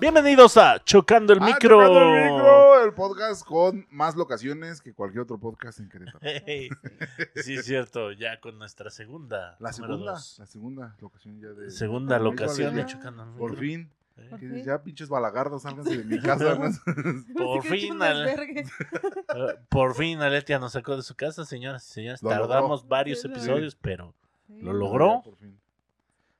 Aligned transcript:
Bienvenidos 0.00 0.56
a 0.56 0.82
Chocando 0.84 1.34
el 1.34 1.42
Ah, 1.42 1.46
Micro. 1.46 1.78
Chocando 1.78 2.00
el 2.00 2.22
micro, 2.22 2.39
el 2.90 2.94
podcast 2.94 3.44
con 3.44 3.86
más 3.90 4.16
locaciones 4.16 4.80
que 4.80 4.92
cualquier 4.92 5.22
otro 5.22 5.38
podcast 5.38 5.80
en 5.80 5.88
Querétaro. 5.88 6.18
Hey, 6.46 6.68
sí, 7.36 7.54
es 7.54 7.64
cierto, 7.64 8.12
ya 8.12 8.40
con 8.40 8.58
nuestra 8.58 8.90
segunda. 8.90 9.56
La 9.60 9.72
segunda, 9.72 10.12
dos. 10.12 10.36
la 10.38 10.46
segunda 10.46 10.96
locación 11.00 11.40
ya 11.40 11.48
de... 11.48 11.70
Segunda 11.70 12.18
locación 12.18 12.74
de 12.74 12.86
Chocando. 12.86 13.24
Por 13.36 13.56
fin. 13.56 13.90
Eh, 14.16 14.36
Que 14.38 14.62
ya 14.64 14.82
pinches 14.82 15.08
balagardos, 15.08 15.62
sálganse 15.62 15.96
de 15.98 16.04
mi 16.04 16.20
casa. 16.20 16.54
¿no? 16.56 16.70
Por 17.36 17.62
fin, 17.62 18.02
Ale- 18.02 18.66
por 19.70 19.94
fin 19.94 20.20
Aletia 20.20 20.58
nos 20.58 20.72
sacó 20.72 20.96
de 20.96 21.02
su 21.02 21.14
casa, 21.14 21.44
señoras 21.46 21.88
y 21.88 21.92
señores. 21.92 22.22
Lo 22.22 22.28
Tardamos 22.30 22.80
logró. 22.82 22.88
varios 22.88 23.20
Sí. 23.22 23.28
episodios, 23.28 23.76
pero 23.76 24.14
Sí. 24.48 24.60
¿Lo 24.62 24.72
logró? 24.72 25.22
Por 25.24 25.36
fin. 25.36 25.59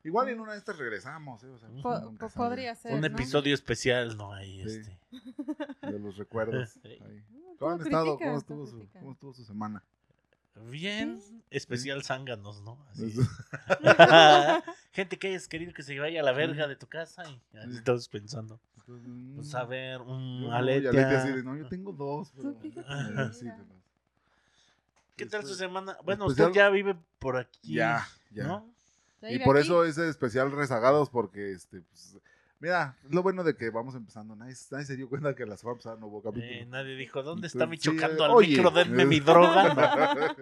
Igual 0.03 0.29
en 0.31 0.41
una 0.41 0.53
de 0.53 0.59
estas 0.59 0.79
regresamos, 0.79 1.43
¿eh? 1.45 1.49
O 1.49 1.59
sea, 1.59 1.69
pues, 1.69 1.83
Po- 1.83 2.01
nunca 2.01 2.27
po- 2.27 2.33
sabe. 2.33 2.49
podría 2.49 2.75
ser. 2.75 2.95
un 2.95 3.01
¿no? 3.03 3.07
episodio 3.07 3.55
especial, 3.55 4.17
¿no? 4.17 4.33
Ahí, 4.33 4.63
Sí. 4.69 4.81
este. 4.81 4.99
De 5.87 5.99
los 5.99 6.17
recuerdos. 6.17 6.79
Ahí. 6.85 7.23
¿Cómo 7.59 7.73
han 7.73 7.81
estado? 7.83 8.19
¿Cómo 8.19 8.39
estuvo, 8.39 8.67
su. 8.67 8.89
¿Cómo 8.95 9.13
estuvo 9.13 9.35
su 9.35 9.45
semana? 9.45 9.83
Bien, 10.71 11.21
especial 11.51 12.03
zánganos, 12.03 12.61
¿no? 12.63 12.79
Así. 12.91 13.07
Eso. 13.07 13.23
Gente 14.93 15.19
que 15.19 15.29
hayas 15.29 15.49
querido 15.49 15.73
que 15.73 15.83
se 15.83 15.99
vaya 15.99 16.21
a 16.21 16.25
la 16.25 16.33
verga 16.33 16.67
de 16.67 16.77
tu 16.77 16.87
casa 16.87 17.23
y 17.53 17.57
así 17.57 17.75
Sí. 17.79 17.83
todos 17.85 18.09
pensando. 18.09 18.61
Entonces, 18.79 19.07
Pues 19.37 19.53
mm, 19.53 19.57
a 19.57 19.65
ver, 19.65 20.01
un 20.01 20.41
yo 20.43 20.49
no, 20.49 20.55
y 20.55 20.59
Aletia. 20.59 20.91
Aletia 20.91 21.23
así 21.23 21.33
de, 21.33 21.43
no, 21.43 21.57
yo 21.57 21.69
tengo 21.69 21.93
dos. 21.93 22.33
Pero- 22.37 22.51
Eh, 22.51 22.57
sí, 23.33 23.45
mira. 23.45 23.57
de 23.59 23.65
las- 23.65 23.81
¿Qué 25.17 25.27
tal 25.27 25.43
su 25.43 25.49
Después- 25.49 25.59
semana? 25.59 25.97
Bueno, 26.05 26.27
especial- 26.27 26.49
usted 26.49 26.61
ya 26.61 26.69
vive 26.71 26.97
por 27.19 27.37
aquí. 27.37 27.75
Ya, 27.75 28.07
ya. 28.31 28.45
¿no? 28.45 28.69
Y 29.23 29.39
por 29.41 29.57
aquí. 29.57 29.67
eso 29.67 29.85
ese 29.85 30.09
especial 30.09 30.51
rezagados, 30.53 31.11
porque 31.11 31.53
este, 31.53 31.83
pues, 31.83 32.17
mira, 32.59 32.97
es 33.05 33.13
lo 33.15 33.23
bueno 33.23 33.45
de 33.45 33.55
que 33.57 33.71
vamos 33.71 33.95
empezando. 33.95 34.35
Nadie, 34.37 34.55
nadie 34.71 34.85
se 34.87 34.97
dio 34.97 35.09
cuenta 35.09 35.35
que 35.35 35.45
la 35.47 35.57
semana 35.57 35.77
pasada 35.77 35.97
no 35.97 36.07
hubo 36.07 36.23
capítulo. 36.23 36.53
Eh, 36.53 36.67
nadie 36.67 36.97
dijo, 36.97 37.23
¿dónde 37.23 37.47
Entonces, 37.49 37.55
está 37.55 37.67
mi 37.67 37.79
chocando 37.79 38.25
al 38.25 38.31
oye. 38.31 38.57
micro? 38.57 38.71
Denme 38.71 39.05
mi 39.05 39.21
droga. 39.21 40.35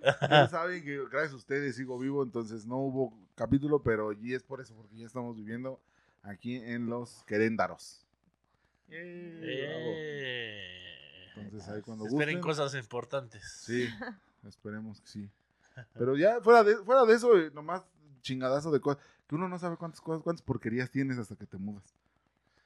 ya 0.30 0.48
saben 0.48 0.84
que 0.84 0.98
gracias 1.10 1.32
a 1.32 1.36
ustedes 1.36 1.76
sigo 1.76 1.98
vivo, 1.98 2.22
entonces 2.22 2.66
no 2.66 2.76
hubo 2.78 3.12
capítulo, 3.34 3.82
pero 3.82 4.12
y 4.12 4.34
es 4.34 4.42
por 4.42 4.60
eso, 4.60 4.74
porque 4.74 4.96
ya 4.96 5.06
estamos 5.06 5.36
viviendo 5.36 5.80
aquí 6.22 6.56
en 6.56 6.88
los 6.88 7.22
Queréndaros. 7.24 8.04
Eh, 8.90 10.80
Entonces 11.36 11.68
ahí 11.68 11.82
cuando 11.82 12.06
Esperen 12.06 12.38
gusten. 12.38 12.40
cosas 12.40 12.74
importantes. 12.74 13.42
Sí, 13.64 13.88
esperemos 14.48 15.00
que 15.00 15.08
sí. 15.08 15.30
Pero 15.94 16.16
ya 16.16 16.40
fuera 16.40 16.64
de, 16.64 16.76
fuera 16.78 17.04
de 17.04 17.14
eso, 17.14 17.38
eh, 17.38 17.50
nomás 17.54 17.84
chingadazo 18.20 18.70
de 18.70 18.80
cosas. 18.80 19.02
Que 19.26 19.34
uno 19.34 19.48
no 19.48 19.58
sabe 19.58 19.76
cuántas 19.76 20.00
cosas, 20.00 20.22
cuántas 20.22 20.42
porquerías 20.42 20.90
tienes 20.90 21.18
hasta 21.18 21.36
que 21.36 21.46
te 21.46 21.58
mudas. 21.58 21.94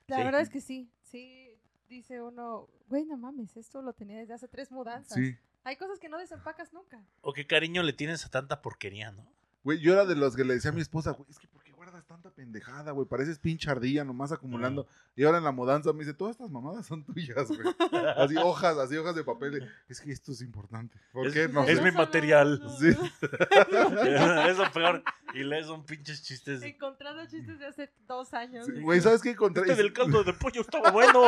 La 0.06 0.16
Sí. 0.18 0.22
verdad 0.24 0.40
es 0.40 0.50
que 0.50 0.60
sí. 0.60 0.90
Sí, 1.02 1.48
dice 1.88 2.22
uno, 2.22 2.68
güey, 2.88 3.04
no 3.04 3.16
mames, 3.16 3.56
esto 3.56 3.82
lo 3.82 3.92
tenía 3.92 4.18
desde 4.18 4.34
hace 4.34 4.48
tres 4.48 4.70
mudanzas. 4.70 5.14
Sí. 5.16 5.36
Hay 5.64 5.76
cosas 5.76 5.98
que 5.98 6.08
no 6.08 6.18
desempacas 6.18 6.72
nunca. 6.72 7.00
O 7.20 7.32
qué 7.32 7.46
cariño 7.46 7.82
le 7.82 7.92
tienes 7.92 8.24
a 8.26 8.30
tanta 8.30 8.62
porquería, 8.62 9.12
¿no? 9.12 9.26
Güey, 9.64 9.78
yo 9.80 9.92
era 9.92 10.04
de 10.04 10.16
los 10.16 10.34
que 10.34 10.44
le 10.44 10.54
decía 10.54 10.70
a 10.72 10.74
mi 10.74 10.80
esposa, 10.80 11.12
güey, 11.12 11.30
es 11.30 11.38
que 11.38 11.46
¿por 11.46 11.61
guardas 11.82 12.06
tanta 12.06 12.30
pendejada, 12.30 12.92
güey? 12.92 13.08
Pareces 13.08 13.40
pinche 13.40 13.68
ardilla 13.68 14.04
nomás 14.04 14.30
acumulando. 14.30 14.86
Y 15.16 15.24
ahora 15.24 15.38
en 15.38 15.44
la 15.44 15.50
mudanza 15.50 15.92
me 15.92 16.00
dice, 16.00 16.14
todas 16.14 16.36
estas 16.36 16.48
mamadas 16.48 16.86
son 16.86 17.02
tuyas, 17.04 17.48
güey. 17.48 17.60
Así 18.16 18.36
hojas, 18.36 18.78
así 18.78 18.96
hojas 18.96 19.16
de 19.16 19.24
papel. 19.24 19.68
es 19.88 20.00
que 20.00 20.12
esto 20.12 20.30
es 20.30 20.42
importante. 20.42 20.96
¿Por 21.12 21.26
Es- 21.26 21.32
qué 21.34 21.48
no? 21.48 21.64
es 21.64 21.78
sé? 21.78 21.82
mi 21.84 21.90
material. 21.90 22.62
Sí. 22.78 22.88
es 24.48 24.58
lo 24.58 24.72
peor. 24.72 25.02
Y 25.34 25.42
lees 25.42 25.66
un 25.68 25.84
pinches 25.84 26.22
chistes. 26.22 26.62
Encontrando 26.62 27.26
chistes 27.26 27.58
de 27.58 27.66
hace 27.66 27.92
dos 28.06 28.32
años. 28.32 28.66
Sí, 28.66 28.80
Güey, 28.80 29.00
¿sabes 29.00 29.20
qué 29.20 29.30
encontré? 29.30 29.62
Este 29.62 29.74
del 29.82 29.92
caldo 29.92 30.22
de 30.22 30.34
pollo 30.34 30.60
estaba 30.60 30.90
bueno. 30.92 31.22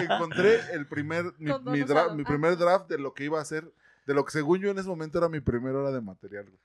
encontré 0.00 0.60
el 0.74 0.86
primer, 0.86 1.24
mi, 1.38 1.50
mi 1.64 1.80
dra- 1.82 2.14
mi 2.14 2.22
Ah. 2.22 2.26
primer 2.28 2.56
draft 2.56 2.88
de 2.88 2.98
lo 2.98 3.14
que 3.14 3.24
iba 3.24 3.38
a 3.38 3.42
hacer, 3.42 3.72
de 4.06 4.14
lo 4.14 4.24
que 4.24 4.30
según 4.30 4.60
yo 4.60 4.70
en 4.70 4.78
ese 4.78 4.88
momento 4.88 5.18
era 5.18 5.28
mi 5.28 5.40
primera 5.40 5.78
hora 5.78 5.90
de 5.90 6.00
material, 6.00 6.44
güey. 6.44 6.58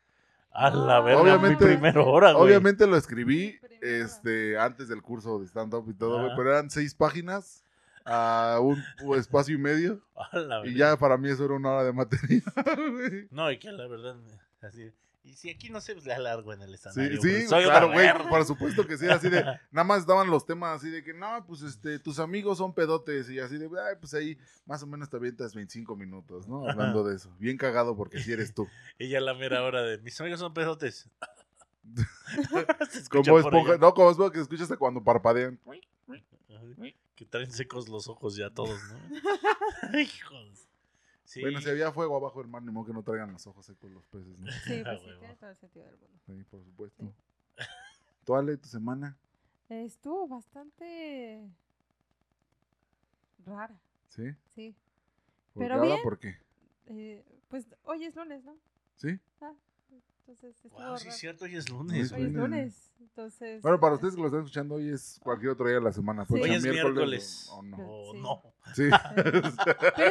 A 0.59 0.69
la 0.72 1.00
verga, 1.01 1.22
Obviamente- 1.22 1.66
mi 1.66 1.72
primera 1.73 2.01
hora, 2.01 2.31
güey. 2.34 2.45
Obviamente 2.47 2.88
lo 2.88 2.97
escribí 2.97 3.56
este, 3.81 4.57
antes 4.57 4.88
del 4.88 5.01
curso 5.03 5.38
de 5.40 5.45
stand-up 5.45 5.88
y 5.90 5.94
todo, 5.94 6.19
güey, 6.19 6.31
Ah. 6.31 6.34
pero 6.35 6.51
eran 6.51 6.69
seis 6.72 6.95
páginas 6.95 7.63
a 8.06 8.57
un 8.62 8.81
espacio 9.16 9.53
y 9.56 9.59
medio. 9.59 10.01
A 10.31 10.38
la 10.40 10.66
Y 10.66 10.73
ya 10.75 10.97
para 10.97 11.18
mí 11.18 11.29
eso 11.29 11.45
era 11.45 11.53
una 11.53 11.69
hora 11.72 11.84
de 11.84 11.94
material. 11.94 12.41
güey. 12.91 13.28
No, 13.31 13.51
y 13.51 13.59
que 13.59 13.72
la 13.72 13.88
verdad, 13.88 14.16
así. 14.62 14.91
Y 15.27 15.33
si 15.35 15.49
aquí 15.49 15.69
no 15.69 15.81
se 15.81 15.91
pues, 15.93 16.05
le 16.05 16.13
alargo 16.13 16.53
en 16.53 16.61
el 16.61 16.69
Sí, 16.69 16.75
escenario. 16.75 17.21
sí, 17.21 17.27
güey. 17.27 17.47
Soy 17.47 17.63
claro, 17.65 17.91
güey, 17.91 18.07
por 18.29 18.45
supuesto 18.45 18.88
que 18.88 18.97
sí, 18.97 19.07
así 19.09 19.29
de, 19.29 19.43
nada 19.71 19.83
más 19.83 20.07
daban 20.07 20.29
los 20.29 20.45
temas 20.45 20.77
así 20.77 20.89
de 20.89 21.03
que, 21.03 21.13
no, 21.13 21.45
pues, 21.45 21.63
este, 21.63 21.99
tus 21.99 22.19
amigos 22.19 22.59
son 22.59 22.73
pedotes, 22.73 23.29
y 23.29 23.38
así 23.38 23.57
de, 23.57 23.65
ay, 23.65 23.95
pues 23.99 24.13
ahí, 24.13 24.38
más 24.65 24.81
o 24.83 24.88
menos 24.88 25.09
te 25.09 25.17
avientas 25.17 25.53
25 25.53 25.97
minutos, 25.97 26.47
¿no? 26.47 26.65
Hablando 26.65 27.03
de 27.03 27.17
eso, 27.17 27.29
bien 27.39 27.57
cagado 27.57 27.97
porque 27.97 28.21
si 28.21 28.31
eres 28.31 28.53
tú. 28.53 28.67
Y 28.99 29.09
ya 29.09 29.19
la 29.19 29.33
mera 29.33 29.63
hora 29.63 29.81
de 29.81 29.97
mis 29.97 30.19
amigos 30.21 30.39
son 30.39 30.53
pedotes. 30.53 31.09
Como 33.11 33.39
esponja, 33.39 33.71
allá. 33.73 33.79
no, 33.79 33.94
como 33.94 34.11
esponja 34.11 34.33
que 34.33 34.39
escuchas 34.39 34.63
hasta 34.63 34.77
cuando 34.77 35.03
parpadean. 35.03 35.59
Que 37.15 37.25
traen 37.25 37.51
secos 37.51 37.89
los 37.89 38.07
ojos 38.07 38.35
ya 38.35 38.49
todos, 38.49 38.79
¿no? 38.89 39.99
Hijos. 39.99 40.66
Sí. 41.27 41.41
Bueno, 41.41 41.59
si 41.59 41.69
había 41.69 41.91
fuego 41.91 42.15
abajo 42.15 42.39
del 42.41 42.47
mar, 42.49 42.63
ni 42.63 42.71
modo 42.71 42.85
que 42.85 42.93
no 42.93 43.03
traigan 43.03 43.33
los 43.33 43.45
ojos 43.47 43.65
secos 43.65 43.91
los 43.91 44.07
peces, 44.07 44.39
¿no? 44.39 44.49
Sí, 44.49 44.81
Ah, 44.85 44.91
pues 44.91 45.01
sí, 45.01 45.09
tiene 45.19 45.35
todo 45.35 45.49
el 45.49 45.57
sentido 45.57 45.85
del 45.85 45.97
mundo. 45.97 46.17
Sí, 46.25 46.43
por 46.45 46.63
supuesto. 46.63 47.13
¿Tú, 48.23 48.33
Ale, 48.35 48.55
tu 48.55 48.69
semana? 48.69 49.17
Estuvo 49.67 50.25
bastante 50.29 51.45
rara, 53.45 53.77
¿Sí? 54.07 54.23
sí. 54.55 54.73
¿Por 55.53 55.63
Pero 55.63 55.75
qué 55.75 55.79
ahora? 55.79 55.91
bien. 55.95 56.03
¿Por 56.03 56.17
qué? 56.17 56.38
Eh, 56.85 57.25
pues 57.49 57.65
hoy 57.83 58.05
es 58.05 58.15
lunes, 58.15 58.45
¿no? 58.45 58.57
¿Sí? 58.95 59.19
Entonces 60.27 60.71
Wow, 60.71 60.97
sí, 60.97 61.07
es 61.07 61.17
cierto, 61.17 61.45
hoy 61.45 61.55
es 61.55 61.69
lunes. 61.69 62.07
es 62.07 62.11
Hoy 62.11 62.23
es 62.23 62.31
lunes. 62.33 62.49
lunes, 62.49 62.91
entonces... 62.99 63.61
Bueno, 63.61 63.79
para 63.79 63.95
ustedes 63.95 64.15
que 64.15 64.19
lo 64.21 64.27
están 64.27 64.41
escuchando, 64.41 64.75
hoy 64.75 64.89
es 64.89 65.19
cualquier 65.23 65.51
otro 65.51 65.65
día 65.67 65.75
de 65.75 65.81
la 65.81 65.93
semana. 65.93 66.25
Sí. 66.25 66.33
Hoy 66.33 66.51
es 66.51 66.63
miércoles. 66.63 67.47
O, 67.49 67.59
o 67.59 67.63
no. 67.63 67.77
O 67.77 68.13
Sí. 68.13 68.19
no. 68.19 68.43
Sí. 68.75 68.89
Pero 69.15 69.38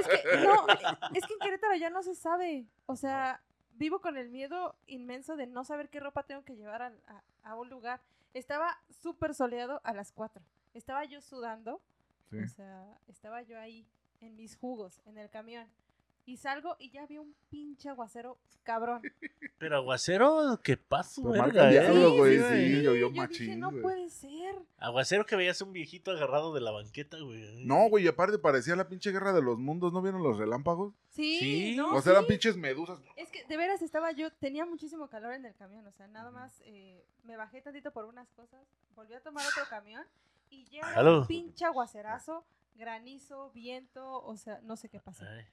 es 0.00 0.06
que, 0.06 0.38
no, 0.42 0.66
es 1.14 1.26
que 1.26 1.32
en 1.34 1.38
Querétaro 1.40 1.76
ya 1.76 1.90
no 1.90 2.02
se 2.02 2.14
sabe. 2.14 2.66
O 2.86 2.96
sea, 2.96 3.42
vivo 3.74 4.00
con 4.00 4.16
el 4.16 4.30
miedo 4.30 4.74
inmenso 4.86 5.36
de 5.36 5.46
no 5.46 5.64
saber 5.64 5.90
qué 5.90 6.00
ropa 6.00 6.22
tengo 6.22 6.44
que 6.44 6.56
llevar 6.56 6.80
a, 6.82 6.92
a 7.42 7.54
un 7.56 7.68
lugar. 7.68 8.00
Estaba 8.32 8.78
súper 9.02 9.34
soleado 9.34 9.80
a 9.84 9.92
las 9.92 10.12
4. 10.12 10.42
Estaba 10.74 11.04
yo 11.04 11.20
sudando. 11.20 11.82
Sí. 12.30 12.38
O 12.38 12.48
sea, 12.48 12.98
estaba 13.06 13.42
yo 13.42 13.58
ahí 13.60 13.86
en 14.20 14.34
mis 14.36 14.56
jugos, 14.56 15.00
en 15.04 15.18
el 15.18 15.28
camión. 15.30 15.66
Y 16.26 16.38
salgo 16.38 16.74
y 16.80 16.90
ya 16.90 17.06
vi 17.06 17.18
un 17.18 17.34
pinche 17.48 17.88
aguacero 17.88 18.36
cabrón. 18.64 19.00
Pero 19.58 19.76
aguacero, 19.76 20.60
¿qué 20.62 20.76
pasó, 20.76 21.22
verga? 21.30 21.68
eh? 21.68 21.80
diablo, 21.80 22.16
güey, 22.16 22.38
sí. 22.38 22.82
llovió 22.82 22.94
yo 22.94 23.08
dije, 23.10 23.20
machín, 23.20 23.60
no 23.60 23.70
güey". 23.70 23.82
puede 23.82 24.10
ser. 24.10 24.56
Aguacero 24.78 25.24
que 25.24 25.36
veías 25.36 25.60
un 25.62 25.72
viejito 25.72 26.10
agarrado 26.10 26.52
de 26.52 26.60
la 26.60 26.72
banqueta, 26.72 27.16
güey. 27.20 27.64
No, 27.64 27.88
güey, 27.88 28.04
y 28.04 28.08
aparte 28.08 28.38
parecía 28.38 28.74
la 28.74 28.88
pinche 28.88 29.12
guerra 29.12 29.32
de 29.32 29.40
los 29.40 29.56
mundos. 29.58 29.92
¿No 29.92 30.02
vieron 30.02 30.22
los 30.24 30.36
relámpagos? 30.36 30.94
Sí, 31.10 31.38
Sí. 31.38 31.76
no, 31.76 31.94
o 31.94 32.02
sea, 32.02 32.12
eran 32.12 32.24
sí. 32.24 32.30
pinches 32.32 32.56
medusas. 32.56 33.00
Es 33.14 33.30
que 33.30 33.44
de 33.44 33.56
veras 33.56 33.80
estaba 33.80 34.10
yo, 34.10 34.30
tenía 34.32 34.66
muchísimo 34.66 35.08
calor 35.08 35.32
en 35.32 35.44
el 35.46 35.54
camión, 35.54 35.86
o 35.86 35.92
sea, 35.92 36.08
nada 36.08 36.32
más 36.32 36.60
eh, 36.66 37.06
me 37.22 37.36
bajé 37.36 37.62
tantito 37.62 37.92
por 37.92 38.04
unas 38.04 38.28
cosas, 38.32 38.66
volví 38.96 39.14
a 39.14 39.20
tomar 39.22 39.46
otro 39.46 39.62
camión 39.70 40.04
y 40.50 40.66
Aló. 40.82 41.20
un 41.20 41.26
pinche 41.28 41.64
aguacerazo, 41.64 42.44
granizo, 42.74 43.50
viento, 43.54 44.22
o 44.24 44.36
sea, 44.36 44.60
no 44.64 44.76
sé 44.76 44.88
qué 44.88 45.00
pasó. 45.00 45.24
Ay, 45.24 45.44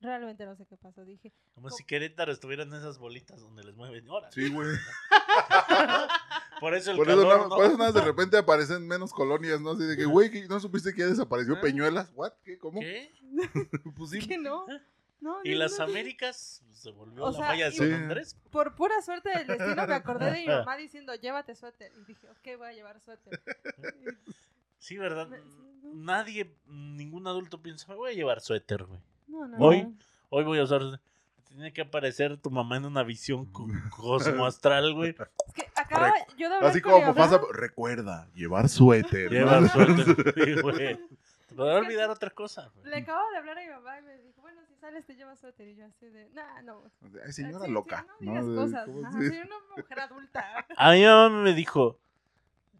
Realmente 0.00 0.46
no 0.46 0.56
sé 0.56 0.64
qué 0.66 0.76
pasó, 0.78 1.04
dije. 1.04 1.32
como 1.54 1.68
si 1.70 1.84
Querétaro 1.84 2.32
estuviera 2.32 2.62
en 2.62 2.72
esas 2.72 2.98
bolitas 2.98 3.40
donde 3.40 3.62
les 3.64 3.74
mueven. 3.76 4.08
Ahora. 4.08 4.30
Sí, 4.32 4.48
güey. 4.48 4.68
Por 6.60 6.74
eso 6.74 6.90
el 6.90 6.96
Por 6.98 7.08
eso, 7.08 7.16
calor, 7.22 7.36
nada, 7.36 7.48
¿no? 7.48 7.56
por 7.56 7.64
eso 7.64 7.78
nada 7.78 7.92
de 7.92 8.00
repente 8.02 8.36
aparecen 8.36 8.86
menos 8.86 9.12
colonias, 9.14 9.60
¿no? 9.62 9.70
Así 9.70 9.84
de 9.84 9.96
que, 9.96 10.04
güey, 10.04 10.30
¿qué- 10.30 10.46
¿no 10.46 10.60
supiste 10.60 10.92
que 10.92 11.00
ya 11.00 11.06
desapareció 11.06 11.54
Ah. 11.56 11.60
Peñuelas? 11.62 12.12
¿What? 12.14 12.32
¿Qué? 12.44 12.58
¿Cómo? 12.58 12.80
¿Qué? 12.80 13.10
Pues 13.96 14.10
sí. 14.10 14.18
que 14.26 14.36
no. 14.36 14.66
no 15.20 15.40
¿Y 15.42 15.52
no, 15.52 15.58
las 15.58 15.78
no. 15.78 15.84
Américas? 15.84 16.62
Pues, 16.66 16.78
Se 16.78 16.90
volvió 16.90 17.24
O 17.24 17.30
la 17.30 17.36
sea, 17.38 17.46
falla 17.46 17.70
de 17.70 17.72
San 17.76 17.86
Sí. 17.88 17.92
Andrés. 17.94 18.36
Por 18.50 18.74
pura 18.74 19.00
suerte 19.00 19.30
del 19.30 19.46
destino 19.46 19.86
me 19.86 19.94
acordé 19.94 20.30
de 20.32 20.40
mi 20.40 20.46
mamá 20.48 20.76
diciendo, 20.76 21.14
llévate 21.14 21.54
suéter. 21.54 21.92
Y 21.98 22.04
dije, 22.04 22.28
ok, 22.28 22.58
voy 22.58 22.68
a 22.68 22.72
llevar 22.72 23.00
suéter. 23.00 23.40
Sí, 24.78 24.98
¿verdad? 24.98 25.28
No. 25.28 25.94
Nadie, 25.94 26.54
ningún 26.66 27.26
adulto 27.26 27.62
piensa, 27.62 27.86
me 27.88 27.94
voy 27.94 28.10
a 28.12 28.14
llevar 28.14 28.40
suéter, 28.42 28.84
güey. 28.84 29.00
No, 29.46 29.58
no, 29.58 29.64
Hoy, 29.64 29.94
hoy 30.28 30.44
voy 30.44 30.58
a 30.58 30.64
usar. 30.64 30.82
Tiene 31.48 31.72
que 31.72 31.80
aparecer 31.80 32.36
tu 32.36 32.50
mamá 32.50 32.76
en 32.76 32.84
una 32.84 33.02
visión 33.02 33.44
co- 33.46 33.66
cosmo 33.96 34.46
astral, 34.46 34.94
güey. 34.94 35.10
Es 35.10 35.54
que 35.54 35.68
acaba 35.74 36.12
yo 36.38 36.48
de 36.48 36.54
hablar 36.54 36.70
Así 36.70 36.80
como 36.80 37.14
pasa, 37.14 37.40
recuerda, 37.52 38.28
llevar 38.34 38.68
suéter. 38.68 39.24
¿no? 39.24 39.30
Llevar 39.38 39.68
suéter, 39.72 40.34
sí, 40.34 40.60
güey. 40.62 40.96
Te 41.48 41.56
podrá 41.56 41.78
olvidar 41.78 42.08
otra 42.10 42.30
cosa, 42.30 42.70
güey. 42.76 42.88
Le 42.90 42.98
acabo 42.98 43.28
de 43.32 43.38
hablar 43.38 43.58
a 43.58 43.60
mi 43.62 43.68
mamá 43.68 43.98
y 43.98 44.02
me 44.02 44.16
dijo, 44.18 44.40
bueno, 44.40 44.60
si 44.68 44.74
sales 44.76 45.04
te 45.04 45.16
llevas 45.16 45.40
suéter. 45.40 45.66
Y 45.66 45.74
yo 45.74 45.86
así 45.86 46.06
de, 46.06 46.28
nah, 46.30 46.62
no. 46.62 46.84
Ay, 47.26 47.32
señora 47.32 47.64
sí, 47.66 47.72
loca. 47.72 48.06
no 48.06 48.14
digas 48.20 48.44
cosas. 48.44 48.86
¿Cómo 48.86 49.04
Ajá, 49.08 49.18
se- 49.18 49.28
soy 49.30 49.38
una 49.40 49.56
mujer 49.76 50.00
adulta. 50.00 50.66
A 50.76 50.92
mi 50.92 51.04
mamá 51.04 51.28
me 51.42 51.54
dijo, 51.54 51.98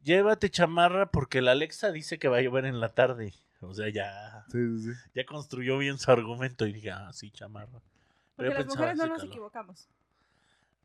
llévate 0.05 0.49
chamarra 0.51 1.07
porque 1.11 1.43
la 1.43 1.51
Alexa 1.51 1.91
dice 1.91 2.21
que 2.21 2.29
va 2.29 2.37
a 2.37 2.43
llover 2.43 2.67
en 2.67 2.79
la 2.79 2.91
tarde. 2.91 3.35
O 3.61 3.75
sea, 3.75 3.89
ya, 3.91 4.45
Sí, 4.51 4.59
sí, 4.79 4.93
sí. 4.93 4.99
ya 5.15 5.25
construyó 5.27 5.77
bien 5.79 5.99
su 5.99 6.11
argumento 6.11 6.67
y 6.67 6.73
dije, 6.73 6.91
ah, 6.91 7.13
sí, 7.13 7.31
chamarra. 7.31 7.81
Porque 8.37 8.55
las 8.55 8.67
mujeres 8.67 8.97
no 8.97 9.07
nos 9.07 9.19
calor. 9.19 9.27
equivocamos. 9.33 9.89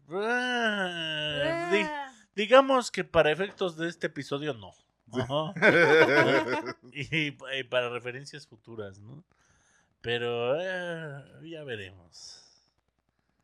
Ah, 0.09 1.69
di- 1.71 1.79
Ah. 1.81 2.11
digamos 2.35 2.91
que 2.91 3.03
para 3.03 3.31
efectos 3.31 3.77
de 3.77 3.87
este 3.87 4.07
episodio 4.07 4.53
no. 4.53 4.71
Y 6.91 7.31
para 7.69 7.89
referencias 7.89 8.45
futuras, 8.47 8.99
¿no? 8.99 9.23
Pero 10.01 10.55
eh, 10.59 11.23
ya 11.49 11.63
veremos. 11.63 12.41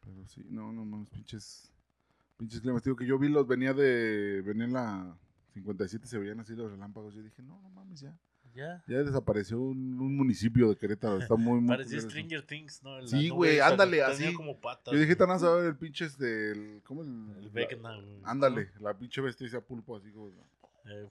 Pero 0.01 0.27
sí, 0.27 0.45
no, 0.49 0.71
no 0.71 0.83
mames, 0.85 1.07
pinches. 1.09 1.71
Pinches 2.37 2.61
climas. 2.61 2.83
Digo 2.83 2.95
que 2.95 3.05
yo 3.05 3.17
vi 3.17 3.29
los, 3.29 3.47
venía 3.47 3.73
de. 3.73 4.41
Venía 4.45 4.65
en 4.65 4.73
la 4.73 5.15
57 5.53 6.07
se 6.07 6.17
veían 6.17 6.39
así 6.39 6.55
los 6.55 6.71
relámpagos. 6.71 7.13
Yo 7.13 7.21
dije, 7.21 7.41
no, 7.41 7.59
no 7.61 7.69
mames, 7.69 7.99
ya. 8.01 8.15
Ya. 8.55 8.83
Ya 8.87 8.97
desapareció 9.03 9.59
un, 9.59 9.99
un 9.99 10.15
municipio 10.17 10.69
de 10.69 10.75
Querétaro. 10.77 11.17
Está 11.19 11.35
muy, 11.35 11.59
muy. 11.61 11.69
Parecía. 11.69 12.01
Stranger 12.01 12.45
Things, 12.45 12.83
¿no? 12.83 12.99
La 12.99 13.07
Sí, 13.07 13.29
güey, 13.29 13.59
ándale, 13.59 13.97
tenía 13.97 14.07
así. 14.07 14.33
como 14.33 14.59
patas. 14.59 14.93
Yo 14.93 14.99
dije, 14.99 15.15
tan 15.15 15.29
a 15.31 15.37
ver 15.37 15.65
el 15.65 15.75
pinche 15.77 16.05
este. 16.05 16.51
El, 16.51 16.81
¿Cómo 16.85 17.01
el.? 17.03 17.35
El 17.39 17.49
Vecna, 17.49 17.95
güey. 17.95 18.19
Ándale, 18.23 18.71
la 18.79 18.93
pinche 18.93 19.21
bestia 19.21 19.45
pulpo 19.61 19.95
así 19.97 20.11
como. 20.11 20.29
Eh, 20.85 21.07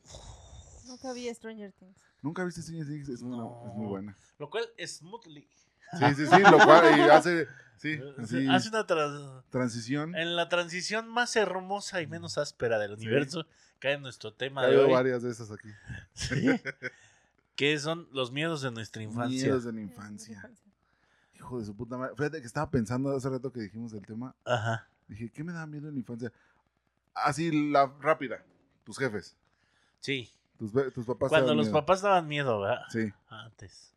Nunca 0.87 1.13
vi 1.13 1.33
Stranger 1.35 1.73
Things. 1.73 1.97
Nunca 2.23 2.45
viste 2.45 2.63
Stranger 2.63 2.87
Things, 2.87 3.09
es, 3.09 3.23
muy- 3.23 3.39
No. 3.39 3.63
es 3.69 3.75
muy 3.75 3.87
buena. 3.87 4.17
lo 4.39 4.51
cual, 4.51 4.65
smoothly. 4.85 5.47
Sí, 5.99 6.15
sí, 6.17 6.27
sí, 6.27 6.39
lo 6.43 6.59
cual 6.65 6.99
y 6.99 7.03
hace. 7.03 7.47
Sí, 7.79 7.99
así. 8.19 8.47
Hace 8.49 8.69
una 8.69 8.87
trans- 8.87 9.45
Transición. 9.51 10.15
En 10.15 10.37
la 10.37 10.49
transición 10.49 11.09
más 11.09 11.35
hermosa 11.37 12.03
y 12.03 12.07
menos 12.07 12.37
áspera 12.39 12.79
del 12.79 12.97
Sí. 12.99 13.07
universo 13.07 13.47
cae 13.79 13.99
nuestro 13.99 14.33
tema 14.35 14.63
Ha 14.63 14.67
de 14.67 14.77
hoy. 14.79 14.93
varias 14.93 15.23
de 15.23 15.31
esas 15.31 15.51
aquí. 15.51 15.69
Sí. 16.13 16.47
Que 17.61 17.79
son 17.79 18.09
los 18.11 18.33
miedos 18.33 18.63
de 18.63 18.71
nuestra 18.71 19.03
infancia. 19.03 19.43
Miedos 19.45 19.65
de 19.65 19.73
la 19.75 19.83
infancia. 19.83 20.51
Hijo 21.35 21.59
de 21.59 21.67
su 21.67 21.77
puta 21.77 21.99
madre. 21.99 22.15
Fíjate 22.17 22.41
que 22.41 22.47
estaba 22.47 22.71
pensando 22.71 23.15
hace 23.15 23.29
rato 23.29 23.53
que 23.53 23.61
dijimos 23.61 23.93
el 23.93 24.01
tema. 24.01 24.35
Ajá. 24.47 24.89
Dije, 25.07 25.31
¿qué 25.31 25.45
me 25.45 25.53
da 25.53 25.67
miedo 25.67 25.89
en 25.89 25.93
la 25.93 26.01
infancia? 26.01 26.33
Así, 27.13 27.71
la 27.71 27.93
rápida. 28.01 28.43
Tus 28.83 28.97
jefes. 28.97 29.37
Sí. 29.99 30.33
Tus, 30.57 30.73
papás. 31.05 31.29
Cuando 31.29 31.55
los 31.55 31.67
miedo. 31.67 31.79
papás 31.79 32.01
daban 32.01 32.29
miedo, 32.29 32.61
¿verdad? 32.61 32.81
Sí. 32.89 33.13
Antes. 33.29 33.93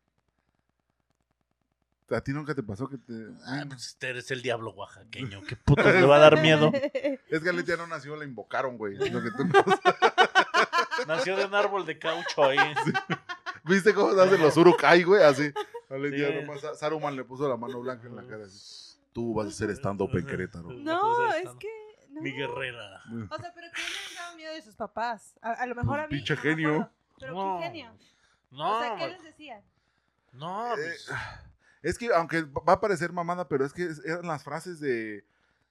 ¿A 2.10 2.20
ti 2.20 2.32
nunca 2.32 2.54
te 2.54 2.62
pasó 2.62 2.86
que 2.86 2.98
te.? 2.98 3.14
Ah, 3.46 3.64
pues 3.66 3.86
este 3.86 4.10
eres 4.10 4.30
el 4.30 4.42
diablo 4.42 4.72
oaxaqueño. 4.72 5.40
¿Qué 5.40 5.56
puto 5.56 5.90
le 5.90 6.04
va 6.04 6.16
a 6.16 6.18
dar 6.18 6.42
miedo? 6.42 6.70
Es 7.30 7.40
que 7.42 7.48
Aletia 7.48 7.78
no 7.78 7.86
nació, 7.86 8.14
la 8.14 8.26
invocaron, 8.26 8.76
güey. 8.76 8.96
Lo 9.10 9.22
que 9.22 9.30
tú- 9.30 9.48
Nació 11.08 11.36
de 11.36 11.46
un 11.46 11.54
árbol 11.54 11.86
de 11.86 11.98
caucho 11.98 12.44
ahí. 12.44 12.58
¿Viste 13.64 13.94
cómo 13.94 14.12
se 14.14 14.20
hacen 14.22 14.40
los 14.40 14.56
urukai, 14.56 15.02
güey? 15.02 15.22
Así. 15.22 15.52
Sí. 15.86 16.44
nomás. 16.46 16.78
Saruman 16.78 17.14
le 17.14 17.24
puso 17.24 17.48
la 17.48 17.56
mano 17.56 17.78
blanca 17.80 18.08
en 18.08 18.16
la 18.16 18.26
cara. 18.26 18.46
Así. 18.46 18.98
Tú 19.12 19.32
vas 19.34 19.46
a 19.48 19.50
ser 19.52 19.70
stand-up 19.70 20.10
en 20.16 20.26
Querétaro. 20.26 20.70
No, 20.72 21.32
es 21.34 21.50
que. 21.60 21.68
No. 22.08 22.20
Mi 22.20 22.32
guerrera. 22.32 23.00
O 23.30 23.36
sea, 23.38 23.52
pero 23.54 23.68
¿quién 23.72 23.86
les 23.86 24.16
daba 24.18 24.34
miedo 24.34 24.54
de 24.54 24.62
sus 24.62 24.74
papás? 24.74 25.36
A, 25.42 25.52
a 25.52 25.66
lo 25.66 25.74
mejor 25.76 26.00
a 26.00 26.02
mí. 26.08 26.16
Pinche 26.16 26.36
genio. 26.36 26.90
Pero 27.20 27.34
No. 27.34 27.58
qué 27.60 27.66
genio. 27.66 27.92
No, 28.50 28.78
o 28.78 28.80
sea, 28.80 28.96
¿qué 28.96 29.08
les 29.08 29.22
decían? 29.22 29.62
no, 30.32 30.72
Eh, 30.74 30.76
pues, 30.76 31.10
Es 31.82 31.98
que, 31.98 32.12
aunque 32.14 32.42
va 32.42 32.72
a 32.72 32.80
parecer 32.80 33.12
mamada, 33.12 33.46
pero 33.46 33.64
es 33.64 33.72
que 33.72 33.88
eran 34.04 34.26
las 34.26 34.42
frases 34.42 34.80
de. 34.80 35.24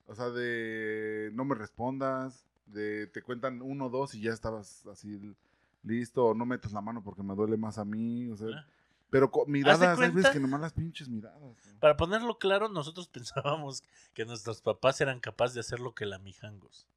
O 0.06 0.16
sea, 0.16 0.30
de. 0.30 1.32
No 1.34 1.44
me 1.44 1.56
respondas. 1.56 2.46
De 2.68 3.08
te 3.08 3.22
cuentan 3.22 3.62
uno, 3.62 3.90
dos 3.90 4.14
y 4.16 4.22
ya 4.22 4.32
estabas 4.32 4.86
así 4.88 5.36
listo. 5.84 6.28
O 6.28 6.34
no 6.34 6.46
metas 6.46 6.72
la 6.74 6.82
mano 6.82 7.04
porque 7.04 7.24
me 7.24 7.36
duele 7.36 7.58
más 7.58 7.78
a 7.78 7.86
mí. 7.86 8.30
O 8.30 8.36
sea. 8.36 8.66
Pero 9.10 9.32
miradas, 9.46 10.00
hay 10.00 10.10
veces 10.10 10.32
que 10.32 10.40
nomás 10.40 10.60
las 10.60 10.74
pinches 10.74 11.08
miradas. 11.08 11.40
Para 11.80 11.96
ponerlo 11.96 12.40
claro, 12.40 12.68
nosotros 12.68 13.08
pensábamos 13.14 13.84
que 14.16 14.26
nuestros 14.26 14.62
papás 14.62 15.00
eran 15.02 15.20
capaces 15.20 15.54
de 15.54 15.60
hacer 15.60 15.80
lo 15.80 15.94
que 15.94 16.08
la 16.08 16.18
Mijangos. 16.18 16.88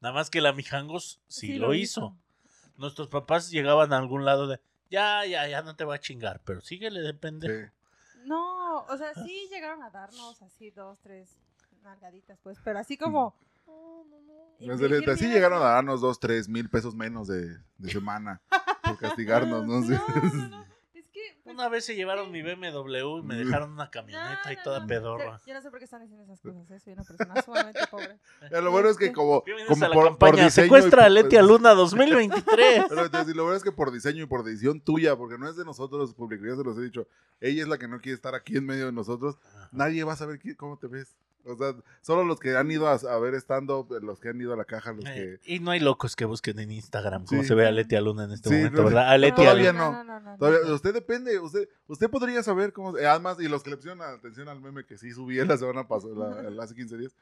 Nada 0.00 0.12
más 0.12 0.28
que 0.28 0.40
la 0.40 0.52
Mijangos 0.52 1.20
sí, 1.28 1.56
lo, 1.56 1.72
hizo. 1.72 2.16
Nuestros 2.76 3.06
papás 3.06 3.50
llegaban 3.50 3.92
a 3.92 3.98
algún 3.98 4.24
lado 4.24 4.48
de, 4.48 4.60
ya, 4.90 5.24
ya, 5.24 5.46
ya 5.46 5.62
no 5.62 5.76
te 5.76 5.84
va 5.84 5.94
a 5.94 6.00
chingar, 6.00 6.40
pero 6.44 6.60
síguele 6.60 7.00
de 7.00 7.14
pendejo. 7.14 7.68
Sí. 7.68 8.20
No, 8.24 8.80
o 8.82 8.96
sea, 8.96 9.14
sí 9.14 9.48
llegaron 9.48 9.84
a 9.84 9.90
darnos 9.90 10.42
así 10.42 10.70
dos, 10.70 10.98
tres 11.00 11.38
nalgaditas, 11.84 12.40
pues, 12.42 12.58
pero 12.64 12.80
así 12.80 12.96
como. 12.96 13.34
No, 13.66 14.04
no, 14.04 14.20
no. 14.20 14.56
Y 14.58 14.66
de- 14.68 15.12
Así 15.12 15.24
miedo, 15.24 15.34
llegaron 15.34 15.58
a 15.58 15.66
no. 15.66 15.70
darnos 15.70 16.00
dos, 16.00 16.18
tres 16.20 16.48
mil 16.48 16.68
pesos 16.70 16.94
menos 16.94 17.28
de, 17.28 17.58
de 17.78 17.90
semana 17.90 18.40
por 18.82 18.98
castigarnos, 18.98 19.66
¿no? 19.66 19.80
No, 19.80 19.98
no, 20.32 20.48
no. 20.48 20.66
Es 20.94 21.04
que. 21.12 21.20
pues, 21.44 21.54
Una 21.54 21.68
vez 21.68 21.84
se 21.84 21.94
llevaron 21.94 22.30
mi 22.32 22.42
BMW 22.42 23.18
y 23.18 23.22
me 23.22 23.34
dejaron 23.36 23.72
una 23.72 23.90
camioneta 23.90 24.50
y 24.52 24.56
toda 24.62 24.86
pedorra. 24.86 25.40
Yo, 25.46 25.52
no 25.54 25.60
sé 25.60 25.70
por 25.70 25.78
qué 25.78 25.84
están 25.84 26.00
diciendo 26.02 26.24
esas 26.24 26.40
cosas, 26.40 26.70
¿eh? 26.70 26.80
soy 26.80 26.92
una 26.94 27.04
persona 27.04 27.42
sumamente 27.42 27.80
pobre. 27.90 28.18
Pero 28.40 28.62
lo 28.62 28.70
bueno 28.70 28.88
es 28.88 28.96
que 28.96 29.12
como, 29.12 29.42
como 29.68 29.84
a 29.84 29.88
la 29.88 29.94
por, 29.94 30.18
por 30.18 30.30
diseño 30.36 30.46
y 30.46 30.50
Secuestra 30.50 31.02
a 31.02 31.06
por- 31.06 31.12
Leti 31.12 31.36
a 31.36 31.42
Luna 31.42 31.74
2023. 31.74 32.84
Pero 32.88 33.04
entonces, 33.04 33.36
lo 33.36 33.42
bueno 33.44 33.56
es 33.56 33.62
que 33.62 33.72
por 33.72 33.92
diseño 33.92 34.22
y 34.24 34.26
por 34.26 34.42
decisión 34.42 34.80
tuya, 34.80 35.16
porque 35.16 35.36
no 35.38 35.48
es 35.48 35.56
de 35.56 35.64
nosotros, 35.64 36.14
público, 36.14 36.46
ya 36.46 36.56
se 36.56 36.64
los 36.64 36.78
he 36.78 36.82
dicho, 36.82 37.06
ella 37.40 37.62
es 37.62 37.68
la 37.68 37.76
que 37.78 37.88
no 37.88 38.00
quiere 38.00 38.14
estar 38.16 38.34
aquí 38.34 38.56
en 38.56 38.64
medio 38.64 38.86
de 38.86 38.92
nosotros, 38.92 39.36
nadie 39.72 40.02
va 40.04 40.14
a 40.14 40.16
saber 40.16 40.38
qué- 40.38 40.56
cómo 40.56 40.78
te 40.78 40.86
ves. 40.86 41.14
O 41.46 41.56
sea, 41.56 41.74
solo 42.02 42.24
los 42.24 42.38
que 42.40 42.56
han 42.56 42.70
ido 42.70 42.88
a, 42.88 42.94
a 42.94 43.18
ver 43.18 43.34
stand-up, 43.36 43.88
los 44.02 44.18
que 44.20 44.28
han 44.30 44.40
ido 44.40 44.52
a 44.52 44.56
la 44.56 44.64
caja, 44.64 44.92
los 44.92 45.04
que... 45.04 45.34
Eh, 45.34 45.40
y 45.44 45.60
no 45.60 45.70
hay 45.70 45.80
locos 45.80 46.16
que 46.16 46.24
busquen 46.24 46.58
en 46.58 46.70
Instagram 46.72 47.24
cómo 47.24 47.42
Sí. 47.42 47.48
se 47.48 47.54
ve 47.54 47.66
a 47.66 47.70
Leti 47.70 47.94
a 47.96 48.00
Luna 48.00 48.24
en 48.24 48.32
este 48.32 48.48
Sí, 48.48 48.54
momento, 48.56 48.78
no, 48.78 48.84
¿verdad? 48.88 49.10
A 49.10 49.16
Leti 49.18 49.36
Todavía 49.42 49.72
Luna. 49.72 50.04
no. 50.20 50.36
Todavía- 50.38 50.72
usted 50.74 50.92
depende, 50.94 51.38
usted 51.38 51.68
usted 51.86 52.10
podría 52.10 52.42
saber 52.42 52.72
cómo... 52.72 52.98
eh, 52.98 53.06
además, 53.06 53.38
y 53.40 53.48
los 53.48 53.62
que 53.62 53.70
le 53.70 53.76
pusieron 53.76 54.02
atención 54.02 54.48
al 54.48 54.60
meme 54.60 54.84
que 54.84 54.98
sí 54.98 55.12
subí 55.12 55.36
la 55.44 55.56
semana 55.56 55.86
pasada, 55.86 56.42
la- 56.50 56.62
hace 56.64 56.74
15 56.74 56.96
días, 56.98 57.14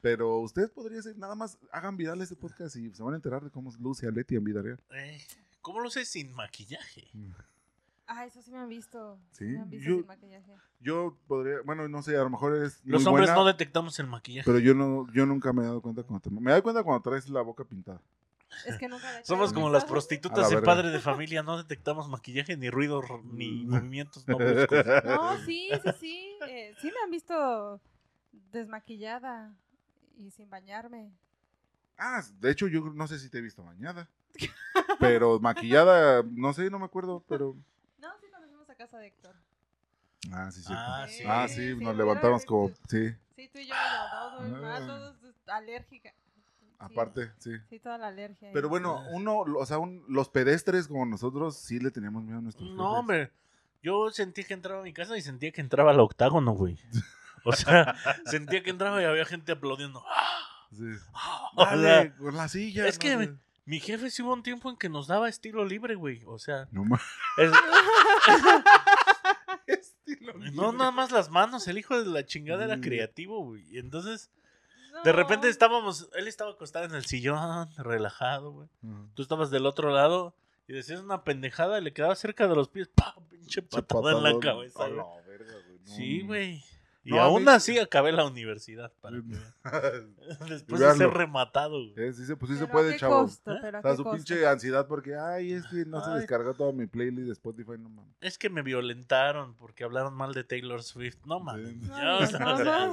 pero 0.00 0.38
usted 0.38 0.70
podría 0.72 1.02
ser, 1.02 1.16
nada 1.18 1.34
más 1.34 1.58
hagan 1.72 1.96
viral 1.96 2.20
este 2.22 2.36
podcast 2.36 2.76
y 2.76 2.90
se 2.94 3.02
van 3.02 3.12
a 3.14 3.16
enterar 3.16 3.42
de 3.44 3.50
cómo 3.50 3.72
luce 3.80 4.06
a 4.06 4.10
Leti 4.10 4.36
en 4.36 4.44
vida 4.44 4.62
real. 4.62 4.78
Eh, 4.94 5.20
¿Cómo 5.60 5.80
lo 5.80 5.90
sé 5.90 6.04
sin 6.04 6.32
maquillaje? 6.32 7.08
Ah, 8.08 8.24
eso 8.24 8.40
sí 8.40 8.52
me 8.52 8.58
han 8.58 8.68
visto. 8.68 9.18
Sí, 9.32 9.44
me 9.44 9.60
han 9.60 9.70
visto 9.70 9.88
yo- 9.88 9.96
sin 9.96 10.06
maquillaje. 10.06 10.52
Yo 10.80 11.16
podría, 11.26 11.56
bueno, 11.64 11.88
no 11.88 12.02
sé, 12.02 12.16
a 12.16 12.22
lo 12.22 12.30
mejor 12.30 12.54
es 12.56 12.80
Los 12.84 13.02
muy 13.02 13.08
hombres 13.10 13.26
buena, 13.28 13.34
no 13.34 13.44
detectamos 13.46 13.98
el 13.98 14.06
maquillaje. 14.06 14.44
pero 14.46 14.58
yo 14.60 14.74
no, 14.74 15.10
yo 15.12 15.26
nunca 15.26 15.52
me 15.52 15.62
he 15.62 15.66
dado 15.66 15.80
cuenta 15.82 16.02
cuando 16.04 16.20
te, 16.20 16.30
me 16.30 16.52
doy 16.52 16.62
cuenta 16.62 16.82
cuando 16.84 17.02
traes 17.02 17.28
la 17.28 17.40
boca 17.42 17.64
pintada. 17.64 18.00
Es 18.64 18.78
que 18.78 18.88
nunca. 18.88 19.06
Somos 19.24 19.52
como 19.52 19.66
en 19.66 19.72
las 19.72 19.84
prostitutas 19.84 20.48
verga. 20.50 20.64
padre 20.64 20.90
de 20.90 21.00
familia, 21.00 21.42
no 21.42 21.56
detectamos 21.58 22.08
maquillaje, 22.08 22.56
ni 22.56 22.70
ruido, 22.70 23.02
ni 23.24 23.64
Mm. 23.64 23.70
movimientos 23.70 24.26
no 24.28 24.36
bruscos. 24.38 24.86
No, 25.04 25.36
sí, 25.44 25.68
sí, 25.82 25.90
sí. 25.98 26.36
eh, 26.46 26.74
sí 26.80 26.86
me 26.86 27.00
han 27.04 27.10
visto 27.10 27.80
desmaquillada 28.52 29.54
y 30.16 30.30
sin 30.30 30.48
bañarme. 30.48 31.10
Ah, 31.98 32.22
de 32.40 32.50
hecho 32.50 32.66
yo 32.68 32.80
no 32.94 33.06
sé 33.08 33.18
si 33.18 33.28
te 33.30 33.38
he 33.38 33.42
visto 33.42 33.64
bañada. 33.64 34.08
Pero 35.00 35.40
maquillada, 35.40 36.22
no 36.30 36.52
sé, 36.52 36.70
no 36.70 36.78
me 36.78 36.84
acuerdo, 36.84 37.24
pero 37.28 37.56
No, 37.98 38.08
sí, 38.20 38.26
cuando 38.30 38.48
fuimos 38.48 38.65
a 38.76 38.78
casa 38.78 38.98
de 38.98 39.06
Héctor. 39.06 39.34
ah, 40.32 40.50
sí, 40.50 40.60
sí. 40.62 40.72
Ah, 40.76 41.06
sí. 41.08 41.22
Ah, 41.26 41.48
sí, 41.48 41.74
sí, 41.74 41.82
nos 41.84 41.96
levantamos 41.96 42.44
como 42.44 42.68
sí, 42.88 43.14
Sí, 43.34 43.48
tú 43.52 43.58
y 43.58 43.66
yo 43.66 43.74
nos 43.74 43.92
levantamos 43.92 44.48
muy 44.50 44.60
mal, 44.60 44.82
Ah. 44.82 44.86
todos 44.86 45.16
alérgica. 45.46 46.10
Sí, 46.60 46.74
aparte, 46.78 47.32
sí. 47.38 47.52
Sí, 47.70 47.78
toda 47.78 47.96
la 47.98 48.08
alergia. 48.08 48.50
Pero 48.52 48.68
bueno, 48.68 49.02
uno, 49.12 49.38
o 49.40 49.66
sea, 49.66 49.78
un- 49.78 50.04
los 50.08 50.28
pedestres 50.28 50.88
como 50.88 51.06
nosotros 51.06 51.56
sí 51.56 51.78
le 51.80 51.90
teníamos 51.90 52.22
miedo 52.22 52.38
a 52.38 52.42
nuestros 52.42 52.68
No, 52.70 52.88
jefes. 52.90 52.98
hombre. 53.00 53.32
Yo 53.82 54.10
sentí 54.10 54.44
que 54.44 54.54
entraba 54.54 54.80
a 54.80 54.84
mi 54.84 54.92
casa 54.92 55.16
y 55.16 55.22
sentía 55.22 55.52
que 55.52 55.60
entraba 55.60 55.92
al 55.92 56.00
octágono, 56.00 56.52
güey. 56.52 56.78
O 57.44 57.52
sea, 57.52 57.94
sentía 58.26 58.62
que 58.62 58.70
entraba 58.70 59.00
y 59.00 59.04
había 59.04 59.24
gente 59.24 59.52
aplaudiendo. 59.52 60.04
Sí. 60.72 60.84
O 61.54 61.64
sea, 61.64 61.76
Dale, 61.76 62.14
con 62.16 62.36
la 62.36 62.48
silla. 62.48 62.86
es 62.88 62.96
no 62.96 63.00
que 63.00 63.16
me- 63.16 63.36
mi 63.66 63.80
jefe 63.80 64.10
sí 64.10 64.22
hubo 64.22 64.32
un 64.32 64.42
tiempo 64.42 64.70
en 64.70 64.76
que 64.76 64.88
nos 64.88 65.06
daba 65.08 65.28
estilo 65.28 65.64
libre, 65.64 65.94
güey. 65.96 66.22
O 66.26 66.38
sea, 66.38 66.68
No 66.70 66.84
es- 67.36 67.52
Estilo 69.66 70.32
no 70.34 70.44
libre. 70.44 70.72
nada 70.78 70.90
más 70.90 71.10
las 71.12 71.30
manos. 71.30 71.66
El 71.68 71.78
hijo 71.78 72.02
de 72.02 72.08
la 72.10 72.24
chingada 72.24 72.64
era 72.64 72.76
Mm. 72.76 72.80
creativo, 72.80 73.44
güey. 73.44 73.64
Y 73.70 73.78
entonces, 73.78 74.30
No. 74.92 75.02
de 75.02 75.12
repente 75.12 75.48
estábamos, 75.48 76.08
él 76.14 76.28
estaba 76.28 76.52
acostado 76.52 76.84
en 76.86 76.94
el 76.94 77.04
sillón, 77.04 77.68
relajado, 77.76 78.52
güey. 78.52 78.68
Tú 79.14 79.22
estabas 79.22 79.50
del 79.50 79.66
otro 79.66 79.90
lado 79.90 80.34
y 80.68 80.72
decías 80.72 81.00
una 81.00 81.24
pendejada, 81.24 81.80
le 81.80 81.92
quedaba 81.92 82.14
cerca 82.14 82.46
de 82.48 82.54
los 82.54 82.68
pies, 82.68 82.88
¡pam! 82.88 83.14
Pinche 83.28 83.60
Che 83.62 83.62
patada 83.62 84.12
en 84.12 84.22
la 84.22 84.38
cabeza, 84.40 84.88
la 84.88 85.04
verga, 85.26 85.52
güey. 85.66 85.78
No, 85.80 85.86
Sí, 85.94 86.18
no. 86.20 86.26
güey. 86.28 86.64
Y 87.06 87.10
No, 87.12 87.20
aún 87.20 87.44
mí- 87.44 87.50
así 87.50 87.78
acabé 87.78 88.10
la 88.10 88.24
universidad. 88.26 88.92
Para 89.00 89.18
que. 89.18 89.36
Después 90.48 90.80
de 90.80 90.94
ser 90.94 91.08
rematado, 91.10 91.92
güey. 91.92 91.92
Eh, 92.08 92.12
sí 92.12 92.26
se, 92.26 92.36
pues 92.36 92.50
sí 92.50 92.58
se 92.58 92.66
Pero 92.66 92.78
¿a 92.78 92.82
puede, 92.82 92.96
chavo. 92.98 93.22
costo? 93.22 93.52
¿Eh? 93.52 93.58
Pero 93.62 93.78
¿a 93.78 93.80
O 93.80 93.82
sea, 93.82 93.90
qué 93.92 93.96
su 93.96 94.02
costo? 94.02 94.16
pinche 94.16 94.46
ansiedad 94.46 94.86
porque, 94.88 95.14
ay, 95.16 95.52
es 95.52 95.64
que 95.68 95.84
no 95.86 96.04
se 96.04 96.10
descargó 96.10 96.54
toda 96.54 96.72
mi 96.72 96.86
playlist 96.86 97.26
de 97.28 97.32
Spotify, 97.32 97.72
no 97.78 97.88
mames. 97.88 98.12
Es 98.20 98.38
que 98.38 98.50
me 98.50 98.62
violentaron 98.62 99.54
porque 99.54 99.84
hablaron 99.84 100.14
mal 100.14 100.34
de 100.34 100.42
Taylor 100.42 100.82
Swift. 100.82 101.18
No 101.24 101.38
mames. 101.38 101.68
Sí. 101.68 101.80
No, 101.82 101.96
no, 101.96 102.18
o 102.18 102.26
sea, 102.26 102.86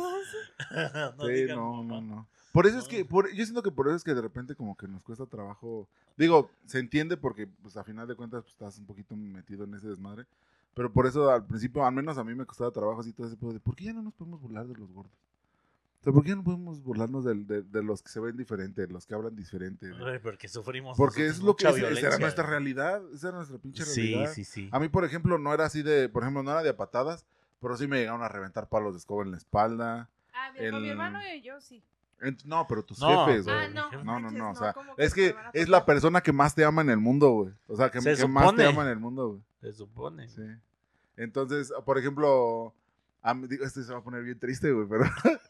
no, 1.17 1.25
sí, 1.25 1.45
no, 1.47 1.83
no, 1.83 2.01
no. 2.01 2.27
Por 2.51 2.67
eso 2.67 2.77
es 2.77 2.87
que, 2.87 3.03
por, 3.03 3.33
yo 3.33 3.43
siento 3.45 3.63
que 3.63 3.71
por 3.71 3.87
eso 3.87 3.95
es 3.95 4.03
que 4.03 4.13
de 4.13 4.21
repente 4.21 4.53
como 4.55 4.77
que 4.77 4.87
nos 4.87 5.01
cuesta 5.01 5.25
trabajo. 5.25 5.87
Digo, 6.15 6.51
se 6.67 6.77
entiende 6.77 7.17
porque, 7.17 7.47
pues, 7.47 7.75
a 7.77 7.83
final 7.83 8.07
de 8.07 8.13
cuentas, 8.15 8.43
pues, 8.43 8.53
estás 8.53 8.77
un 8.77 8.85
poquito 8.85 9.15
metido 9.15 9.63
en 9.63 9.73
ese 9.73 9.87
desmadre. 9.87 10.25
Pero 10.75 10.91
por 10.91 11.05
eso, 11.05 11.29
al 11.29 11.45
principio, 11.45 11.85
al 11.85 11.93
menos 11.93 12.17
a 12.17 12.23
mí 12.23 12.33
me 12.33 12.45
costaba 12.45 12.71
trabajo 12.71 13.01
así 13.01 13.13
todo 13.13 13.27
ese 13.27 13.37
pedo 13.37 13.53
de, 13.53 13.59
¿por 13.59 13.75
qué 13.75 13.85
ya 13.85 13.93
no 13.93 14.01
nos 14.01 14.13
podemos 14.13 14.41
burlar 14.41 14.65
de 14.67 14.75
los 14.75 14.91
gordos? 14.91 15.13
O 16.01 16.03
sea, 16.03 16.11
¿por 16.11 16.23
qué 16.23 16.29
ya 16.29 16.35
no 16.35 16.43
podemos 16.43 16.81
burlarnos 16.83 17.23
del- 17.23 17.47
de, 17.47 17.61
de 17.61 17.83
los 17.83 18.01
que 18.01 18.09
se 18.09 18.19
ven 18.19 18.35
diferente, 18.35 18.81
de 18.81 18.91
los 18.91 19.05
que 19.05 19.13
hablan 19.13 19.35
diferente? 19.35 19.85
de- 19.87 20.19
porque 20.19 20.47
sufrimos. 20.47 20.97
Porque 20.97 21.27
es 21.27 21.39
lo 21.39 21.55
que 21.55 21.65
es, 21.69 21.77
esa 21.77 22.07
era 22.07 22.17
nuestra 22.17 22.45
realidad, 22.45 23.01
esa 23.13 23.29
era 23.29 23.37
nuestra 23.37 23.57
pinche 23.59 23.85
Sí, 23.85 24.11
realidad. 24.13 24.33
sí, 24.33 24.43
sí. 24.43 24.69
A 24.71 24.79
mí, 24.79 24.89
por 24.89 25.05
ejemplo, 25.05 25.37
no 25.37 25.53
era 25.53 25.65
así 25.65 25.81
de, 25.83 26.09
por 26.09 26.23
ejemplo, 26.23 26.43
no 26.43 26.51
era 26.51 26.63
de 26.63 26.69
a 26.69 26.75
patadas, 26.77 27.25
pero 27.61 27.77
sí 27.77 27.87
me 27.87 27.99
llegaron 27.99 28.21
a 28.23 28.27
reventar 28.27 28.67
palos 28.67 28.93
de 28.93 28.97
escoba 28.99 29.23
en 29.23 29.31
la 29.31 29.37
espalda. 29.37 30.09
Ah, 30.33 30.51
mi, 30.51 30.69
con 30.71 30.81
mi 30.81 30.87
El- 30.87 30.91
hermano 30.91 31.19
y 31.35 31.41
yo 31.41 31.61
sí. 31.61 31.81
No, 32.45 32.65
pero 32.67 32.83
tus 32.83 32.99
No, 32.99 33.25
jefes, 33.25 33.43
güey. 33.45 33.55
Ah, 33.57 33.67
no. 33.69 34.03
No, 34.03 34.19
No, 34.19 34.31
no, 34.31 34.51
o 34.51 34.55
sea, 34.55 34.73
¿cómo 34.73 34.93
es 34.97 35.13
que 35.13 35.35
a 35.37 35.49
es 35.53 35.67
la 35.69 35.85
persona 35.85 36.21
que 36.21 36.31
más 36.31 36.55
te 36.55 36.63
ama 36.63 36.81
en 36.81 36.89
el 36.89 36.97
mundo, 36.99 37.29
güey. 37.31 37.53
O 37.67 37.75
sea, 37.75 37.89
que, 37.91 38.01
Se 38.01 38.15
que 38.15 38.27
más 38.27 38.55
te 38.55 38.65
ama 38.65 38.83
en 38.83 38.89
el 38.89 38.99
mundo, 38.99 39.27
güey. 39.29 39.41
Se 39.61 39.73
supone. 39.73 40.27
Sí. 40.29 40.41
Entonces, 41.17 41.71
por 41.85 41.97
ejemplo, 41.97 42.73
a 43.21 43.33
mí- 43.33 43.47
digo, 43.47 43.63
este 43.65 43.83
se 43.83 43.91
va 43.93 43.99
a 43.99 44.03
poner 44.03 44.23
bien 44.23 44.39
triste, 44.39 44.71
güey, 44.71 44.87
pero 44.87 45.03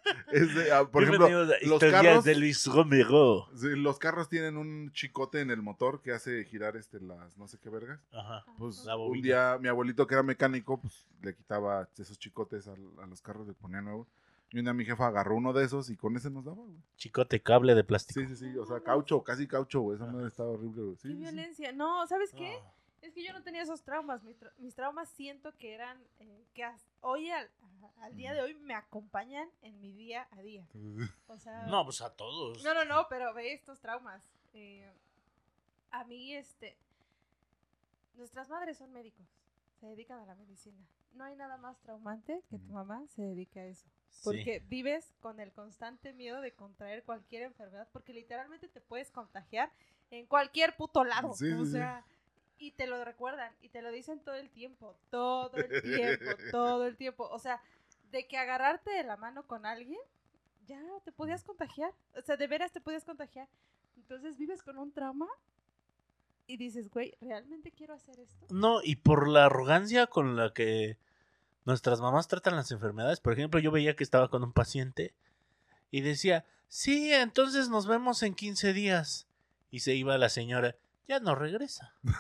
ah, 0.74 0.86
por 0.92 1.04
ejemplo, 1.04 1.26
a 1.26 1.30
los 1.30 1.62
Historias 1.62 2.04
carros- 2.04 2.24
de 2.24 2.36
Luis 2.36 2.66
Romero. 2.68 3.48
sí, 3.56 3.70
los 3.76 3.98
carros 4.00 4.30
tienen 4.30 4.58
un 4.58 4.92
chicote 4.94 5.42
en 5.42 5.52
el 5.52 5.62
motor 5.62 6.02
que 6.02 6.12
hace 6.12 6.44
girar 6.46 6.76
este 6.76 7.00
las 7.00 7.38
no 7.38 7.48
sé 7.48 7.58
qué 7.60 7.70
vergas. 7.70 8.00
Ajá. 8.12 8.44
Pues 8.58 8.84
La 8.86 8.96
un 8.98 9.22
día 9.22 9.58
mi 9.62 9.70
abuelito 9.70 10.06
que 10.08 10.16
era 10.16 10.24
mecánico, 10.24 10.80
pues 10.80 11.06
le 11.22 11.34
quitaba 11.36 11.88
esos 11.98 12.18
chicotes 12.20 12.68
al- 12.68 12.92
a, 13.02 13.06
los 13.08 13.22
carros, 13.22 13.48
le 13.48 13.54
ponía 13.54 13.82
nuevo. 13.82 14.08
Y 14.54 14.60
un 14.60 14.66
día 14.66 14.74
mi 14.74 14.86
jefa 14.86 15.08
agarró 15.08 15.36
uno 15.36 15.52
de 15.52 15.66
esos 15.66 15.90
y 15.90 15.98
con 15.98 16.16
ese 16.16 16.30
nos 16.30 16.46
daba, 16.46 16.58
güey. 16.64 16.78
Chicote 16.96 17.42
cable 17.42 17.74
de 17.76 17.84
plástico. 17.84 18.20
Sí, 18.22 18.28
sí, 18.28 18.36
sí, 18.36 18.58
o 18.58 18.66
sea, 18.66 18.80
caucho, 18.82 19.24
casi 19.24 19.48
caucho, 19.48 19.82
güey. 19.82 19.96
Esa 19.98 20.06
madre 20.06 20.28
estaba 20.28 20.50
horrible, 20.50 20.84
güey. 20.84 20.96
Sí, 20.98 21.02
Qué 21.02 21.08
sí, 21.08 21.14
sí. 21.16 21.20
violencia. 21.22 21.72
No, 21.74 22.06
¿sabes 22.08 22.32
qué? 22.34 22.60
No. 22.62 22.74
Es 23.02 23.14
que 23.14 23.26
yo 23.26 23.34
no 23.34 23.42
tenía 23.44 23.64
esos 23.64 23.82
traumas. 23.82 24.24
Mis, 24.24 24.40
tra- 24.40 24.54
mis 24.60 24.76
traumas 24.76 25.10
siento 25.10 25.52
que 25.58 25.74
eran 25.74 26.02
eh, 26.20 26.46
que 26.54 26.66
hoy 27.02 27.30
al, 27.32 27.50
al 27.98 28.16
día 28.16 28.34
de 28.34 28.42
hoy 28.42 28.54
me 28.54 28.76
acompañan 28.76 29.50
en 29.64 29.82
mi 29.82 29.92
día 29.92 30.28
a 30.32 30.42
día. 30.42 30.66
O 31.28 31.38
sea, 31.40 31.66
No, 31.66 31.84
pues 31.84 32.00
a 32.02 32.12
todos. 32.16 32.64
no, 32.64 32.74
no, 32.76 32.86
no, 32.86 33.08
pero 33.10 33.34
ve 33.34 33.54
estos 33.54 33.80
traumas. 33.82 34.22
Eh, 34.54 34.88
a 35.92 36.04
mí, 36.06 36.34
este, 36.36 36.78
nuestras 38.16 38.50
madres 38.50 38.78
son 38.78 38.94
médicos, 38.94 39.26
se 39.80 39.88
dedican 39.88 40.20
a 40.20 40.26
la 40.26 40.36
medicina. 40.36 40.78
No 41.14 41.24
hay 41.26 41.36
nada 41.36 41.58
más 41.58 41.80
traumante 41.82 42.44
que 42.50 42.58
tu 42.58 42.72
mamá 42.72 43.06
se 43.10 43.22
dedique 43.22 43.60
a 43.60 43.66
eso. 43.68 43.88
Sí. 44.10 44.22
Porque 44.24 44.64
vives 44.68 45.14
con 45.22 45.40
el 45.40 45.52
constante 45.52 46.14
miedo 46.14 46.42
de 46.42 46.54
contraer 46.54 47.04
cualquier 47.04 47.44
enfermedad, 47.44 47.88
porque 47.92 48.14
literalmente 48.14 48.68
te 48.68 48.82
puedes 48.82 49.12
contagiar 49.12 49.72
en 50.12 50.26
cualquier 50.26 50.76
puto 50.76 51.04
lado. 51.04 51.34
Sí, 51.34 51.52
o 51.52 51.66
sí. 51.66 51.74
sea, 51.74 52.06
y 52.58 52.72
te 52.72 52.88
lo 52.88 53.04
recuerdan 53.04 53.52
y 53.62 53.70
te 53.70 53.82
lo 53.82 53.92
dicen 53.92 54.20
todo 54.20 54.36
el 54.36 54.50
tiempo, 54.50 54.96
todo 55.10 55.56
el 55.58 55.82
tiempo, 55.82 56.26
todo 56.52 56.86
el 56.86 56.98
tiempo. 56.98 57.28
O 57.30 57.40
sea, 57.40 57.62
de 58.12 58.28
que 58.28 58.38
agarrarte 58.38 58.92
de 58.92 59.04
la 59.04 59.18
mano 59.18 59.46
con 59.48 59.66
alguien, 59.66 60.00
ya 60.66 60.82
te 61.04 61.12
podías 61.12 61.44
contagiar. 61.44 61.94
O 62.16 62.22
sea, 62.22 62.38
de 62.38 62.48
veras 62.48 62.72
te 62.72 62.82
podías 62.82 63.04
contagiar. 63.04 63.48
Entonces 63.98 64.38
vives 64.38 64.64
con 64.64 64.78
un 64.78 64.92
trauma 64.92 65.28
y 66.48 66.58
dices, 66.58 66.90
güey, 66.90 67.16
¿realmente 67.22 67.72
quiero 67.72 67.94
hacer 67.94 68.20
esto? 68.20 68.46
No, 68.50 68.82
y 68.84 68.98
por 68.98 69.28
la 69.28 69.46
arrogancia 69.46 70.08
con 70.08 70.36
la 70.36 70.54
que 70.54 70.98
nuestras 71.66 72.02
mamás 72.02 72.28
tratan 72.28 72.56
las 72.56 72.72
enfermedades. 72.72 73.20
Por 73.20 73.34
ejemplo, 73.34 73.60
yo 73.60 73.72
veía 73.72 73.96
que 73.96 74.04
estaba 74.04 74.30
con 74.30 74.44
un 74.44 74.54
paciente 74.54 75.14
y 75.92 76.02
decía, 76.02 76.46
sí, 76.68 77.14
entonces 77.14 77.70
nos 77.70 77.88
vemos 77.88 78.24
en 78.24 78.36
15 78.36 78.74
días. 78.74 79.28
Y 79.72 79.80
se 79.80 79.96
iba 79.96 80.18
la 80.18 80.30
señora, 80.30 80.76
ya 81.08 81.20
no 81.20 81.34
regresa. 81.34 81.96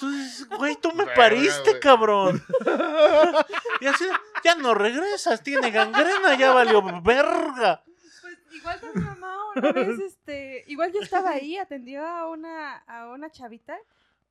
Entonces, 0.00 0.48
güey, 0.48 0.76
tú 0.76 0.92
me 0.92 1.06
pariste, 1.06 1.70
güey. 1.70 1.80
cabrón. 1.80 2.44
Y 3.80 3.86
así, 3.86 4.04
ya 4.42 4.56
no 4.56 4.74
regresas, 4.74 5.42
tiene 5.42 5.70
gangrena, 5.70 6.36
ya 6.36 6.52
valió 6.52 6.82
verga. 7.00 7.84
Igual 8.52 8.80
mi 8.94 9.02
mamá 9.02 9.36
una 9.56 9.72
vez, 9.72 9.98
este, 10.00 10.64
igual 10.66 10.92
yo 10.92 11.00
estaba 11.00 11.30
ahí, 11.30 11.56
atendió 11.56 12.06
a 12.06 12.28
una, 12.28 12.78
a 12.78 13.08
una 13.12 13.30
chavita 13.30 13.78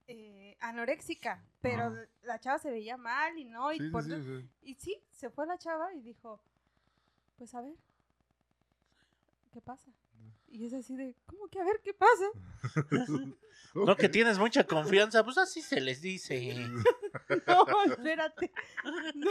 eh, 0.08 0.58
anoréxica, 0.60 1.44
pero 1.62 1.84
Ajá. 1.84 2.08
la 2.24 2.40
chava 2.40 2.60
se 2.60 2.72
veía 2.72 2.98
mal 2.98 3.38
y 3.38 3.46
no, 3.46 3.72
y 3.74 3.80
Sí, 3.80 3.90
por 3.90 4.04
sí, 4.04 4.12
sí. 4.24 4.50
Y 4.62 4.76
sí, 4.76 5.04
se 5.12 5.30
fue 5.30 5.46
la 5.46 5.58
chava 5.58 5.94
y 5.94 6.02
dijo, 6.02 6.42
pues 7.38 7.54
a 7.56 7.62
ver, 7.62 7.76
¿qué 9.52 9.62
pasa? 9.62 9.92
Y 10.50 10.66
es 10.66 10.74
así 10.74 10.96
de, 10.96 11.14
¿cómo 11.26 11.50
que 11.50 11.60
a 11.60 11.66
ver 11.66 11.82
qué 11.84 11.94
pasa? 11.94 12.26
No, 13.74 13.96
que 13.96 14.10
tienes 14.10 14.40
mucha 14.40 14.64
confianza, 14.66 15.24
pues 15.24 15.38
así 15.38 15.62
se 15.62 15.80
les 15.82 16.02
dice. 16.02 16.56
No, 17.46 17.84
espérate. 17.86 18.52
No, 19.14 19.30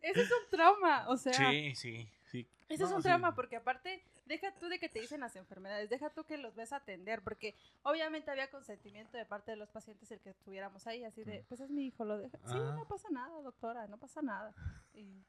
ese 0.00 0.22
es 0.22 0.30
un 0.30 0.48
trauma, 0.50 1.08
o 1.08 1.16
sea, 1.16 1.50
Sí, 1.50 1.74
sí, 1.74 2.08
sí. 2.42 2.48
ese 2.68 2.84
es 2.84 2.90
un 2.90 3.02
sí. 3.02 3.08
trauma 3.08 3.34
porque 3.34 3.56
aparte, 3.56 4.02
deja 4.26 4.52
tú 4.58 4.68
de 4.68 4.78
que 4.78 4.88
te 4.88 5.00
dicen 5.00 5.20
las 5.20 5.36
enfermedades, 5.36 5.88
deja 5.90 6.10
tú 6.10 6.24
que 6.24 6.36
los 6.36 6.54
ves 6.54 6.72
a 6.72 6.76
atender, 6.76 7.22
porque 7.22 7.54
obviamente 7.82 8.30
había 8.30 8.50
consentimiento 8.50 9.16
de 9.16 9.24
parte 9.26 9.52
de 9.52 9.56
los 9.56 9.68
pacientes 9.70 10.10
el 10.10 10.20
que 10.20 10.30
estuviéramos 10.30 10.86
ahí, 10.86 11.04
así 11.04 11.24
de, 11.24 11.44
pues 11.48 11.60
es 11.60 11.70
mi 11.70 11.86
hijo, 11.86 12.04
lo 12.04 12.18
deja. 12.18 12.38
Sí, 12.46 12.54
Ah. 12.56 12.74
no 12.76 12.86
pasa 12.88 13.08
nada, 13.10 13.40
doctora, 13.42 13.86
no 13.86 13.98
pasa 13.98 14.22
nada. 14.22 14.52
Y, 14.94 15.24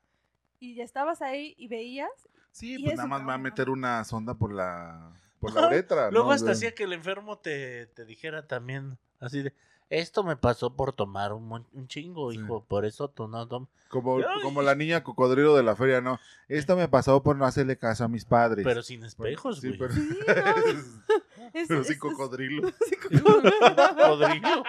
y 0.59 0.75
ya 0.75 0.83
estabas 0.83 1.21
ahí 1.21 1.53
y 1.57 1.67
veías 1.67 2.09
Sí, 2.51 2.75
Y 2.75 2.83
pues 2.83 2.93
eso, 2.93 3.03
nada 3.03 3.09
más 3.09 3.21
me 3.21 3.27
va 3.27 3.33
a 3.35 3.37
meter 3.37 3.69
una 3.69 4.03
sonda 4.03 4.33
por 4.33 4.51
la, 4.51 5.13
por 5.39 5.53
la 5.53 5.67
uretra. 5.67 6.09
Luego 6.09 6.29
¿no? 6.29 6.33
hasta 6.33 6.51
hacía 6.51 6.73
que 6.73 6.85
el 6.85 6.93
enfermo 6.93 7.37
te, 7.37 7.85
te 7.87 8.03
dijera 8.03 8.47
también 8.47 8.97
así 9.19 9.43
de, 9.43 9.53
esto 9.89 10.23
me 10.23 10.35
pasó 10.35 10.75
por 10.75 10.93
tomar 10.93 11.33
un, 11.33 11.65
chingo, 11.87 12.31
Sí. 12.31 12.39
hijo, 12.39 12.63
por 12.63 12.85
eso 12.85 13.09
tú 13.09 13.27
no 13.27 13.47
tomas. 13.47 13.69
Como, 13.89 14.17
como 14.43 14.61
la 14.61 14.75
niña 14.75 15.01
cocodrilo 15.03 15.55
de 15.55 15.63
la 15.63 15.75
feria, 15.77 16.01
¿no? 16.01 16.19
Esto 16.49 16.75
me 16.75 16.89
pasó 16.89 17.23
por 17.23 17.37
no 17.37 17.45
hacerle 17.45 17.77
caso 17.77 18.03
a 18.03 18.07
mis 18.09 18.25
padres. 18.25 18.65
Pero 18.65 18.83
sin 18.83 19.03
espejos, 19.05 19.61
Sí, 19.61 19.67
güey. 19.69 19.79
pero, 19.79 19.93
Sí, 19.93 20.01
no, 20.27 20.27
es- 21.53 21.67
pero 21.69 21.81
es- 21.81 21.87
sí 21.87 21.93
es- 21.93 21.99
cocodrilo. 21.99 22.67
sí, 22.85 22.95
cocodrilo. 22.97 24.63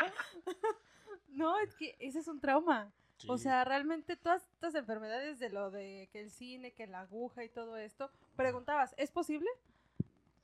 No, 1.30 1.58
es 1.58 1.75
que 1.75 1.96
ese 2.00 2.20
es 2.20 2.28
un 2.28 2.40
trauma. 2.40 2.92
O 3.26 3.37
sea, 3.37 3.64
realmente 3.64 4.16
todas 4.16 4.44
estas 4.54 4.76
enfermedades 4.76 5.40
de 5.40 5.50
lo 5.50 5.72
de 5.72 6.08
que 6.12 6.20
el 6.20 6.30
cine, 6.30 6.72
que 6.72 6.87
la 6.87 7.00
aguja 7.00 7.42
y 7.42 7.48
todo 7.48 7.76
esto, 7.76 8.10
preguntabas, 8.37 8.94
¿es 8.96 9.10
posible? 9.10 9.48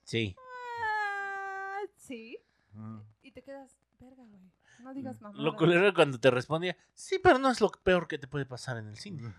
Sí. 0.02 0.34
Ah, 0.82 1.78
sí. 1.96 2.36
Ah. 2.76 3.00
Y 3.22 3.30
te 3.30 3.42
quedas, 3.42 3.76
verga, 4.00 4.24
güey. 4.24 4.42
No 4.80 4.94
digas 4.94 5.20
mamá. 5.20 5.38
Lo 5.40 5.56
culero 5.56 5.80
era 5.80 5.94
cuando 5.94 6.18
te 6.18 6.30
respondía, 6.30 6.76
sí, 6.94 7.18
pero 7.22 7.38
no 7.38 7.50
es 7.50 7.60
lo 7.60 7.70
peor 7.70 8.06
que 8.08 8.18
te 8.18 8.26
puede 8.26 8.46
pasar 8.46 8.76
en 8.76 8.88
el 8.88 8.96
cine. 8.96 9.34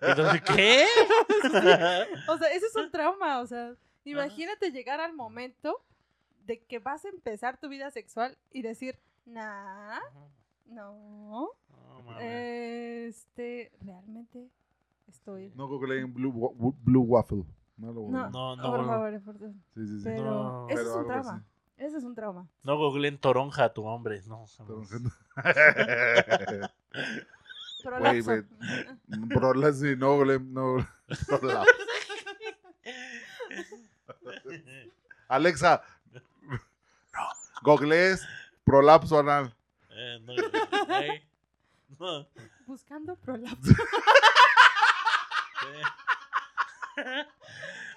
Entonces, 0.00 0.42
¿qué? 0.56 0.86
O 2.28 2.38
sea, 2.38 2.48
ese 2.52 2.66
es 2.66 2.76
un 2.76 2.90
trauma. 2.90 3.40
O 3.40 3.46
sea, 3.46 3.74
imagínate 4.04 4.70
llegar 4.70 5.00
al 5.00 5.14
momento 5.14 5.82
de 6.46 6.62
que 6.62 6.78
vas 6.78 7.04
a 7.04 7.08
empezar 7.08 7.58
tu 7.58 7.68
vida 7.68 7.90
sexual 7.90 8.36
y 8.52 8.62
decir, 8.62 8.98
nah, 9.24 10.00
no, 10.66 11.50
este, 12.20 13.72
realmente 13.80 14.50
estoy. 15.08 15.52
No 15.54 15.68
googleen 15.68 16.12
Blue, 16.12 16.74
Blue 16.82 17.02
Waffle. 17.02 17.44
No 17.76 17.92
lo 17.92 18.08
No, 18.08 18.30
No, 18.30 18.56
no, 18.56 18.62
por 18.62 18.86
favor, 18.86 19.22
por 19.22 19.38
favor. 19.38 19.54
Sí, 19.74 19.86
sí, 19.86 19.98
sí. 19.98 20.04
Pero 20.04 20.24
No, 20.24 20.66
pero 20.68 20.80
es 20.80 20.86
un 20.86 21.06
trauma. 21.06 21.44
Ese 21.76 21.98
es 21.98 22.04
un 22.04 22.14
trauma. 22.14 22.46
No 22.62 22.76
googleen 22.76 23.18
toronja 23.18 23.64
a 23.64 23.72
tu 23.72 23.84
hombre, 23.84 24.22
no. 24.26 24.46
Prolapso. 27.82 28.44
Prolas, 29.28 29.80
sí, 29.80 29.96
no 29.96 30.16
googleen, 30.16 30.54
no. 30.54 30.86
prolapso. 31.28 31.72
Alexa. 35.28 35.82
No. 36.12 36.20
Googlees 37.62 38.24
prolapso 38.64 39.18
anal. 39.18 39.52
Eh, 39.90 40.20
no. 40.20 40.34
No. 41.98 42.28
Buscando 42.66 43.16
prolapso. 43.16 43.72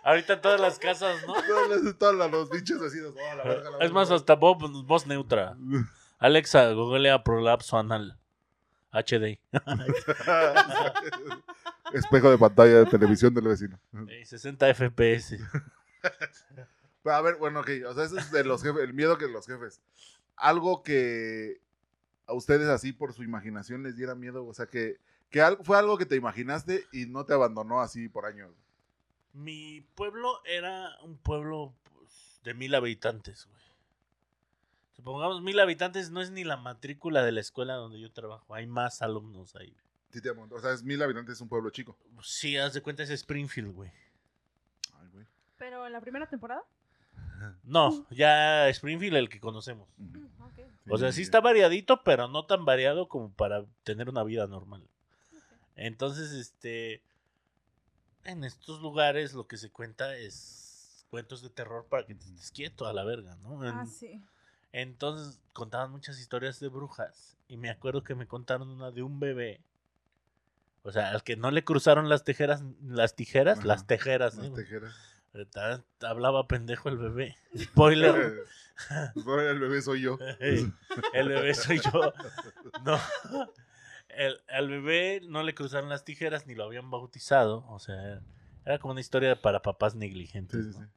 Ahorita 0.04 0.34
en 0.34 0.42
todas 0.42 0.62
las 0.62 0.80
casas, 0.80 1.22
¿no? 1.28 1.34
Todos 1.34 1.84
los- 1.84 1.98
todos 1.98 2.32
los 2.32 2.50
bichos 2.50 2.82
así. 2.82 3.00
oh, 3.02 3.14
la 3.36 3.44
verga, 3.44 3.70
la 3.72 3.86
Es 3.86 3.92
más, 3.92 4.10
hasta 4.12 4.36
voz, 4.36 4.58
voz 4.86 5.06
neutra. 5.08 5.58
Alexa, 6.20 6.72
googlea 6.72 7.24
prolapso 7.24 7.78
anal. 7.78 8.18
HD. 8.92 9.40
Espejo 11.94 12.30
de 12.32 12.38
pantalla 12.38 12.80
de 12.80 12.86
televisión 12.86 13.34
del 13.34 13.48
vecino. 13.48 13.80
Eh, 14.10 14.26
60 14.26 14.74
FPS. 14.74 15.38
Pero, 17.04 17.16
a 17.16 17.22
ver, 17.22 17.36
bueno, 17.36 17.62
ok. 17.62 17.70
O 17.88 17.94
sea, 17.94 18.04
eso 18.04 18.18
es 18.18 18.32
de 18.32 18.44
los 18.44 18.62
jefes, 18.64 18.84
el 18.84 18.94
miedo 18.94 19.18
que 19.18 19.28
los 19.28 19.46
jefes. 19.46 19.82
Algo 20.36 20.84
que 20.84 21.62
a 22.26 22.34
ustedes 22.34 22.68
así 22.68 22.92
por 22.92 23.14
su 23.14 23.24
imaginación 23.24 23.84
les 23.84 23.96
diera 23.96 24.16
miedo. 24.16 24.46
O 24.46 24.54
sea, 24.54 24.68
que, 24.68 24.98
que 25.30 25.42
fue 25.64 25.78
algo 25.78 25.98
que 25.98 26.06
te 26.06 26.16
imaginaste 26.16 26.86
y 26.92 27.06
no 27.06 27.26
te 27.26 27.34
abandonó 27.34 27.82
así 27.82 28.10
por 28.10 28.26
años. 28.26 28.52
Mi 29.38 29.82
pueblo 29.94 30.42
era 30.46 30.98
un 31.04 31.16
pueblo 31.16 31.76
pues, 31.94 32.42
de 32.44 32.56
mil 32.56 32.74
habitantes, 32.74 33.46
güey. 33.46 33.62
Supongamos 34.94 35.44
mil 35.44 35.60
habitantes 35.60 36.10
no 36.10 36.22
es 36.22 36.32
ni 36.32 36.44
la 36.44 36.58
matrícula 36.58 37.24
de 37.24 37.32
la 37.32 37.42
escuela 37.42 37.76
donde 37.76 38.00
yo 38.00 38.12
trabajo. 38.12 38.56
Hay 38.56 38.66
más 38.66 39.04
alumnos 39.04 39.56
ahí. 39.56 39.78
Sí 40.10 40.22
te 40.22 40.30
amo. 40.30 40.48
O 40.50 40.60
sea, 40.60 40.74
es 40.74 40.84
mil 40.84 41.00
habitantes, 41.04 41.36
es 41.36 41.42
un 41.42 41.50
pueblo 41.50 41.70
chico. 41.70 41.96
Sí, 42.24 42.58
haz 42.58 42.74
de 42.74 42.82
cuenta 42.82 43.04
es 43.04 43.12
Springfield, 43.12 43.74
güey. 43.74 43.92
Ay, 45.00 45.08
güey. 45.14 45.28
Pero 45.58 45.86
en 45.86 45.94
la 45.94 46.02
primera 46.02 46.26
temporada. 46.26 46.64
No, 47.64 48.08
ya 48.10 48.68
Springfield 48.70 49.18
el 49.18 49.30
que 49.30 49.40
conocemos. 49.40 49.88
Mm. 49.98 50.26
O 50.90 50.98
sea, 50.98 51.12
sí 51.12 51.22
está 51.22 51.42
variadito, 51.42 52.04
pero 52.04 52.28
no 52.28 52.46
tan 52.46 52.66
variado 52.66 53.08
como 53.08 53.32
para 53.32 53.66
tener 53.84 54.10
una 54.10 54.24
vida 54.24 54.48
normal. 54.48 54.88
Entonces, 55.76 56.32
este, 56.32 57.04
en 58.28 58.44
estos 58.44 58.82
lugares 58.82 59.34
lo 59.34 59.48
que 59.48 59.58
se 59.58 59.72
cuenta 59.72 60.16
es 60.16 61.06
cuentos 61.10 61.42
de 61.42 61.50
terror 61.50 61.86
para 61.90 62.06
que 62.06 62.16
te 62.16 62.26
estés 62.26 62.52
quieto 62.52 62.86
a 62.86 62.94
la 62.94 63.04
verga, 63.04 63.36
¿no? 63.38 63.64
En- 63.66 63.76
Ah, 63.76 63.86
sí. 63.86 64.22
Entonces 64.74 65.40
contaban 65.54 65.90
muchas 65.92 66.20
historias 66.20 66.60
de 66.60 66.68
brujas 66.68 67.38
y 67.48 67.58
me 67.58 67.70
acuerdo 67.70 68.04
que 68.04 68.14
me 68.16 68.28
contaron 68.28 68.70
una 68.70 68.92
de 68.92 69.02
un 69.02 69.20
bebé. 69.20 69.62
O 70.84 70.92
sea, 70.92 71.10
al 71.12 71.24
que 71.24 71.36
no 71.36 71.52
le 71.52 71.64
cruzaron 71.64 72.10
las 72.10 72.24
tijeras, 72.24 72.62
las 72.84 73.16
tijeras, 73.16 73.60
Ajá. 73.60 73.68
las 73.68 73.88
tejeras. 73.88 74.36
Las 74.36 74.48
¿eh? 74.48 74.52
tejeras. 74.56 74.96
Ta- 75.52 75.84
Hablaba 76.02 76.48
pendejo 76.48 76.90
el 76.90 76.98
bebé. 76.98 77.38
Spoiler. 77.58 78.44
El 78.92 79.60
bebé 79.60 79.82
soy 79.82 80.02
yo. 80.02 80.18
el 80.40 81.28
bebé 81.30 81.54
soy 81.54 81.80
yo. 81.80 82.14
No. 82.84 83.00
El, 84.18 84.42
al 84.50 84.70
bebé 84.70 85.22
no 85.28 85.44
le 85.44 85.54
cruzaron 85.54 85.90
las 85.90 86.04
tijeras 86.04 86.48
ni 86.48 86.56
lo 86.56 86.64
habían 86.64 86.90
bautizado. 86.90 87.66
O 87.70 87.80
sea, 87.80 88.22
era 88.66 88.80
como 88.80 88.92
una 88.92 89.02
historia 89.02 89.42
para 89.42 89.62
papás 89.62 89.96
negligentes. 89.96 90.66
Sí, 90.66 90.74
sí, 90.74 90.80
¿no? 90.80 90.86
sí. 90.86 90.92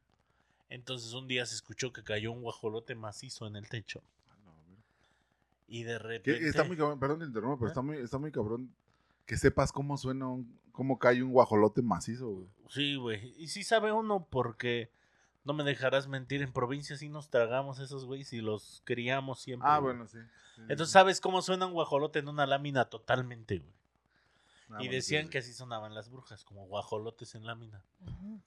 Entonces 0.69 1.13
un 1.13 1.27
día 1.27 1.45
se 1.45 1.55
escuchó 1.55 1.91
que 1.91 2.01
cayó 2.01 2.31
un 2.31 2.41
guajolote 2.41 2.95
macizo 2.95 3.45
en 3.45 3.57
el 3.57 3.67
techo. 3.67 4.01
Ah, 4.29 4.37
no. 4.45 4.53
Y 5.67 5.83
de 5.83 5.99
repente. 5.99 6.47
está 6.47 6.63
muy 6.63 6.77
cabrón, 6.77 6.97
perdón, 6.97 7.19
te 7.19 7.25
interrumpo, 7.25 7.57
pero 7.57 7.67
¿Eh? 7.67 7.71
está 7.71 7.81
muy, 7.81 7.97
está 7.97 8.17
muy 8.17 8.31
cabrón 8.31 8.73
que 9.25 9.37
sepas 9.37 9.71
cómo 9.71 9.97
suena, 9.97 10.27
un, 10.27 10.59
cómo 10.71 10.97
cae 10.97 11.21
un 11.21 11.31
guajolote 11.31 11.81
macizo, 11.81 12.29
güey. 12.29 12.47
Sí, 12.69 12.95
güey. 12.95 13.33
Y 13.37 13.47
sí 13.47 13.63
sabe 13.63 13.91
uno 13.91 14.27
porque 14.29 14.91
no 15.43 15.53
me 15.53 15.63
dejarás 15.63 16.07
mentir. 16.07 16.41
En 16.41 16.53
provincia 16.53 16.97
sí 16.97 17.09
nos 17.09 17.29
tragamos 17.29 17.79
esos 17.79 18.05
güeyes 18.05 18.33
y 18.33 18.41
los 18.41 18.81
criamos 18.85 19.41
siempre. 19.41 19.67
Ah, 19.69 19.79
güey. 19.79 19.93
bueno, 19.93 20.07
sí. 20.07 20.19
Sí, 20.55 20.61
Entonces 20.69 20.91
sabes 20.91 21.21
cómo 21.21 21.41
suena 21.41 21.65
un 21.65 21.73
guajolote 21.73 22.19
en 22.19 22.27
una 22.27 22.45
lámina 22.45 22.85
totalmente, 22.85 23.59
güey. 23.59 23.73
Ah, 24.73 24.81
y 24.81 24.87
decían 24.87 25.27
que 25.27 25.41
sí. 25.41 25.49
así 25.49 25.57
sonaban 25.57 25.93
las 25.93 26.09
brujas, 26.09 26.45
como 26.45 26.65
guajolotes 26.65 27.35
en 27.35 27.45
lámina. 27.45 27.83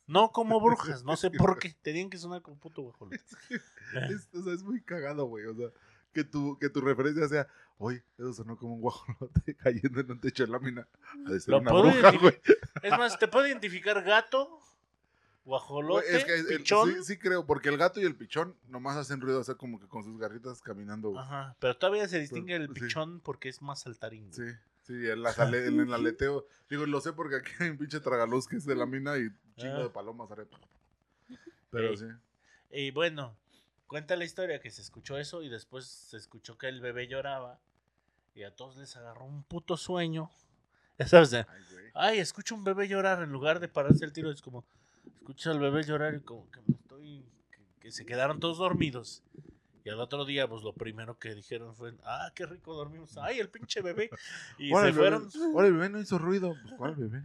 No 0.07 0.33
como 0.33 0.59
brujas, 0.61 1.05
no 1.05 1.17
sé 1.17 1.31
por 1.31 1.59
qué. 1.59 1.77
Tenían 1.83 2.09
que 2.09 2.17
sonar 2.17 2.41
como 2.41 2.59
puto 2.59 2.83
guajolote. 2.83 3.17
Es, 4.11 4.29
o 4.33 4.43
sea, 4.43 4.55
es 4.55 4.63
muy 4.63 4.81
cagado, 4.83 5.27
güey. 5.27 5.45
O 5.47 5.55
sea, 5.55 5.69
que 6.15 6.25
tu, 6.25 6.59
que 6.59 6.71
tu 6.71 6.81
referencia 6.81 7.29
sea, 7.29 7.47
oye, 7.77 8.03
eso 8.17 8.33
sonó 8.33 8.57
como 8.57 8.75
un 8.75 8.81
guajolote 8.81 9.55
cayendo 9.57 10.01
en 10.01 10.13
un 10.13 10.21
techo 10.21 10.47
de 10.47 10.53
lámina. 10.53 10.89
Ha 11.27 11.31
de 11.31 11.41
ser 11.41 11.51
Lo 11.53 11.59
una 11.59 11.71
puedo 11.71 11.91
bruja, 11.91 12.11
güey. 12.13 12.41
Es 12.83 12.91
más, 12.93 13.19
te 13.19 13.29
puede 13.29 13.49
identificar 13.49 14.03
gato, 14.03 14.59
Güey, 15.45 15.59
guajolote, 15.61 16.17
Es 16.17 16.25
que 16.25 16.35
el- 16.35 16.47
pichón. 16.59 16.91
sí, 16.95 17.05
sí 17.05 17.19
creo, 17.19 17.45
porque 17.47 17.69
el 17.69 17.77
gato 17.77 18.01
y 18.01 18.05
el 18.05 18.17
pichón 18.17 18.57
nomás 18.69 18.97
hacen 18.97 19.21
ruido, 19.21 19.41
o 19.41 19.45
sea, 19.45 19.55
como 19.57 19.79
que 19.79 19.87
con 19.87 20.03
sus 20.03 20.19
garritas 20.19 20.63
caminando, 20.63 21.11
güey. 21.11 21.23
Ajá, 21.23 21.55
pero 21.61 21.77
todavía 21.77 22.09
se 22.09 22.19
distingue 22.19 22.55
el 22.57 22.69
sí. 22.69 22.73
pichón 22.81 23.21
porque 23.21 23.49
es 23.51 23.61
más 23.61 23.81
saltarín. 23.83 24.31
güey. 24.31 24.51
Sí, 24.51 24.57
sí, 24.85 24.93
el, 25.07 25.23
las 25.23 25.39
ale- 25.39 25.67
en 25.67 25.81
el 25.81 25.93
aleteo. 25.93 26.47
Digo, 26.71 26.87
lo 26.87 27.01
sé 27.01 27.13
porque 27.13 27.37
aquí 27.37 27.51
hay 27.61 27.69
un 27.71 27.79
pinche 27.79 28.01
tragaluz 28.01 28.49
que 28.49 28.57
es 28.57 28.65
de 28.65 28.75
la 28.75 28.87
mina 28.87 29.19
y 29.19 29.29
chingo 29.57 29.77
Ah. 29.77 29.83
de 29.83 29.91
palomas. 29.91 30.31
arriba. 30.31 30.49
Pero 31.71 31.91
Ey. 31.91 31.97
sí. 31.97 32.07
Y 32.71 32.91
bueno, 32.91 33.37
cuenta 33.87 34.17
la 34.17 34.25
historia 34.25 34.61
que 34.61 34.71
se 34.71 34.81
escuchó 34.83 35.19
eso 35.19 35.43
y 35.43 35.49
después 35.49 35.85
se 35.87 36.17
escuchó 36.17 36.57
que 36.57 36.69
el 36.69 36.81
bebé 36.81 37.07
lloraba 37.07 37.61
y 38.35 38.45
a 38.45 38.55
todos 38.55 38.77
les 38.77 38.97
agarró 38.97 39.25
un 39.27 39.43
puto 39.45 39.77
sueño. 39.77 40.31
Ya 40.99 41.07
sabes, 41.09 41.31
de, 41.31 41.39
Ay, 41.49 41.63
güey. 41.71 41.85
ay, 41.95 42.19
escucho 42.19 42.55
un 42.55 42.65
bebé 42.65 42.89
llorar 42.89 43.23
en 43.23 43.31
lugar 43.31 43.61
de 43.61 43.69
pararse 43.69 44.05
el 44.05 44.13
tiro, 44.13 44.31
es 44.31 44.41
como, 44.43 44.65
escucha 45.19 45.51
al 45.51 45.59
bebé 45.61 45.83
llorar 45.85 46.15
y 46.15 46.21
como 46.21 46.51
que 46.51 46.61
me 46.67 46.75
estoy, 46.75 47.25
que, 47.51 47.59
que 47.81 47.93
se 47.93 48.05
quedaron 48.07 48.41
todos 48.41 48.59
dormidos. 48.59 49.23
Y 49.87 49.91
al 49.91 50.01
otro 50.01 50.25
día, 50.25 50.49
pues 50.49 50.63
lo 50.63 50.73
primero 50.73 51.19
que 51.19 51.35
dijeron 51.35 51.75
fue, 51.77 51.93
ah, 52.05 52.33
qué 52.35 52.47
rico 52.47 52.73
dormimos, 52.75 53.19
ay, 53.19 53.39
el 53.39 53.51
pinche 53.51 53.83
bebé. 53.83 54.09
Y 54.59 54.71
se 54.71 54.75
el 54.75 54.95
bebé- 54.95 54.95
fueron, 54.95 55.29
ahora 55.55 55.67
el 55.67 55.75
bebé 55.75 55.91
no 55.91 56.01
hizo 56.01 56.17
ruido. 56.19 56.55
Pues, 56.63 56.75
¿cuál 56.79 56.95
bebé? 56.95 57.23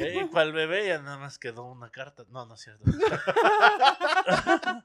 eh, 0.00 0.28
para 0.32 0.46
el 0.46 0.52
bebé 0.52 0.88
ya 0.88 1.00
nada 1.00 1.18
más 1.18 1.38
quedó 1.38 1.64
una 1.70 1.90
carta. 1.90 2.24
No, 2.30 2.44
no 2.44 2.54
es 2.54 2.60
cierto. 2.60 2.82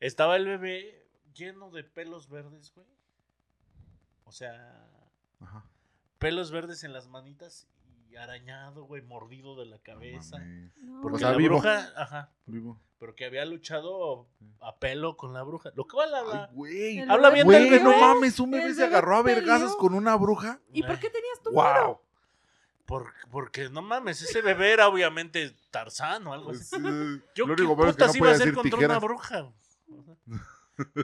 Estaba 0.00 0.36
el 0.36 0.44
bebé 0.44 1.06
lleno 1.34 1.70
de 1.70 1.82
pelos 1.84 2.28
verdes, 2.28 2.72
güey. 2.74 2.86
O 4.24 4.32
sea, 4.32 4.86
Ajá. 5.40 5.64
pelos 6.18 6.50
verdes 6.50 6.84
en 6.84 6.92
las 6.92 7.08
manitas 7.08 7.66
y 8.08 8.16
arañado, 8.16 8.84
güey, 8.84 9.02
mordido 9.02 9.56
de 9.56 9.66
la 9.66 9.78
cabeza. 9.78 10.38
No. 10.38 11.00
Porque 11.02 11.16
O 11.16 11.18
sea, 11.18 11.30
la 11.32 11.36
vivo. 11.36 11.54
bruja, 11.56 11.92
ajá, 11.96 12.32
Vivo. 12.46 12.80
pero 12.98 13.14
que 13.14 13.24
había 13.26 13.44
luchado 13.44 14.26
a 14.60 14.76
pelo 14.78 15.16
con 15.16 15.32
la 15.34 15.42
bruja. 15.42 15.70
Lo 15.74 15.86
que 15.86 15.96
va 15.96 16.06
la... 16.06 16.48
güey. 16.52 17.00
Habla 17.00 17.30
bebé 17.30 17.44
bien 17.44 17.48
del 17.48 17.68
Güey, 17.68 17.82
no 17.82 17.90
bebé. 17.90 18.00
mames, 18.00 18.40
un 18.40 18.50
bebé 18.50 18.68
se 18.74 18.80
bebé 18.82 18.84
agarró 18.86 19.16
a 19.16 19.22
peleó. 19.24 19.36
vergazos 19.40 19.76
con 19.76 19.94
una 19.94 20.16
bruja. 20.16 20.60
¿Y 20.72 20.82
por 20.82 20.98
qué 20.98 21.10
tenías 21.10 21.40
tu 21.42 21.50
¡Wow! 21.52 22.00
Por- 22.86 23.12
porque 23.30 23.68
no 23.68 23.82
mames, 23.82 24.22
ese 24.22 24.40
bebé 24.40 24.72
era 24.72 24.88
obviamente 24.88 25.54
Tarzán 25.70 26.26
o 26.26 26.32
algo 26.32 26.50
así. 26.52 26.62
Es, 26.62 26.72
eh, 26.72 26.78
Pues 26.80 27.22
Yo 27.34 27.46
lo 27.46 27.54
qué 27.54 27.62
único 27.62 27.76
bueno 27.76 27.90
es 27.90 27.96
que 27.96 28.02
putas 28.04 28.14
no 28.14 28.16
iba 28.18 28.26
a 28.26 28.30
puede 28.30 28.42
hacer 28.42 28.54
contra 28.54 28.70
tijeras. 28.78 28.96
una 28.96 29.06
bruja. 29.06 29.52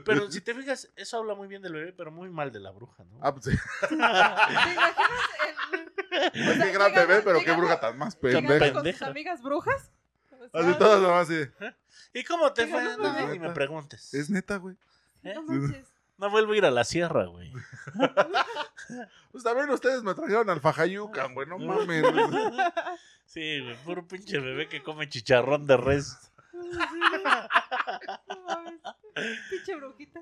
Pero 0.05 0.31
si 0.31 0.41
te 0.45 0.53
fijas, 0.53 0.89
eso 0.95 1.17
habla 1.17 1.35
muy 1.35 1.47
bien 1.47 1.61
del 1.61 1.73
bebé, 1.73 1.93
pero 1.93 2.11
muy 2.11 2.29
mal 2.29 2.51
de 2.51 2.59
la 2.59 2.71
bruja, 2.71 3.03
¿no? 3.03 3.19
Ah, 3.21 3.33
pues 3.33 3.45
sí. 3.45 3.51
¿Te 3.89 3.95
imaginas 3.95 4.89
el- 5.71 6.31
Qué 6.31 6.55
sea, 6.55 6.71
gran 6.71 6.93
bebé, 6.93 7.21
pero 7.23 7.39
qué 7.43 7.51
bruja 7.53 7.79
tan 7.79 7.97
más 7.97 8.15
pendeja. 8.15 8.47
con 8.47 8.59
sus 8.59 8.73
pendeja. 8.73 9.07
amigas 9.07 9.41
brujas? 9.41 9.91
O 10.31 10.37
sea, 10.61 10.69
Así 10.69 10.79
todas 10.79 11.01
nomás 11.01 11.29
así. 11.29 11.49
¿Y 12.13 12.23
cómo 12.23 12.53
te 12.53 12.67
fue? 12.67 12.81
no, 12.83 12.97
No, 12.97 13.13
bebé. 13.13 13.33
ni 13.33 13.39
me 13.39 13.49
preguntes. 13.51 14.13
Es 14.13 14.29
neta, 14.29 14.57
güey. 14.57 14.75
¿Eh? 15.23 15.33
No 15.33 15.43
manches. 15.43 15.87
No 16.17 16.29
vuelvo 16.29 16.53
a 16.53 16.57
ir 16.57 16.65
a 16.65 16.71
la 16.71 16.83
sierra, 16.83 17.25
güey. 17.25 17.51
Pues 19.31 19.43
también 19.43 19.69
ustedes 19.71 20.01
me 20.03 20.13
trajeron 20.13 20.49
al 20.49 20.61
Fajayucan, 20.61 21.33
güey. 21.33 21.47
No 21.47 21.57
mames. 21.59 22.05
Sí, 23.25 23.59
güey, 23.61 23.75
puro 23.83 24.07
pinche 24.07 24.39
bebé 24.39 24.69
que 24.69 24.81
come 24.83 25.09
chicharrón 25.09 25.65
de 25.65 25.75
res. 25.75 26.31
No 28.27 28.41
mames. 28.47 28.79
Pinche 29.49 29.75
brujita. 29.75 30.21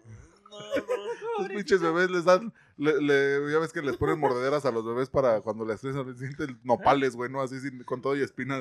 No, 0.49 0.59
no. 1.39 1.39
Los 1.39 1.47
pinches 1.49 1.81
bebés 1.81 2.09
les 2.11 2.25
dan, 2.25 2.53
le, 2.77 3.01
le- 3.01 3.51
ya 3.51 3.59
ves 3.59 3.73
que 3.73 3.81
les 3.81 3.97
ponen 3.97 4.19
mordederas 4.19 4.65
a 4.65 4.71
los 4.71 4.85
bebés 4.85 5.09
para 5.09 5.41
cuando 5.41 5.65
les 5.65 5.75
estresan, 5.75 6.07
les 6.07 6.19
sienten 6.19 6.59
nopales, 6.63 7.15
güey, 7.15 7.29
¿no? 7.31 7.41
Así 7.41 7.59
sin- 7.59 7.83
con 7.83 8.01
todo 8.01 8.15
y 8.15 8.21
espina. 8.21 8.59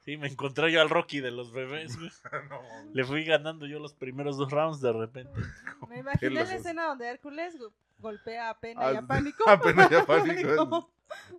Sí, 0.00 0.16
me 0.18 0.28
encontré 0.28 0.70
yo 0.70 0.80
al 0.82 0.90
Rocky 0.90 1.20
de 1.20 1.30
los 1.30 1.52
bebés, 1.52 1.96
güey. 1.98 2.10
Le 2.92 3.04
fui 3.04 3.24
ganando 3.24 3.66
yo 3.66 3.78
los 3.78 3.94
primeros 3.94 4.36
dos 4.36 4.50
rounds 4.50 4.80
de 4.80 4.92
repente. 4.92 5.32
Me 5.88 5.98
imaginé 6.00 6.30
la 6.30 6.42
escena 6.54 6.86
donde 6.86 7.08
Hércules 7.08 7.58
go- 7.58 7.72
golpea 7.98 8.50
a 8.50 8.58
Pena 8.60 8.92
y 8.92 8.96
Ah, 8.96 8.98
a 8.98 9.06
Pánico. 9.06 9.48
a 9.48 9.60
Pena 9.60 9.88
y 9.90 9.94
a 9.94 10.04
Pánico. 10.04 10.90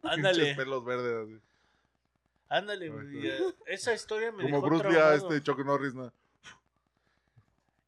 Ándale, 0.04 0.38
Pinches 0.40 0.58
pelos 0.58 0.86
verdes, 0.86 1.28
así. 1.28 1.42
Ándale, 2.50 2.90
güey. 2.90 3.32
Esa 3.66 3.94
historia 3.94 4.32
me 4.32 4.44
Como 4.44 4.58
dejó 4.58 4.68
Bruce 4.68 4.90
Lee 4.90 4.96
a 4.98 5.14
este 5.16 5.42
Chuck 5.44 5.60
Norris, 5.66 5.94
¿no? 5.94 6.12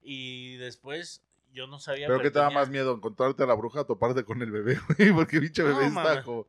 Y 0.02 0.56
después 0.58 1.24
yo 1.54 1.68
no 1.68 1.80
sabía. 1.80 2.08
Pero 2.08 2.20
¿qué 2.22 2.32
te 2.32 2.40
da 2.40 2.50
más 2.50 2.70
miedo? 2.70 2.94
¿Encontrarte 2.96 3.44
a 3.44 3.46
la 3.46 3.54
bruja 3.56 3.82
o 3.82 3.86
toparte 3.86 4.24
con 4.24 4.42
el 4.42 4.52
bebé, 4.52 4.78
güey? 4.98 5.12
Porque 5.14 5.40
pinche 5.40 5.64
No, 5.64 5.70
bebé 5.70 5.88
está 5.88 6.04
mames. 6.04 6.24
como... 6.24 6.48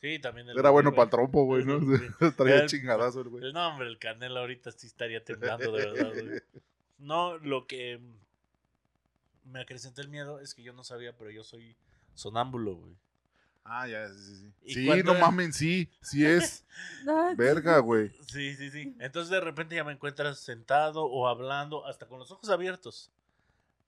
Sí, 0.00 0.18
también. 0.18 0.48
el 0.50 0.58
Era 0.58 0.70
bueno 0.70 0.90
para 0.92 1.04
el 1.04 1.10
trompo, 1.10 1.44
güey, 1.44 1.64
¿no? 1.64 1.78
Traía 2.36 2.62
El- 2.62 2.68
chingadazo 2.68 3.20
el 3.22 3.28
güey. 3.28 3.44
El 3.44 3.52
nombre, 3.52 3.86
el 3.88 3.98
canelo 3.98 4.40
ahorita 4.40 4.70
sí 4.72 4.86
estaría 4.86 5.24
temblando 5.24 5.72
de 5.72 5.86
verdad, 5.86 6.12
güey. 6.12 6.40
No, 6.98 7.36
lo 7.38 7.66
que 7.66 8.00
me 9.44 9.60
acrecentó 9.60 10.00
el 10.00 10.08
miedo 10.08 10.40
es 10.40 10.54
que 10.54 10.62
yo 10.62 10.72
no 10.72 10.84
sabía, 10.84 11.14
pero 11.18 11.30
yo 11.30 11.42
soy 11.44 11.76
sonámbulo, 12.14 12.76
güey. 12.76 12.96
Ah, 13.64 13.88
ya, 13.88 14.08
sí, 14.08 14.14
sí, 14.14 14.36
sí. 14.36 14.52
¿Y 14.66 14.74
Sí, 14.74 14.86
cuándo 14.86 15.04
no 15.04 15.12
era? 15.18 15.26
mamen, 15.26 15.52
sí, 15.52 15.90
sí 16.02 16.24
es. 16.26 16.64
Verga, 17.36 17.78
güey. 17.78 18.10
Sí, 18.28 18.54
sí, 18.56 18.70
sí. 18.70 18.94
Entonces 19.00 19.30
de 19.30 19.40
repente 19.40 19.74
ya 19.74 19.84
me 19.84 19.92
encuentras 19.92 20.38
sentado 20.38 21.04
o 21.04 21.26
hablando, 21.28 21.86
hasta 21.86 22.06
con 22.06 22.18
los 22.18 22.30
ojos 22.30 22.48
abiertos. 22.50 23.10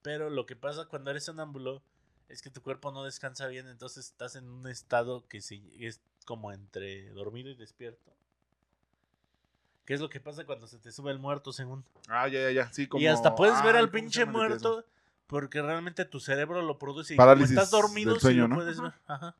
Pero 0.02 0.30
lo 0.30 0.46
que 0.46 0.56
pasa 0.56 0.86
cuando 0.86 1.10
eres 1.10 1.24
sonámbulo 1.24 1.82
es 2.28 2.42
que 2.42 2.50
tu 2.50 2.62
cuerpo 2.62 2.90
no 2.90 3.04
descansa 3.04 3.46
bien, 3.48 3.68
entonces 3.68 4.06
estás 4.06 4.34
en 4.36 4.48
un 4.48 4.66
estado 4.68 5.26
que 5.28 5.40
sí 5.40 5.62
es 5.78 6.00
como 6.24 6.52
entre 6.52 7.10
dormido 7.10 7.50
y 7.50 7.54
despierto. 7.54 8.12
¿Qué 9.84 9.94
es 9.94 10.00
lo 10.00 10.08
que 10.08 10.20
pasa 10.20 10.44
cuando 10.44 10.66
se 10.66 10.78
te 10.78 10.90
sube 10.90 11.12
el 11.12 11.18
muerto 11.20 11.52
según? 11.52 11.84
Ah, 12.08 12.26
ya, 12.28 12.40
ya, 12.40 12.50
ya. 12.50 12.72
Sí, 12.72 12.88
como. 12.88 13.02
y 13.04 13.06
hasta 13.08 13.34
puedes 13.36 13.62
ver 13.62 13.76
Ay, 13.76 13.82
al 13.82 13.90
¿cómo 13.90 13.98
se 13.98 14.00
pinche 14.02 14.24
muerto 14.24 14.84
porque 15.28 15.62
realmente 15.62 16.04
tu 16.04 16.18
cerebro 16.20 16.62
lo 16.62 16.78
produce 16.78 17.14
y 17.14 17.16
Parálisis 17.16 17.50
como 17.50 17.62
estás 17.62 17.70
dormido 17.70 18.12
del 18.12 18.20
sueño, 18.20 18.36
sí 18.36 18.40
lo 18.42 18.48
¿no? 18.48 18.54
puedes 18.56 18.80
ver. 18.80 18.92
Ajá. 19.06 19.36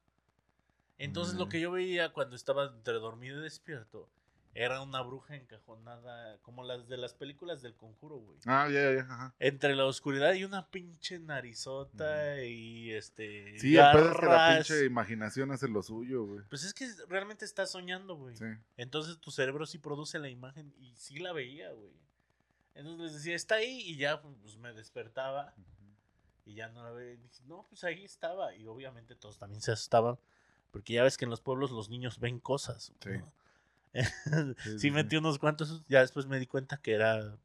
Entonces 0.99 1.35
lo 1.35 1.49
que 1.49 1.61
yo 1.61 1.71
veía 1.71 2.13
cuando 2.13 2.37
estaba 2.37 2.67
entre 2.67 2.95
dormido 2.95 3.39
y 3.41 3.43
despierto 3.43 4.09
era 4.57 4.81
una 4.81 5.03
bruja 5.03 5.37
encajonada 5.37 6.39
como 6.39 6.65
las 6.65 6.89
de 6.89 6.97
las 6.97 7.13
películas 7.13 7.61
del 7.61 7.75
conjuro, 7.75 8.17
güey. 8.17 8.39
Ah, 8.47 8.69
ya, 8.73 8.81
ya, 8.81 8.95
ya. 8.95 9.01
Ajá. 9.03 9.35
Entre 9.39 9.77
la 9.77 9.85
oscuridad 9.85 10.33
y 10.33 10.45
una 10.45 10.71
pinche 10.71 11.19
narizota 11.19 12.43
y 12.43 12.91
este. 12.93 13.59
Sí, 13.59 13.77
el 13.77 13.85
pedo 13.93 14.11
es 14.13 14.19
que 14.19 14.27
la 14.27 14.33
garras. 14.33 14.67
pinche 14.67 14.87
imaginación 14.87 15.53
hace 15.53 15.69
lo 15.69 15.83
suyo, 15.83 16.25
güey. 16.25 16.43
Pues 16.49 16.65
es 16.65 16.73
que 16.73 16.89
realmente 17.07 17.45
estás 17.45 17.71
soñando, 17.71 18.17
güey. 18.17 18.35
Sí. 18.35 18.47
Entonces 18.79 19.19
tu 19.19 19.31
cerebro 19.31 19.67
sí 19.67 19.77
produce 19.77 20.19
la 20.19 20.31
imagen 20.31 20.73
y 20.79 20.97
sí 20.97 21.19
la 21.19 21.35
veía, 21.35 21.71
güey. 21.73 21.93
Entonces 22.75 23.01
les 23.01 23.15
decía, 23.15 23.37
está 23.37 23.57
ahí 23.57 23.83
y 23.83 23.97
ya 23.97 24.23
pues 24.23 24.57
me 24.57 24.73
despertaba 24.73 25.55
y 26.47 26.55
ya 26.55 26.69
no 26.69 26.83
la 26.83 26.93
veía. 26.93 27.13
Y 27.13 27.17
dije, 27.19 27.43
no, 27.45 27.67
pues 27.69 27.85
ahí 27.85 28.05
estaba. 28.05 28.55
Y 28.55 28.67
obviamente 28.67 29.15
todos 29.17 29.39
también 29.39 29.61
se 29.61 29.73
asustaban 29.73 30.19
porque 30.71 30.95
ya 30.95 31.03
ves 31.03 31.17
que 31.17 31.25
en 31.25 31.31
los 31.31 31.41
pueblos 31.41 31.71
los 31.71 31.89
niños 31.89 32.19
ven 32.19 32.41
cosas. 32.41 32.93
Sí. 33.01 33.11
¿no? 33.11 33.33
Sí, 34.79 34.91
metí 34.91 35.17
unos 35.17 35.39
cuantos, 35.39 35.85
ya 35.89 36.01
después 36.01 36.27
me 36.27 36.39
di 36.39 36.47
cuenta 36.47 36.77
que 36.77 36.93
era 36.93 37.37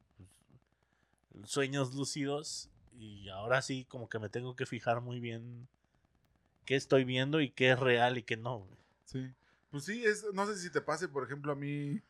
pues, 1.32 1.50
sueños 1.50 1.94
lúcidos 1.94 2.70
y 3.00 3.30
ahora 3.30 3.62
sí 3.62 3.86
como 3.86 4.10
que 4.10 4.20
me 4.20 4.30
tengo 4.30 4.56
que 4.56 4.66
fijar 4.66 5.02
muy 5.02 5.20
bien 5.20 5.68
qué 6.66 6.76
estoy 6.76 7.04
viendo 7.04 7.42
y 7.42 7.50
qué 7.50 7.72
es 7.72 7.80
real 7.80 8.18
y 8.18 8.24
qué 8.24 8.38
no. 8.38 8.68
Sí. 9.06 9.32
Pues 9.72 9.86
sí, 9.86 10.04
es, 10.06 10.26
no 10.34 10.46
sé 10.46 10.58
si 10.58 10.70
te 10.70 10.82
pase, 10.82 11.08
por 11.08 11.24
ejemplo, 11.24 11.54
a 11.54 11.56
mí. 11.56 12.02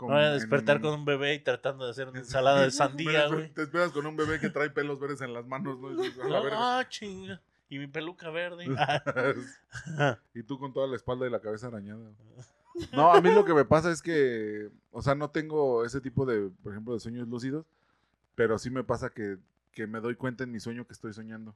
No 0.00 0.08
voy 0.08 0.22
a 0.22 0.32
despertar 0.32 0.80
con 0.80 0.94
un 0.94 1.04
bebé 1.04 1.34
y 1.34 1.38
tratando 1.38 1.84
de 1.84 1.92
hacer 1.92 2.08
una 2.08 2.20
ensalada 2.20 2.62
de 2.62 2.70
sandía, 2.70 3.26
güey. 3.28 3.50
Te 3.50 3.62
esperas 3.62 3.92
con 3.92 4.06
un 4.06 4.16
bebé 4.16 4.40
que 4.40 4.50
trae 4.50 4.70
pelos 4.70 4.98
verdes 4.98 5.20
en 5.20 5.32
las 5.32 5.46
manos, 5.46 5.78
¿no? 5.78 5.90
Ah, 6.52 6.84
chinga. 6.88 7.40
Y 7.72 7.78
mi 7.78 7.86
peluca 7.86 8.28
verde. 8.28 8.66
y 10.34 10.42
tú 10.42 10.58
con 10.58 10.74
toda 10.74 10.86
la 10.86 10.94
espalda 10.94 11.26
y 11.26 11.30
la 11.30 11.40
cabeza 11.40 11.68
arañada. 11.68 12.10
No, 12.92 13.12
a 13.12 13.20
mí 13.20 13.30
lo 13.30 13.44
que 13.44 13.52
me 13.52 13.66
pasa 13.66 13.90
es 13.90 14.00
que, 14.00 14.70
o 14.92 15.02
sea, 15.02 15.14
no 15.14 15.28
tengo 15.28 15.84
ese 15.84 16.00
tipo 16.00 16.24
de, 16.24 16.50
por 16.62 16.72
ejemplo, 16.72 16.94
de 16.94 17.00
sueños 17.00 17.28
lúcidos, 17.28 17.66
pero 18.34 18.58
sí 18.58 18.70
me 18.70 18.82
pasa 18.82 19.10
que, 19.10 19.36
que 19.72 19.86
me 19.86 20.00
doy 20.00 20.16
cuenta 20.16 20.44
en 20.44 20.52
mi 20.52 20.58
sueño 20.58 20.86
que 20.86 20.94
estoy 20.94 21.12
soñando. 21.12 21.54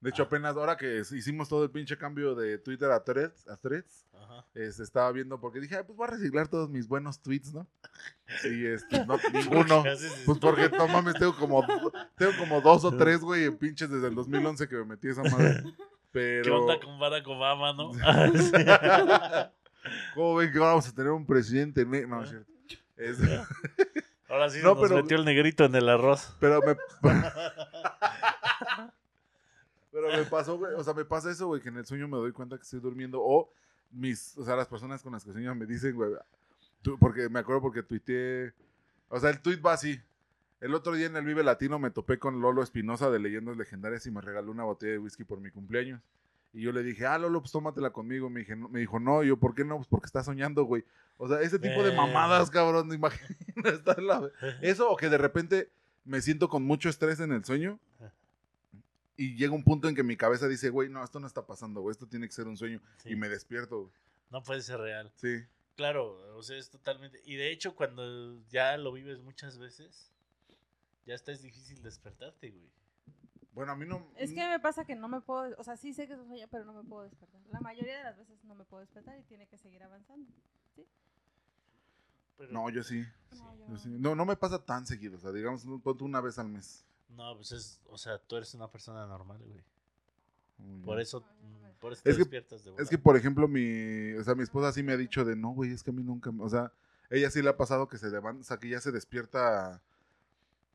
De 0.00 0.10
hecho, 0.10 0.22
Ah. 0.24 0.26
apenas 0.26 0.56
ahora 0.56 0.76
que 0.76 0.98
hicimos 1.12 1.48
todo 1.48 1.64
el 1.64 1.70
pinche 1.70 1.96
cambio 1.96 2.34
de 2.34 2.58
Twitter 2.58 2.90
a 2.90 3.02
Threads, 3.02 3.48
a 3.48 3.56
Threads 3.56 4.06
este, 4.54 4.82
estaba 4.82 5.10
viendo 5.12 5.40
porque 5.40 5.58
dije, 5.60 5.76
"Ay, 5.76 5.84
pues 5.86 5.96
voy 5.96 6.06
a 6.06 6.10
reciclar 6.10 6.48
todos 6.48 6.68
mis 6.68 6.86
buenos 6.86 7.20
tweets, 7.22 7.52
¿no? 7.54 7.66
Y 8.44 8.66
este, 8.66 9.04
no, 9.06 9.16
ninguno. 9.32 9.82
¿Qué 9.82 9.88
haces 9.90 10.22
Pues 10.26 10.38
porque, 10.38 10.68
no 10.68 10.86
mames, 10.88 11.14
tengo 11.14 11.34
como, 11.36 11.64
tengo 12.16 12.32
como 12.38 12.60
dos 12.60 12.84
o 12.84 12.94
tres, 12.96 13.20
güey, 13.20 13.44
en 13.44 13.56
pinches 13.56 13.90
desde 13.90 14.08
el 14.08 14.14
2011 14.14 14.68
que 14.68 14.76
me 14.76 14.84
metí 14.84 15.08
esa 15.08 15.22
madre. 15.22 15.62
Pero... 16.12 16.44
¿Qué 16.44 16.50
onda 16.50 16.80
con 16.80 16.98
Barack 16.98 17.26
Obama, 17.28 17.72
no? 17.74 17.90
¿Cómo 20.14 20.34
ven 20.36 20.50
que 20.52 20.58
vamos 20.58 20.88
a 20.88 20.92
tener 20.94 21.12
un 21.12 21.26
presidente? 21.26 21.84
ne- 21.84 22.06
No, 22.06 22.22
es 22.22 22.30
cierto. 22.30 22.50
Es- 22.96 23.18
Ahora 24.28 24.50
sí 24.50 24.58
No, 24.62 24.74
se 24.74 24.80
nos 24.80 24.88
pero- 24.88 24.96
metió 25.02 25.16
el 25.18 25.24
negrito 25.24 25.64
en 25.64 25.74
el 25.74 25.88
arroz. 25.88 26.34
pero 26.40 26.60
me... 26.62 26.74
pero 30.02 30.16
me 30.16 30.24
pasó, 30.28 30.58
güey, 30.58 30.74
o 30.74 30.84
sea, 30.84 30.92
me 30.92 31.04
pasa 31.06 31.30
eso, 31.30 31.46
güey, 31.46 31.62
que 31.62 31.70
en 31.70 31.78
el 31.78 31.86
sueño 31.86 32.06
me 32.06 32.18
doy 32.18 32.32
cuenta 32.32 32.56
que 32.56 32.62
estoy 32.62 32.80
durmiendo 32.80 33.18
o 33.22 33.50
mis, 33.92 34.36
o 34.36 34.44
sea, 34.44 34.54
las 34.56 34.68
personas 34.68 35.02
con 35.02 35.12
las 35.12 35.24
que 35.24 35.32
sueño 35.32 35.54
me 35.54 35.64
dicen, 35.64 35.94
güey, 35.94 36.10
tú- 36.82 36.98
porque 36.98 37.28
me 37.30 37.38
acuerdo 37.38 37.62
porque 37.62 37.82
tuiteé, 37.82 38.52
o 39.08 39.18
sea, 39.18 39.30
el 39.30 39.40
tweet 39.40 39.60
va 39.60 39.72
así. 39.72 39.98
El 40.60 40.74
otro 40.74 40.92
día 40.94 41.06
en 41.06 41.16
el 41.16 41.24
Vive 41.24 41.42
Latino 41.42 41.78
me 41.78 41.90
topé 41.90 42.18
con 42.18 42.40
Lolo 42.40 42.62
Espinosa 42.62 43.10
de 43.10 43.18
Leyendas 43.18 43.56
Legendarias 43.56 44.06
y 44.06 44.10
me 44.10 44.20
regaló 44.20 44.50
una 44.50 44.64
botella 44.64 44.92
de 44.92 44.98
whisky 44.98 45.24
por 45.24 45.40
mi 45.40 45.50
cumpleaños. 45.50 46.00
Y 46.52 46.62
yo 46.62 46.72
le 46.72 46.82
dije, 46.82 47.06
ah, 47.06 47.18
Lolo, 47.18 47.40
pues 47.40 47.52
tómatela 47.52 47.90
conmigo. 47.90 48.30
Me, 48.30 48.40
dije, 48.40 48.56
no- 48.56 48.68
me 48.70 48.80
dijo, 48.80 48.98
no, 48.98 49.22
Y 49.22 49.28
yo, 49.28 49.36
¿por 49.36 49.54
qué 49.54 49.64
no? 49.64 49.76
Pues 49.76 49.88
porque 49.88 50.06
está 50.06 50.22
soñando, 50.24 50.64
güey. 50.64 50.84
O 51.18 51.28
sea, 51.28 51.40
ese 51.42 51.58
tipo 51.58 51.82
de 51.82 51.92
Eh. 51.92 51.96
mamadas, 51.96 52.50
cabrón, 52.50 52.90
imagina. 52.94 53.36
estar 53.64 54.02
la- 54.02 54.30
Eso 54.62 54.90
o 54.90 54.96
que 54.96 55.08
de 55.10 55.18
repente 55.18 55.68
me 56.04 56.20
siento 56.22 56.48
con 56.48 56.62
mucho 56.64 56.88
estrés 56.88 57.20
en 57.20 57.32
el 57.32 57.44
sueño 57.44 57.78
y 59.16 59.34
llega 59.36 59.52
un 59.54 59.64
punto 59.64 59.88
en 59.88 59.94
que 59.94 60.02
mi 60.02 60.16
cabeza 60.16 60.46
dice, 60.48 60.70
güey, 60.70 60.88
no, 60.88 61.02
esto 61.02 61.20
no 61.20 61.26
está 61.26 61.46
pasando, 61.46 61.80
güey, 61.80 61.92
esto 61.92 62.06
tiene 62.06 62.26
que 62.26 62.32
ser 62.34 62.46
un 62.48 62.56
sueño. 62.56 62.80
Sí. 62.98 63.10
Y 63.10 63.16
me 63.16 63.28
despierto, 63.28 63.80
güey. 63.82 63.92
No 64.30 64.42
puede 64.42 64.62
ser 64.62 64.78
real. 64.80 65.12
Sí. 65.16 65.44
Claro, 65.76 66.36
o 66.36 66.42
sea, 66.42 66.56
es 66.56 66.70
totalmente. 66.70 67.20
Y 67.24 67.36
de 67.36 67.50
hecho, 67.52 67.74
cuando 67.76 68.40
ya 68.48 68.76
lo 68.76 68.92
vives 68.92 69.20
muchas 69.20 69.58
veces, 69.58 70.10
ya 71.06 71.14
está 71.14 71.32
es 71.32 71.42
difícil 71.42 71.82
despertarte, 71.82 72.50
güey. 72.50 72.70
Bueno, 73.52 73.72
a 73.72 73.76
mí 73.76 73.86
no... 73.86 74.06
Es 74.16 74.32
que 74.34 74.46
me 74.46 74.60
pasa 74.60 74.84
que 74.84 74.94
no 74.94 75.08
me 75.08 75.20
puedo, 75.22 75.54
o 75.56 75.64
sea, 75.64 75.76
sí 75.78 75.94
sé 75.94 76.06
que 76.06 76.12
es 76.12 76.18
un 76.18 76.28
sueño, 76.28 76.46
pero 76.50 76.64
no 76.66 76.74
me 76.74 76.86
puedo 76.86 77.04
despertar. 77.04 77.40
La 77.50 77.60
mayoría 77.60 77.96
de 77.98 78.04
las 78.04 78.18
veces 78.18 78.42
no 78.44 78.54
me 78.54 78.64
puedo 78.64 78.80
despertar 78.82 79.18
y 79.18 79.22
tiene 79.22 79.46
que 79.46 79.56
seguir 79.56 79.82
avanzando. 79.82 80.30
Pero- 82.36 82.52
No, 82.52 82.68
yo 82.68 82.82
sí. 82.82 83.02
No, 83.32 83.56
yo- 83.56 83.66
yo 83.70 83.76
sí. 83.78 83.88
No, 83.98 84.14
no 84.14 84.26
me 84.26 84.36
pasa 84.36 84.62
tan 84.62 84.86
seguido, 84.86 85.16
o 85.16 85.20
sea, 85.20 85.32
digamos, 85.32 85.64
una 86.00 86.20
vez 86.20 86.38
al 86.38 86.48
mes. 86.48 86.84
No, 87.08 87.34
pues 87.36 87.52
es. 87.52 87.80
O 87.88 87.98
sea, 87.98 88.18
tú 88.18 88.36
eres 88.36 88.52
una 88.54 88.70
persona 88.70 89.06
normal, 89.06 89.38
güey. 89.44 89.62
Muy 90.58 90.82
Por 90.84 91.00
eso, 91.00 91.24
me- 91.62 91.70
por 91.74 91.92
eso 91.92 92.02
te 92.02 92.10
Es 92.10 92.16
que- 92.16 92.20
despiertas 92.22 92.64
de 92.64 92.72
Es 92.78 92.88
que, 92.88 92.98
por 92.98 93.16
ejemplo, 93.16 93.46
mi, 93.46 94.12
o 94.14 94.24
sea, 94.24 94.34
mi 94.34 94.42
esposa 94.42 94.72
sí 94.72 94.82
me 94.82 94.92
ha 94.92 94.96
dicho 94.96 95.24
de, 95.24 95.36
no, 95.36 95.50
güey, 95.50 95.72
es 95.72 95.82
que 95.82 95.90
a 95.90 95.92
mí 95.94 96.02
nunca, 96.02 96.32
me-", 96.32 96.42
o 96.42 96.48
sea, 96.48 96.72
ella 97.10 97.30
sí 97.30 97.42
le 97.42 97.50
ha 97.50 97.56
pasado 97.56 97.88
que 97.88 97.98
se 97.98 98.08
levanta, 98.10 98.40
o 98.40 98.44
sea, 98.44 98.56
que 98.58 98.68
ya 98.68 98.80
se 98.80 98.90
despierta 98.90 99.80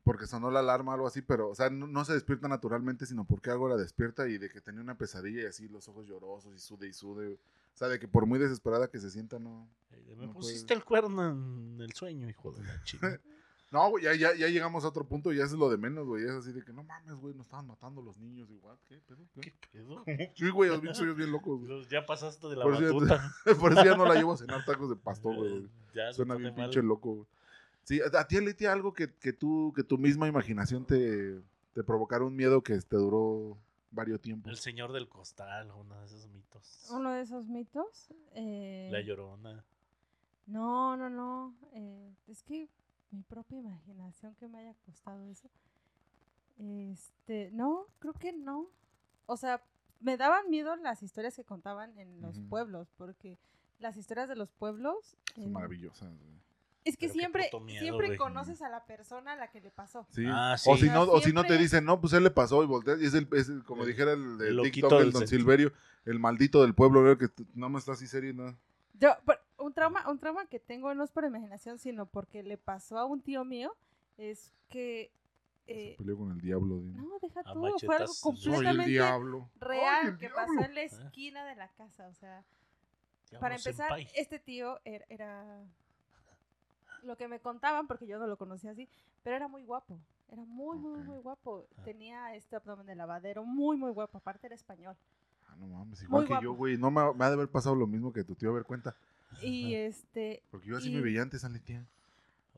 porque 0.04 0.26
sonó 0.26 0.50
la 0.50 0.60
alarma 0.60 0.92
o 0.92 0.94
algo 0.94 1.06
así, 1.06 1.20
pero, 1.22 1.50
o 1.50 1.54
sea, 1.54 1.68
no, 1.70 1.86
no 1.86 2.04
se 2.04 2.12
despierta 2.14 2.48
naturalmente, 2.48 3.06
sino 3.06 3.24
porque 3.24 3.50
algo 3.50 3.68
la 3.68 3.76
despierta 3.76 4.26
y 4.28 4.38
de 4.38 4.48
que 4.50 4.60
tenía 4.60 4.80
una 4.80 4.96
pesadilla 4.96 5.42
y 5.42 5.46
así 5.46 5.68
los 5.68 5.88
ojos 5.88 6.06
llorosos 6.08 6.54
y 6.54 6.58
sude 6.58 6.88
y 6.88 6.92
sude. 6.92 7.34
O 7.34 7.76
sea, 7.76 7.88
de 7.88 7.98
que 7.98 8.08
por 8.08 8.26
muy 8.26 8.38
desesperada 8.38 8.88
que 8.88 8.98
se 9.00 9.10
sienta, 9.10 9.38
no. 9.38 9.68
Me 10.16 10.26
no 10.26 10.32
pusiste 10.32 10.74
el 10.74 10.84
cuerno 10.84 11.28
en 11.30 11.78
el 11.80 11.92
sueño, 11.92 12.28
hijo 12.28 12.50
de 12.52 12.62
la 12.64 12.82
chingada. 12.84 13.20
No, 13.72 13.88
güey, 13.88 14.04
ya, 14.04 14.14
ya, 14.14 14.34
ya 14.34 14.48
llegamos 14.48 14.84
a 14.84 14.88
otro 14.88 15.02
punto 15.04 15.32
y 15.32 15.38
ya 15.38 15.44
es 15.44 15.52
lo 15.52 15.70
de 15.70 15.78
menos, 15.78 16.06
güey. 16.06 16.24
Es 16.24 16.30
así 16.30 16.52
de 16.52 16.62
que, 16.62 16.72
no 16.74 16.84
mames, 16.84 17.14
güey, 17.16 17.34
nos 17.34 17.46
estaban 17.46 17.66
matando 17.66 18.02
los 18.02 18.18
niños 18.18 18.50
igual. 18.50 18.76
¿Qué 18.86 18.98
pedo? 19.00 19.24
¿Qué? 19.34 19.40
¿Qué 19.40 19.68
pedo? 19.72 20.04
Sí, 20.36 20.50
güey, 20.50 20.68
los 20.68 20.80
pinches 20.80 20.98
sueños 20.98 21.16
bien 21.16 21.32
locos, 21.32 21.64
güey. 21.64 21.86
Ya 21.88 22.04
pasaste 22.04 22.48
de 22.48 22.56
la 22.56 22.64
Por 22.64 22.76
cierto. 22.76 23.00
batuta. 23.00 23.34
Por 23.60 23.72
eso 23.72 23.84
ya 23.84 23.96
no 23.96 24.04
la 24.04 24.14
llevo 24.14 24.34
a 24.34 24.36
cenar 24.36 24.62
tacos 24.66 24.90
de 24.90 24.96
pastor, 24.96 25.34
güey. 25.36 25.68
Ya 25.94 26.08
se 26.12 26.16
Suena 26.18 26.34
bien 26.34 26.54
mal. 26.54 26.64
pinche 26.66 26.82
loco, 26.82 27.14
güey. 27.14 27.26
Sí, 27.84 28.00
a 28.00 28.26
ti, 28.28 28.36
Alitia, 28.36 28.72
algo 28.72 28.92
que, 28.92 29.12
que 29.14 29.32
tú, 29.32 29.72
que 29.74 29.82
tu 29.82 29.96
misma 29.98 30.28
imaginación 30.28 30.84
te, 30.84 31.40
te 31.72 31.82
provocara 31.82 32.24
un 32.24 32.36
miedo 32.36 32.62
que 32.62 32.78
te 32.78 32.96
duró 32.96 33.56
varios 33.90 34.16
El 34.18 34.22
tiempos. 34.22 34.60
señor 34.60 34.92
del 34.92 35.08
costal, 35.08 35.70
uno 35.72 35.98
de 35.98 36.06
esos 36.06 36.28
mitos. 36.28 36.86
Uno 36.90 37.10
de 37.12 37.22
esos 37.22 37.48
mitos. 37.48 38.08
eh, 38.34 38.88
La 38.92 39.00
llorona. 39.00 39.64
No, 40.46 40.96
no, 40.96 41.08
no. 41.08 41.54
eh, 41.72 42.12
es 42.28 42.42
que 42.42 42.68
mi 43.12 43.22
propia 43.22 43.58
imaginación 43.58 44.34
que 44.36 44.48
me 44.48 44.58
haya 44.58 44.74
costado 44.84 45.24
eso. 45.26 45.48
Este, 46.58 47.50
no, 47.52 47.86
creo 47.98 48.14
que 48.14 48.32
no. 48.32 48.68
O 49.26 49.36
sea, 49.36 49.62
me 50.00 50.16
daban 50.16 50.48
miedo 50.50 50.74
las 50.76 51.02
historias 51.02 51.34
que 51.36 51.44
contaban 51.44 51.98
en 51.98 52.20
los 52.20 52.40
pueblos, 52.48 52.88
porque 52.96 53.38
las 53.78 53.96
historias 53.96 54.28
de 54.28 54.36
los 54.36 54.50
pueblos. 54.50 55.16
Son 55.34 55.44
eh, 55.44 55.48
maravillosas, 55.48 56.08
güey. 56.18 56.32
Es 56.84 56.96
que 56.96 57.06
Pero 57.06 57.18
siempre, 57.20 57.50
miedo, 57.62 57.80
siempre 57.80 58.06
güey. 58.08 58.18
conoces 58.18 58.60
a 58.60 58.68
la 58.68 58.84
persona 58.86 59.34
a 59.34 59.36
la 59.36 59.50
que 59.52 59.60
le 59.60 59.70
pasó. 59.70 60.04
Sí. 60.10 60.24
Ah, 60.26 60.56
O 60.66 60.76
sí. 60.76 60.82
si 60.82 60.90
no, 60.90 61.02
o 61.02 61.20
si 61.20 61.32
no 61.32 61.44
te 61.44 61.56
dicen, 61.56 61.84
no, 61.84 62.00
pues 62.00 62.12
él 62.12 62.24
le 62.24 62.30
pasó 62.32 62.62
y 62.64 62.66
volteas. 62.66 63.00
Y 63.00 63.06
es 63.06 63.14
el, 63.14 63.28
es 63.32 63.48
el- 63.48 63.62
como 63.64 63.82
El- 63.82 63.88
dijera 63.88 64.12
el 64.12 64.36
de 64.38 64.48
el 64.48 64.62
TikTok 64.62 64.90
del 64.90 65.02
del 65.04 65.12
Don. 65.12 65.28
Silverio, 65.28 65.72
el 66.04 66.18
maldito 66.18 66.60
del 66.62 66.74
pueblo, 66.74 67.02
güey, 67.02 67.16
que 67.18 67.28
no 67.54 67.68
me 67.68 67.78
está 67.78 67.92
así 67.92 68.08
serio 68.08 68.30
y 68.30 68.34
nada. 68.34 68.56
Yo, 68.94 69.10
por- 69.24 69.40
un 69.62 69.72
trauma, 69.72 70.08
un 70.10 70.18
trauma 70.18 70.46
que 70.46 70.58
tengo 70.60 70.92
no 70.94 71.04
es 71.04 71.10
por 71.10 71.24
imaginación, 71.24 71.78
sino 71.78 72.06
porque 72.06 72.42
le 72.42 72.58
pasó 72.58 72.98
a 72.98 73.04
un 73.04 73.20
tío 73.22 73.44
mío, 73.44 73.74
es 74.18 74.52
que 74.68 75.10
eh, 75.66 75.92
Se 75.92 75.98
peleó 75.98 76.16
con 76.18 76.32
el 76.32 76.40
diablo. 76.40 76.78
dime. 76.80 77.02
no, 77.02 77.18
deja 77.20 77.40
A 77.40 77.52
tú, 77.52 77.66
fue 77.84 77.96
algo 77.96 78.12
completamente 78.20 78.90
diablo. 78.90 79.48
real 79.60 80.06
Ay, 80.06 80.12
que 80.14 80.28
diablo. 80.28 80.36
pasó 80.36 80.64
en 80.68 80.74
la 80.74 80.82
esquina 80.82 81.44
de 81.44 81.54
la 81.56 81.68
casa, 81.68 82.08
o 82.08 82.14
sea, 82.14 82.44
para 83.40 83.54
empezar, 83.56 83.88
senpai. 83.88 84.08
este 84.16 84.38
tío 84.38 84.78
era, 84.84 85.04
era 85.08 85.64
lo 87.02 87.16
que 87.16 87.28
me 87.28 87.40
contaban, 87.40 87.86
porque 87.86 88.06
yo 88.06 88.18
no 88.18 88.26
lo 88.26 88.36
conocía 88.36 88.72
así, 88.72 88.88
pero 89.22 89.36
era 89.36 89.48
muy 89.48 89.62
guapo, 89.64 89.98
era 90.30 90.44
muy, 90.44 90.78
muy, 90.78 91.00
Ok. 91.00 91.06
muy 91.06 91.18
guapo, 91.20 91.64
Ah. 91.78 91.82
tenía 91.84 92.34
este 92.34 92.56
abdomen 92.56 92.86
de 92.86 92.94
lavadero, 92.94 93.44
muy, 93.44 93.76
muy 93.76 93.90
guapo, 93.92 94.18
aparte 94.18 94.46
era 94.46 94.54
español. 94.54 94.96
Ah, 95.48 95.56
no 95.58 95.66
mames, 95.66 96.02
igual 96.02 96.22
Muy 96.26 96.28
que 96.36 96.42
yo, 96.42 96.50
guapo. 96.50 96.58
güey. 96.58 96.76
No 96.78 96.90
me, 96.90 97.12
me 97.14 97.24
ha 97.24 97.28
de 97.28 97.34
haber 97.34 97.48
pasado 97.48 97.74
lo 97.74 97.86
mismo 97.86 98.12
que 98.12 98.24
tu 98.24 98.34
tío, 98.34 98.50
a 98.50 98.54
ver, 98.54 98.64
cuenta. 98.64 98.94
Y 99.42 99.74
este, 99.74 100.42
Porque 100.50 100.68
yo 100.68 100.76
así 100.76 100.90
Y- 100.90 100.94
me 100.94 101.00
veía 101.00 101.22
antes, 101.22 101.44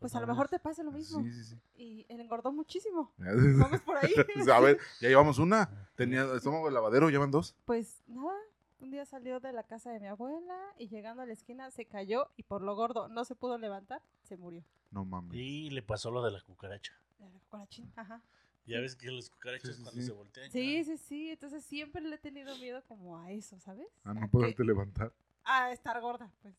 pues 0.01 0.15
a 0.15 0.21
lo 0.21 0.27
mejor 0.27 0.49
te 0.49 0.59
pasa 0.59 0.83
lo 0.83 0.93
mismo. 0.93 1.23
Sí, 1.23 1.33
sí, 1.33 1.45
sí. 1.45 1.59
Y 1.77 2.07
él 2.11 2.21
engordó 2.21 2.53
muchísimo. 2.53 3.11
a 3.21 3.25
Vamos 3.59 3.81
por 3.83 3.97
ahí. 3.97 4.13
ver, 4.63 4.79
ya 5.01 5.09
llevamos 5.09 5.39
una. 5.39 5.71
Tenía 5.97 6.25
estómago 6.35 6.67
de 6.67 6.73
lavadero, 6.75 7.09
llevan 7.09 7.31
dos. 7.31 7.55
Pues 7.65 8.03
nada, 8.07 8.37
un 8.81 8.91
día 8.91 9.07
salió 9.07 9.41
de 9.41 9.53
la 9.53 9.63
casa 9.63 9.91
de 9.93 10.01
mi 10.01 10.07
abuela 10.09 10.59
y 10.79 10.89
llegando 10.89 11.23
a 11.23 11.27
la 11.27 11.33
esquina 11.33 11.71
se 11.71 11.87
cayó 11.87 12.29
y 12.37 12.43
por 12.43 12.61
lo 12.61 12.75
gordo 12.77 13.09
no 13.09 13.25
se 13.25 13.35
pudo 13.35 13.57
levantar, 13.57 14.03
se 14.25 14.37
murió. 14.37 14.63
No 14.91 15.05
mames. 15.07 15.35
Y 15.35 15.71
le 15.71 15.81
pasó 15.83 16.11
lo 16.11 16.23
de 16.23 16.33
la 16.33 16.41
cucaracha. 16.43 16.93
De 17.19 17.31
la 17.31 17.39
cucarachín, 17.39 17.91
Ajá. 17.97 18.21
Ya 18.67 18.81
ves 18.81 18.97
que 18.97 19.11
los 19.11 19.29
cucarachas 19.31 19.71
Sí, 19.71 19.77
sí, 19.77 19.83
cuando 19.83 20.01
sí. 20.01 20.07
se 20.07 20.13
voltean. 20.13 20.51
Sí, 20.51 20.85
sí, 20.85 20.97
sí. 20.99 21.31
Entonces 21.31 21.65
siempre 21.65 22.01
le 22.03 22.17
he 22.17 22.19
tenido 22.19 22.57
miedo 22.59 22.83
como 22.89 23.19
a 23.19 23.31
eso, 23.31 23.59
¿sabes? 23.61 23.87
A 24.05 24.11
A 24.11 24.15
no 24.15 24.21
que- 24.23 24.29
poderte 24.29 24.65
levantar. 24.65 25.13
A 25.45 25.71
estar 25.73 26.01
gorda, 26.01 26.31
pues. 26.43 26.55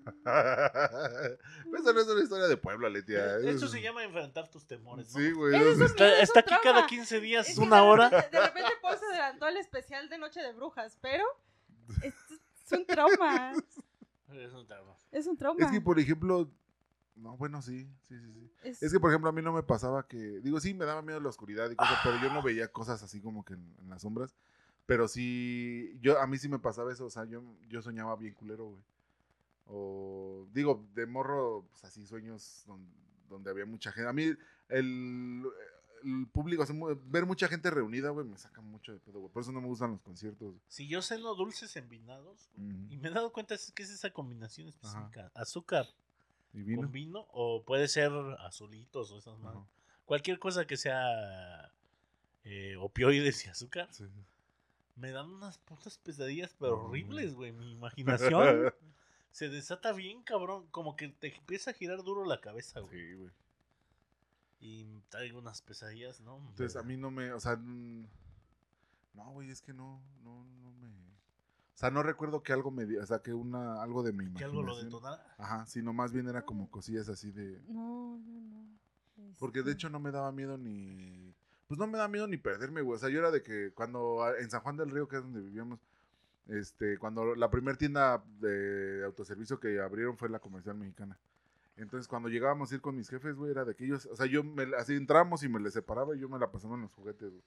Esa 0.24 1.92
no 1.92 2.00
es 2.00 2.08
una 2.08 2.22
historia 2.22 2.46
de 2.48 2.56
Puebla, 2.56 2.88
Letia. 2.88 3.38
Eso 3.38 3.68
se 3.68 3.80
llama 3.82 4.02
enfrentar 4.04 4.50
tus 4.50 4.66
temores, 4.66 5.12
¿no? 5.14 5.20
Sí, 5.20 5.30
güey. 5.32 5.54
Es 5.54 5.80
Está, 5.80 6.20
es 6.20 6.36
aquí 6.36 6.48
cada 6.50 6.62
trauma. 6.62 6.86
15 6.86 7.20
días, 7.20 7.48
Es 7.48 7.58
una 7.58 7.76
de 7.76 7.82
hora. 7.82 8.08
repente- 8.10 8.36
De 8.36 8.42
repente 8.46 8.70
Paul 8.82 8.98
se 8.98 9.04
adelantó 9.06 9.44
al 9.46 9.56
especial 9.56 10.08
de 10.08 10.18
Noche 10.18 10.40
de 10.40 10.52
Brujas, 10.52 10.98
pero 11.00 11.24
es, 12.02 12.14
es 12.66 12.72
un 12.72 12.86
trauma. 12.86 13.52
Es 14.32 14.52
un 14.54 14.64
trauma. 14.64 14.94
Es 15.10 15.26
un 15.26 15.36
trauma. 15.36 15.64
Es 15.64 15.70
que, 15.72 15.80
por 15.80 15.98
ejemplo. 15.98 16.48
No, 17.16 17.36
bueno, 17.36 17.60
sí, 17.62 17.84
sí, 18.04 18.16
sí, 18.16 18.32
sí. 18.32 18.52
Es- 18.62 18.80
Es 18.82 18.92
que, 18.92 19.00
por 19.00 19.10
ejemplo, 19.10 19.28
a 19.28 19.32
mí 19.32 19.42
no 19.42 19.52
me 19.52 19.64
pasaba 19.64 20.06
que. 20.06 20.16
Digo, 20.40 20.60
sí, 20.60 20.72
me 20.72 20.84
daba 20.84 21.02
miedo 21.02 21.18
la 21.18 21.28
oscuridad 21.30 21.68
y 21.68 21.74
cosas, 21.74 21.98
pero 22.04 22.16
yo 22.22 22.32
no 22.32 22.40
veía 22.42 22.68
cosas 22.68 23.02
así 23.02 23.20
como 23.20 23.44
que 23.44 23.54
en, 23.54 23.74
en 23.80 23.90
las 23.90 24.02
sombras. 24.02 24.36
Pero 24.86 25.08
sí. 25.08 25.98
Yo, 26.00 26.20
a 26.20 26.28
mí 26.28 26.38
sí 26.38 26.48
me 26.48 26.60
pasaba 26.60 26.92
eso. 26.92 27.06
O 27.06 27.10
sea, 27.10 27.24
yo, 27.24 27.42
yo 27.68 27.82
soñaba 27.82 28.14
bien 28.14 28.34
culero, 28.34 28.66
güey. 28.66 28.80
O. 29.70 30.46
Digo, 30.52 30.86
de 30.94 31.06
morro, 31.06 31.66
pues 31.70 31.84
así 31.84 32.06
sueños 32.06 32.64
donde, 32.66 32.92
donde 33.28 33.50
había 33.50 33.66
mucha 33.66 33.92
gente. 33.92 34.08
A 34.08 34.12
mí, 34.12 34.32
el. 34.68 35.42
El 36.02 36.26
público, 36.32 36.64
ver 37.08 37.26
mucha 37.26 37.46
gente 37.46 37.68
reunida, 37.70 38.08
güey, 38.08 38.26
me 38.26 38.38
saca 38.38 38.62
mucho 38.62 38.90
de 38.90 39.00
pedo, 39.00 39.20
güey. 39.20 39.30
Por 39.30 39.42
eso 39.42 39.52
no 39.52 39.60
me 39.60 39.66
gustan 39.66 39.90
los 39.90 40.00
conciertos. 40.00 40.54
Si 40.66 40.88
yo 40.88 41.02
ceno 41.02 41.34
dulces 41.34 41.76
envinados, 41.76 42.48
Ujú. 42.56 42.86
y 42.88 42.96
me 42.96 43.08
he 43.08 43.10
dado 43.10 43.30
cuenta 43.34 43.54
es 43.54 43.70
que 43.72 43.82
es 43.82 43.90
esa 43.90 44.08
combinación 44.10 44.66
específica. 44.68 45.30
Azúcar 45.34 45.86
¿Y 46.54 46.62
vino? 46.62 46.80
con 46.80 46.90
vino, 46.90 47.26
o 47.32 47.62
puede 47.66 47.86
ser 47.86 48.10
azulitos 48.38 49.10
o 49.12 49.18
esas 49.18 49.38
madres. 49.40 49.62
Cualquier 50.06 50.38
cosa 50.38 50.66
que 50.66 50.78
sea 50.78 51.70
eh, 52.44 52.76
opioides 52.76 53.44
y 53.44 53.50
azúcar, 53.50 53.86
Sí. 53.92 54.04
me 54.96 55.10
dan 55.12 55.28
unas 55.30 55.58
putas 55.58 55.98
pesadillas, 55.98 56.56
pero 56.58 56.86
horribles, 56.86 57.34
güey. 57.34 57.52
Mi 57.52 57.72
imaginación 57.72 58.72
se 59.30 59.48
desata 59.48 59.92
bien, 59.92 60.22
cabrón. 60.22 60.66
Como 60.70 60.96
que 60.96 61.08
te 61.08 61.34
empieza 61.36 61.70
a 61.70 61.74
girar 61.74 62.02
duro 62.02 62.24
la 62.24 62.40
cabeza, 62.40 62.80
güey. 62.80 62.92
Sí, 62.92 63.14
güey. 63.14 63.30
Y 64.60 64.84
traigo 65.08 65.38
unas 65.38 65.62
pesadillas, 65.62 66.20
¿no? 66.20 66.36
Entonces 66.50 66.76
a 66.76 66.82
mí 66.82 66.96
no 66.96 67.10
me, 67.10 67.32
o 67.32 67.40
sea, 67.40 67.56
no, 67.56 69.30
güey, 69.32 69.50
es 69.50 69.62
que 69.62 69.72
no, 69.72 70.02
no, 70.22 70.44
no 70.44 70.72
me, 70.72 70.88
o 70.88 71.76
sea, 71.80 71.90
no 71.90 72.02
recuerdo 72.02 72.42
que 72.42 72.52
algo 72.52 72.70
me, 72.70 72.84
o 72.98 73.06
sea, 73.06 73.20
que 73.20 73.32
una, 73.32 73.82
algo 73.82 74.02
de 74.02 74.12
mi 74.12 74.24
Que 74.24 74.30
imaginación. 74.44 74.50
algo 74.50 74.62
lo 74.62 74.82
detonara. 74.82 75.34
Ajá, 75.38 75.64
sino 75.66 75.94
más 75.94 76.12
bien 76.12 76.28
era 76.28 76.44
como 76.44 76.70
cosillas 76.70 77.08
así 77.08 77.30
de, 77.30 77.58
No, 77.68 78.18
no, 78.18 78.40
no. 78.42 79.34
porque 79.38 79.60
de 79.62 79.70
Este, 79.70 79.72
hecho 79.72 79.88
no 79.90 79.98
me 79.98 80.10
daba 80.10 80.30
miedo 80.30 80.58
ni, 80.58 81.34
pues 81.66 81.78
no 81.80 81.86
me 81.86 81.96
daba 81.96 82.08
miedo 82.08 82.26
ni 82.26 82.36
perderme, 82.36 82.82
güey, 82.82 82.96
o 82.96 83.00
sea, 83.00 83.08
yo 83.08 83.18
era 83.20 83.30
de 83.30 83.42
que 83.42 83.72
cuando 83.72 84.22
en 84.38 84.50
San 84.50 84.60
Juan 84.60 84.76
del 84.76 84.90
Río, 84.90 85.08
que 85.08 85.16
es 85.16 85.22
donde 85.22 85.40
vivíamos, 85.40 85.80
este, 86.50 86.98
cuando 86.98 87.34
la 87.34 87.50
primera 87.50 87.76
tienda 87.78 88.22
de 88.40 89.02
autoservicio 89.04 89.58
que 89.60 89.80
abrieron 89.80 90.16
fue 90.16 90.28
la 90.28 90.38
comercial 90.40 90.76
mexicana. 90.76 91.18
Entonces, 91.76 92.06
cuando 92.08 92.28
llegábamos 92.28 92.70
a 92.70 92.74
ir 92.74 92.80
con 92.80 92.94
mis 92.96 93.08
jefes, 93.08 93.34
güey, 93.36 93.50
era 93.52 93.64
de 93.64 93.74
que 93.74 93.84
ellos, 93.86 94.06
o 94.06 94.16
sea, 94.16 94.26
yo 94.26 94.44
me, 94.44 94.64
así 94.76 94.94
entramos 94.94 95.42
y 95.42 95.48
me 95.48 95.60
les 95.60 95.72
separaba 95.72 96.14
y 96.14 96.18
yo 96.20 96.28
me 96.28 96.38
la 96.38 96.50
pasaba 96.50 96.74
en 96.74 96.82
los 96.82 96.92
juguetes, 96.92 97.30
güey. 97.30 97.42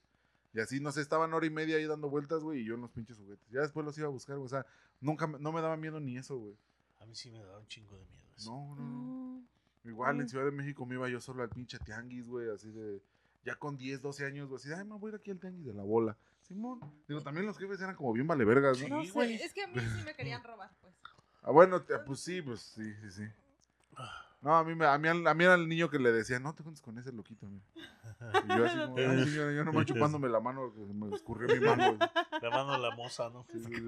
Y 0.54 0.60
así, 0.60 0.80
no 0.80 0.90
sé, 0.92 1.00
estaban 1.00 1.32
hora 1.34 1.46
y 1.46 1.50
media 1.50 1.76
ahí 1.76 1.84
dando 1.86 2.08
vueltas, 2.08 2.42
güey, 2.42 2.60
y 2.60 2.64
yo 2.64 2.74
en 2.74 2.80
los 2.80 2.90
pinches 2.90 3.16
juguetes. 3.18 3.48
Ya 3.50 3.60
después 3.60 3.84
los 3.86 3.96
iba 3.98 4.06
a 4.06 4.10
buscar, 4.10 4.36
güey, 4.36 4.46
o 4.46 4.48
sea, 4.48 4.66
nunca, 5.00 5.26
me- 5.26 5.38
no 5.38 5.52
me 5.52 5.60
daba 5.60 5.76
miedo 5.76 6.00
ni 6.00 6.16
eso, 6.16 6.36
güey. 6.38 6.56
A 7.00 7.06
mí 7.06 7.14
sí 7.14 7.30
me 7.30 7.38
da 7.44 7.58
un 7.58 7.66
chingo 7.66 7.96
de 7.96 8.04
miedo 8.06 8.24
eso. 8.36 8.50
No, 8.52 8.74
no, 8.76 8.82
no. 8.82 9.44
No. 9.84 9.90
Igual 9.90 10.16
en 10.16 10.24
Mm. 10.24 10.28
Ciudad 10.28 10.44
de 10.46 10.50
México 10.52 10.86
me 10.86 10.94
iba 10.94 11.08
yo 11.08 11.20
solo 11.20 11.42
al 11.42 11.50
pinche 11.50 11.78
tianguis, 11.78 12.26
güey, 12.26 12.48
así 12.50 12.70
de, 12.70 13.02
ya 13.44 13.54
con 13.56 13.76
10, 13.76 14.00
12 14.00 14.24
años, 14.24 14.48
güey, 14.48 14.56
así, 14.60 14.68
de, 14.68 14.76
ay, 14.76 14.84
me 14.84 14.96
voy 14.96 15.10
a 15.10 15.14
ir 15.14 15.20
aquí 15.20 15.30
al 15.30 15.38
tianguis 15.38 15.66
de 15.66 15.74
la 15.74 15.82
bola. 15.82 16.16
Simón. 16.46 16.80
Digo, 17.08 17.20
también 17.22 17.46
los 17.46 17.58
jefes 17.58 17.80
eran 17.80 17.96
como 17.96 18.12
bien 18.12 18.26
valevergas, 18.26 18.78
¿no? 18.78 18.84
Sí, 18.84 18.90
No 18.90 19.04
sé, 19.04 19.10
güey. 19.12 19.34
es 19.34 19.52
que 19.52 19.62
a 19.64 19.66
mí 19.66 19.80
sí 19.80 20.02
me 20.04 20.14
querían 20.14 20.42
robar, 20.44 20.70
pues. 20.80 20.94
Ah, 21.42 21.50
bueno, 21.50 21.82
te- 21.82 21.98
pues 22.00 22.20
sí, 22.20 22.40
pues 22.42 22.60
sí, 22.60 22.94
sí, 23.02 23.10
sí. 23.10 23.28
No, 24.42 24.54
a 24.56 24.62
mí, 24.64 24.74
me, 24.74 24.84
a, 24.86 24.98
mí, 24.98 25.08
a 25.08 25.14
mí 25.34 25.44
era 25.44 25.54
el 25.54 25.66
niño 25.68 25.88
que 25.88 25.98
le 25.98 26.12
decía, 26.12 26.38
no 26.38 26.54
te 26.54 26.62
juntes 26.62 26.82
con 26.82 26.98
ese 26.98 27.12
loquito, 27.12 27.46
mira. 27.46 27.64
Y 28.46 28.54
yo 28.54 28.64
así 28.66 28.76
como, 28.84 28.98
"Ay, 28.98 29.24
señora, 29.24 29.52
yo 29.52 29.64
nomás 29.64 29.86
chupándome 29.86 30.28
la 30.28 30.40
mano, 30.40 30.72
que 30.74 30.86
se 30.86 30.92
me 30.92 31.14
escurrió 31.14 31.48
mi 31.48 31.60
mano. 31.60 31.96
güey". 31.96 31.98
La 32.42 32.50
mano 32.50 32.76
la 32.76 32.90
moza, 32.94 33.30
¿no? 33.30 33.46
Sí, 33.50 33.58
sí, 33.60 33.70
sí. 33.70 33.80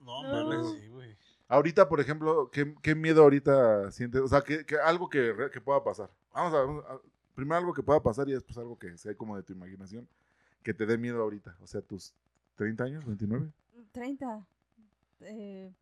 No, 0.00 0.22
No. 0.22 0.32
mames, 0.32 0.72
sí, 0.80 0.88
güey. 0.88 1.16
Ahorita, 1.48 1.88
por 1.88 2.00
ejemplo, 2.00 2.50
¿qué, 2.50 2.74
qué 2.82 2.94
miedo 2.94 3.22
ahorita 3.22 3.90
sientes? 3.92 4.20
O 4.22 4.26
sea, 4.28 4.40
que, 4.40 4.64
que 4.64 4.76
algo 4.78 5.08
que, 5.08 5.32
re- 5.32 5.50
que 5.50 5.60
pueda 5.60 5.84
pasar. 5.84 6.10
Vamos 6.32 6.54
a, 6.54 6.56
vamos 6.62 6.84
a- 6.86 6.98
primero 7.34 7.56
algo 7.56 7.74
que 7.74 7.82
pueda 7.82 8.02
pasar 8.02 8.28
y 8.28 8.32
después 8.32 8.56
algo 8.58 8.78
que 8.78 8.96
sea 8.98 9.14
como 9.14 9.36
de 9.36 9.42
tu 9.42 9.52
imaginación, 9.52 10.08
que 10.62 10.74
te 10.74 10.86
dé 10.86 10.98
miedo 10.98 11.22
ahorita. 11.22 11.56
O 11.60 11.66
sea, 11.66 11.80
tus 11.80 12.14
30 12.56 12.84
años, 12.84 13.04
29. 13.04 13.50
30. 13.92 14.46
Eh, 15.20 15.72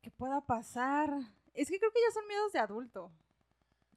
que 0.00 0.10
pueda 0.10 0.40
pasar. 0.40 1.12
Es 1.54 1.68
que 1.68 1.78
creo 1.78 1.90
que 1.90 2.00
ya 2.06 2.12
son 2.12 2.26
miedos 2.26 2.52
de 2.52 2.58
adulto. 2.58 3.10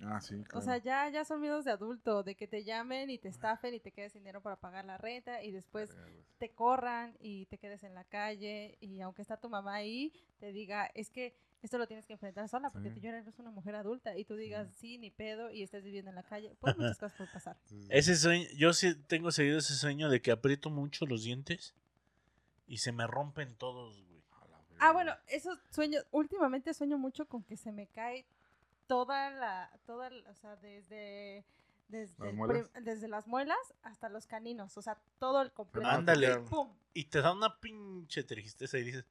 Ah, 0.03 0.19
sí, 0.19 0.43
claro. 0.43 0.59
O 0.59 0.61
sea, 0.61 0.77
ya, 0.77 1.09
ya 1.09 1.23
son 1.23 1.39
miedos 1.39 1.63
de 1.65 1.71
adulto, 1.71 2.23
de 2.23 2.35
que 2.35 2.47
te 2.47 2.63
llamen 2.63 3.09
y 3.11 3.19
te 3.19 3.29
estafen 3.29 3.75
y 3.75 3.79
te 3.79 3.91
quedes 3.91 4.13
sin 4.13 4.21
dinero 4.23 4.41
para 4.41 4.55
pagar 4.55 4.83
la 4.85 4.97
renta 4.97 5.43
y 5.43 5.51
después 5.51 5.95
te 6.39 6.49
corran 6.49 7.15
y 7.19 7.45
te 7.45 7.59
quedes 7.59 7.83
en 7.83 7.93
la 7.93 8.03
calle 8.03 8.77
y 8.81 9.01
aunque 9.01 9.21
está 9.21 9.37
tu 9.37 9.47
mamá 9.47 9.75
ahí, 9.75 10.11
te 10.39 10.51
diga, 10.51 10.87
es 10.95 11.11
que 11.11 11.35
esto 11.61 11.77
lo 11.77 11.87
tienes 11.87 12.05
que 12.05 12.13
enfrentar 12.13 12.47
sola 12.49 12.71
porque 12.71 12.89
Sí. 12.89 12.95
tú 12.95 13.01
ya 13.01 13.09
eres 13.09 13.37
una 13.39 13.51
mujer 13.51 13.75
adulta 13.75 14.17
y 14.17 14.25
tú 14.25 14.35
digas, 14.35 14.67
sí, 14.75 14.97
ni 14.97 15.11
pedo 15.11 15.51
y 15.51 15.61
estés 15.63 15.83
viviendo 15.83 16.09
en 16.09 16.15
la 16.15 16.23
calle. 16.23 16.55
Pues 16.59 16.75
muchas 16.77 16.97
cosas 16.97 17.17
pueden 17.17 17.33
pasar. 17.33 17.57
Ese 17.89 18.15
sueño, 18.15 18.47
yo 18.57 18.73
sí 18.73 18.95
tengo 19.07 19.31
seguido 19.31 19.57
ese 19.59 19.75
sueño 19.75 20.09
de 20.09 20.21
que 20.21 20.31
aprieto 20.31 20.69
mucho 20.69 21.05
los 21.05 21.23
dientes 21.23 21.73
y 22.67 22.77
se 22.79 22.91
me 22.91 23.05
rompen 23.07 23.55
todos, 23.55 24.01
güey. 24.05 24.21
Ah, 24.83 24.93
bueno, 24.93 25.13
esos 25.27 25.59
sueños, 25.69 26.03
últimamente 26.09 26.73
sueño 26.73 26.97
mucho 26.97 27.27
con 27.27 27.43
que 27.43 27.55
se 27.55 27.71
me 27.71 27.85
cae 27.85 28.25
toda 28.87 29.29
la, 29.29 29.69
toda, 29.85 30.09
la- 30.09 30.27
o 30.31 30.33
sea, 30.33 30.55
desde, 30.55 31.45
desde, 31.87 32.15
¿Las 32.17 32.29
el 32.29 32.35
muelas? 32.35 32.69
prim- 32.69 32.83
desde 32.83 33.07
las 33.07 33.27
muelas 33.27 33.59
hasta 33.83 34.09
los 34.09 34.25
caninos, 34.25 34.75
o 34.77 34.81
sea, 34.81 34.97
todo 35.19 35.43
el 35.43 35.51
completo. 35.51 35.87
Ándale. 35.87 36.25
claro. 36.25 36.45
¡Pum! 36.45 36.73
Y 36.95 37.03
te 37.05 37.21
da 37.21 37.31
una 37.31 37.59
pinche 37.59 38.23
tristeza 38.23 38.79
y 38.79 38.83
dices, 38.83 39.05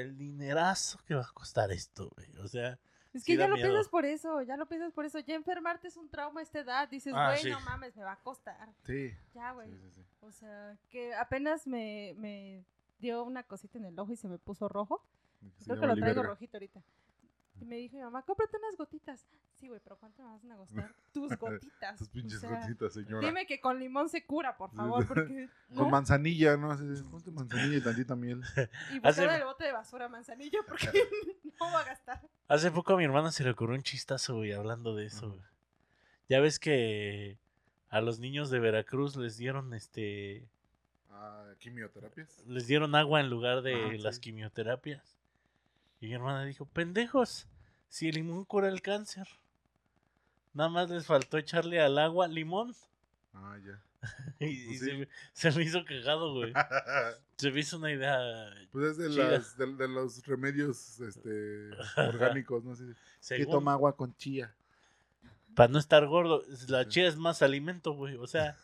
el 0.00 0.16
dinerazo 0.16 0.98
que 1.06 1.14
va 1.14 1.22
a 1.22 1.32
costar 1.32 1.70
esto, 1.72 2.10
güey. 2.16 2.36
O 2.44 2.48
sea, 2.48 2.78
Es 3.12 3.24
que 3.24 3.36
ya 3.36 3.46
lo 3.46 3.54
miedo. 3.56 3.68
piensas 3.68 3.88
por 3.90 4.04
eso, 4.06 4.40
ya 4.42 4.56
lo 4.56 4.66
piensas 4.66 4.92
por 4.92 5.04
eso. 5.04 5.18
Ya 5.20 5.34
enfermarte 5.34 5.88
es 5.88 5.96
un 5.96 6.08
trauma 6.08 6.40
a 6.40 6.42
esta 6.42 6.60
edad. 6.60 6.88
Dices, 6.88 7.12
Ah, 7.14 7.28
güey, 7.30 7.42
sí. 7.42 7.50
no 7.50 7.60
mames, 7.60 7.94
me 7.96 8.02
va 8.04 8.12
a 8.12 8.20
costar. 8.22 8.68
Sí, 8.86 9.12
Ya, 9.34 9.52
güey. 9.52 9.68
sí, 9.70 9.78
sí, 9.78 9.90
sí. 9.92 10.04
O 10.22 10.32
sea, 10.32 10.76
que 10.88 11.14
apenas 11.14 11.66
me, 11.66 12.14
me 12.16 12.64
dio 12.98 13.22
una 13.24 13.42
cosita 13.42 13.78
en 13.78 13.84
el 13.84 13.98
ojo 13.98 14.12
y 14.12 14.16
se 14.16 14.28
me 14.28 14.38
puso 14.38 14.68
rojo. 14.68 15.04
Sí, 15.58 15.64
Creo 15.66 15.80
que 15.80 15.86
lo 15.86 15.94
traigo 15.96 16.20
verga. 16.20 16.28
rojito 16.30 16.56
ahorita. 16.56 16.82
Y 17.62 17.64
me 17.64 17.76
dijo 17.76 17.96
mi 17.96 18.02
mamá, 18.02 18.22
cómprate 18.22 18.56
unas 18.56 18.76
gotitas. 18.76 19.24
Sí, 19.54 19.68
güey, 19.68 19.80
pero 19.84 19.96
¿cuánto 19.96 20.22
me 20.22 20.28
vas 20.28 20.44
a 20.44 20.56
costar? 20.56 20.94
Tus 21.12 21.36
gotitas. 21.38 21.96
Tus 21.98 22.08
pinches 22.08 22.38
O 22.38 22.48
sea, 22.48 22.60
gotitas, 22.60 22.92
señora. 22.94 23.26
Dime 23.26 23.46
que 23.46 23.60
con 23.60 23.78
limón 23.78 24.08
se 24.08 24.26
cura, 24.26 24.56
por 24.56 24.72
favor, 24.72 25.06
porque... 25.06 25.48
Con 25.74 25.90
manzanilla, 25.90 26.56
¿no? 26.56 26.76
Ponte 27.10 27.30
manzanilla 27.30 27.76
y 27.76 27.80
tantita 27.80 28.16
miel. 28.16 28.40
Y 28.92 28.98
Hace- 29.06 29.20
buscar 29.22 29.38
el 29.40 29.44
bote 29.44 29.64
de 29.64 29.72
basura 29.72 30.08
manzanillo 30.08 30.58
porque 30.68 30.88
no 31.60 31.66
va 31.72 31.80
a 31.80 31.84
gastar. 31.84 32.20
hace 32.48 32.70
poco 32.72 32.94
a 32.94 32.96
mi 32.96 33.04
hermana 33.04 33.30
se 33.30 33.44
le 33.44 33.50
ocurrió 33.50 33.76
un 33.76 33.82
chistazo, 33.82 34.36
güey, 34.36 34.52
hablando 34.52 34.96
de 34.96 35.06
eso. 35.06 35.38
Ya 36.28 36.40
ves 36.40 36.58
que 36.58 37.38
a 37.88 38.00
los 38.00 38.18
niños 38.18 38.50
de 38.50 38.58
Veracruz 38.58 39.16
les 39.16 39.36
dieron 39.36 39.74
este 39.74 40.48
Ah, 41.10 41.52
quimioterapias. 41.60 42.42
les 42.46 42.66
dieron 42.66 42.94
agua 42.96 43.20
en 43.20 43.30
lugar 43.30 43.62
de 43.62 43.98
las 43.98 44.16
sí. 44.16 44.22
quimioterapias. 44.22 45.18
Y 46.02 46.08
mi 46.08 46.14
hermana 46.14 46.44
dijo, 46.44 46.66
pendejos, 46.66 47.46
si 47.88 48.08
el 48.08 48.16
limón 48.16 48.44
cura 48.44 48.68
el 48.68 48.82
cáncer. 48.82 49.26
Nada 50.52 50.68
más 50.68 50.90
les 50.90 51.06
faltó 51.06 51.38
echarle 51.38 51.80
al 51.80 51.96
agua 51.98 52.28
limón. 52.28 52.74
Ah, 53.32 53.56
ya. 53.64 53.80
Y, 54.40 54.66
Pues 54.66 54.78
se, 54.80 54.84
sí. 54.86 54.92
me, 54.96 55.08
se 55.32 55.50
me 55.52 55.62
hizo 55.62 55.84
cagado, 55.84 56.34
güey. 56.34 56.52
Se 57.36 57.50
me 57.50 57.60
hizo 57.60 57.76
una 57.78 57.90
idea. 57.92 58.18
Pues 58.70 58.84
es 58.92 58.96
de, 58.98 59.08
las, 59.10 59.56
de, 59.56 59.66
de 59.74 59.88
los 59.88 60.24
remedios 60.26 61.00
este, 61.00 61.70
orgánicos, 61.96 62.62
¿no? 62.64 62.74
¿Qué 62.76 62.94
según- 63.20 63.50
toma 63.52 63.72
agua 63.72 63.96
con 63.96 64.14
chía? 64.16 64.54
Para 65.56 65.72
no 65.72 65.78
estar 65.78 66.06
gordo. 66.06 66.42
La 66.68 66.82
Sí. 66.84 66.88
chía 66.90 67.08
es 67.08 67.16
más 67.16 67.42
alimento, 67.42 67.92
güey. 67.92 68.16
O 68.16 68.26
sea, 68.26 68.56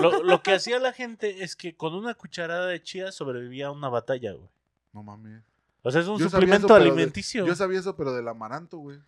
Lo, 0.00 0.22
lo 0.22 0.42
que 0.42 0.52
hacía 0.52 0.78
la 0.78 0.92
gente 0.92 1.42
es 1.42 1.56
que 1.56 1.74
con 1.76 1.94
una 1.94 2.14
cucharada 2.14 2.66
de 2.66 2.80
chía 2.82 3.10
sobrevivía 3.12 3.68
a 3.68 3.72
una 3.72 3.88
batalla, 3.88 4.32
güey. 4.34 4.50
No 4.92 5.02
mames. 5.02 5.42
O 5.86 5.90
sea, 5.92 6.00
es 6.00 6.08
un 6.08 6.18
Yo 6.18 6.28
suplemento 6.28 6.66
eso, 6.66 6.74
pero 6.74 6.84
de- 6.84 6.90
alimenticio. 6.90 7.46
Yo 7.46 7.54
sabía 7.54 7.78
eso, 7.78 7.94
pero 7.96 8.12
del 8.12 8.26
amaranto, 8.26 8.78
güey. 8.78 8.98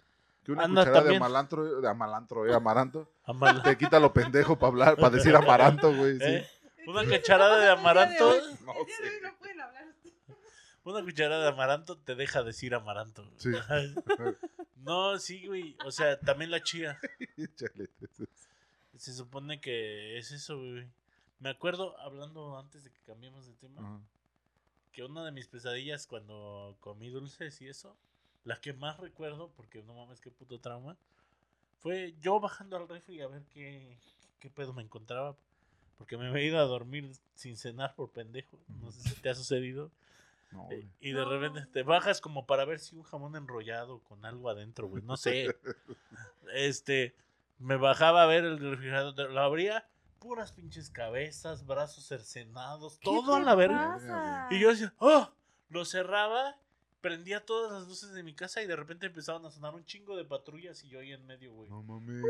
Que 0.45 0.53
una 0.53 0.63
Anda, 0.65 0.83
cucharada 0.83 1.11
de 1.11 1.17
amalantro, 1.17 1.81
de 1.81 1.89
amalantro, 1.89 2.47
eh, 2.47 2.55
amaranto, 2.55 3.11
Amal- 3.27 3.63
te 3.63 3.77
quita 3.77 3.99
lo 3.99 4.13
pendejo 4.13 4.57
para 4.59 4.69
hablar, 4.69 4.97
para 4.97 5.11
decir 5.11 5.35
amaranto, 5.35 5.93
güey. 5.95 6.19
Sí. 6.19 6.25
¿Eh? 6.25 6.49
Una 6.87 7.05
cucharada 7.05 7.59
de 7.59 7.69
amaranto. 7.71 8.31
No 8.65 8.73
sé. 8.73 9.03
hoy 9.03 9.21
no 9.23 9.37
pueden 9.39 9.61
hablar. 9.61 9.85
Una 10.85 11.03
cucharada 11.03 11.43
de 11.43 11.49
amaranto 11.49 11.99
te 11.99 12.15
deja 12.15 12.43
decir 12.45 12.75
amaranto. 12.75 13.25
güey. 13.25 13.37
Sí. 13.39 13.51
No, 14.77 15.19
sí, 15.19 15.47
güey. 15.47 15.77
O 15.85 15.91
sea, 15.91 16.19
también 16.21 16.51
la 16.53 16.63
chía. 16.63 16.99
Se 18.97 19.13
supone 19.13 19.61
que 19.61 20.19
es 20.19 20.31
eso, 20.33 20.57
güey. 20.57 20.87
Me 21.41 21.51
acuerdo, 21.51 21.99
hablando 22.01 22.59
antes 22.59 22.85
de 22.85 22.91
que 22.91 23.01
cambiemos 23.07 23.47
de 23.47 23.53
tema. 23.55 24.01
Que 24.99 25.05
una 25.05 25.25
de 25.25 25.31
mis 25.31 25.47
pesadillas 25.47 26.09
cuando 26.09 26.77
comí 26.81 27.09
dulces 27.09 27.61
y 27.61 27.69
eso, 27.69 27.97
la 28.43 28.61
que 28.61 28.73
más 28.73 28.99
recuerdo, 28.99 29.49
porque 29.55 29.81
no 29.85 29.95
mames, 29.95 30.21
qué 30.21 30.29
puto 30.33 30.59
trauma, 30.59 30.97
fue 31.79 32.17
yo 32.21 32.41
bajando 32.41 32.77
al 32.77 32.89
refri 32.89 33.21
a 33.21 33.29
ver 33.29 33.45
qué, 33.55 33.97
qué 34.41 34.51
pedo 34.51 34.73
me 34.73 34.83
encontraba. 34.83 35.37
Porque 35.99 36.17
me 36.17 36.27
había 36.27 36.43
ido 36.45 36.59
a 36.59 36.63
dormir 36.65 37.13
sin 37.37 37.57
cenar 37.57 37.95
por 37.95 38.11
pendejo. 38.11 38.59
No 38.81 38.91
sé 38.91 39.09
si 39.09 39.15
te 39.21 39.31
ha 39.31 39.35
sucedido. 39.37 39.93
No, 40.51 40.65
Eh, 40.71 40.77
güey. 40.79 40.89
Y 41.01 41.13
de 41.13 41.21
No. 41.23 41.29
repente 41.31 41.65
te 41.73 41.85
bajas 41.85 42.21
como 42.21 42.45
para 42.47 42.65
ver 42.65 42.81
si 42.81 42.97
un 42.97 43.05
jamón 43.05 43.37
enrollado 43.37 44.01
con 44.01 44.25
algo 44.25 44.49
adentro, 44.51 44.89
güey. 44.89 45.05
No 45.05 45.17
sé. 45.17 45.47
Este, 46.55 47.15
me 47.61 47.77
bajaba 47.77 48.25
a 48.25 48.27
ver 48.27 48.45
el 48.45 48.59
refrigerador, 48.59 49.31
lo 49.31 49.41
abría, 49.41 49.87
puras 50.19 50.53
pinches 50.53 50.91
cabezas, 50.91 51.67
brazos 51.67 52.07
cercenados, 52.07 52.99
todo 53.01 53.35
a 53.35 53.41
la 53.41 53.55
verga. 53.55 54.49
Y 54.51 54.59
yo 54.59 54.71
decía, 54.71 54.93
¡oh! 54.99 55.31
Lo 55.71 55.85
cerraba, 55.85 56.57
prendía 57.01 57.45
todas 57.45 57.73
las 57.73 57.89
luces 57.89 58.13
de 58.13 58.23
mi 58.23 58.35
casa 58.35 58.63
y 58.63 58.67
de 58.67 58.77
repente 58.77 59.07
empezaban 59.07 59.45
a 59.45 59.51
sonar 59.51 59.75
un 59.75 59.85
chingo 59.85 60.17
de 60.17 60.25
patrullas 60.25 60.83
y 60.85 60.89
yo 60.89 61.01
ahí 61.01 61.13
en 61.13 61.27
medio, 61.27 61.53
güey. 61.53 61.69
No 61.69 61.83
mames. 61.83 62.23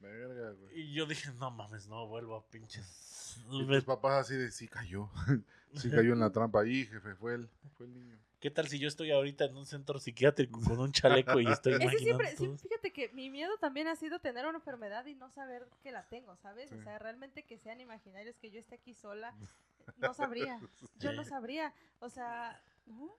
Verga, 0.00 0.50
güey. 0.52 0.80
Y 0.80 0.92
yo 0.94 1.06
dije, 1.06 1.30
no 1.38 1.50
mames, 1.50 1.88
no 1.88 2.06
vuelvo 2.06 2.36
a 2.36 2.44
pinches. 2.46 3.38
Y 3.50 3.66
tus 3.66 3.84
papás 3.84 4.26
así 4.26 4.36
de, 4.36 4.50
sí 4.50 4.68
cayó. 4.68 5.10
sí 5.74 5.90
cayó 5.90 6.12
en 6.12 6.20
la 6.20 6.30
trampa. 6.30 6.60
Ahí, 6.60 6.86
jefe, 6.86 7.14
fue 7.14 7.34
el, 7.34 7.48
fue 7.76 7.86
el 7.86 7.94
niño. 7.94 8.18
¿Qué 8.44 8.50
tal 8.50 8.68
si 8.68 8.78
yo 8.78 8.88
estoy 8.88 9.10
ahorita 9.10 9.46
en 9.46 9.56
un 9.56 9.64
centro 9.64 9.98
psiquiátrico 9.98 10.60
con 10.60 10.78
un 10.78 10.92
chaleco 10.92 11.40
y 11.40 11.46
estoy 11.46 11.72
Ese 11.76 11.82
imaginando 11.84 12.24
siempre, 12.24 12.36
sí, 12.36 12.44
todo? 12.44 12.58
fíjate 12.58 12.92
que 12.92 13.08
mi 13.14 13.30
miedo 13.30 13.56
también 13.56 13.88
ha 13.88 13.96
sido 13.96 14.18
tener 14.18 14.44
una 14.44 14.58
enfermedad 14.58 15.06
y 15.06 15.14
no 15.14 15.30
saber 15.30 15.66
que 15.82 15.90
la 15.90 16.06
tengo, 16.10 16.36
¿sabes? 16.36 16.68
Sí. 16.68 16.76
O 16.76 16.82
sea, 16.82 16.98
realmente 16.98 17.44
que 17.44 17.56
sean 17.56 17.80
imaginarios, 17.80 18.36
que 18.36 18.50
yo 18.50 18.60
esté 18.60 18.74
aquí 18.74 18.92
sola, 18.92 19.34
no 19.96 20.12
sabría. 20.12 20.60
Yo 20.98 21.14
no 21.14 21.24
sabría. 21.24 21.72
O 22.00 22.10
sea, 22.10 22.62
¿no? 22.84 23.16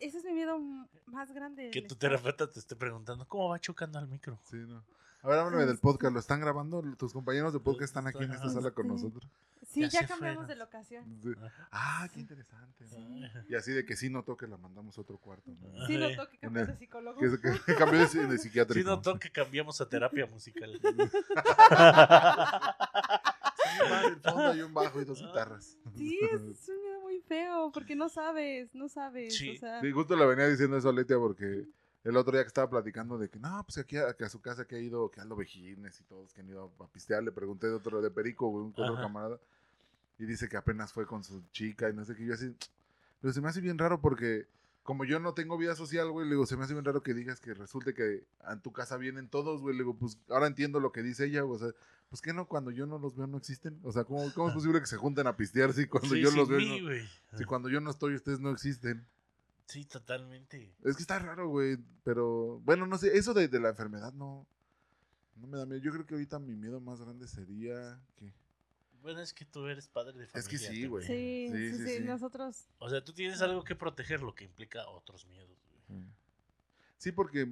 Ese 0.00 0.18
es 0.18 0.24
mi 0.24 0.32
miedo 0.32 0.58
más 1.06 1.30
grande. 1.30 1.70
Que 1.70 1.82
tu 1.82 1.94
terapeuta 1.94 2.50
te 2.50 2.58
esté 2.58 2.74
preguntando, 2.74 3.28
¿cómo 3.28 3.50
va 3.50 3.60
chocando 3.60 4.00
al 4.00 4.08
micro? 4.08 4.40
Sí, 4.42 4.56
no. 4.56 4.84
A 5.24 5.28
ver, 5.28 5.38
háblame 5.38 5.64
del 5.64 5.78
podcast. 5.78 6.12
¿Lo 6.12 6.20
están 6.20 6.38
grabando? 6.40 6.82
¿Tus 6.98 7.14
compañeros 7.14 7.54
de 7.54 7.58
podcast 7.58 7.84
están 7.90 8.06
aquí 8.06 8.22
en 8.22 8.30
esta 8.32 8.50
sala 8.50 8.70
con 8.72 8.84
Sí. 8.84 8.90
nosotros? 8.92 9.26
Sí, 9.66 9.80
Ya 9.88 10.06
cambiamos 10.06 10.44
fueron. 10.44 10.46
de 10.46 10.54
locación. 10.56 11.04
Sí. 11.22 11.30
Ah, 11.72 12.06
qué 12.12 12.20
interesante. 12.20 12.84
¿no? 12.84 12.88
Y 13.48 13.54
así 13.54 13.72
de 13.72 13.86
que 13.86 13.96
sí 13.96 14.10
notó 14.10 14.36
que 14.36 14.46
la 14.46 14.58
mandamos 14.58 14.98
a 14.98 15.00
otro 15.00 15.16
cuarto. 15.16 15.50
¿no? 15.50 15.86
Sí, 15.86 15.96
Ajá. 15.96 16.10
notó 16.10 16.30
que 16.30 16.38
cambió 16.38 16.62
En 16.62 16.68
el- 16.68 16.74
de 16.74 16.78
psicólogo. 16.78 17.18
Que, 17.20 17.30
que- 17.40 17.74
cambió 17.78 18.00
de, 18.06 18.26
de 18.26 18.38
psiquiátrico. 18.38 18.78
Sí 18.80 18.84
notó 18.84 19.18
que 19.18 19.30
cambiamos 19.30 19.80
a 19.80 19.88
terapia 19.88 20.26
musical. 20.26 20.78
El 24.04 24.16
fondo 24.20 24.48
hay 24.48 24.60
un 24.60 24.74
bajo 24.74 25.00
y 25.00 25.04
dos 25.06 25.20
guitarras. 25.20 25.78
Sí, 25.96 26.18
es, 26.22 26.40
es 26.42 26.68
un 26.68 26.80
miedo 26.82 27.00
muy 27.00 27.20
feo, 27.22 27.70
porque 27.72 27.96
no 27.96 28.08
sabes, 28.10 28.72
no 28.74 28.88
sabes. 28.88 29.34
Sí. 29.36 29.56
O 29.56 29.58
sea, 29.58 29.80
Sí, 29.80 29.90
justo 29.90 30.14
le 30.16 30.26
venía 30.26 30.46
diciendo 30.48 30.76
eso 30.76 30.90
a 30.90 30.92
Letia 30.92 31.16
porque 31.18 31.64
el 32.04 32.16
otro 32.16 32.32
día 32.32 32.42
que 32.42 32.48
estaba 32.48 32.68
platicando 32.70 33.18
de 33.18 33.28
que 33.28 33.38
no, 33.40 33.64
pues 33.64 33.78
aquí 33.78 33.96
a, 33.96 34.12
que 34.14 34.24
a 34.24 34.28
su 34.28 34.40
casa 34.40 34.66
que 34.66 34.76
ha 34.76 34.78
ido, 34.78 35.10
que 35.10 35.20
a 35.20 35.24
los 35.24 35.36
vejines 35.38 36.00
y 36.00 36.04
todos 36.04 36.32
que 36.32 36.40
han 36.42 36.48
ido 36.48 36.70
a 36.78 36.86
pistear, 36.88 37.22
le 37.22 37.32
pregunté 37.32 37.66
de 37.66 37.74
otro 37.74 38.00
de 38.02 38.10
Perico, 38.10 38.48
güey, 38.48 38.64
un 38.66 38.72
otro 38.72 38.94
camarada, 39.02 39.38
y 40.18 40.26
dice 40.26 40.48
que 40.48 40.56
apenas 40.56 40.92
fue 40.92 41.06
con 41.06 41.24
su 41.24 41.42
chica 41.50 41.88
y 41.88 41.94
no 41.94 42.04
sé 42.04 42.14
qué, 42.14 42.24
yo 42.26 42.34
así, 42.34 42.54
pero 43.20 43.32
se 43.32 43.40
me 43.40 43.48
hace 43.48 43.60
bien 43.60 43.78
raro 43.78 44.00
porque 44.00 44.46
como 44.82 45.06
yo 45.06 45.18
no 45.18 45.32
tengo 45.32 45.56
vida 45.56 45.74
social, 45.74 46.10
güey, 46.10 46.26
le 46.26 46.32
digo, 46.34 46.44
se 46.44 46.58
me 46.58 46.64
hace 46.64 46.74
bien 46.74 46.84
raro 46.84 47.02
que 47.02 47.14
digas 47.14 47.40
que 47.40 47.54
resulte 47.54 47.94
que 47.94 48.22
a 48.40 48.56
tu 48.60 48.70
casa 48.70 48.98
vienen 48.98 49.28
todos, 49.28 49.62
güey, 49.62 49.74
le 49.74 49.82
digo, 49.82 49.96
pues 49.96 50.18
ahora 50.28 50.46
entiendo 50.46 50.78
lo 50.78 50.92
que 50.92 51.02
dice 51.02 51.24
ella, 51.24 51.40
güey, 51.40 51.56
o 51.56 51.58
sea, 51.58 51.72
pues 52.10 52.20
que 52.20 52.34
no, 52.34 52.46
cuando 52.46 52.70
yo 52.70 52.84
no 52.86 52.98
los 52.98 53.16
veo 53.16 53.26
no 53.26 53.38
existen, 53.38 53.80
o 53.82 53.90
sea, 53.92 54.04
¿cómo, 54.04 54.30
cómo 54.34 54.48
es 54.48 54.54
posible 54.54 54.80
que 54.80 54.86
se 54.86 54.98
junten 54.98 55.26
a 55.26 55.36
pistear 55.38 55.72
si 55.72 55.86
cuando 55.86 56.10
Sí, 56.10 56.20
yo 56.20 56.30
los 56.36 56.48
veo, 56.50 56.60
no- 56.68 56.88
si 57.38 57.44
cuando 57.46 57.70
yo 57.70 57.80
no 57.80 57.90
estoy 57.90 58.14
ustedes 58.14 58.40
no 58.40 58.50
existen? 58.50 59.06
Sí, 59.66 59.84
totalmente. 59.84 60.74
Es 60.84 60.96
que 60.96 61.02
está 61.02 61.18
raro, 61.18 61.48
güey. 61.48 61.78
Pero, 62.04 62.60
bueno, 62.60 62.86
no 62.86 62.98
sé. 62.98 63.16
Eso 63.16 63.32
de, 63.34 63.48
de 63.48 63.60
la 63.60 63.70
enfermedad 63.70 64.12
no, 64.12 64.46
no 65.36 65.46
me 65.46 65.56
da 65.58 65.66
miedo. 65.66 65.80
Yo 65.80 65.92
creo 65.92 66.06
que 66.06 66.14
ahorita 66.14 66.38
mi 66.38 66.54
miedo 66.54 66.80
más 66.80 67.00
grande 67.00 67.26
sería 67.26 68.00
que. 68.16 68.32
Bueno, 69.00 69.20
es 69.20 69.34
que 69.34 69.44
tú 69.44 69.66
eres 69.66 69.88
padre 69.88 70.18
de 70.18 70.26
familia. 70.26 70.40
Es 70.40 70.48
que 70.48 70.58
sí, 70.58 70.86
güey. 70.86 71.04
sí, 71.06 71.48
Sí, 71.50 71.70
sí, 71.72 71.76
sí, 71.78 71.84
sí, 71.86 71.96
sí. 71.98 72.04
nosotros. 72.04 72.66
O 72.78 72.88
sea, 72.88 73.02
tú 73.04 73.12
tienes 73.12 73.40
algo 73.42 73.62
que 73.64 73.74
proteger, 73.74 74.22
lo 74.22 74.34
que 74.34 74.44
implica 74.44 74.86
otros 74.88 75.26
miedos, 75.26 75.58
güey. 75.88 76.02
Sí, 76.96 77.12
porque, 77.12 77.46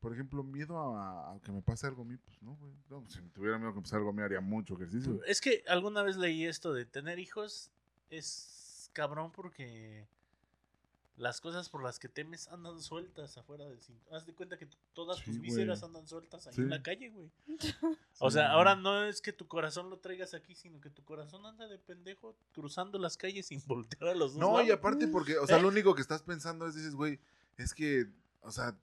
por 0.00 0.12
ejemplo, 0.12 0.42
miedo 0.42 0.78
a, 0.78 1.32
a 1.34 1.40
que 1.40 1.52
me 1.52 1.62
pase 1.62 1.86
algo 1.86 2.02
a 2.02 2.04
mí, 2.04 2.16
pues 2.18 2.42
no, 2.42 2.54
güey. 2.56 2.72
No, 2.90 3.08
si 3.08 3.20
me 3.22 3.30
tuviera 3.30 3.56
miedo 3.56 3.70
a 3.70 3.72
que 3.72 3.78
me 3.78 3.82
pase 3.82 3.96
algo 3.96 4.10
a 4.10 4.12
mí, 4.12 4.22
haría 4.22 4.40
mucho 4.42 4.74
ejercicio. 4.74 5.22
Es 5.24 5.40
que 5.40 5.62
alguna 5.68 6.02
vez 6.02 6.16
leí 6.16 6.44
esto 6.44 6.72
de 6.74 6.84
tener 6.84 7.18
hijos 7.18 7.70
es 8.10 8.90
cabrón 8.92 9.32
porque 9.32 10.06
las 11.20 11.40
cosas 11.40 11.68
por 11.68 11.82
las 11.82 11.98
que 11.98 12.08
temes 12.08 12.48
andan 12.48 12.80
sueltas 12.80 13.36
afuera 13.36 13.66
del 13.66 13.80
cinturón. 13.82 14.16
Haz 14.16 14.24
de 14.26 14.34
cuenta 14.34 14.56
que 14.56 14.66
todas 14.94 15.18
Sí, 15.18 15.24
tus 15.26 15.38
vísceras 15.40 15.82
andan 15.82 16.06
sueltas 16.08 16.46
ahí 16.46 16.54
Sí. 16.54 16.62
en 16.62 16.70
la 16.70 16.82
calle, 16.82 17.10
güey. 17.10 17.30
O 18.20 18.30
Sí, 18.30 18.34
sea, 18.34 18.52
ahora 18.52 18.74
no 18.74 19.04
es 19.04 19.20
que 19.20 19.32
tu 19.32 19.46
corazón 19.46 19.90
lo 19.90 19.98
traigas 19.98 20.32
aquí, 20.34 20.54
sino 20.54 20.80
que 20.80 20.88
tu 20.90 21.04
corazón 21.04 21.44
anda 21.46 21.68
de 21.68 21.78
pendejo 21.78 22.34
cruzando 22.54 22.98
las 22.98 23.16
calles 23.16 23.46
sin 23.46 23.60
voltear 23.66 24.08
a 24.10 24.14
los 24.14 24.32
dos 24.34 24.40
No, 24.40 24.62
y 24.62 24.70
aparte 24.70 25.08
porque, 25.08 25.36
o 25.38 25.46
sea, 25.46 25.58
¿Eh? 25.58 25.62
lo 25.62 25.68
único 25.74 25.94
que 25.94 26.02
estás 26.02 26.22
pensando 26.22 26.66
es, 26.66 26.74
dices, 26.74 26.94
güey, 26.94 27.20
es 27.58 27.74
que, 27.74 28.06
o 28.40 28.50
sea, 28.50 28.76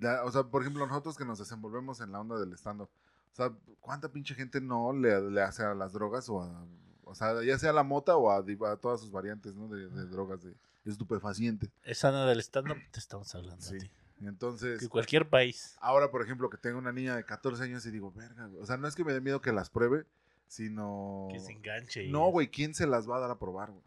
la- 0.00 0.24
o 0.24 0.32
sea, 0.32 0.44
por 0.44 0.62
ejemplo, 0.62 0.86
nosotros 0.86 1.16
que 1.18 1.24
nos 1.26 1.38
desenvolvemos 1.38 2.00
en 2.00 2.12
la 2.12 2.20
onda 2.20 2.38
del 2.40 2.52
estando, 2.54 2.84
o 2.84 3.34
sea, 3.34 3.52
¿cuánta 3.80 4.10
pinche 4.10 4.34
gente 4.34 4.60
no 4.62 4.92
le, 4.94 5.20
le 5.30 5.42
hace 5.42 5.62
a 5.62 5.74
las 5.74 5.92
drogas 5.92 6.28
o 6.30 6.40
a, 6.42 6.66
o 7.12 7.14
sea, 7.14 7.42
ya 7.44 7.58
sea 7.58 7.70
a 7.70 7.72
la 7.74 7.82
mota 7.84 8.16
o 8.16 8.30
a, 8.30 8.38
a 8.38 8.76
todas 8.76 9.00
sus 9.00 9.10
variantes, 9.10 9.54
¿no? 9.54 9.68
De, 9.68 9.88
de 9.88 10.06
drogas, 10.06 10.42
de 10.42 10.54
estupefacientes. 10.84 11.70
Es 11.84 12.04
Ana 12.04 12.26
del 12.26 12.40
stand-up, 12.40 12.76
te 12.90 12.98
estamos 12.98 13.34
hablando. 13.34 13.62
Sí. 13.62 13.76
a 13.76 13.78
ti. 13.78 13.90
Entonces, 14.22 14.78
Que 14.80 14.88
cualquier 14.88 15.28
país. 15.28 15.76
ahora, 15.80 16.10
por 16.10 16.22
ejemplo, 16.22 16.48
que 16.50 16.56
tengo 16.56 16.78
una 16.78 16.92
niña 16.92 17.16
de 17.16 17.24
14 17.24 17.62
años 17.64 17.84
y 17.86 17.90
digo, 17.90 18.12
verga, 18.12 18.46
güey", 18.46 18.62
o 18.62 18.66
sea, 18.66 18.76
no 18.76 18.86
es 18.86 18.94
que 18.94 19.04
me 19.04 19.12
dé 19.12 19.20
miedo 19.20 19.40
que 19.40 19.52
las 19.52 19.68
pruebe, 19.70 20.06
sino... 20.46 21.28
Que 21.32 21.40
se 21.40 21.52
enganche. 21.52 22.04
y- 22.04 22.12
No, 22.12 22.28
güey, 22.30 22.48
¿quién 22.48 22.74
se 22.74 22.86
las 22.86 23.08
va 23.08 23.16
a 23.16 23.20
dar 23.20 23.30
a 23.30 23.38
probar, 23.38 23.70
güey? 23.72 23.82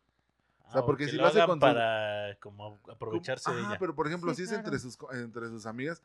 Ah, 0.62 0.68
o 0.70 0.72
sea, 0.74 0.86
porque 0.86 1.06
que 1.06 1.12
si 1.12 1.16
lo 1.18 1.24
lo 1.24 1.30
hace 1.30 1.38
hagan 1.40 1.60
con 1.60 1.70
su- 1.70 1.74
para 1.76 2.36
como 2.42 2.80
aprovecharse 2.90 3.52
de 3.52 3.60
Ajá, 3.62 3.70
ella. 3.70 3.80
pero 3.80 3.96
por 3.96 4.08
ejemplo, 4.08 4.32
Sí, 4.32 4.38
si 4.38 4.44
es 4.44 4.50
claro. 4.50 4.66
entre 4.66 4.80
sus, 4.80 4.98
entre 5.14 5.48
sus 5.50 5.66
amigas, 5.68 6.02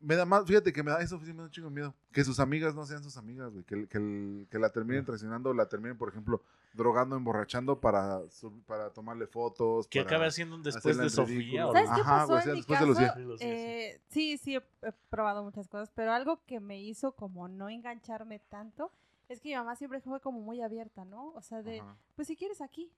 me 0.00 0.16
da 0.16 0.24
más, 0.26 0.44
fíjate 0.46 0.72
que 0.72 0.82
me 0.82 0.90
da, 0.90 1.00
eso 1.00 1.18
sí 1.24 1.32
me 1.32 1.38
da 1.38 1.44
un 1.44 1.50
chingo 1.50 1.68
de 1.68 1.74
miedo, 1.74 1.94
que 2.12 2.24
sus 2.24 2.40
amigas 2.40 2.74
no 2.74 2.84
sean 2.86 3.02
sus 3.02 3.16
amigas, 3.16 3.50
güey, 3.52 3.64
que, 3.64 3.86
que, 3.86 4.46
que 4.50 4.58
la 4.58 4.70
terminen 4.70 5.04
traicionando, 5.04 5.54
la 5.54 5.68
terminen, 5.68 5.96
por 5.96 6.08
ejemplo, 6.08 6.42
drogando, 6.72 7.16
emborrachando 7.16 7.80
para, 7.80 8.20
para 8.66 8.90
tomarle 8.92 9.26
fotos. 9.26 9.86
Que 9.88 10.00
acabe 10.00 10.26
haciendo 10.26 10.56
un 10.56 10.62
después 10.62 10.96
de 10.96 11.10
Sofía. 11.10 11.38
ridículo. 11.38 11.68
¿o 11.70 11.72
¿Sabes 11.72 11.90
qué 11.94 12.00
Ajá, 12.00 12.26
pasó 12.26 12.38
en 12.38 12.54
mi 12.54 12.62
caso? 12.64 13.14
Eh, 13.40 14.00
sí, 14.08 14.38
sí, 14.38 14.56
he, 14.56 14.62
he 14.82 14.92
probado 15.08 15.42
muchas 15.44 15.68
cosas, 15.68 15.90
pero 15.94 16.12
algo 16.12 16.40
que 16.46 16.60
me 16.60 16.80
hizo 16.80 17.12
como 17.12 17.48
no 17.48 17.68
engancharme 17.68 18.38
tanto 18.38 18.90
es 19.28 19.40
que 19.40 19.50
mi 19.50 19.54
mamá 19.54 19.76
siempre 19.76 20.00
fue 20.00 20.20
como 20.20 20.40
muy 20.40 20.60
abierta, 20.60 21.04
¿no? 21.04 21.28
O 21.34 21.42
sea, 21.42 21.62
de, 21.62 21.80
Ajá. 21.80 21.96
pues 22.16 22.28
si 22.28 22.36
quieres 22.36 22.60
aquí, 22.60 22.90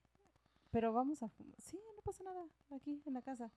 pero 0.70 0.92
vamos 0.92 1.22
a 1.22 1.28
fumar. 1.28 1.54
Sí, 1.60 1.78
no 1.96 2.02
pasa 2.02 2.24
nada, 2.24 2.42
aquí 2.74 3.02
en 3.06 3.14
la 3.14 3.22
casa. 3.22 3.50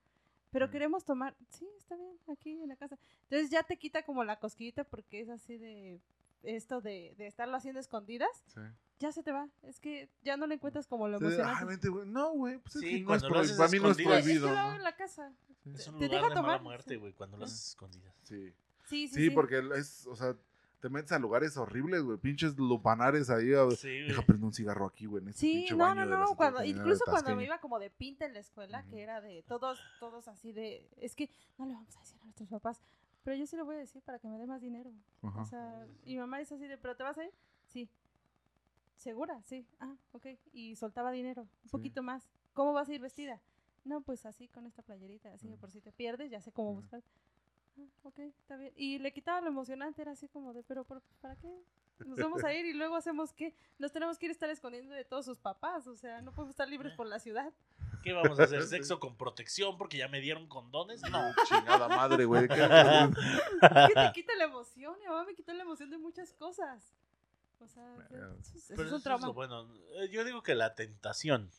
Pero 0.51 0.67
Mm. 0.67 0.71
queremos 0.71 1.04
tomar, 1.04 1.36
sí, 1.49 1.67
está 1.78 1.95
bien, 1.95 2.17
aquí 2.28 2.51
en 2.62 2.69
la 2.69 2.75
casa. 2.75 2.97
Entonces 3.23 3.49
ya 3.49 3.63
te 3.63 3.78
quita 3.78 4.04
como 4.04 4.23
la 4.23 4.39
cosquillita 4.39 4.84
porque 4.84 5.21
es 5.21 5.30
así 5.30 5.58
de 5.58 5.99
esto 6.45 6.81
de, 6.81 7.13
de 7.17 7.27
estarlo 7.27 7.56
haciendo 7.58 7.79
escondidas, 7.79 8.29
Sí. 8.48 8.62
ya 9.00 9.12
se 9.12 9.23
te 9.23 9.31
va. 9.31 9.48
Es 9.63 9.79
que 9.79 10.10
ya 10.23 10.37
no 10.37 10.48
le 10.48 10.56
encuentras 10.56 10.87
como 10.87 11.08
lo 11.08 11.17
emocionante. 11.17 11.89
No, 12.06 12.31
güey, 12.33 12.58
pues 12.60 12.75
es 12.75 12.81
Sí, 12.81 12.89
que 12.89 13.02
no 13.04 13.15
es 13.15 13.23
lo 13.23 13.39
haces 13.39 13.58
para 13.58 13.69
mí 13.69 13.79
no 13.79 13.85
es. 13.91 13.91
Es 13.91 13.98
que 13.98 14.04
prohibido. 14.04 14.54
¿no? 14.54 14.75
en 14.75 14.83
la 14.83 14.96
casa. 14.96 15.31
Es 15.73 15.87
un 15.87 16.00
te 16.00 16.06
lugar 16.06 16.10
deja 16.12 16.29
de 16.29 16.35
tomar, 16.35 16.52
mala 16.52 16.62
muerte, 16.62 16.98
güey, 16.98 17.13
cuando 17.13 17.37
lo 17.37 17.46
haces 17.46 17.69
escondidas. 17.69 18.13
Sí. 18.23 18.54
Sí, 18.87 19.08
sí, 19.08 19.15
Sí, 19.15 19.29
porque 19.31 19.63
es, 19.75 20.06
o 20.06 20.15
sea, 20.15 20.35
te 20.79 20.89
metes 20.89 21.12
a 21.13 21.17
lugares 21.17 21.58
horribles, 21.58 22.04
güey, 22.04 22.19
pinches 22.19 22.56
lupanares 22.56 23.31
ahí. 23.31 23.52
a- 23.54 23.71
Sí. 23.71 23.89
Deja 24.02 24.21
prender 24.21 24.46
un 24.46 24.54
cigarro 24.54 24.85
aquí, 24.85 25.08
güey, 25.08 25.23
en 25.23 25.29
este 25.29 25.39
Sí, 25.41 25.54
pinche 25.54 25.71
no, 25.73 25.85
baño 25.85 26.06
no, 26.06 26.19
no, 26.19 26.35
cuando, 26.35 26.63
incluso 26.63 27.04
cuando 27.06 27.35
me 27.35 27.46
iba 27.46 27.58
como 27.60 27.79
de 27.79 27.89
pinta 27.89 28.25
en 28.25 28.33
la 28.33 28.39
escuela, 28.41 28.85
que 28.85 29.02
era 29.02 29.21
de 29.21 29.41
todos, 29.48 29.79
todos 30.00 30.27
así 30.27 30.52
de, 30.54 30.87
es 30.98 31.15
que 31.15 31.31
no 31.58 31.65
le 31.65 31.73
vamos 31.73 31.96
a 31.98 32.00
decir 32.02 32.19
a 32.21 32.25
nuestros 32.25 32.50
papás, 32.50 32.79
pero 33.26 33.36
yo 33.36 33.46
sí 33.46 33.58
lo 33.58 33.65
voy 33.65 33.76
a 33.76 33.80
decir 33.80 34.02
para 34.04 34.19
que 34.19 34.28
me 34.30 34.38
dé 34.38 34.46
más 34.48 34.62
dinero. 34.62 34.92
Ajá. 35.23 35.42
O 35.42 35.46
sea, 35.46 35.86
y 36.06 36.13
mi 36.13 36.19
mamá 36.19 36.40
es 36.40 36.50
así 36.54 36.65
de, 36.67 36.78
¿pero 36.78 36.96
te 36.96 37.04
vas 37.04 37.17
a 37.17 37.26
ir? 37.26 37.32
Sí. 37.67 37.90
Segura, 38.98 39.42
sí. 39.44 39.65
Ah, 39.80 39.94
ok. 40.13 40.28
Y 40.54 40.76
soltaba 40.78 41.12
dinero, 41.12 41.42
un 41.42 41.50
Sí. 41.63 41.69
poquito 41.69 42.02
más. 42.02 42.30
¿Cómo 42.54 42.71
vas 42.71 42.88
a 42.88 42.94
ir 42.94 43.02
vestida? 43.02 43.42
No, 43.84 44.02
pues 44.02 44.26
así, 44.26 44.48
con 44.48 44.65
esta 44.65 44.82
playerita, 44.82 45.34
así 45.34 45.48
que 45.50 45.56
Mm. 45.56 45.60
por 45.60 45.71
si 45.71 45.82
te 45.82 45.92
pierdes, 45.92 46.32
ya 46.32 46.40
sé 46.42 46.52
cómo 46.52 46.73
buscar. 46.73 47.04
Ah, 47.78 47.84
ok, 48.04 48.19
está 48.19 48.56
bien. 48.56 48.71
Y 48.78 49.00
le 49.00 49.12
quitaba 49.12 49.42
lo 49.42 49.48
emocionante, 49.50 50.02
era 50.02 50.13
así 50.13 50.28
como 50.30 50.54
de, 50.54 50.63
pero 50.63 50.86
¿por- 50.86 51.02
¿para 51.21 51.36
qué? 51.36 51.54
Nos 52.06 52.17
vamos 52.19 52.44
a 52.44 52.54
ir 52.54 52.65
y 52.65 52.73
luego 52.73 52.96
hacemos 52.96 53.34
qué? 53.34 53.54
Nos 53.80 53.92
tenemos 53.92 54.17
que 54.17 54.26
ir 54.26 54.30
a 54.30 54.34
estar 54.34 54.50
escondiendo 54.50 54.94
de 54.94 55.04
todos 55.06 55.26
sus 55.26 55.38
papás, 55.38 55.88
o 55.88 55.96
sea, 55.96 56.21
no 56.21 56.32
podemos 56.32 56.52
estar 56.52 56.67
libres 56.69 56.94
por 56.98 57.08
la 57.08 57.19
ciudad. 57.19 57.54
¿Qué 58.06 58.13
vamos 58.13 58.39
a 58.39 58.43
hacer? 58.43 58.62
¿Sexo 58.67 58.99
con 58.99 59.17
protección 59.17 59.77
porque 59.77 59.97
ya 59.97 60.08
me 60.08 60.21
dieron 60.21 60.47
condones? 60.47 61.01
No. 61.10 61.33
Chingada 61.49 61.87
madre, 61.89 62.23
güey. 62.25 62.47
¿qué- 62.47 62.56
¿Qué 63.87 63.93
te 63.93 64.12
quita 64.13 64.33
la 64.37 64.45
emoción? 64.45 64.95
Mi 64.99 65.08
mamá 65.08 65.25
me 65.25 65.33
quitó 65.35 65.51
la 65.53 65.63
emoción 65.63 65.89
de 65.89 65.97
muchas 65.97 66.31
cosas. 66.33 66.95
O 67.60 67.67
sea, 67.67 67.83
eso 68.12 68.35
es, 68.39 68.56
eso 68.56 68.65
Pero 68.69 68.81
es 68.83 68.87
eso 68.87 68.95
un 68.97 69.01
trauma. 69.03 69.29
bueno. 69.29 69.67
Eh, 69.95 70.10
Yo 70.12 70.23
digo 70.23 70.43
que 70.43 70.56
la 70.56 70.75
tentación. 70.75 71.49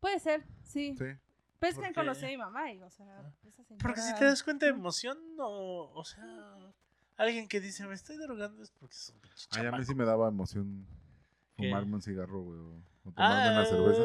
Puede 0.00 0.20
ser, 0.20 0.44
sí. 0.62 0.94
Sí. 0.96 1.04
Pero 1.58 1.72
es 1.72 1.78
que 1.88 1.92
conocí 1.94 2.24
a 2.24 2.28
mi 2.28 2.36
mamá 2.36 2.70
y, 2.72 2.82
o 2.82 2.90
sea, 2.90 3.32
esa 3.46 3.64
señora... 3.64 3.82
Porque 3.82 4.00
si 4.02 4.14
te 4.14 4.26
das 4.26 4.42
cuenta 4.42 4.66
de 4.66 4.72
emoción, 4.72 5.18
no, 5.36 5.48
o 5.48 6.04
sea, 6.04 6.24
alguien 7.16 7.48
que 7.48 7.60
dice 7.60 7.86
me 7.86 7.94
estoy 7.94 8.18
drogando 8.18 8.62
es 8.62 8.70
porque 8.70 8.94
es 8.94 9.08
un 9.08 9.20
pinche 9.22 9.46
Ay, 9.52 9.60
a 9.60 9.62
mí 9.62 9.66
chamaco". 9.70 9.84
sí 9.84 9.94
me 9.94 10.04
daba 10.04 10.28
emoción 10.28 10.86
¿Qué? 11.56 11.64
fumarme 11.68 11.94
un 11.94 12.02
cigarro, 12.02 12.42
güey. 12.42 12.60
O 13.06 13.12
tomarme 13.12 13.60
Ah, 13.60 13.64
cerveza. 13.64 14.02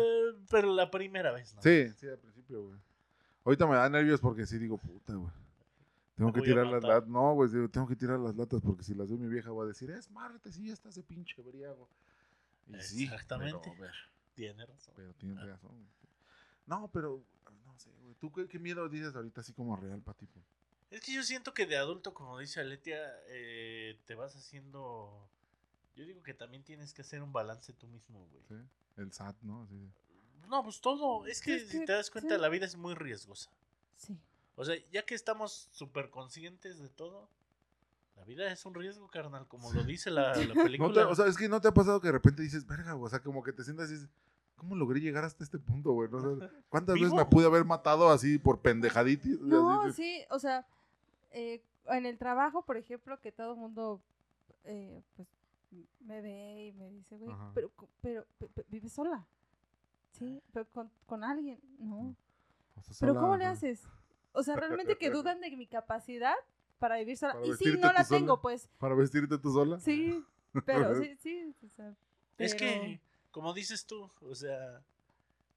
pero 0.49 0.73
la 0.73 0.89
primera 0.91 1.31
vez, 1.31 1.53
¿no? 1.55 1.61
Sí, 1.61 1.89
sí, 1.97 2.07
al 2.07 2.19
principio, 2.19 2.63
güey. 2.67 2.79
Ahorita 3.43 3.65
me 3.67 3.75
da 3.75 3.89
nervios 3.89 4.19
porque 4.21 4.45
sí 4.45 4.57
digo, 4.59 4.77
puta, 4.77 5.13
güey. 5.15 5.31
Tengo 6.15 6.31
que 6.33 6.41
tirar 6.41 6.67
las 6.67 6.83
latas. 6.83 7.09
No, 7.09 7.33
güey, 7.33 7.49
tengo 7.69 7.87
que 7.87 7.95
tirar 7.95 8.19
las 8.19 8.35
latas 8.35 8.61
porque 8.61 8.83
si 8.83 8.93
las 8.93 9.09
ve 9.09 9.17
mi 9.17 9.27
vieja 9.27 9.51
va 9.51 9.63
a 9.63 9.67
decir, 9.67 9.89
es 9.89 10.09
Marte, 10.11 10.51
sí, 10.51 10.67
ya 10.67 10.73
está 10.73 10.89
ese 10.89 11.01
pinche 11.01 11.41
briago. 11.41 11.89
Y 12.67 12.79
sí, 12.79 13.03
Exactamente. 13.05 13.59
pero, 13.63 13.75
a 13.75 13.81
ver, 13.81 13.95
Tiene 14.35 14.65
razón. 14.65 14.93
pero 14.95 15.13
tienes 15.15 15.37
razón. 15.43 15.71
güey. 15.71 15.87
No, 16.67 16.89
pero, 16.93 17.23
no 17.65 17.79
sé, 17.79 17.89
güey. 18.03 18.13
¿Tú 18.19 18.31
qué, 18.31 18.47
qué 18.47 18.59
miedo 18.59 18.87
dices 18.87 19.15
ahorita 19.15 19.41
así 19.41 19.51
como 19.53 19.75
real 19.75 20.01
para 20.01 20.17
ti? 20.17 20.27
pues? 20.27 20.45
Es 20.91 21.01
que 21.01 21.13
yo 21.13 21.23
siento 21.23 21.53
que 21.53 21.65
de 21.65 21.77
adulto, 21.77 22.13
como 22.13 22.37
dice 22.37 22.59
Aletia, 22.59 22.99
eh, 23.29 23.97
te 24.05 24.13
vas 24.13 24.35
haciendo... 24.35 25.27
Yo 25.95 26.05
digo 26.05 26.23
que 26.23 26.33
también 26.33 26.63
tienes 26.63 26.93
que 26.93 27.01
hacer 27.01 27.21
un 27.21 27.33
balance 27.33 27.73
tú 27.73 27.87
mismo, 27.87 28.25
güey. 28.31 28.43
¿Sí? 28.47 28.55
El 28.97 29.11
SAT, 29.11 29.35
¿no? 29.41 29.67
No, 30.47 30.63
pues 30.63 30.81
todo. 30.81 31.25
Es 31.27 31.41
que 31.41 31.55
Es 31.55 31.69
si 31.69 31.85
te 31.85 31.91
das 31.93 32.09
cuenta, 32.09 32.35
sí. 32.35 32.41
la 32.41 32.49
vida 32.49 32.65
es 32.65 32.75
muy 32.75 32.93
riesgosa. 32.95 33.49
Sí. 33.97 34.17
O 34.55 34.65
sea, 34.65 34.75
ya 34.91 35.03
que 35.05 35.15
estamos 35.15 35.69
súper 35.71 36.09
conscientes 36.09 36.79
de 36.79 36.89
todo, 36.89 37.27
la 38.17 38.23
vida 38.25 38.51
es 38.51 38.65
un 38.65 38.73
riesgo, 38.73 39.07
carnal, 39.07 39.47
como 39.47 39.71
lo 39.71 39.83
dice 39.83 40.11
la, 40.11 40.35
la 40.35 40.53
No 40.55 40.63
película. 40.63 40.93
te- 40.93 40.99
o 41.11 41.15
sea, 41.15 41.25
es 41.27 41.37
que 41.37 41.47
no 41.49 41.61
te 41.61 41.67
ha 41.67 41.73
pasado 41.73 41.99
que 42.01 42.07
de 42.07 42.13
repente 42.13 42.41
dices, 42.41 42.65
verga, 42.67 42.93
güey", 42.93 43.07
o 43.07 43.09
sea, 43.09 43.21
como 43.21 43.43
que 43.43 43.53
te 43.53 43.63
sientas 43.63 43.89
y 43.89 43.93
dices, 43.93 44.09
¿cómo 44.57 44.75
logré 44.75 44.99
llegar 44.99 45.23
hasta 45.23 45.43
este 45.43 45.57
punto, 45.57 45.91
güey? 45.93 46.09
¿No? 46.09 46.17
O 46.17 46.37
sea, 46.37 46.49
¿Cuántas 46.69 46.95
veces 46.95 47.13
me 47.13 47.25
pude 47.25 47.45
haber 47.45 47.65
matado 47.65 48.09
así 48.11 48.37
por 48.37 48.59
pendejaditis? 48.59 49.39
No, 49.39 49.83
Así 49.83 49.93
sí, 50.03 50.25
o 50.29 50.37
sea, 50.39 50.65
eh, 51.31 51.61
en 51.87 52.05
el 52.05 52.17
trabajo, 52.17 52.63
por 52.63 52.77
ejemplo, 52.77 53.19
que 53.21 53.31
todo 53.31 53.53
el 53.53 53.57
mundo, 53.59 54.01
eh, 54.65 55.01
pues, 55.15 55.27
me 56.01 56.21
ve 56.21 56.67
y 56.67 56.73
me 56.73 56.89
dice, 56.89 57.17
güey, 57.17 57.31
pero, 57.53 57.71
pero, 58.01 58.25
pe- 58.37 58.47
pe- 58.49 58.65
vives 58.69 58.91
sola. 58.93 59.25
Sí, 60.11 60.41
pero 60.51 60.65
con, 60.71 60.91
con 61.05 61.23
alguien, 61.23 61.59
no. 61.79 62.15
O 62.75 62.81
sea, 62.81 62.95
Pero 62.99 63.13
sola, 63.13 63.21
¿cómo 63.21 63.37
le 63.37 63.45
haces? 63.45 63.81
O 64.33 64.43
sea, 64.43 64.55
realmente 64.55 64.97
que 64.97 65.09
dudan 65.09 65.39
de 65.41 65.55
mi 65.55 65.67
capacidad 65.67 66.35
para 66.79 66.97
vivir 66.97 67.17
sola. 67.17 67.33
Para 67.33 67.45
y 67.47 67.53
sí, 67.55 67.65
no 67.79 67.91
la 67.93 68.03
sola. 68.03 68.19
tengo, 68.19 68.41
pues, 68.41 68.69
¿Para 68.77 68.95
vestirte 68.95 69.37
tú 69.37 69.51
sola? 69.53 69.79
sí, 69.79 70.23
pero 70.65 70.95
sí, 71.01 71.15
sí, 71.17 71.55
o 71.65 71.69
sea, 71.69 71.89
Es 72.37 72.55
pero- 72.55 72.57
que, 72.57 73.01
como 73.31 73.53
dices 73.53 73.85
tú, 73.85 74.09
o 74.21 74.35
sea, 74.35 74.81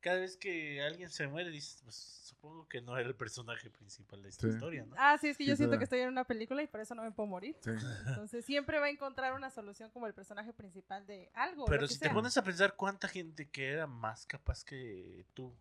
cada 0.05 0.21
vez 0.21 0.37
que 0.37 0.83
alguien 0.83 1.09
se 1.09 1.27
muere, 1.27 1.49
dices, 1.51 1.81
pues 1.83 1.97
supongo 1.97 2.69
que 2.69 2.83
no 2.83 2.99
era 2.99 3.09
el 3.09 3.15
personaje 3.17 3.71
principal 3.71 4.23
de 4.23 4.29
esta 4.29 4.47
Sí. 4.47 4.53
historia, 4.53 4.85
¿no? 4.85 4.95
Ah, 4.99 5.17
sí, 5.19 5.29
es 5.29 5.39
que 5.39 5.45
Sí, 5.45 5.49
yo 5.49 5.57
siento 5.57 5.79
que 5.79 5.85
estoy 5.85 6.01
en 6.01 6.09
una 6.09 6.25
película 6.25 6.63
y 6.63 6.67
por 6.67 6.81
eso 6.81 6.95
no 6.95 7.03
me 7.03 7.11
puedo 7.11 7.27
morir. 7.27 7.57
Sí. 7.63 7.71
Entonces 8.09 8.45
siempre 8.45 8.79
va 8.79 8.87
a 8.87 8.91
encontrar 8.91 9.33
una 9.33 9.51
solución 9.51 9.91
como 9.91 10.07
el 10.07 10.13
personaje 10.13 10.53
principal 10.53 11.07
de 11.07 11.31
algo. 11.33 11.65
Pero 11.65 11.81
lo 11.83 11.89
que 11.89 11.95
si 11.95 12.01
te 12.01 12.11
pones 12.11 12.37
a 12.37 12.45
pensar 12.45 12.77
cuánta 12.77 13.09
gente 13.09 13.49
que 13.49 13.71
era 13.71 13.87
más 13.87 14.27
capaz 14.27 14.63
que 14.63 15.25
tú, 15.33 15.55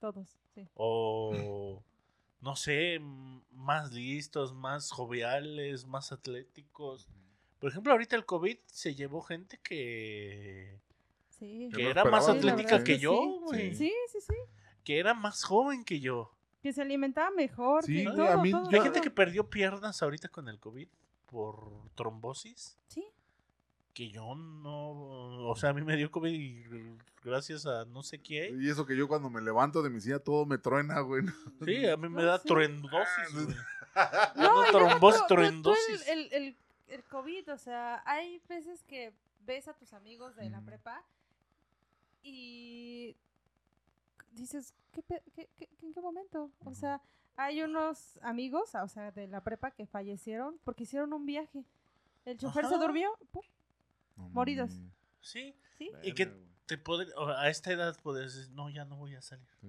Todos, 0.00 0.36
sí. 0.54 0.68
o 0.74 1.82
no 2.42 2.56
sé, 2.56 2.98
más 3.50 3.90
listos, 3.92 4.52
más 4.52 4.90
joviales, 4.90 5.86
más 5.86 6.12
atléticos. 6.12 7.08
Por 7.58 7.70
ejemplo, 7.70 7.92
ahorita 7.92 8.16
el 8.16 8.26
COVID 8.26 8.58
se 8.66 8.94
llevó 8.94 9.22
gente 9.22 9.58
que, 9.62 10.78
Sí. 11.38 11.70
Que 11.74 11.90
era 11.90 12.04
más 12.04 12.28
atlética 12.28 12.82
que 12.82 12.98
yo, 12.98 13.12
sí. 13.12 13.38
güey. 13.44 13.74
Sí, 13.74 13.92
sí, 14.12 14.20
sí. 14.20 14.34
Que 14.84 14.98
era 14.98 15.14
más 15.14 15.44
joven 15.44 15.84
que 15.84 16.00
yo. 16.00 16.32
Que 16.62 16.72
se 16.72 16.82
alimentaba 16.82 17.30
mejor. 17.30 17.84
Sí, 17.84 18.04
que 18.04 18.10
todo, 18.10 18.26
a 18.28 18.36
mí- 18.42 18.50
todo, 18.50 18.70
yo- 18.70 18.78
Hay 18.78 18.82
gente 18.84 19.00
que 19.00 19.10
perdió 19.10 19.48
piernas 19.48 20.02
ahorita 20.02 20.28
con 20.28 20.48
el 20.48 20.58
COVID 20.58 20.88
por 21.26 21.90
trombosis. 21.94 22.78
Sí. 22.88 23.04
Que 23.92 24.10
yo 24.10 24.34
no. 24.34 25.48
O 25.48 25.56
sea, 25.56 25.70
a 25.70 25.72
mí 25.72 25.82
me 25.82 25.96
dio 25.96 26.10
COVID 26.10 26.30
y 26.32 26.64
gracias 27.24 27.66
a 27.66 27.84
no 27.84 28.02
sé 28.02 28.18
quién. 28.20 28.60
Y 28.62 28.68
eso 28.68 28.84
que 28.86 28.96
yo 28.96 29.08
cuando 29.08 29.30
me 29.30 29.40
levanto 29.40 29.82
de 29.82 29.90
mi 29.90 30.00
silla 30.00 30.18
todo 30.18 30.44
me 30.46 30.58
truena, 30.58 31.00
güey. 31.00 31.22
Sí, 31.64 31.86
a 31.86 31.96
mí 31.96 32.08
me 32.08 32.22
No, 32.22 32.28
da 32.28 32.38
sí. 32.38 32.48
truendosis, 32.48 33.56
Ah, 33.94 34.32
güey. 34.34 34.46
No, 34.48 34.64
trombosis, 34.70 35.26
truendosis. 35.26 36.06
el, 36.08 36.18
el, 36.18 36.32
el, 36.32 36.56
el 36.88 37.04
COVID, 37.04 37.52
o 37.52 37.58
sea, 37.58 38.02
hay 38.06 38.40
veces 38.48 38.82
que 38.84 39.12
ves 39.46 39.68
a 39.68 39.74
tus 39.74 39.92
amigos 39.94 40.36
de 40.36 40.50
la 40.50 40.60
prepa 40.60 41.02
y 42.26 43.16
dices, 44.32 44.74
¿qué, 44.92 45.02
qué- 45.34 45.48
qué- 45.58 45.68
en 45.82 45.92
qué 45.94 46.00
momento? 46.00 46.50
O 46.64 46.74
sea, 46.74 47.00
hay 47.36 47.62
unos 47.62 48.18
amigos, 48.22 48.74
o 48.74 48.88
sea, 48.88 49.12
de 49.12 49.28
la 49.28 49.42
prepa 49.42 49.70
que 49.70 49.86
fallecieron 49.86 50.58
porque 50.64 50.82
hicieron 50.84 51.12
un 51.12 51.24
viaje. 51.26 51.64
El 52.24 52.36
chofer 52.38 52.66
se 52.66 52.76
durmió, 52.78 53.10
¡pum! 53.30 53.42
No 54.16 54.28
Moridos. 54.30 54.72
Sí, 55.20 55.54
¿sí? 55.78 55.90
Y 56.02 56.12
que- 56.12 56.44
te 56.66 56.76
poder, 56.76 57.06
a 57.36 57.48
esta 57.48 57.70
edad 57.70 57.96
puedes 58.02 58.34
decir, 58.34 58.52
no, 58.52 58.68
ya 58.70 58.84
no 58.84 58.96
voy 58.96 59.14
a 59.14 59.22
salir. 59.22 59.46
Sí. 59.60 59.68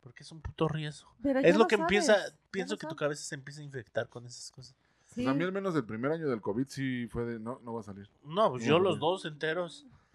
Porque 0.00 0.22
es 0.22 0.32
un 0.32 0.40
puto 0.40 0.66
riesgo. 0.68 1.14
Pero 1.22 1.40
Es 1.40 1.54
lo 1.54 1.66
que 1.66 1.74
empieza, 1.74 2.14
sabes, 2.14 2.34
pienso 2.50 2.78
que 2.78 2.86
tu 2.86 2.96
cabeza 2.96 3.22
se 3.22 3.34
empieza 3.34 3.60
a 3.60 3.64
infectar 3.64 4.08
con 4.08 4.24
esas 4.24 4.50
cosas. 4.50 4.74
Sí. 5.08 5.16
Pues 5.16 5.26
a 5.26 5.34
mí 5.34 5.44
al 5.44 5.52
menos 5.52 5.74
el 5.76 5.84
primer 5.84 6.12
año 6.12 6.28
del 6.30 6.40
COVID 6.40 6.66
sí 6.68 7.06
fue 7.08 7.26
de, 7.26 7.38
no, 7.38 7.60
no 7.62 7.74
va 7.74 7.80
a 7.80 7.82
salir. 7.82 8.08
No, 8.24 8.52
pues 8.52 8.64
yo 8.64 8.78
los 8.78 8.98
dos 8.98 9.26
enteros. 9.26 9.84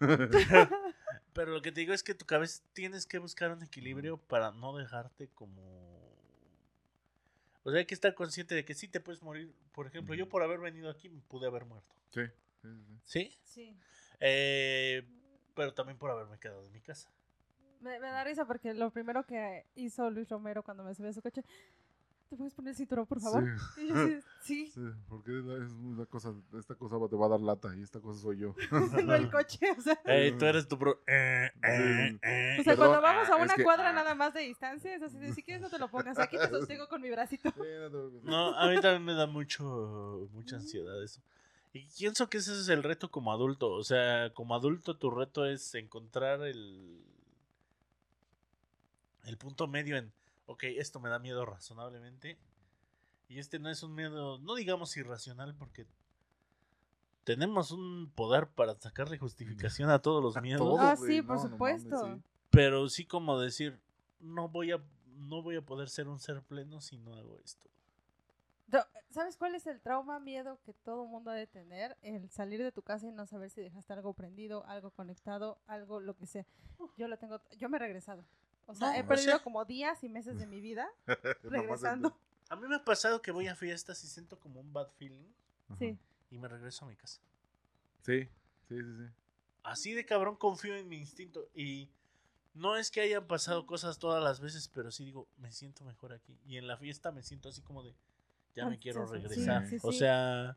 Pero 1.36 1.52
lo 1.52 1.60
que 1.60 1.70
te 1.70 1.80
digo 1.80 1.92
es 1.92 2.02
que 2.02 2.14
tu 2.14 2.24
cabeza 2.24 2.62
tienes 2.72 3.04
que 3.04 3.18
buscar 3.18 3.52
un 3.52 3.62
equilibrio 3.62 4.16
para 4.16 4.52
no 4.52 4.74
dejarte 4.74 5.28
como... 5.34 5.60
O 7.62 7.70
sea, 7.70 7.80
hay 7.80 7.84
que 7.84 7.94
estar 7.94 8.14
consciente 8.14 8.54
de 8.54 8.64
que 8.64 8.72
sí 8.72 8.88
te 8.88 9.00
puedes 9.00 9.22
morir. 9.22 9.52
Por 9.72 9.86
ejemplo, 9.86 10.14
yo 10.14 10.30
por 10.30 10.42
haber 10.42 10.60
venido 10.60 10.88
aquí 10.88 11.10
me 11.10 11.20
pude 11.20 11.46
haber 11.46 11.66
muerto. 11.66 11.94
Sí, 12.08 12.22
sí, 12.62 12.68
sí. 12.70 12.98
¿Sí? 13.04 13.38
Sí. 13.44 13.76
Eh, 14.18 15.06
pero 15.54 15.74
también 15.74 15.98
por 15.98 16.10
haberme 16.10 16.38
quedado 16.38 16.64
en 16.64 16.72
mi 16.72 16.80
casa. 16.80 17.10
Me, 17.80 18.00
me 18.00 18.08
da 18.08 18.24
risa 18.24 18.46
porque 18.46 18.72
lo 18.72 18.90
primero 18.90 19.26
que 19.26 19.66
hizo 19.74 20.08
Luis 20.08 20.30
Romero 20.30 20.62
cuando 20.62 20.84
me 20.84 20.94
subí 20.94 21.08
a 21.08 21.12
su 21.12 21.20
coche, 21.20 21.44
¿te 22.28 22.36
puedes 22.36 22.54
poner 22.54 22.70
el 22.70 22.76
cinturón, 22.76 23.06
por 23.06 23.20
favor? 23.20 23.44
Sí. 23.74 23.82
Y 23.82 23.88
yo 23.88 23.94
así, 23.94 24.20
sí, 24.42 24.66
Sí, 24.74 24.80
porque 25.08 25.38
es 25.38 25.44
la- 25.44 25.64
es 25.64 25.70
una 25.72 26.06
cosa, 26.06 26.34
esta 26.58 26.74
cosa 26.74 26.96
te 27.08 27.16
va 27.16 27.26
a 27.26 27.28
dar 27.30 27.40
lata 27.40 27.74
y 27.76 27.82
esta 27.82 28.00
cosa 28.00 28.20
soy 28.20 28.38
yo. 28.38 28.54
no 29.04 29.14
el 29.14 29.30
coche, 29.30 29.70
o 29.76 29.80
sea. 29.80 30.00
Ey, 30.04 30.32
tú 30.32 30.44
eres 30.44 30.66
tu 30.68 30.76
bro... 30.76 31.00
eh, 31.06 31.50
eh, 31.62 32.18
eh. 32.22 32.56
O 32.60 32.62
sea, 32.64 32.72
Perdón, 32.74 32.88
cuando 32.88 33.02
vamos 33.02 33.28
a 33.28 33.32
ah, 33.34 33.38
es 33.38 33.44
una 33.44 33.54
que- 33.54 33.62
cuadra 33.64 33.90
ah. 33.90 33.92
nada 33.92 34.14
más 34.14 34.34
de 34.34 34.40
distancia, 34.40 34.94
es 34.94 35.02
así 35.02 35.18
de, 35.18 35.32
si 35.32 35.42
quieres 35.42 35.62
no 35.62 35.70
te 35.70 35.78
lo 35.78 35.88
pongas, 35.88 36.18
aquí 36.18 36.36
te 36.36 36.48
sostengo 36.48 36.88
con 36.88 37.00
mi 37.00 37.10
bracito. 37.10 37.52
No, 38.22 38.54
a 38.56 38.68
mí 38.68 38.80
también 38.80 39.04
me 39.04 39.14
da 39.14 39.26
mucho, 39.26 40.28
mucha 40.32 40.56
ansiedad 40.56 41.02
eso. 41.02 41.20
Y 41.72 41.86
pienso 41.98 42.30
que 42.30 42.38
ese 42.38 42.52
es 42.52 42.68
el 42.70 42.82
reto 42.82 43.10
como 43.10 43.32
adulto. 43.32 43.70
O 43.72 43.84
sea, 43.84 44.32
como 44.32 44.54
adulto 44.54 44.96
tu 44.96 45.10
reto 45.10 45.44
es 45.44 45.74
encontrar 45.74 46.40
el, 46.42 47.02
el 49.24 49.36
punto 49.36 49.66
medio 49.66 49.96
en, 49.98 50.10
ok, 50.46 50.64
esto 50.64 51.00
me 51.00 51.08
da 51.08 51.18
miedo 51.18 51.44
razonablemente. 51.44 52.38
Y 53.28 53.38
este 53.40 53.58
no 53.58 53.68
es 53.70 53.82
un 53.82 53.94
miedo, 53.94 54.38
no 54.38 54.54
digamos 54.54 54.96
irracional, 54.96 55.54
porque 55.56 55.86
tenemos 57.24 57.72
un 57.72 58.10
poder 58.14 58.48
para 58.48 58.74
sacarle 58.78 59.18
justificación 59.18 59.90
a 59.90 60.00
todos 60.00 60.22
los 60.22 60.40
miedos. 60.40 60.60
Todo, 60.60 60.78
Ah, 60.80 60.96
sí, 60.96 61.22
por 61.22 61.36
no 61.36 61.42
supuesto. 61.42 61.88
mames, 62.02 62.18
sí. 62.18 62.30
Pero 62.50 62.88
sí 62.88 63.04
como 63.04 63.38
decir, 63.40 63.80
no 64.20 64.48
voy 64.48 64.70
a, 64.72 64.80
no 65.06 65.42
voy 65.42 65.56
a 65.56 65.62
poder 65.62 65.88
ser 65.88 66.06
un 66.08 66.20
ser 66.20 66.40
pleno 66.42 66.80
si 66.80 66.96
no 66.98 67.14
hago 67.14 67.38
esto. 67.40 67.68
¿Sabes 69.10 69.36
cuál 69.38 69.54
es 69.54 69.66
el 69.66 69.80
trauma, 69.80 70.18
miedo 70.20 70.58
que 70.66 70.74
todo 70.74 71.06
mundo 71.06 71.30
ha 71.30 71.34
de 71.34 71.46
tener? 71.46 71.96
El 72.02 72.28
salir 72.28 72.62
de 72.62 72.70
tu 72.70 72.82
casa 72.82 73.06
y 73.06 73.12
no 73.12 73.24
saber 73.24 73.48
si 73.48 73.62
dejaste 73.62 73.92
algo 73.94 74.12
prendido, 74.12 74.66
algo 74.66 74.90
conectado, 74.90 75.58
algo 75.66 76.00
lo 76.00 76.14
que 76.16 76.26
sea. 76.26 76.44
Yo 76.98 77.08
lo 77.08 77.16
tengo, 77.16 77.40
yo 77.56 77.68
me 77.70 77.76
he 77.76 77.80
regresado. 77.80 78.24
O 78.66 78.74
sea, 78.74 78.88
No, 78.88 78.94
he 78.94 79.02
o 79.02 79.06
perdido 79.06 79.32
sea- 79.36 79.42
como 79.42 79.64
días 79.64 80.02
y 80.04 80.08
meses 80.08 80.38
de 80.38 80.46
mi 80.46 80.60
vida 80.60 80.88
regresando. 81.42 82.18
A 82.48 82.56
mí 82.56 82.66
me 82.68 82.76
ha 82.76 82.84
pasado 82.84 83.22
que 83.22 83.30
voy 83.32 83.48
a 83.48 83.56
fiestas 83.56 84.02
y 84.04 84.06
siento 84.08 84.38
como 84.38 84.60
un 84.60 84.72
bad 84.72 84.88
feeling. 84.98 85.24
Sí. 85.78 85.98
y 86.30 86.38
me 86.38 86.46
regreso 86.48 86.84
a 86.84 86.88
mi 86.88 86.94
casa. 86.96 87.20
Sí, 88.02 88.22
sí, 88.68 88.76
sí, 88.78 88.82
sí. 88.82 89.12
así 89.64 89.94
de 89.94 90.04
cabrón 90.06 90.36
confío 90.36 90.76
en 90.76 90.88
mi 90.88 90.96
instinto. 90.98 91.48
Y 91.54 91.88
no 92.54 92.76
es 92.76 92.90
que 92.90 93.00
hayan 93.00 93.26
pasado 93.26 93.66
cosas 93.66 93.98
todas 93.98 94.22
las 94.22 94.38
veces, 94.40 94.68
pero 94.68 94.90
sí 94.92 95.04
digo, 95.04 95.26
me 95.38 95.50
siento 95.52 95.84
mejor 95.84 96.12
aquí. 96.12 96.38
Y 96.46 96.56
en 96.56 96.66
la 96.68 96.76
fiesta 96.76 97.10
me 97.10 97.22
siento 97.24 97.48
así 97.48 97.62
como 97.62 97.82
de, 97.82 97.94
ya 98.54 98.66
me 98.68 98.78
quiero 98.78 99.02
Ansioso, 99.02 99.22
sí, 99.28 99.28
regresar. 99.28 99.66
sí, 99.68 99.78
O 99.82 99.90
sí. 99.92 99.98
sea, 99.98 100.56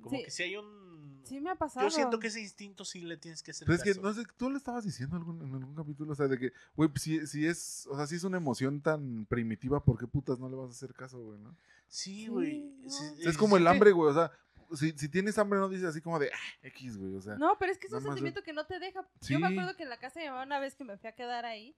como 0.00 0.16
Sí. 0.16 0.24
que 0.24 0.30
si 0.30 0.42
hay 0.42 0.56
un... 0.56 1.20
Sí 1.24 1.38
me 1.40 1.50
ha 1.50 1.54
pasado. 1.54 1.86
Yo 1.86 1.90
siento 1.90 2.18
que 2.18 2.28
ese 2.28 2.40
instinto 2.40 2.84
sí 2.84 3.02
le 3.02 3.16
tienes 3.16 3.42
que 3.42 3.50
hacer 3.52 3.66
Pero 3.66 3.76
es 3.76 3.82
que, 3.84 3.90
caso. 3.90 4.00
no 4.02 4.12
sé, 4.14 4.22
tú 4.36 4.50
le 4.50 4.56
estabas 4.56 4.84
diciendo 4.84 5.16
algún- 5.16 5.40
en 5.42 5.54
algún 5.54 5.74
capítulo, 5.74 6.12
o 6.12 6.14
sea, 6.14 6.26
de 6.28 6.38
que, 6.38 6.52
güey, 6.74 6.88
pues, 6.88 7.02
si, 7.02 7.26
si 7.26 7.46
es, 7.46 7.86
o 7.88 7.96
sea, 7.96 8.06
si 8.06 8.16
es 8.16 8.24
una 8.24 8.38
emoción 8.38 8.80
tan 8.80 9.26
primitiva, 9.26 9.84
¿por 9.84 9.98
qué 9.98 10.06
putas 10.06 10.38
no 10.38 10.48
le 10.48 10.56
vas 10.56 10.68
a 10.68 10.72
hacer 10.72 10.92
caso, 10.94 11.22
güey, 11.22 11.38
no? 11.38 11.54
Sí, 11.88 12.22
Sí, 12.22 12.26
güey. 12.28 12.60
no. 12.82 12.90
sí, 12.90 13.04
es 13.28 13.36
como 13.36 13.56
el 13.56 13.66
hambre, 13.66 13.92
güey, 13.92 14.10
o 14.10 14.14
sea, 14.14 14.32
si, 14.74 14.92
si 14.92 15.08
tienes 15.08 15.36
hambre 15.38 15.58
no 15.58 15.68
dices 15.68 15.86
así 15.86 16.00
como 16.00 16.18
de, 16.18 16.30
ah, 16.32 16.66
X, 16.68 16.96
güey, 16.96 17.14
o 17.14 17.20
sea. 17.20 17.36
No, 17.36 17.56
pero 17.58 17.70
es 17.72 17.78
que 17.78 17.86
es 17.88 17.92
un 17.92 18.02
sentimiento 18.02 18.42
que 18.42 18.52
no 18.52 18.66
te 18.66 18.78
deja. 18.78 19.06
Yo 19.22 19.38
me 19.38 19.48
acuerdo 19.48 19.76
que 19.76 19.82
en 19.82 19.88
la 19.90 19.98
casa 19.98 20.20
de 20.20 20.26
mi 20.26 20.30
mamá, 20.30 20.44
una 20.44 20.58
vez 20.60 20.74
que 20.74 20.84
me 20.84 20.96
fui 20.96 21.08
a 21.08 21.12
quedar 21.14 21.44
ahí, 21.44 21.74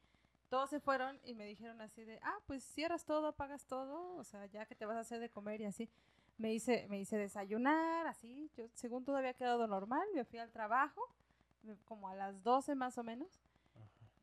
todos 0.49 0.68
se 0.70 0.79
fueron 0.81 1.18
y 1.25 1.35
me 1.35 1.47
dijeron 1.47 1.81
así 1.81 2.05
de, 2.05 2.18
ah, 2.23 2.39
pues 2.47 2.62
cierras 2.62 3.05
todo, 3.07 3.27
apagas 3.29 3.66
todo, 3.66 4.14
o 4.16 4.25
sea, 4.25 4.47
ya 4.47 4.66
que 4.66 4.75
te 4.75 4.85
vas 4.87 4.97
a 4.97 5.01
hacer 5.01 5.18
de 5.20 5.31
comer 5.31 5.61
y 5.62 5.64
así. 5.64 5.89
Me 6.43 6.53
hice, 6.53 6.88
me 6.88 6.99
hice 6.99 7.16
desayunar, 7.16 8.09
así, 8.09 8.51
yo 8.57 8.64
según 8.74 9.05
todo 9.05 9.16
había 9.16 9.32
quedado 9.32 9.64
normal, 9.68 10.03
me 10.12 10.24
fui 10.24 10.40
al 10.40 10.51
trabajo, 10.51 11.01
me- 11.62 11.76
como 11.84 12.09
a 12.09 12.16
las 12.16 12.43
12 12.43 12.74
más 12.74 12.99
o 12.99 13.05
menos, 13.05 13.28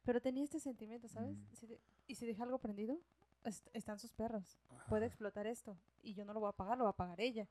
pero 0.03 0.19
tenía 0.21 0.43
este 0.43 0.59
sentimiento, 0.59 1.07
¿sabes? 1.07 1.37
Mm. 1.37 1.55
Si 1.55 1.67
de- 1.67 1.79
y 2.07 2.15
si 2.15 2.25
dejé 2.25 2.43
algo 2.43 2.57
prendido, 2.59 2.99
est- 3.45 3.69
están 3.73 3.99
sus 3.99 4.11
perros, 4.11 4.57
puede 4.89 5.05
explotar 5.05 5.47
esto, 5.47 5.77
y 6.01 6.13
yo 6.13 6.25
no 6.25 6.33
lo 6.33 6.41
voy 6.41 6.49
a 6.49 6.51
pagar, 6.57 6.77
lo 6.77 6.83
va 6.83 6.89
a 6.89 6.95
pagar 6.97 7.21
ella. 7.21 7.47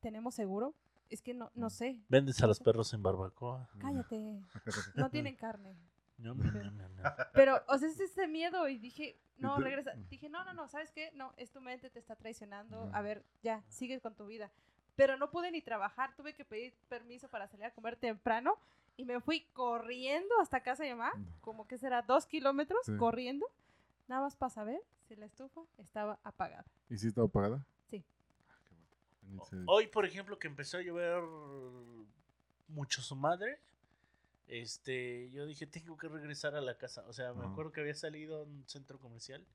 ¿Tenemos 0.00 0.34
seguro? 0.34 0.74
Es 1.08 1.22
que 1.22 1.32
no, 1.32 1.50
no 1.54 1.70
sé. 1.70 1.98
Vendes 2.10 2.42
a 2.42 2.46
los 2.46 2.60
perros 2.60 2.92
en 2.92 3.02
barbacoa. 3.02 3.70
Cállate. 3.78 4.42
No 4.96 5.08
tienen 5.10 5.34
carne. 5.36 5.74
Ñam. 6.20 6.38
Pero, 7.34 7.62
o 7.68 7.78
sea, 7.78 7.88
es 7.88 7.98
ese 8.00 8.28
miedo 8.28 8.68
y 8.68 8.78
dije, 8.78 9.16
no, 9.38 9.58
regresa. 9.58 9.92
Dije, 10.10 10.28
no, 10.28 10.44
no, 10.44 10.52
no, 10.52 10.68
¿sabes 10.68 10.90
qué? 10.92 11.10
No, 11.14 11.32
es 11.36 11.50
tu 11.50 11.60
mente, 11.60 11.90
te 11.90 11.98
está 11.98 12.14
traicionando. 12.16 12.84
Ujú. 12.84 12.90
A 12.94 13.02
ver, 13.02 13.24
ya, 13.42 13.62
sigue 13.68 14.00
con 14.00 14.14
tu 14.14 14.26
vida. 14.26 14.50
Pero 14.96 15.16
no 15.16 15.30
pude 15.30 15.50
ni 15.50 15.62
trabajar, 15.62 16.14
tuve 16.16 16.34
que 16.34 16.44
pedir 16.44 16.74
permiso 16.88 17.28
para 17.28 17.48
salir 17.48 17.64
a 17.66 17.70
comer 17.72 17.96
temprano 17.96 18.58
y 18.96 19.04
me 19.04 19.20
fui 19.20 19.46
corriendo 19.54 20.38
hasta 20.40 20.62
casa 20.62 20.82
de 20.84 20.94
mamá, 20.94 21.12
como 21.40 21.66
que 21.66 21.78
será 21.78 22.02
dos 22.02 22.26
kilómetros, 22.26 22.84
Sí. 22.84 22.96
corriendo, 22.98 23.46
nada 24.08 24.22
más 24.22 24.36
para 24.36 24.50
saber 24.50 24.82
si 25.08 25.16
la 25.16 25.24
estufa 25.24 25.62
estaba 25.78 26.18
apagada. 26.22 26.66
¿Y 26.90 26.98
si 26.98 27.06
estaba 27.08 27.28
apagada? 27.28 27.64
Sí. 27.88 28.04
Ah, 28.52 29.56
Hoy, 29.68 29.86
por 29.86 30.04
ejemplo, 30.04 30.38
que 30.38 30.48
empezó 30.48 30.76
a 30.76 30.82
llover 30.82 31.22
mucho 32.68 33.00
su 33.00 33.16
madre, 33.16 33.58
este, 34.50 35.30
yo 35.30 35.46
dije, 35.46 35.64
tengo 35.66 35.96
que 35.96 36.08
regresar 36.08 36.56
a 36.56 36.60
la 36.60 36.76
casa. 36.76 37.04
O 37.06 37.12
sea, 37.12 37.32
me 37.32 37.46
acuerdo 37.46 37.70
que 37.70 37.80
había 37.80 37.94
salido 37.94 38.38
a 38.38 38.42
un 38.42 38.64
centro 38.66 38.98
comercial 38.98 39.46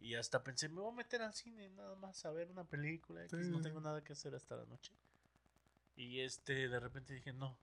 y 0.00 0.16
hasta 0.16 0.42
pensé, 0.42 0.68
me 0.68 0.80
voy 0.80 0.92
a 0.92 0.96
meter 0.96 1.22
al 1.22 1.32
cine 1.32 1.70
nada 1.70 1.94
más 1.94 2.26
a 2.26 2.32
ver 2.32 2.50
una 2.50 2.64
película, 2.64 3.26
Sí, 3.28 3.36
no 3.36 3.60
tengo 3.60 3.80
nada 3.80 4.02
que 4.02 4.12
hacer 4.12 4.34
hasta 4.34 4.56
la 4.56 4.64
noche. 4.66 4.92
Y 5.96 6.20
este, 6.20 6.68
de 6.68 6.80
repente 6.80 7.14
dije, 7.14 7.32
no, 7.32 7.56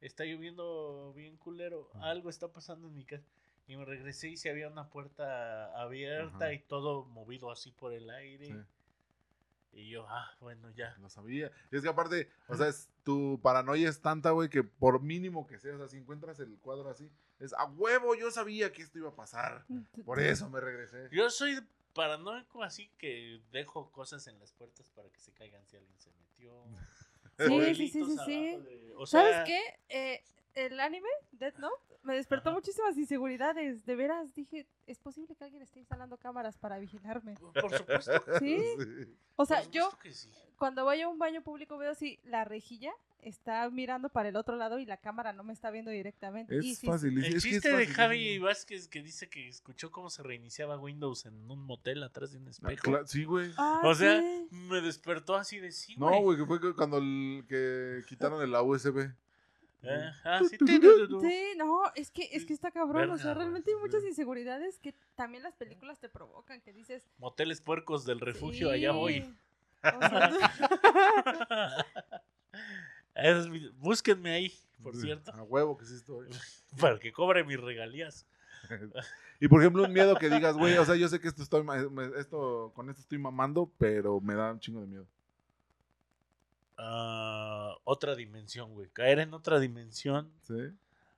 está 0.00 0.24
lloviendo 0.24 1.12
bien 1.14 1.36
culero, 1.36 1.88
algo 2.00 2.28
está 2.28 2.48
pasando 2.48 2.88
en 2.88 2.94
mi 2.94 3.04
casa. 3.04 3.24
Y 3.68 3.76
me 3.76 3.84
regresé 3.84 4.30
y 4.30 4.36
se 4.36 4.50
había 4.50 4.66
una 4.66 4.90
puerta 4.90 5.80
abierta 5.80 6.52
y 6.52 6.58
todo 6.58 7.04
movido 7.04 7.52
así 7.52 7.70
por 7.70 7.92
el 7.92 8.10
aire. 8.10 8.46
Sí. 8.46 8.54
Y 9.72 9.88
yo, 9.90 10.06
ah, 10.08 10.30
bueno, 10.40 10.70
ya. 10.72 10.96
Lo 10.98 11.08
sabía. 11.08 11.50
Y 11.70 11.76
es 11.76 11.82
que 11.82 11.88
aparte, 11.88 12.28
o 12.48 12.56
sea, 12.56 12.68
es, 12.68 12.88
tu 13.04 13.38
paranoia 13.42 13.88
es 13.88 14.00
tanta, 14.00 14.30
güey, 14.32 14.48
que 14.48 14.64
por 14.64 15.00
mínimo 15.00 15.46
que 15.46 15.58
sea, 15.58 15.74
o 15.74 15.78
sea, 15.78 15.88
si 15.88 15.96
encuentras 15.96 16.40
el 16.40 16.58
cuadro 16.58 16.88
así, 16.90 17.10
es 17.38 17.52
a 17.54 17.64
huevo, 17.66 18.14
yo 18.14 18.30
sabía 18.30 18.72
que 18.72 18.82
esto 18.82 18.98
iba 18.98 19.10
a 19.10 19.14
pasar. 19.14 19.64
Por 20.04 20.20
eso 20.20 20.50
me 20.50 20.60
regresé. 20.60 21.08
Yo 21.12 21.30
soy 21.30 21.60
paranoico 21.94 22.62
así 22.62 22.90
que 22.98 23.40
dejo 23.52 23.90
cosas 23.90 24.26
en 24.26 24.38
las 24.38 24.52
puertas 24.52 24.88
para 24.90 25.08
que 25.08 25.18
se 25.20 25.32
caigan 25.32 25.64
si 25.66 25.76
alguien 25.76 25.98
se 25.98 26.10
metió. 26.12 26.64
Sí, 27.38 27.74
sí, 27.74 27.88
sí, 27.88 28.04
sí, 28.04 28.18
sí. 28.26 28.48
abajo 28.48 28.62
de- 28.64 28.94
o 28.96 29.06
sea, 29.06 29.20
¿Sabes 29.22 29.46
qué? 29.46 29.60
Eh, 29.88 30.22
el 30.54 30.78
anime, 30.78 31.08
Death 31.32 31.56
Note, 31.56 31.89
me 32.02 32.14
despertó 32.14 32.50
Ajá. 32.50 32.56
muchísimas 32.58 32.96
inseguridades. 32.96 33.84
De 33.86 33.94
veras, 33.96 34.34
dije, 34.34 34.66
es 34.86 34.98
posible 34.98 35.34
que 35.36 35.44
alguien 35.44 35.62
esté 35.62 35.78
instalando 35.80 36.16
cámaras 36.16 36.56
para 36.58 36.78
vigilarme. 36.78 37.34
Por 37.36 37.76
supuesto. 37.76 38.12
¿Sí? 38.40 38.58
Sí. 38.78 39.14
O 39.36 39.44
sea, 39.46 39.62
yo 39.70 39.90
sí. 40.10 40.28
cuando 40.56 40.84
voy 40.84 41.00
a 41.00 41.08
un 41.08 41.18
baño 41.18 41.42
público 41.42 41.76
veo 41.78 41.94
si 41.94 42.18
la 42.24 42.44
rejilla 42.44 42.92
está 43.22 43.68
mirando 43.68 44.08
para 44.08 44.30
el 44.30 44.36
otro 44.36 44.56
lado 44.56 44.78
y 44.78 44.86
la 44.86 44.96
cámara 44.96 45.34
no 45.34 45.44
me 45.44 45.52
está 45.52 45.70
viendo 45.70 45.90
directamente. 45.90 46.54
y 46.62 46.70
Es 46.72 46.78
sí, 46.78 46.86
fácil. 46.86 47.18
El 47.18 47.24
es 47.24 47.30
que 47.30 47.36
es 47.36 47.42
chiste 47.42 47.68
de 47.68 47.74
facilísimo. 47.74 47.96
Javi 47.96 48.38
Vázquez 48.38 48.88
que 48.88 49.02
dice 49.02 49.28
que 49.28 49.46
escuchó 49.48 49.90
cómo 49.90 50.08
se 50.08 50.22
reiniciaba 50.22 50.78
Windows 50.78 51.26
en 51.26 51.50
un 51.50 51.62
motel 51.66 52.02
atrás 52.02 52.32
de 52.32 52.38
un 52.38 52.46
Ah, 52.46 52.50
espejo. 52.50 53.06
Sí, 53.06 53.24
güey. 53.24 53.52
Ah, 53.58 53.82
O 53.84 53.94
sea, 53.94 54.20
sí. 54.22 54.48
me 54.50 54.80
despertó 54.80 55.36
así 55.36 55.58
de 55.58 55.70
sí, 55.72 55.96
No, 55.98 56.18
güey, 56.22 56.38
que 56.38 56.46
fue 56.46 56.74
cuando 56.74 56.96
el, 56.96 57.44
que 57.46 58.00
quitaron 58.08 58.40
el 58.42 58.52
la 58.52 58.62
USB. 58.62 59.10
Eh, 59.82 60.10
ah, 60.24 60.40
sí, 60.48 60.58
no, 61.56 61.82
es 61.94 62.10
que, 62.10 62.28
es 62.32 62.44
que 62.44 62.52
está 62.52 62.70
cabrón. 62.70 63.10
o 63.10 63.18
sea, 63.18 63.32
realmente 63.34 63.70
hay 63.70 63.76
muchas 63.80 64.04
inseguridades 64.04 64.78
que 64.78 64.94
también 65.14 65.42
las 65.42 65.54
películas 65.56 65.98
te 65.98 66.08
provocan, 66.08 66.60
que 66.60 66.72
dices. 66.72 67.08
Moteles 67.18 67.60
puercos 67.60 68.04
del 68.04 68.20
refugio, 68.20 68.68
sí, 68.68 68.74
allá 68.74 68.92
voy. 68.92 69.34
o 69.82 70.00
sea, 70.00 70.30
Es 73.14 73.48
mi- 73.48 73.68
Búsquenme 73.78 74.30
ahí, 74.30 74.52
por 74.82 74.94
Sí, 74.94 75.02
cierto, 75.02 75.32
A 75.32 75.42
huevo 75.42 75.76
que 75.76 75.84
sí 75.86 75.94
estoy. 75.94 76.28
para 76.80 76.98
que 76.98 77.12
cobre 77.12 77.44
mis 77.44 77.60
regalías. 77.60 78.26
y 79.40 79.48
por 79.48 79.60
ejemplo, 79.60 79.84
un 79.84 79.92
miedo 79.92 80.16
que 80.16 80.28
digas, 80.28 80.56
güey, 80.56 80.76
o 80.76 80.84
sea, 80.84 80.96
yo 80.96 81.08
sé 81.08 81.20
que 81.20 81.28
esto 81.28 81.42
estoy, 81.42 81.64
esto, 82.16 82.72
con 82.74 82.90
esto 82.90 83.00
estoy 83.00 83.18
mamando, 83.18 83.72
pero 83.78 84.20
me 84.20 84.34
da 84.34 84.52
un 84.52 84.60
chingo 84.60 84.80
de 84.80 84.86
miedo. 84.86 85.06
Ah, 86.82 87.74
otra 87.84 88.14
dimensión, 88.16 88.72
güey. 88.72 88.88
Caer 88.90 89.18
en 89.20 89.34
otra 89.34 89.58
dimensión. 89.60 90.30
¿Sí? 90.42 90.54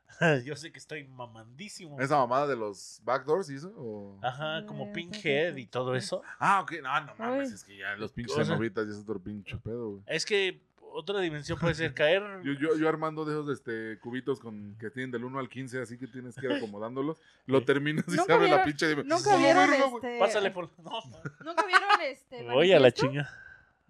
Yo 0.44 0.56
sé 0.56 0.72
que 0.72 0.78
estoy 0.78 1.04
mamandísimo. 1.04 2.00
¿Esa 2.00 2.16
mamada 2.16 2.46
de 2.46 2.56
los 2.56 3.00
backdoors 3.04 3.48
y 3.50 3.54
eso? 3.56 3.72
O- 3.76 4.18
Ajá, 4.22 4.64
como 4.66 4.86
Eh, 4.86 4.92
Pinhead 4.92 5.56
y 5.56 5.66
todo 5.66 5.94
eso. 5.94 6.22
Ah, 6.38 6.60
ok, 6.62 6.72
no, 6.82 7.00
no 7.06 7.14
mames, 7.16 7.52
es 7.52 7.64
que 7.64 7.76
ya 7.78 7.94
los 7.96 8.12
pinches 8.12 8.36
cenobitas 8.46 8.86
ya 8.86 8.92
es 8.92 8.98
otro 8.98 9.18
pinche 9.20 9.56
pedo, 9.58 9.90
güey. 9.90 10.02
Es 10.06 10.26
que 10.26 10.60
otra 10.94 11.20
dimensión 11.20 11.58
puede 11.58 11.74
ser 11.74 11.94
caer. 11.94 12.22
Yo, 12.44 12.52
yo, 12.52 12.76
yo 12.76 12.88
armando 12.88 13.24
de 13.24 13.32
esos 13.32 13.48
este, 13.48 13.98
cubitos 14.00 14.38
con, 14.40 14.76
que 14.78 14.90
tienen 14.90 15.10
del 15.12 15.24
1 15.24 15.38
al 15.38 15.48
15, 15.48 15.80
así 15.80 15.96
que 15.96 16.06
tienes 16.06 16.34
que 16.36 16.44
ir 16.46 16.52
acomodándolos. 16.52 17.16
Lo 17.46 17.64
terminas 17.64 18.04
y 18.08 18.10
se 18.18 18.32
abre 18.32 18.48
la 18.48 18.64
pinche 18.64 18.86
dimensión. 18.88 19.16
Nunca 19.18 19.36
vieron 19.38 19.72
este. 19.72 20.18
Pásale 20.18 20.50
por. 20.50 20.68
No, 20.82 21.00
Nunca 21.44 21.64
vieron 21.66 21.88
este. 22.02 22.42
voy 22.50 22.72
a 22.72 22.76
la 22.76 22.88
Manifiesto? 22.88 23.06
chinga. 23.06 23.30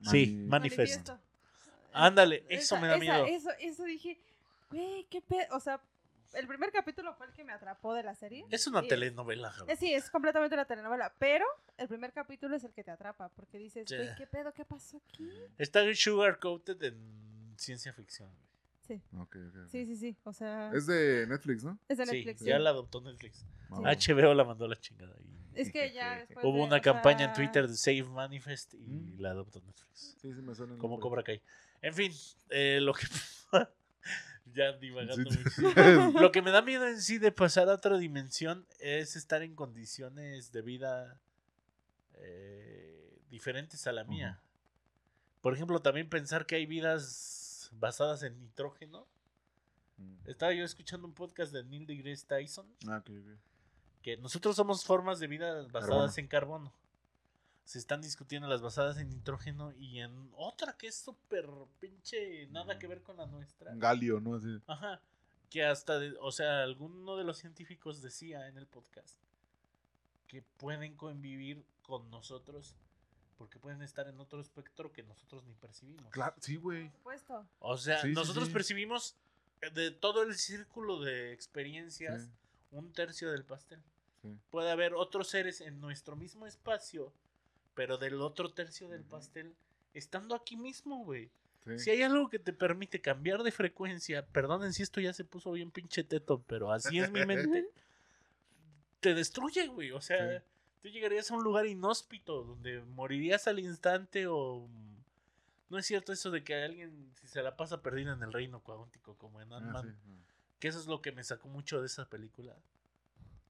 Sí, 0.03 0.27
Mani- 0.37 0.49
manifiesto. 0.49 1.19
Ándale, 1.93 2.45
eso 2.49 2.77
Esa- 2.77 2.81
me 2.81 2.89
da 2.89 2.95
esa- 2.97 3.01
miedo. 3.01 3.27
Eso, 3.27 3.51
eso 3.59 3.85
dije, 3.85 4.19
güey, 4.71 5.05
qué 5.11 5.21
pedo. 5.21 5.55
O 5.57 5.61
sea, 5.61 5.81
el 6.35 6.47
primer 6.47 6.73
capítulo 6.73 7.15
fue 7.15 7.27
el 7.27 7.33
que 7.33 7.45
me 7.45 7.53
atrapó 7.53 7.93
de 7.95 8.03
la 8.03 8.15
serie. 8.15 8.45
Es 8.51 8.67
una 8.67 8.83
Y 8.83 8.89
telenovela. 8.89 9.53
Eh, 9.69 9.77
sí, 9.77 9.93
es 9.93 10.09
completamente 10.11 10.55
una 10.55 10.65
telenovela, 10.65 11.13
pero 11.19 11.45
el 11.77 11.89
primer 11.89 12.13
capítulo 12.13 12.57
es 12.57 12.65
el 12.65 12.73
que 12.73 12.83
te 12.83 12.91
atrapa, 12.91 13.29
porque 13.31 13.59
dices, 13.59 13.85
Sí. 13.89 13.97
güey, 13.97 14.15
¿qué 14.17 14.27
pedo? 14.27 14.53
¿Qué 14.55 14.65
pasó 14.65 15.01
aquí? 15.09 15.31
Está 15.59 15.83
sugar 15.95 16.39
coated 16.39 16.83
en 16.83 17.55
ciencia 17.59 17.93
ficción. 17.93 18.31
Sí, 18.87 19.01
sí, 19.71 19.87
sí, 19.87 19.97
sí, 19.97 20.17
o 20.25 20.33
sea, 20.33 20.71
Es 20.75 20.87
de 20.87 21.27
Netflix, 21.29 21.63
¿no? 21.65 21.79
es 21.89 21.99
de 21.99 22.07
Sí, 22.07 22.13
Netflix. 22.17 22.41
ya 22.41 22.57
sí. 22.57 22.63
la 22.63 22.71
adoptó 22.71 23.01
Netflix. 23.01 23.45
HBO 23.71 24.35
la 24.35 24.45
mandó 24.45 24.65
a 24.65 24.69
la 24.69 24.77
chingada. 24.77 25.15
y 25.21 25.61
Es 25.61 25.71
que 25.73 25.93
ya 25.95 26.19
después 26.19 26.45
Hubo 26.45 26.59
de- 26.59 26.63
una 26.65 26.77
o 26.79 26.83
campaña 26.83 27.27
en 27.27 27.33
Twitter 27.33 27.69
de 27.69 27.75
Save 27.77 28.03
Manifest 28.05 28.75
y 28.75 28.79
Mm. 28.79 29.21
la 29.21 29.31
adoptó 29.31 29.61
Netflix. 29.61 30.17
Sí, 30.21 30.33
sí 30.35 30.43
me 30.43 30.55
suena. 30.55 30.77
Como. 30.79 30.99
Cobra 31.01 31.23
Kai. 31.23 31.41
En 31.81 31.95
fin, 31.95 32.13
eh, 32.51 32.81
lo 32.83 32.93
que. 32.93 33.07
ya 34.55 34.73
divagando 34.73 35.31
Sí, 35.31 35.39
muchísimo. 35.39 35.71
Lo 36.21 36.33
que 36.33 36.43
me 36.43 36.51
da 36.51 36.61
miedo 36.63 36.87
en 36.87 37.01
sí 37.01 37.19
de 37.19 37.33
pasar 37.33 37.69
a 37.71 37.75
otra 37.75 37.97
dimensión 37.97 38.67
es 38.81 39.17
estar 39.17 39.43
en 39.43 39.55
condiciones 39.55 40.53
de 40.53 40.61
vida 40.63 41.19
eh, 42.15 43.19
diferentes 43.31 43.87
a 43.87 43.93
la 43.93 44.05
mía. 44.05 44.41
Por 45.41 45.55
ejemplo, 45.55 45.81
también 45.81 46.09
pensar 46.09 46.45
que 46.47 46.57
hay 46.57 46.67
vidas 46.67 47.42
basadas 47.73 48.23
en 48.23 48.39
nitrógeno. 48.39 49.07
Mm. 49.99 50.17
Estaba 50.29 50.53
yo 50.53 50.65
escuchando 50.65 51.07
un 51.07 51.15
podcast 51.15 51.53
de 51.53 51.65
Neil 51.65 51.87
deGrasse 51.87 52.27
Tyson 52.27 52.67
Ah, 52.89 52.99
ok, 52.99 53.11
ok. 53.11 53.39
que 54.03 54.17
nosotros 54.17 54.57
somos 54.57 54.85
formas 54.85 55.19
de 55.21 55.27
vida 55.27 55.63
basadas 55.65 55.87
Carbono. 55.89 56.13
en 56.17 56.27
carbono. 56.29 56.73
Se 57.65 57.79
están 57.79 58.01
discutiendo 58.03 58.49
las 58.49 58.61
basadas 58.61 58.99
en 58.99 59.09
nitrógeno 59.09 59.73
y 59.73 60.01
en 60.01 60.31
otra 60.37 60.77
que 60.77 60.89
es 60.89 60.97
súper 60.97 61.49
pinche 61.79 62.47
nada 62.49 62.79
que 62.79 62.89
ver 62.89 63.03
con 63.03 63.17
la 63.17 63.27
nuestra. 63.27 63.73
Galio, 63.77 64.19
¿no? 64.21 64.35
Así. 64.35 64.61
Ajá. 64.67 65.01
Que 65.49 65.65
hasta, 65.65 65.99
de- 66.01 66.17
o 66.21 66.33
sea, 66.33 66.63
alguno 66.65 67.17
de 67.17 67.25
los 67.25 67.39
científicos 67.39 68.03
decía 68.03 68.49
en 68.49 68.57
el 68.59 68.67
podcast 68.67 69.17
que 70.27 70.43
pueden 70.57 70.97
convivir 70.97 71.65
con 71.83 72.11
nosotros 72.11 72.75
porque 73.43 73.59
pueden 73.59 73.83
estar 73.83 74.07
en 74.07 74.21
otro 74.21 74.41
espectro 74.41 74.93
que 74.93 75.03
nosotros 75.03 75.43
ni 75.45 75.53
percibimos. 75.55 76.13
Claro, 76.13 76.33
sí, 76.39 76.55
güey. 76.55 76.85
Por 76.91 76.93
supuesto. 76.99 77.45
O 77.59 77.77
sea, 77.77 78.01
Sí, 78.01 78.13
nosotros 78.13 78.47
sí. 78.47 78.53
percibimos 78.53 79.17
de 79.75 79.91
todo 79.91 80.23
el 80.23 80.37
círculo 80.37 81.01
de 81.01 81.33
experiencias, 81.33 82.23
Sí, 82.23 82.31
un 82.71 82.93
tercio 82.93 83.33
del 83.33 83.45
pastel. 83.45 83.83
sí. 84.23 84.39
Puede 84.53 84.71
haber 84.71 84.95
otros 84.95 85.27
seres 85.27 85.61
en 85.61 85.81
nuestro 85.81 86.15
mismo 86.15 86.47
espacio, 86.47 87.13
pero 87.75 87.99
del 87.99 88.21
otro 88.23 88.53
tercio 88.53 88.89
del 88.89 89.01
Ujú. 89.01 89.11
pastel, 89.11 89.57
estando 89.93 90.37
aquí 90.37 90.57
mismo, 90.57 91.05
güey. 91.05 91.29
sí. 91.65 91.79
Si 91.81 91.91
hay 91.91 92.03
algo 92.03 92.29
que 92.31 92.39
te 92.39 92.53
permite 92.53 93.01
cambiar 93.01 93.43
de 93.43 93.51
frecuencia, 93.51 94.25
perdonen 94.25 94.73
si 94.73 94.85
esto 94.85 95.01
ya 95.01 95.13
se 95.13 95.25
puso 95.25 95.51
bien 95.51 95.73
pinche 95.73 96.05
teto, 96.05 96.45
pero 96.47 96.71
así 96.71 97.01
es 97.01 97.11
mi 97.11 97.27
mente, 97.27 97.67
te 99.01 99.15
destruye, 99.15 99.67
güey. 99.67 99.91
O 99.91 100.01
sea, 100.01 100.39
Sí. 100.39 100.45
Tú 100.83 100.89
llegarías 100.89 101.31
a 101.31 101.35
un 101.35 101.45
lugar 101.45 101.67
inhóspito 101.67 102.43
donde 102.43 102.81
morirías 102.83 103.47
al 103.49 103.59
instante 103.61 104.27
o... 104.27 104.69
No 105.69 105.79
es 105.79 105.87
cierto 105.87 106.13
eso 106.13 106.31
de 106.31 106.45
que 106.45 106.55
alguien 106.55 107.11
si 107.15 107.29
se 107.29 107.43
la 107.43 107.57
pasa 107.57 107.81
perdida 107.81 108.13
en 108.13 108.23
el 108.23 108.33
reino 108.33 108.61
cuántico 108.61 109.17
como 109.17 109.41
en 109.41 109.53
Ah, 109.53 109.57
Ant-Man. 109.57 109.97
sí. 110.05 110.11
Que 110.59 110.69
eso 110.69 110.79
es 110.79 110.87
lo 110.87 111.01
que 111.01 111.13
me 111.13 111.25
sacó 111.25 111.49
mucho 111.49 111.81
de 111.81 111.87
esa 111.87 112.09
película. 112.11 112.55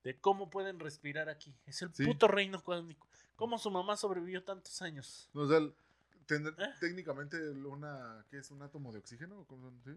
De 0.04 0.16
cómo 0.18 0.48
pueden 0.50 0.78
respirar 0.78 1.28
aquí. 1.28 1.54
Es 1.66 1.82
el 1.82 1.92
Sí. 1.94 2.04
puto 2.04 2.28
reino 2.28 2.62
cuántico. 2.62 3.08
Cómo 3.34 3.58
su 3.58 3.70
mamá 3.70 3.96
sobrevivió 3.96 4.44
tantos 4.44 4.80
años. 4.82 5.28
No, 5.32 5.42
o 5.42 5.48
sea, 5.48 5.58
el- 5.58 5.74
tendr- 6.32 6.54
¿Eh? 6.58 6.74
técnicamente 6.80 7.50
una, 7.50 8.24
¿qué 8.30 8.38
es? 8.38 8.50
¿Un 8.50 8.62
átomo 8.62 8.92
de 8.92 8.98
oxígeno? 8.98 9.46
¿O 9.48 9.70
sí? 9.84 9.90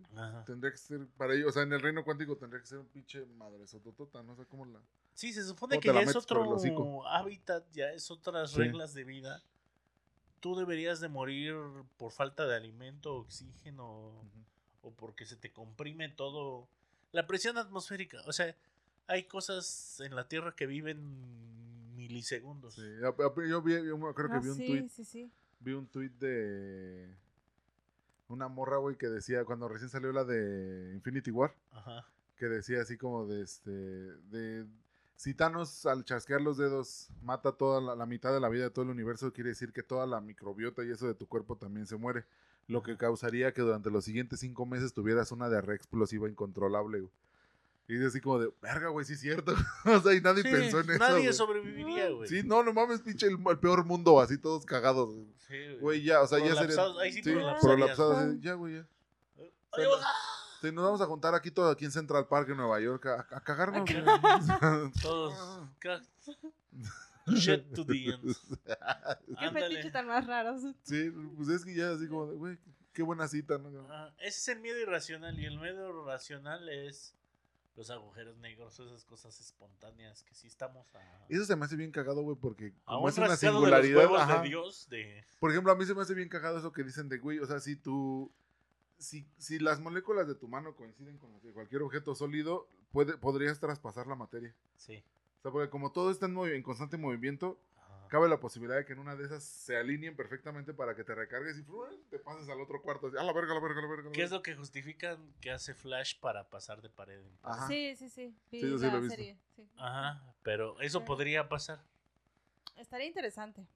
Tendría 0.45 0.71
que 0.71 0.77
ser, 0.77 1.07
para 1.17 1.33
ellos, 1.33 1.49
o 1.49 1.51
sea, 1.51 1.63
en 1.63 1.73
el 1.73 1.81
reino 1.81 2.03
cuántico 2.03 2.36
tendría 2.38 2.61
que 2.61 2.67
ser 2.67 2.79
un 2.79 2.88
pinche 2.88 3.25
madre 3.25 3.65
sototota, 3.67 4.23
no 4.23 4.36
sé 4.36 4.45
cómo 4.45 4.65
la... 4.65 4.79
Sí, 5.13 5.31
se 5.31 5.43
supone 5.43 5.75
¿Cómo 5.75 5.81
que 5.81 5.93
ya 5.93 6.01
es 6.01 6.15
otro 6.15 7.07
hábitat, 7.07 7.65
ya 7.71 7.91
es 7.91 8.11
otras 8.11 8.51
Sí. 8.51 8.57
reglas 8.57 8.93
de 8.93 9.03
vida. 9.05 9.43
Tú 10.41 10.55
deberías 10.55 10.99
de 10.99 11.07
morir 11.07 11.55
por 11.97 12.11
falta 12.11 12.45
de 12.45 12.55
alimento, 12.55 13.15
oxígeno, 13.15 14.13
o 14.81 14.93
porque 14.95 15.25
se 15.25 15.38
te 15.38 15.51
comprime 15.51 16.09
todo. 16.09 16.67
La 17.11 17.25
presión 17.27 17.57
atmosférica, 17.57 18.21
o 18.27 18.33
sea, 18.33 18.55
hay 19.07 19.23
cosas 19.23 19.99
en 20.01 20.15
la 20.15 20.27
Tierra 20.27 20.55
que 20.55 20.67
viven 20.67 21.95
milisegundos. 21.95 22.75
Sí, 22.75 22.81
yo 23.49 23.61
vi, 23.61 23.73
yo 23.86 23.95
acuerdo 24.07 24.31
que 24.31 24.38
Ah, 24.38 24.39
vi 24.41 24.49
un 24.49 24.55
sí, 24.57 24.65
tweet, 24.65 24.89
sí, 24.89 25.05
sí. 25.05 25.31
Vi 25.60 25.74
un 25.74 25.88
tweet 25.88 26.12
de 26.20 27.16
una 28.28 28.47
morra, 28.47 28.78
güey, 28.78 28.95
que 28.97 29.08
decía, 29.08 29.45
cuando 29.45 29.68
recién 29.68 29.89
salió 29.89 30.12
la 30.12 30.24
de 30.24 30.93
Infinity 30.93 31.32
War, 31.32 31.53
Ajá. 31.72 32.06
que 32.36 32.45
decía 32.47 32.82
así 32.82 32.97
como 32.97 33.28
de 33.28 33.41
este, 33.41 33.70
de, 33.72 34.66
si 35.16 35.34
Thanos 35.34 35.86
al 35.86 36.03
chasquear 36.03 36.41
los 36.41 36.58
dedos 36.58 37.10
mata 37.22 37.51
toda 37.51 37.82
la, 37.82 37.95
la 37.95 38.06
mitad 38.06 38.34
de 38.34 38.39
la 38.39 38.49
vida 38.49 38.64
de 38.64 38.70
todo 38.72 38.84
el 38.84 38.91
universo, 38.91 39.32
quiere 39.32 39.49
decir 39.51 39.72
que 39.72 39.84
toda 39.84 40.06
la 40.06 40.22
microbiota 40.22 40.84
y 40.84 40.91
eso 40.91 41.08
de 41.08 41.14
tu 41.14 41.28
cuerpo 41.28 41.56
también 41.58 41.86
se 41.86 41.97
muere, 41.97 42.26
lo 42.68 42.82
que 42.82 42.97
causaría 42.97 43.53
que 43.53 43.62
durante 43.62 43.91
los 43.91 44.06
siguientes 44.06 44.39
cinco 44.39 44.66
meses 44.66 44.93
tuvieras 44.93 45.32
una 45.32 45.49
diarrea 45.49 45.76
explosiva 45.76 46.28
incontrolable, 46.28 47.01
güey. 47.01 47.12
Y 47.88 48.03
así 48.03 48.19
como 48.19 48.39
de, 48.39 48.51
verga, 48.61 48.89
güey, 48.89 49.05
sí 49.05 49.13
es 49.13 49.19
cierto. 49.19 49.53
o 49.86 49.99
sea, 49.99 50.13
y 50.13 50.21
nadie 50.21 50.41
Sí, 50.41 50.49
pensó 50.51 50.79
en 50.79 50.89
eso. 50.89 50.99
nadie 50.99 51.31
sobreviviría, 51.33 52.09
güey. 52.09 52.27
Sí, 52.27 52.41
no, 52.43 52.63
no 52.63 52.73
mames, 52.73 53.01
pinche, 53.01 53.27
el, 53.27 53.38
el 53.47 53.59
peor 53.59 53.86
mundo, 53.86 54.19
así 54.19 54.38
todos 54.39 54.65
cagados. 54.65 55.13
güey. 55.13 55.27
Sí, 55.47 55.77
Güey, 55.79 56.03
ya, 56.03 56.21
o 56.21 56.27
sea, 56.27 56.39
ya 56.39 56.45
sería. 56.55 56.57
Prolapsados, 56.75 56.99
ahí 56.99 57.11
sí 57.11 57.21
sí, 57.23 57.31
prolapsados, 57.61 58.41
ya, 58.41 58.53
güey, 58.55 58.75
ya. 58.75 58.88
Sí, 60.61 60.71
nos 60.71 60.83
vamos 60.86 61.01
a 61.01 61.05
juntar 61.05 61.36
aquí 61.36 61.51
todo 61.51 61.69
aquí 61.69 61.86
en 61.86 61.91
Central 61.91 62.27
Park, 62.27 62.49
en 62.49 62.57
Nueva 62.57 62.79
York, 62.79 63.05
a, 63.05 63.27
a 63.29 63.41
cagarnos. 63.41 63.88
Todos. 65.01 65.69
Shit 67.27 67.73
to 67.73 67.86
the 67.86 68.05
end. 68.05 68.36
Qué 69.39 69.51
fetiche 69.51 69.91
tan 69.91 70.07
más 70.07 70.25
raros. 70.25 70.61
sí, 70.83 71.11
pues 71.36 71.49
es 71.49 71.65
que 71.65 71.75
ya 71.75 71.91
así 71.91 72.07
como 72.07 72.27
de, 72.27 72.36
güey, 72.36 72.57
qué 72.93 73.01
buena 73.03 73.27
cita, 73.27 73.57
¿no? 73.57 73.88
Ah, 73.89 74.11
ese 74.19 74.27
es 74.39 74.47
el 74.49 74.59
miedo 74.59 74.79
irracional 74.79 75.39
y 75.39 75.45
el 75.45 75.59
miedo 75.59 76.03
racional 76.05 76.69
es 76.69 77.15
los 77.76 77.89
agujeros 77.89 78.38
negros, 78.38 78.80
esas 78.80 79.03
cosas 79.03 79.39
espontáneas 79.39 80.23
que 80.23 80.34
sí 80.34 80.47
estamos 80.47 80.95
a, 80.95 81.26
Eso 81.28 81.45
se 81.45 81.55
me 81.55 81.65
hace 81.65 81.76
bien 81.76 81.91
cagado, 81.91 82.21
güey, 82.21 82.38
porque 82.38 82.73
a 82.86 82.93
como 82.93 83.03
un 83.03 83.09
es 83.09 83.17
una 83.17 83.28
rascado 83.28 83.61
de 83.61 83.71
los 83.71 83.82
singularidad. 83.82 84.15
ajá. 84.15 84.41
de 84.41 84.47
Dios 84.47 84.88
de 84.89 85.23
Por 85.39 85.51
ejemplo, 85.51 85.71
a 85.71 85.76
mí 85.76 85.86
se 85.86 85.93
me 85.93 86.01
hace 86.01 86.13
bien 86.13 86.30
cagado 86.30 86.57
eso 86.57 86.71
que 86.71 86.84
dicen 86.84 87.09
de, 87.09 87.17
güey, 87.17 87.39
o 87.39 87.45
sea, 87.45 87.59
si 87.59 87.76
tú. 87.76 88.32
Si, 88.97 89.28
si 89.38 89.59
las 89.59 89.82
moléculas 89.82 90.26
de 90.26 90.36
tu 90.36 90.47
mano 90.47 90.73
coinciden 90.73 91.17
con 91.17 91.34
las 91.34 91.43
de 91.43 91.51
cualquier 91.51 91.82
objeto 91.82 92.15
sólido, 92.15 92.69
puede, 92.93 93.17
podrías 93.17 93.59
traspasar 93.59 94.07
la 94.07 94.15
materia. 94.15 94.55
sí. 94.78 95.03
O 95.39 95.41
sea, 95.41 95.51
porque 95.51 95.69
como 95.69 95.91
todo 95.91 96.09
está 96.09 96.26
en, 96.26 96.38
en 96.38 96.63
constante 96.63 96.97
movimiento. 96.97 97.59
Cabe 98.16 98.30
la 98.30 98.39
posibilidad 98.39 98.78
de 98.78 98.86
que 98.86 98.93
en 98.93 98.99
una 98.99 99.13
de 99.18 99.26
esas 99.26 99.43
se 99.43 99.76
alineen 99.76 100.16
perfectamente 100.16 100.74
para 100.74 100.95
que 100.95 101.03
te 101.03 101.13
recargues 101.13 101.57
y 101.57 101.63
te 102.09 102.18
pases 102.18 102.47
al 102.47 102.61
otro 102.61 102.82
cuarto. 102.82 103.07
así, 103.07 103.18
A 103.18 103.24
la 103.24 103.34
verga, 103.34 103.51
a 103.51 103.55
la 103.55 103.59
verga, 103.59 103.80
a 103.80 103.82
la 103.84 103.89
verga. 103.89 104.11
¿Qué 104.13 104.24
es 104.24 104.30
verga". 104.30 104.38
lo 104.38 104.41
que 104.41 104.55
justifican 104.55 105.34
que 105.41 105.51
hace 105.51 105.74
Flash 105.74 106.18
para 106.22 106.49
pasar 106.49 106.82
de 106.82 106.89
pared 106.89 107.20
en 107.20 107.36
pared? 107.38 107.57
Ajá. 107.57 107.68
Sí, 107.68 107.93
sí, 107.97 108.07
sí. 108.07 108.34
Sí, 108.49 108.61
yo 108.61 108.78
sí 108.78 108.86
la 108.86 108.91
lo 108.93 108.97
he 108.99 109.01
visto. 109.01 109.16
serie. 109.18 109.38
sí. 109.57 109.68
Ajá, 109.76 110.34
pero 110.43 110.80
eso 110.80 110.99
Sí. 110.99 111.05
podría 111.05 111.49
pasar. 111.49 111.84
Estaría 112.78 113.05
interesante. 113.07 113.68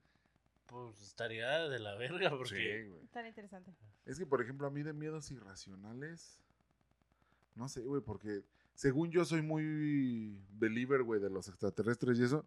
Pues 0.68 1.02
estaría 1.02 1.68
de 1.68 1.78
la 1.78 1.94
verga 1.96 2.30
porque 2.30 2.54
Sí, 2.82 2.88
güey. 2.88 3.04
Estaría 3.04 3.28
interesante. 3.28 3.74
Es 4.06 4.18
que, 4.18 4.24
por 4.24 4.40
ejemplo, 4.40 4.66
a 4.66 4.70
mí 4.70 4.82
de 4.82 4.94
miedos 4.94 5.30
irracionales, 5.30 6.40
no 7.56 7.68
sé, 7.68 7.82
güey, 7.82 8.00
porque 8.00 8.42
según 8.74 9.10
yo 9.10 9.26
soy 9.26 9.42
muy 9.42 10.40
believer, 10.52 11.02
güey, 11.02 11.20
de 11.20 11.28
los 11.28 11.46
extraterrestres 11.48 12.18
y 12.18 12.24
eso, 12.24 12.46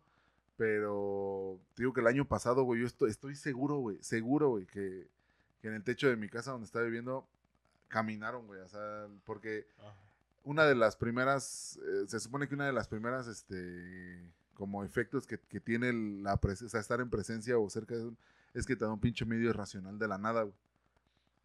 pero 0.58 1.60
te 1.74 1.84
digo 1.84 1.94
que 1.94 2.02
el 2.02 2.08
año 2.08 2.26
pasado, 2.26 2.64
güey, 2.64 2.82
yo 2.82 2.88
estoy, 2.88 3.10
estoy 3.10 3.36
seguro, 3.36 3.78
güey, 3.78 3.98
seguro, 4.02 4.50
güey, 4.50 4.66
que, 4.66 5.08
que 5.62 5.68
en 5.68 5.76
el 5.76 5.84
techo 5.84 6.08
de 6.08 6.16
mi 6.16 6.30
casa 6.30 6.52
donde 6.52 6.66
estaba 6.66 6.86
viviendo 6.86 7.28
caminaron, 7.88 8.46
güey, 8.48 8.60
o 8.62 8.68
sea, 8.68 9.08
porque 9.26 9.68
Ajá. 9.80 9.96
una 10.44 10.66
de 10.66 10.76
las 10.76 10.96
primeras, 10.96 11.80
eh, 11.84 12.06
se 12.08 12.20
supone 12.20 12.48
que 12.48 12.56
una 12.56 12.66
de 12.66 12.74
las 12.74 12.88
primeras, 12.88 13.28
este, 13.28 14.32
como 14.54 14.84
efectos 14.84 15.28
que, 15.28 15.40
que 15.40 15.60
tiene 15.60 15.94
la 16.22 16.38
presencia, 16.38 16.68
o 16.68 16.70
sea, 16.70 16.80
estar 16.80 17.02
en 17.02 17.10
presencia 17.10 17.58
o 17.58 17.70
cerca 17.70 17.96
de 17.96 18.12
es 18.54 18.66
que 18.68 18.76
te 18.76 18.86
da 18.86 18.92
un 18.92 19.00
pinche 19.00 19.26
medio 19.26 19.50
irracional 19.50 19.98
de 19.98 20.08
la 20.08 20.18
nada, 20.18 20.44
güey. 20.44 20.56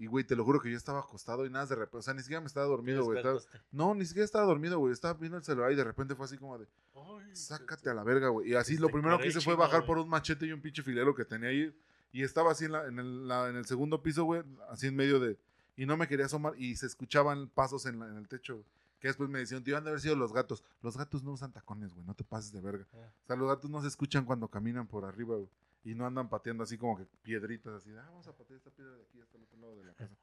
Y, 0.00 0.06
güey, 0.06 0.24
te 0.24 0.36
lo 0.36 0.44
juro 0.44 0.60
que 0.60 0.70
yo 0.70 0.76
estaba 0.76 1.00
acostado 1.00 1.44
y 1.44 1.50
nada 1.50 1.66
de 1.66 1.74
repente, 1.74 1.96
o 1.96 2.02
sea, 2.02 2.14
ni 2.14 2.20
siquiera 2.20 2.40
me 2.40 2.46
estaba 2.46 2.66
dormido, 2.66 3.02
güey. 3.04 3.18
estaba-. 3.18 3.62
No, 3.72 3.94
ni 3.94 4.04
siquiera 4.06 4.24
estaba 4.24 4.44
dormido, 4.46 4.78
güey. 4.78 4.92
Estaba 4.92 5.14
viendo 5.14 5.36
el 5.38 5.42
celular 5.44 5.72
y 5.72 5.74
de 5.74 5.82
repente 5.84 6.14
fue 6.14 6.24
así 6.26 6.38
como 6.38 6.56
de, 6.56 6.66
Ay, 6.94 7.34
sácate 7.34 7.90
a 7.90 7.94
la 7.94 8.04
verga, 8.04 8.28
güey. 8.28 8.50
Y 8.50 8.54
así 8.54 8.76
lo 8.78 8.88
primero 8.90 9.16
que 9.18 9.26
hice 9.28 9.40
fue 9.40 9.54
bajar 9.56 9.80
por 9.86 9.98
un 9.98 10.08
machete 10.08 10.46
y 10.46 10.52
un 10.52 10.60
pinche 10.60 10.82
filero 10.84 11.14
que 11.14 11.24
tenía 11.24 11.48
ahí. 11.48 11.74
Y 12.12 12.22
estaba 12.22 12.52
así 12.52 12.64
en, 12.66 12.72
la- 12.72 12.86
en, 12.86 12.98
el, 13.00 13.26
la- 13.28 13.48
en 13.48 13.56
el 13.56 13.66
segundo 13.66 14.00
piso, 14.02 14.24
güey, 14.24 14.42
así 14.70 14.86
en 14.86 14.94
medio 14.96 15.18
de... 15.20 15.36
Y 15.76 15.84
no 15.84 15.96
me 15.96 16.06
quería 16.08 16.26
asomar 16.26 16.54
y 16.56 16.74
se 16.76 16.86
escuchaban 16.86 17.48
pasos 17.48 17.84
en, 17.86 17.98
la- 17.98 18.06
en 18.06 18.16
el 18.16 18.28
techo, 18.28 18.54
güey. 18.54 18.66
Que 19.00 19.08
después 19.08 19.28
me 19.28 19.38
decían, 19.40 19.62
tío, 19.62 19.76
han 19.76 19.84
de 19.84 19.90
haber 19.90 20.00
sido 20.00 20.16
los 20.16 20.32
gatos. 20.32 20.62
Los 20.82 20.96
gatos 20.96 21.22
no 21.22 21.32
usan 21.32 21.52
tacones, 21.52 21.92
güey, 21.94 22.04
no 22.06 22.14
te 22.14 22.24
pases 22.24 22.52
de 22.52 22.60
verga. 22.60 22.84
Ah. 22.94 23.10
O 23.24 23.26
sea, 23.26 23.36
los 23.36 23.48
gatos 23.48 23.68
no 23.70 23.80
se 23.82 23.88
escuchan 23.88 24.24
cuando 24.24 24.48
caminan 24.48 24.86
por 24.86 25.04
arriba, 25.04 25.34
güey. 25.36 25.48
Y 25.84 25.94
no 25.94 26.06
andan 26.06 26.28
pateando 26.28 26.64
así 26.64 26.76
como 26.76 26.96
que 26.96 27.06
piedritas, 27.22 27.74
así. 27.74 27.90
Ah, 27.96 28.06
vamos 28.08 28.26
a 28.28 28.32
patear 28.32 28.58
esta 28.58 28.70
piedra 28.70 28.94
de 28.94 29.02
aquí 29.02 29.20
hasta 29.20 29.36
el 29.36 29.44
otro 29.44 29.58
lado 29.58 29.76
de 29.76 29.84
la 29.84 29.94
casa. 29.94 30.14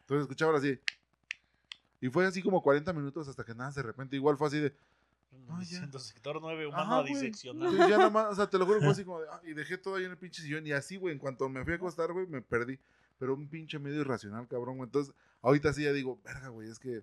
Entonces 0.00 0.22
escuchaban 0.22 0.56
así. 0.56 0.78
Y 2.00 2.08
fue 2.08 2.26
así 2.26 2.42
como 2.42 2.62
40 2.62 2.92
minutos 2.92 3.28
hasta 3.28 3.44
que 3.44 3.54
nada, 3.54 3.70
de 3.70 3.82
repente 3.82 4.16
igual 4.16 4.36
fue 4.36 4.48
así 4.48 4.58
de... 4.58 4.74
No, 5.46 5.60
ya. 5.62 5.98
Sector 5.98 6.40
9 6.40 6.68
Ajá, 6.72 6.84
humano 6.84 7.02
diseccionado. 7.04 7.72
Sí, 7.72 7.78
ya 7.78 7.98
nada 7.98 8.10
más, 8.10 8.32
o 8.32 8.34
sea, 8.34 8.48
te 8.48 8.58
lo 8.58 8.66
juro, 8.66 8.80
fue 8.80 8.90
así 8.90 9.04
como 9.06 9.20
de, 9.20 9.26
ah, 9.30 9.40
y 9.44 9.52
dejé 9.52 9.78
todo 9.78 9.96
ahí 9.96 10.04
en 10.04 10.12
el 10.12 10.16
pinche 10.16 10.42
sillón. 10.42 10.66
Y 10.66 10.72
así, 10.72 10.96
güey, 10.96 11.12
en 11.12 11.18
cuanto 11.18 11.48
me 11.48 11.64
fui 11.64 11.72
a 11.72 11.76
acostar, 11.76 12.12
güey, 12.12 12.26
me 12.26 12.40
perdí. 12.40 12.78
Pero 13.18 13.34
un 13.34 13.48
pinche 13.48 13.78
medio 13.78 14.00
irracional, 14.00 14.46
cabrón, 14.48 14.76
güey. 14.76 14.86
Entonces, 14.86 15.14
ahorita 15.42 15.72
sí 15.72 15.84
ya 15.84 15.92
digo, 15.92 16.20
verga, 16.24 16.48
güey, 16.48 16.68
es 16.68 16.78
que. 16.78 17.02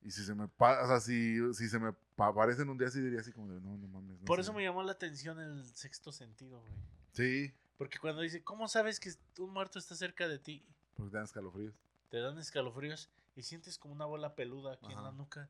Ah, 0.00 0.04
Y 0.06 0.10
si 0.10 0.24
se 0.24 0.34
me 0.34 0.48
pasa, 0.48 0.84
o 0.84 0.86
sea, 0.88 1.00
si, 1.00 1.38
si 1.54 1.68
se 1.68 1.78
me 1.78 1.92
pa- 2.16 2.28
aparece 2.28 2.62
en 2.62 2.70
un 2.70 2.78
día, 2.78 2.88
sí 2.90 3.00
diría 3.00 3.20
así 3.20 3.32
como 3.32 3.48
de, 3.52 3.60
no, 3.60 3.76
no 3.76 3.88
mames. 3.88 4.18
no 4.20 4.24
Por 4.24 4.38
sé". 4.38 4.42
eso 4.42 4.52
me 4.52 4.62
llamó 4.62 4.82
la 4.82 4.92
atención 4.92 5.38
el 5.40 5.64
sexto 5.74 6.12
sentido, 6.12 6.60
güey. 6.60 6.72
Sí, 7.12 7.52
Porque 7.76 7.98
cuando 7.98 8.22
dice, 8.22 8.42
¿cómo 8.42 8.66
sabes 8.68 8.98
que 9.00 9.12
un 9.38 9.52
muerto 9.52 9.78
está 9.78 9.94
cerca 9.94 10.26
de 10.28 10.38
ti? 10.38 10.64
porque 10.96 11.10
te 11.10 11.16
dan 11.16 11.24
escalofríos. 11.24 11.74
Te 12.10 12.18
dan 12.20 12.38
escalofríos 12.38 13.08
y 13.36 13.42
sientes 13.42 13.78
como 13.78 13.94
una 13.94 14.04
bola 14.04 14.34
peluda 14.34 14.72
aquí 14.74 14.92
en 14.92 15.02
la 15.02 15.12
nuca. 15.12 15.48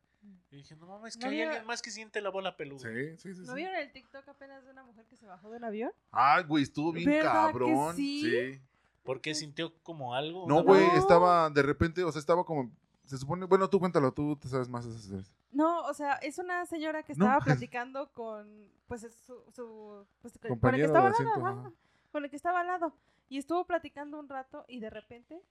Y 0.50 0.56
dije, 0.56 0.76
no 0.76 0.86
mames, 0.86 1.16
que 1.16 1.24
¿No 1.24 1.30
hay 1.30 1.36
vio- 1.38 1.46
alguien 1.48 1.64
más 1.66 1.80
que 1.80 1.90
siente 1.90 2.20
la 2.20 2.28
bola 2.30 2.56
peluda. 2.56 2.80
Sí, 2.82 3.16
sí, 3.16 3.34
sí. 3.34 3.40
¿No 3.42 3.52
sí. 3.52 3.54
vieron 3.54 3.76
el 3.76 3.90
TikTok 3.92 4.28
apenas 4.28 4.64
de 4.64 4.70
una 4.72 4.82
mujer 4.82 5.06
que 5.06 5.16
se 5.16 5.24
bajó 5.26 5.48
de 5.50 5.56
un 5.58 5.64
avión? 5.64 5.92
Ay, 6.10 6.42
güey, 6.44 6.64
estuvo 6.64 6.92
bien 6.92 7.08
¿Verdad 7.08 7.46
que 7.46 7.52
cabrón. 7.52 7.96
sí? 7.96 8.22
sí. 8.22 8.60
Porque 9.04 9.34
sintió 9.34 9.72
como 9.82 10.14
algo. 10.14 10.46
No, 10.48 10.62
güey, 10.64 10.86
No. 10.88 10.96
estaba 10.98 11.48
de 11.48 11.62
repente, 11.62 12.02
o 12.04 12.12
sea, 12.12 12.20
estaba 12.20 12.44
como. 12.44 12.70
Se 13.08 13.16
supone. 13.16 13.46
Bueno, 13.46 13.68
tú 13.70 13.80
cuéntalo, 13.80 14.12
tú 14.12 14.36
te 14.36 14.48
sabes 14.48 14.68
más 14.68 14.84
esas 14.84 15.00
historias. 15.02 15.32
No, 15.50 15.82
o 15.84 15.94
sea, 15.94 16.14
es 16.16 16.38
una 16.38 16.66
señora 16.66 17.02
que 17.02 17.14
No. 17.14 17.24
estaba 17.24 17.40
platicando 17.44 18.12
con, 18.12 18.70
pues, 18.86 19.02
es 19.02 19.14
su, 19.14 19.42
su 19.50 20.06
pues, 20.20 20.38
con 20.60 20.74
el 20.74 20.80
que 20.80 20.84
estaba 20.86 21.08
al 21.08 21.24
lado, 21.24 21.46
ajá. 21.46 21.72
con 22.12 22.24
el 22.24 22.30
que 22.30 22.36
estaba 22.36 22.60
al 22.60 22.66
lado. 22.66 22.92
Y 23.30 23.38
estuvo 23.38 23.64
platicando 23.66 24.18
un 24.18 24.28
rato 24.28 24.64
y 24.68 24.80
de 24.80 24.90
repente 24.90 25.42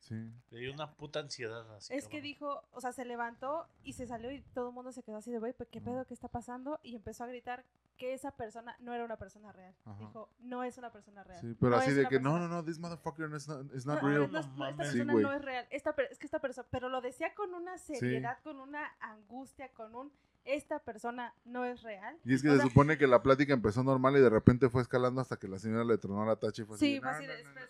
Sí. 0.00 0.14
Le 0.50 0.58
dio 0.60 0.72
una 0.72 0.92
puta 0.96 1.20
ansiedad 1.20 1.70
así. 1.76 1.92
es 1.94 2.08
que 2.08 2.20
dijo, 2.20 2.62
o 2.72 2.80
sea, 2.80 2.92
se 2.92 3.04
levantó 3.04 3.68
y 3.84 3.92
se 3.92 4.06
salió 4.06 4.30
y 4.32 4.40
todo 4.54 4.68
el 4.70 4.74
mundo 4.74 4.92
se 4.92 5.02
quedó 5.02 5.18
así 5.18 5.30
de, 5.30 5.38
güey, 5.38 5.54
¿qué 5.70 5.80
pedo? 5.80 6.06
¿Qué 6.06 6.14
está 6.14 6.28
pasando? 6.28 6.80
Y 6.82 6.96
empezó 6.96 7.24
a 7.24 7.26
gritar 7.26 7.64
que 7.98 8.14
esa 8.14 8.30
persona 8.30 8.74
no 8.80 8.94
era 8.94 9.04
una 9.04 9.18
persona 9.18 9.52
real. 9.52 9.74
Ajá. 9.84 9.98
Dijo, 9.98 10.30
no 10.40 10.64
es 10.64 10.78
una 10.78 10.90
persona 10.90 11.22
real. 11.22 11.40
Sí, 11.42 11.54
pero 11.60 11.72
No 11.72 11.76
así 11.76 11.90
es 11.90 11.96
de 11.96 12.06
que 12.08 12.18
no, 12.18 12.30
persona- 12.32 12.48
no, 12.48 12.54
no, 12.56 12.64
this 12.64 12.78
motherfucker 12.78 13.30
is 13.36 13.46
not, 13.46 13.72
is 13.74 13.84
No, 13.84 13.92
not 13.94 14.02
no, 14.02 14.08
real. 14.08 14.20
no, 14.22 14.28
No 14.28 14.38
esta 14.40 14.52
mames. 14.54 14.76
persona 14.76 15.12
Sí, 15.12 15.18
no 15.22 15.32
es 15.32 15.42
real. 15.42 15.66
Esta, 15.70 15.94
per- 15.94 16.08
es 16.10 16.18
que 16.18 16.26
esta 16.26 16.38
persona, 16.40 16.66
pero 16.70 16.88
lo 16.88 17.02
decía 17.02 17.34
con 17.34 17.52
una 17.52 17.76
seriedad, 17.76 18.38
con 18.42 18.58
una 18.58 18.90
angustia, 19.00 19.68
con 19.74 19.94
un, 19.94 20.10
esta 20.46 20.78
persona 20.78 21.34
no 21.44 21.66
es 21.66 21.82
real. 21.82 22.18
Y 22.24 22.32
es 22.32 22.40
que 22.42 22.48
O 22.48 22.52
se 22.52 22.60
sea, 22.60 22.66
supone 22.68 22.96
que 22.96 23.06
la 23.06 23.22
plática 23.22 23.52
empezó 23.52 23.84
normal 23.84 24.16
y 24.16 24.20
de 24.20 24.30
repente 24.30 24.70
fue 24.70 24.80
escalando 24.80 25.20
hasta 25.20 25.36
que 25.36 25.46
la 25.46 25.58
señora 25.58 25.84
le 25.84 25.98
tronó 25.98 26.24
la 26.24 26.36
tacha 26.36 26.62
y 26.62 26.64
fue 26.64 26.76
así. 26.76 26.86
Sí, 26.86 26.94
de, 26.94 27.00
fue 27.00 27.10
"No, 27.10 27.16
así 27.18 27.26
no, 27.26 27.32
de, 27.34 27.44
no, 27.44 27.50
no". 27.50 27.60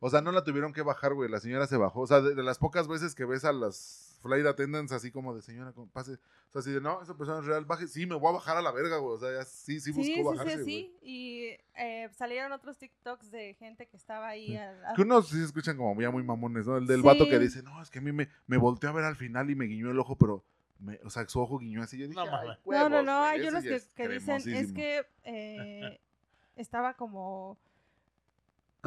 O 0.00 0.10
sea, 0.10 0.20
no 0.20 0.30
la 0.32 0.44
tuvieron 0.44 0.72
que 0.72 0.82
bajar, 0.82 1.14
güey. 1.14 1.28
La 1.30 1.40
señora 1.40 1.66
se 1.66 1.76
bajó. 1.76 2.00
O 2.02 2.06
sea, 2.06 2.20
de, 2.20 2.34
de 2.34 2.42
las 2.42 2.58
pocas 2.58 2.86
veces 2.86 3.14
que 3.14 3.24
ves 3.24 3.44
a 3.44 3.52
las 3.52 4.18
flight 4.22 4.46
attendants 4.46 4.92
así 4.92 5.10
como 5.10 5.34
de 5.34 5.42
señora, 5.42 5.72
como, 5.72 5.88
pase. 5.88 6.12
O 6.14 6.50
sea, 6.52 6.60
así 6.60 6.70
de, 6.72 6.80
no, 6.80 7.02
esa 7.02 7.16
persona 7.16 7.40
es 7.40 7.44
real, 7.46 7.64
baje. 7.64 7.86
Sí, 7.88 8.06
me 8.06 8.14
voy 8.14 8.28
a 8.30 8.32
bajar 8.32 8.56
a 8.56 8.62
la 8.62 8.70
verga, 8.72 8.98
güey. 8.98 9.16
O 9.16 9.18
sea, 9.18 9.32
ya 9.32 9.44
sí, 9.44 9.80
sí 9.80 9.92
Sí, 9.92 9.92
buscó 9.92 10.04
sí, 10.04 10.14
sí, 10.14 10.22
bajarse, 10.22 10.54
güey. 10.54 10.64
sí. 10.64 10.96
Y 11.02 11.50
eh, 11.76 12.08
salieron 12.16 12.52
otros 12.52 12.78
TikToks 12.78 13.30
de 13.32 13.54
gente 13.54 13.86
que 13.88 13.96
estaba 13.96 14.28
ahí. 14.28 14.46
Sí. 14.48 14.56
al- 14.56 14.84
al- 14.84 14.96
Que 14.96 15.02
unos 15.02 15.28
sí 15.28 15.36
se 15.38 15.44
escuchan 15.44 15.76
como 15.76 16.00
ya 16.00 16.10
muy 16.10 16.22
mamones, 16.22 16.66
¿no? 16.66 16.76
El 16.76 16.86
del 16.86 17.00
Sí. 17.00 17.06
vato 17.06 17.24
que 17.28 17.38
dice, 17.38 17.62
no, 17.62 17.82
es 17.82 17.90
que 17.90 17.98
a 17.98 18.02
mí 18.02 18.12
me, 18.12 18.28
me 18.46 18.56
volteó 18.56 18.90
a 18.90 18.92
ver 18.92 19.04
al 19.04 19.16
final 19.16 19.50
y 19.50 19.54
me 19.56 19.64
guiñó 19.66 19.90
el 19.90 19.98
ojo, 19.98 20.16
pero, 20.16 20.44
me, 20.78 20.98
o 21.04 21.10
sea, 21.10 21.28
su 21.28 21.40
ojo 21.40 21.58
guiñó 21.58 21.82
así. 21.82 21.98
Yo 21.98 22.06
dije, 22.06 22.14
No, 22.14 22.22
"Ay, 22.22 22.30
mames. 22.30 22.58
No, 22.66 22.88
no, 22.88 23.02
no, 23.02 23.22
hay 23.24 23.40
unos 23.48 23.64
que, 23.64 23.74
es 23.74 23.88
que 23.94 24.08
dicen, 24.08 24.36
es 24.36 24.44
cremosísimo". 24.44 24.74
que 24.74 25.06
eh, 25.24 26.00
estaba 26.56 26.94
como, 26.94 27.58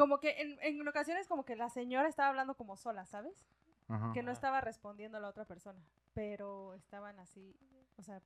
como 0.02 0.18
que 0.18 0.40
en, 0.40 0.58
en 0.62 0.88
ocasiones 0.88 1.28
como 1.28 1.44
que 1.44 1.54
la 1.54 1.68
señora 1.70 2.08
estaba 2.08 2.28
hablando 2.28 2.56
como 2.56 2.76
sola, 2.76 3.06
¿sabes? 3.06 3.46
Ajá. 3.86 4.10
Que 4.12 4.24
no 4.24 4.32
estaba 4.32 4.60
respondiendo 4.60 5.18
a 5.18 5.20
la 5.20 5.28
otra 5.28 5.44
persona, 5.44 5.80
pero 6.12 6.74
estaban 6.74 7.20
así, 7.20 7.54
o 7.96 8.02
sea, 8.02 8.20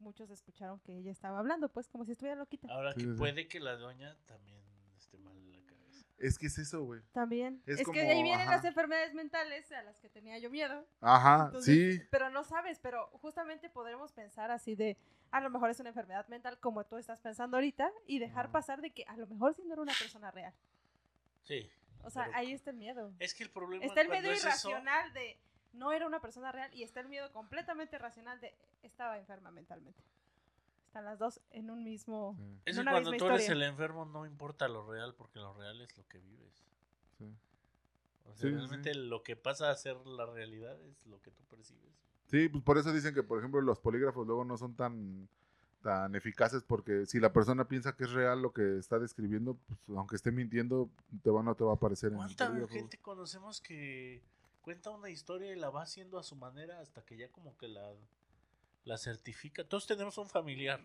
muchos 0.00 0.28
escucharon 0.30 0.80
que 0.80 0.96
ella 0.98 1.12
estaba 1.12 1.38
hablando, 1.38 1.68
pues 1.68 1.88
como 1.88 2.04
si 2.04 2.10
estuviera 2.12 2.36
loquita. 2.36 2.66
Ahora 2.72 2.92
Sí, 2.94 3.00
que 3.00 3.12
sí, 3.12 3.16
puede 3.16 3.46
que 3.46 3.60
la 3.60 3.76
doña 3.76 4.16
también 4.26 4.60
esté 4.96 5.18
mal 5.18 5.40
de 5.40 5.52
la 5.52 5.62
cabeza. 5.66 6.04
Es 6.18 6.36
que 6.36 6.46
es 6.46 6.58
eso, 6.58 6.82
güey. 6.84 7.00
También. 7.12 7.62
Es 7.64 7.78
Es, 7.80 7.86
que 7.86 8.00
de 8.00 8.06
como, 8.06 8.10
ahí 8.18 8.22
vienen 8.24 8.48
ajá. 8.48 8.56
las 8.56 8.64
enfermedades 8.64 9.14
mentales 9.14 9.70
a 9.70 9.82
las 9.84 10.00
que 10.00 10.08
tenía 10.08 10.36
yo 10.38 10.50
miedo. 10.50 10.84
Ajá, 11.00 11.44
Entonces, 11.46 12.00
sí. 12.00 12.06
Pero 12.10 12.28
no 12.30 12.42
sabes, 12.42 12.80
pero 12.80 13.06
justamente 13.20 13.70
podremos 13.70 14.12
pensar 14.12 14.50
así 14.50 14.74
de, 14.74 14.96
a 15.30 15.40
lo 15.40 15.48
mejor 15.50 15.70
es 15.70 15.78
una 15.78 15.90
enfermedad 15.90 16.26
mental 16.26 16.58
como 16.58 16.84
tú 16.84 16.96
estás 16.96 17.20
pensando 17.20 17.56
ahorita 17.56 17.88
y 18.08 18.18
dejar 18.18 18.46
Ajá. 18.46 18.52
pasar 18.52 18.80
de 18.80 18.90
que 18.90 19.04
a 19.04 19.16
lo 19.16 19.28
mejor 19.28 19.54
sí 19.54 19.62
no 19.64 19.74
era 19.74 19.82
una 19.82 19.94
persona 19.96 20.32
real. 20.32 20.52
Sí. 21.44 21.68
O 22.02 22.10
sea, 22.10 22.24
Pero- 22.24 22.36
ahí 22.36 22.52
está 22.52 22.70
el 22.70 22.76
miedo. 22.76 23.12
Es 23.18 23.32
que 23.34 23.44
el 23.44 23.50
problema 23.50 23.84
Está 23.84 24.00
el 24.02 24.08
miedo 24.10 24.30
es 24.30 24.38
eso- 24.40 24.48
irracional 24.48 25.12
de 25.14 25.38
no 25.72 25.92
era 25.92 26.06
una 26.06 26.20
persona 26.20 26.52
real 26.52 26.72
y 26.74 26.82
está 26.82 27.00
el 27.00 27.08
miedo 27.08 27.32
completamente 27.32 27.96
racional 27.98 28.40
de 28.40 28.54
estaba 28.82 29.18
enferma 29.18 29.50
mentalmente. 29.50 30.02
Están 30.86 31.04
las 31.06 31.18
dos 31.18 31.40
en 31.50 31.70
un 31.70 31.82
mismo... 31.82 32.36
Sí, 32.38 32.42
Es 32.66 32.76
en 32.76 32.76
que 32.76 32.80
una 32.82 32.90
cuando 32.92 33.10
misma 33.10 33.26
tú 33.26 33.32
eres 33.32 33.42
historia. 33.42 33.64
el 33.64 33.70
enfermo 33.70 34.04
no 34.04 34.26
importa 34.26 34.68
lo 34.68 34.86
real 34.88 35.14
porque 35.14 35.40
lo 35.40 35.52
real 35.54 35.80
es 35.80 35.96
lo 35.96 36.06
que 36.06 36.18
vives. 36.18 36.64
sí. 37.18 37.24
O 38.26 38.34
sea, 38.36 38.48
Sí, 38.50 38.54
realmente 38.54 38.92
sí. 38.94 39.00
lo 39.00 39.22
que 39.22 39.34
pasa 39.36 39.70
a 39.70 39.74
ser 39.76 39.96
la 40.06 40.26
realidad 40.26 40.80
es 40.86 41.04
lo 41.06 41.20
que 41.20 41.30
tú 41.30 41.42
percibes. 41.44 41.92
Sí, 42.26 42.48
pues 42.48 42.62
por 42.64 42.78
eso 42.78 42.92
dicen 42.92 43.12
que, 43.14 43.22
por 43.22 43.38
ejemplo, 43.38 43.60
los 43.60 43.80
polígrafos 43.80 44.26
luego 44.26 44.44
no 44.44 44.56
son 44.56 44.74
tan, 44.76 45.28
tan 45.84 46.14
eficaces 46.14 46.62
porque 46.62 47.04
si 47.04 47.20
la 47.20 47.30
persona 47.30 47.68
piensa 47.68 47.94
que 47.94 48.04
es 48.04 48.12
real 48.12 48.40
lo 48.40 48.54
que 48.54 48.78
está 48.78 48.98
describiendo, 48.98 49.58
pues, 49.86 49.98
aunque 49.98 50.16
esté 50.16 50.32
mintiendo, 50.32 50.88
te 51.22 51.28
va, 51.28 51.42
no 51.42 51.54
te 51.54 51.62
va 51.62 51.72
a 51.72 51.74
aparecer 51.74 52.10
en 52.10 52.20
el 52.20 52.34
¿Cuánta 52.34 52.68
gente 52.68 52.96
conocemos 53.02 53.60
que 53.60 54.22
cuenta 54.62 54.88
una 54.88 55.10
historia 55.10 55.52
y 55.52 55.56
la 55.56 55.68
va 55.68 55.82
haciendo 55.82 56.18
a 56.18 56.22
su 56.22 56.36
manera 56.36 56.80
hasta 56.80 57.04
que 57.04 57.18
ya 57.18 57.28
como 57.28 57.54
que 57.58 57.68
la, 57.68 57.92
la 58.84 58.96
certifica? 58.96 59.62
Todos 59.62 59.86
tenemos 59.86 60.16
un 60.16 60.26
familiar. 60.26 60.80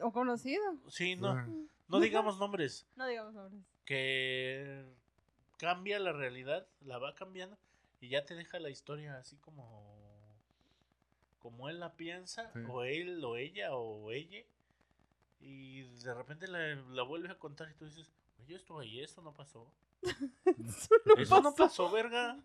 O 0.00 0.10
conocido. 0.10 0.64
Sí, 0.88 1.14
no, 1.14 1.36
no 1.86 2.00
digamos 2.00 2.38
nombres. 2.38 2.88
No 2.96 3.06
digamos 3.06 3.32
nombres. 3.32 3.62
Que 3.84 4.84
cambia 5.58 6.00
la 6.00 6.12
realidad, 6.12 6.66
la 6.80 6.98
va 6.98 7.14
cambiando 7.14 7.56
y 8.00 8.08
ya 8.08 8.24
te 8.24 8.34
deja 8.34 8.58
la 8.58 8.70
historia 8.70 9.16
así 9.16 9.36
como 9.36 9.89
como 11.40 11.68
él 11.68 11.80
la 11.80 11.94
piensa, 11.96 12.50
Sí. 12.52 12.60
o 12.68 12.84
él, 12.84 13.24
o 13.24 13.36
ella, 13.36 13.74
o 13.74 14.10
ella, 14.12 14.44
y 15.40 15.82
de 15.82 16.14
repente 16.14 16.46
la, 16.46 16.74
la 16.92 17.02
vuelve 17.02 17.30
a 17.30 17.38
contar 17.38 17.70
y 17.70 17.74
tú 17.74 17.84
dices, 17.86 18.08
oye, 18.42 18.54
esto 18.56 18.78
ahí, 18.78 19.00
eso 19.04 19.22
no 19.22 19.32
pasó. 19.34 19.70
Eso 21.18 21.40
no 21.42 21.54
pasó, 21.54 21.90
verga. 21.90 22.38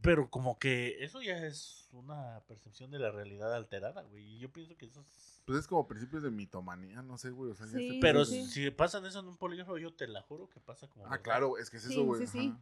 Pero 0.00 0.30
como 0.30 0.58
que 0.58 1.04
eso 1.04 1.20
ya 1.20 1.36
es 1.46 1.88
una 1.92 2.40
percepción 2.48 2.90
de 2.90 2.98
la 2.98 3.10
realidad 3.10 3.54
alterada, 3.54 4.02
güey. 4.02 4.24
Y 4.24 4.38
yo 4.38 4.50
pienso 4.50 4.76
que 4.76 4.86
eso 4.86 5.00
es... 5.00 5.42
Pues 5.44 5.58
es 5.60 5.66
como 5.66 5.86
principios 5.86 6.22
de 6.22 6.30
mitomanía, 6.30 7.02
no 7.02 7.18
sé, 7.18 7.30
güey. 7.30 7.50
O 7.50 7.54
sea, 7.54 7.66
ya 7.66 7.78
Sí, 7.78 7.86
este 7.88 8.00
Pero 8.00 8.24
si 8.24 8.70
pasan 8.70 9.04
eso 9.06 9.20
en 9.20 9.28
un 9.28 9.36
polígrafo, 9.36 9.76
yo 9.78 9.92
te 9.92 10.06
la 10.08 10.22
juro 10.22 10.48
que 10.48 10.58
pasa 10.60 10.88
como... 10.88 11.04
Ah, 11.06 11.10
verdad. 11.10 11.22
claro, 11.24 11.58
es 11.58 11.68
que 11.70 11.76
es 11.76 11.82
Sí, 11.84 11.92
eso, 11.92 12.04
güey. 12.04 12.26
sí, 12.26 12.52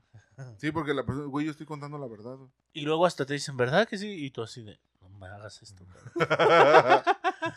sí. 0.59 0.73
porque 0.73 0.93
la 0.95 1.07
persona, 1.07 1.27
güey, 1.27 1.47
yo 1.47 1.53
estoy 1.53 1.67
contando 1.67 1.97
la 1.99 2.07
verdad. 2.09 2.37
güey. 2.37 2.51
Y 2.73 2.81
luego 2.83 3.07
hasta 3.07 3.25
te 3.25 3.35
dicen, 3.35 3.57
¿verdad 3.57 3.87
que 3.89 3.97
sí? 3.99 4.09
Y 4.27 4.31
tú 4.31 4.43
así 4.43 4.63
de, 4.63 4.73
no 4.73 4.79
me 5.25 5.31
hagas 5.35 5.63
esto, 5.63 5.85
cabrón. 5.87 7.03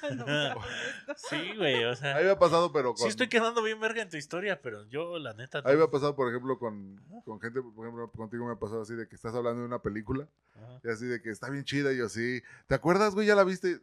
No 0.17 0.25
me 0.25 0.31
hagas 0.31 0.57
esto. 1.07 1.27
Sí, 1.29 1.55
güey, 1.55 1.83
o 1.85 1.95
sea... 1.95 2.15
Ahí 2.15 2.25
me 2.25 2.31
ha 2.31 2.39
pasado, 2.39 2.71
pero 2.71 2.93
con... 2.93 3.03
Sí 3.03 3.07
estoy 3.07 3.27
quedando 3.27 3.61
bien 3.61 3.79
verga 3.79 4.01
en 4.01 4.09
tu 4.09 4.17
historia, 4.17 4.61
pero 4.61 4.83
yo, 4.89 5.17
la 5.19 5.33
neta... 5.33 5.61
Ahí 5.65 5.75
me 5.75 5.83
ha 5.83 5.91
pasado, 5.91 6.15
por 6.15 6.29
ejemplo, 6.29 6.57
con, 6.59 7.01
con 7.25 7.39
gente, 7.39 7.61
por 7.61 7.85
ejemplo, 7.85 8.11
contigo 8.11 8.45
me 8.45 8.53
ha 8.53 8.59
pasado 8.59 8.81
así 8.81 8.95
de 8.95 9.07
que 9.07 9.15
estás 9.15 9.33
hablando 9.35 9.61
de 9.61 9.67
una 9.67 9.79
película 9.81 10.27
Ajá. 10.55 10.79
y 10.83 10.89
así 10.89 11.05
de 11.05 11.21
que 11.21 11.29
está 11.29 11.49
bien 11.49 11.63
chida 11.63 11.91
y 11.93 11.97
yo 11.97 12.09
sí. 12.09 12.41
¿Te 12.67 12.75
acuerdas, 12.75 13.13
güey? 13.15 13.27
¿Ya 13.27 13.35
la 13.35 13.43
viste? 13.43 13.81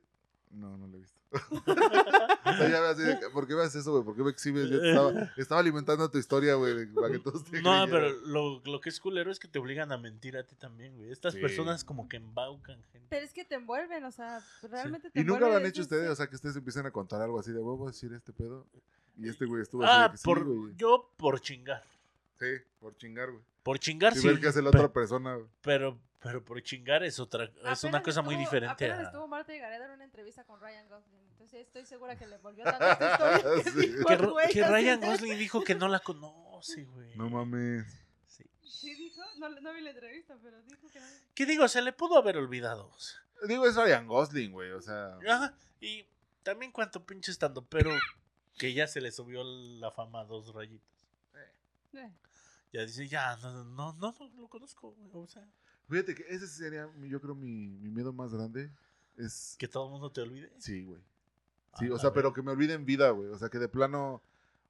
No, 0.51 0.77
no 0.77 0.87
la 0.87 0.97
he 0.97 1.01
visto. 1.01 1.19
o 1.67 2.53
sea, 2.57 2.69
ya 2.69 2.81
ve 2.81 2.89
así 2.89 3.03
de 3.03 3.19
que, 3.19 3.29
¿por 3.31 3.47
qué 3.47 3.55
ves 3.55 3.75
eso, 3.75 3.93
güey? 3.93 4.05
¿Por 4.05 4.17
qué 4.17 4.23
me 4.23 4.31
exhibes? 4.31 4.69
Yo 4.69 4.81
te 4.81 4.89
estaba, 4.91 5.13
estaba 5.37 5.61
alimentando 5.61 6.11
tu 6.11 6.19
historia, 6.19 6.55
güey, 6.55 6.87
para 6.93 7.11
que 7.11 7.19
todos 7.19 7.45
te 7.45 7.63
No, 7.63 7.71
creyeran. 7.87 7.91
pero 7.91 8.11
lo, 8.27 8.61
lo 8.65 8.81
que 8.81 8.89
es 8.91 9.01
culero 9.01 9.31
es 9.31 9.39
que 9.39 9.49
te 9.49 9.59
obligan 9.59 9.93
a 9.93 9.99
mentir 9.99 10.37
a 10.37 10.45
ti 10.45 10.55
también, 10.57 10.97
güey. 10.97 11.11
Estas 11.11 11.35
Sí. 11.35 11.41
personas 11.41 11.85
como 11.85 12.09
que 12.09 12.17
embaucan 12.17 12.83
gente. 12.93 13.07
Pero 13.11 13.25
es 13.25 13.33
que 13.33 13.45
te 13.45 13.55
envuelven, 13.57 14.05
o 14.05 14.11
sea, 14.13 14.41
realmente 14.63 15.11
te 15.11 15.21
Y 15.21 15.25
nunca 15.25 15.41
lo 15.41 15.47
han 15.47 15.53
envuelven, 15.53 15.71
hecho 15.71 15.81
es- 15.83 15.87
ustedes, 15.87 16.11
o 16.11 16.15
sea, 16.17 16.27
que 16.29 16.37
ustedes 16.37 16.57
empiezan 16.57 16.87
a 16.87 16.91
contar 16.91 17.21
algo 17.23 17.39
así 17.41 17.53
de, 17.53 17.59
"Voy 17.61 17.83
a 17.87 17.91
decir 17.91 18.13
este 18.13 18.33
pedo. 18.33 18.67
Y 19.17 19.29
este 19.29 19.45
güey 19.47 19.63
estuvo 19.63 19.85
Ah, 19.85 20.05
así 20.07 20.09
de 20.09 20.11
que 20.13 20.17
sí, 20.19 20.25
por, 20.25 20.45
güey. 20.45 20.75
yo 20.77 21.11
por 21.17 21.41
chingar. 21.41 21.83
Sí, 22.41 22.47
por 22.81 22.97
chingar, 22.97 23.31
güey. 23.31 23.43
Por 23.65 23.81
chingar 23.81 24.15
Sí, 24.15 24.21
sí. 24.21 24.29
ver 24.29 24.39
qué 24.41 24.47
hace 24.49 24.63
la 24.63 24.69
otra 24.69 24.93
persona. 24.93 25.37
Pero, 25.63 25.99
pero 26.23 26.45
por 26.45 26.63
chingar 26.63 27.03
es 27.03 27.19
otra, 27.19 27.45
es 27.47 27.51
una 27.63 27.73
Apenas 27.99 28.03
cosa 28.03 28.23
muy 28.23 28.35
estuvo- 28.35 28.45
diferente 28.45 28.85
Apenas 28.85 28.99
a... 28.99 29.03
estuvo 29.05 29.27
Marta 29.27 29.53
y 29.55 29.59
Gareda 29.59 29.87
en 29.87 29.91
una 29.91 30.05
entrevista 30.05 30.45
con 30.45 30.61
Ryan 30.61 30.89
Gosling. 30.89 31.21
Entonces 31.33 31.67
estoy 31.67 31.85
segura 31.85 32.17
que 32.17 32.27
le 32.29 32.39
volvió 32.39 32.63
tanto 32.65 32.85
esta 32.87 33.11
historia 33.43 33.65
que 33.65 33.71
Sí. 33.71 33.87
dijo 33.97 34.07
Que, 34.07 34.17
güey 34.19 34.49
que 34.53 34.65
Ryan 34.69 35.01
Gosling 35.01 35.39
dijo 35.39 35.65
que 35.65 35.75
no 35.75 35.89
la 35.89 35.99
conoce, 36.01 36.85
güey. 36.85 37.17
No 37.17 37.29
mames. 37.31 37.85
Sí. 38.29 38.45
Sí, 38.63 38.95
dijo. 38.95 39.21
No, 39.39 39.49
no 39.49 39.73
vi 39.73 39.81
la 39.81 39.91
entrevista, 39.91 40.37
pero 40.43 40.63
dijo 40.63 40.87
que 40.93 41.01
no. 41.01 41.07
¿Qué 41.35 41.45
digo? 41.47 41.67
Se 41.67 41.83
le 41.83 41.93
pudo 41.93 42.17
haber 42.17 42.37
olvidado. 42.37 42.91
Digo, 43.49 43.67
es 43.67 43.75
Ryan 43.77 44.07
Gosling, 44.07 44.53
güey, 44.53 44.71
o 44.71 44.81
sea... 44.81 45.19
Ajá, 45.29 45.55
Y 45.81 46.07
también 46.43 46.71
cuánto 46.71 47.05
pinche 47.05 47.31
estando, 47.33 47.65
pero 47.65 47.91
que 48.59 48.73
ya 48.73 48.87
se 48.87 49.01
le 49.01 49.11
subió 49.11 49.43
la 49.43 49.91
fama 49.91 50.21
a 50.21 50.25
dos 50.25 50.55
rayitas. 50.55 50.87
Eh, 51.95 52.11
Ya 52.75 52.83
dice, 52.85 53.07
ya, 53.09 53.37
no, 53.37 53.65
no, 53.65 53.93
no, 53.93 54.13
no, 54.19 54.31
lo 54.37 54.49
conozco, 54.49 54.91
güey. 54.93 55.11
O 55.13 55.27
sea, 55.29 55.47
Fíjate 55.89 56.15
que 56.15 56.25
ese 56.29 56.47
sería, 56.49 56.91
yo 57.03 57.21
creo, 57.21 57.35
mi, 57.35 57.69
mi 57.69 57.91
miedo 57.91 58.13
más 58.13 58.33
grande. 58.35 58.71
Es... 59.17 59.55
que 59.59 59.69
todo 59.69 59.85
el 59.87 59.93
mundo 59.93 60.11
te 60.11 60.23
olvide. 60.23 60.51
Sí, 60.59 60.83
güey. 60.83 61.01
Sí, 61.79 61.87
Ah, 61.89 61.93
o 61.93 61.97
a 61.97 61.99
sea, 62.01 62.13
pero 62.13 62.33
que 62.33 62.43
me 62.43 62.51
olviden 62.51 62.85
vida, 62.85 63.11
güey. 63.11 63.29
O 63.29 63.39
sea, 63.39 63.49
que 63.49 63.59
de 63.59 63.69
plano... 63.69 64.21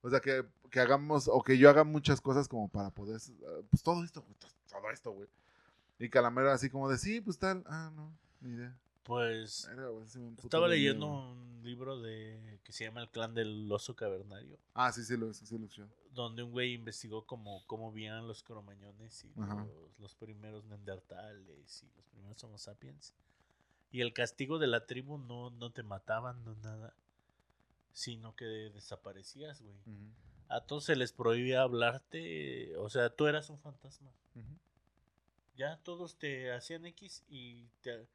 O 0.03 0.11
sea, 0.11 0.21
que, 0.21 0.45
que 0.71 0.81
hagamos... 0.81 1.29
O 1.29 1.43
que 1.43 1.57
yo 1.57 1.71
haga 1.71 1.83
muchas 1.85 2.21
cosas 2.21 2.47
como 2.47 2.69
para 2.69 2.91
poder... 2.91 3.17
eh, 3.17 3.63
Pues 3.71 3.83
todo 3.83 4.05
esto, 4.05 4.21
güey. 4.23 4.35
to- 4.35 4.49
Todo 4.69 4.91
esto, 4.91 5.11
güey. 5.13 5.29
Y 5.99 6.11
que 6.11 6.19
a 6.19 6.23
la 6.23 6.31
mera 6.31 6.53
así 6.53 6.69
como 6.69 6.91
de, 6.91 6.99
sí, 6.99 7.21
pues 7.23 7.39
tal. 7.39 7.65
Ah, 7.67 7.91
no, 7.95 8.13
ni 8.43 8.51
idea. 8.55 8.77
Pues 9.05 9.67
Verga, 9.69 9.89
güey, 9.89 10.09
sí 10.09 10.19
estaba 10.43 10.67
miedo, 10.67 10.77
leyendo 10.77 11.07
un 11.07 11.61
libro 11.63 12.01
de 12.01 12.54
que 12.65 12.73
se 12.73 12.85
llama 12.85 13.03
El 13.03 13.11
clan 13.11 13.35
del 13.35 13.71
oso 13.71 13.95
cavernario, 13.95 14.59
Ah, 14.73 14.91
sí, 14.91 15.05
sí, 15.05 15.17
lo, 15.17 15.33
sí, 15.33 15.47
sí, 15.47 15.57
lo 15.59 15.67
escuché. 15.67 15.87
donde 16.13 16.43
un 16.43 16.51
güey 16.51 16.73
investigó 16.75 17.25
cómo, 17.27 17.63
cómo 17.67 17.93
vivían 17.93 18.27
los 18.27 18.43
cromañones 18.43 19.25
y 19.25 19.33
los, 19.37 19.99
los 20.01 20.15
primeros 20.17 20.65
neandertales 20.65 21.83
y 21.83 21.97
los 21.97 22.07
primeros 22.07 22.43
homo 22.43 22.59
sapiens. 22.59 23.15
Y 23.93 24.01
el 24.01 24.13
castigo 24.13 24.59
de 24.59 24.67
la 24.67 24.87
tribu 24.87 25.19
no, 25.19 25.51
no 25.51 25.71
te 25.71 25.83
mataban, 25.85 26.43
no 26.45 26.55
nada, 26.57 26.95
sino 27.93 28.35
que 28.35 28.45
desaparecías, 28.47 29.63
güey. 29.63 29.77
Ujú, 29.87 30.11
A 30.49 30.61
todos 30.63 30.85
se 30.85 30.97
les 30.97 31.13
prohibía 31.13 31.63
hablarte, 31.63 32.77
o 32.79 32.89
sea, 32.91 33.11
tú 33.11 33.27
eras 33.27 33.51
un 33.51 33.59
fantasma. 33.61 34.11
Ya 35.57 35.77
todos 35.85 36.17
te 36.19 36.51
hacían 36.53 36.85
X 36.87 37.23
y 37.29 37.69
te... 37.83 38.09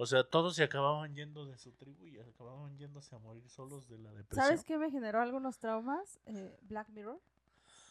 O 0.00 0.06
sea, 0.06 0.22
todos 0.22 0.54
se 0.54 0.62
acababan 0.62 1.12
yendo 1.14 1.44
de 1.44 1.58
su 1.58 1.72
tribu 1.72 2.06
y 2.06 2.18
acababan 2.20 2.78
yéndose 2.78 3.14
a 3.14 3.18
morir 3.18 3.48
solos 3.50 3.88
de 3.88 3.98
la 3.98 4.12
depresión. 4.12 4.44
¿Sabes 4.46 4.64
qué 4.64 4.78
me 4.78 4.90
generó 4.92 5.20
algunos 5.20 5.58
traumas? 5.58 6.20
Eh, 6.26 6.56
Black 6.62 6.88
Mirror. 6.90 7.20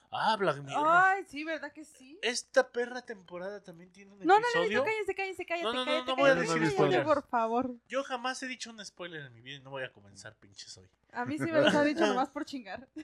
Ah, 0.09 0.37
Black 0.37 0.57
Mirror. 0.63 0.87
Ay, 0.87 1.25
sí, 1.27 1.43
¿verdad 1.43 1.73
que 1.73 1.83
sí? 1.83 2.17
Esta 2.21 2.71
perra 2.71 3.01
temporada 3.01 3.61
también 3.61 3.91
tiene 3.91 4.13
un 4.13 4.19
No, 4.19 4.25
no, 4.25 4.39
no, 4.39 4.47
episodio. 4.61 4.79
no, 4.79 4.85
cállense, 4.85 5.15
cállense, 5.15 5.45
cállate, 5.45 5.63
No, 5.65 5.73
no, 5.73 5.79
no, 5.79 5.85
cállate, 5.85 6.05
no 6.11 6.15
voy 6.15 6.29
a 6.29 6.33
cállate, 6.33 6.39
decir 6.47 6.57
cállate, 6.61 6.75
spoilers. 6.75 7.03
por 7.05 7.23
favor. 7.27 7.75
Yo 7.89 8.03
jamás 8.05 8.41
he 8.41 8.47
dicho 8.47 8.69
un 8.69 8.85
spoiler 8.85 9.25
en 9.25 9.33
mi 9.33 9.41
vida 9.41 9.57
y 9.57 9.59
no 9.61 9.69
voy 9.71 9.83
a 9.83 9.91
comenzar, 9.91 10.33
pinches 10.37 10.77
hoy. 10.77 10.87
A 11.11 11.25
mí 11.25 11.37
sí 11.37 11.43
me 11.43 11.59
los 11.61 11.75
ha 11.75 11.83
dicho 11.83 12.07
nomás 12.07 12.29
por 12.29 12.45
chingar. 12.45 12.87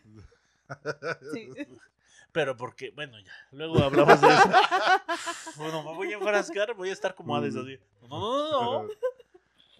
Sí. 1.33 1.49
Pero 2.33 2.57
porque, 2.57 2.89
bueno, 2.91 3.19
ya, 3.19 3.31
luego 3.51 3.77
hablamos 3.83 4.19
de 4.19 4.27
eso. 4.27 4.43
bueno, 5.55 5.83
me 5.83 5.93
voy 5.93 6.11
a 6.11 6.15
enfrascar, 6.15 6.73
voy 6.73 6.89
a 6.89 6.93
estar 6.93 7.13
como 7.13 7.35
Hades 7.35 7.55
así. 7.55 7.77
No, 8.01 8.07
no, 8.09 8.51
no, 8.51 8.83
no. 8.83 8.89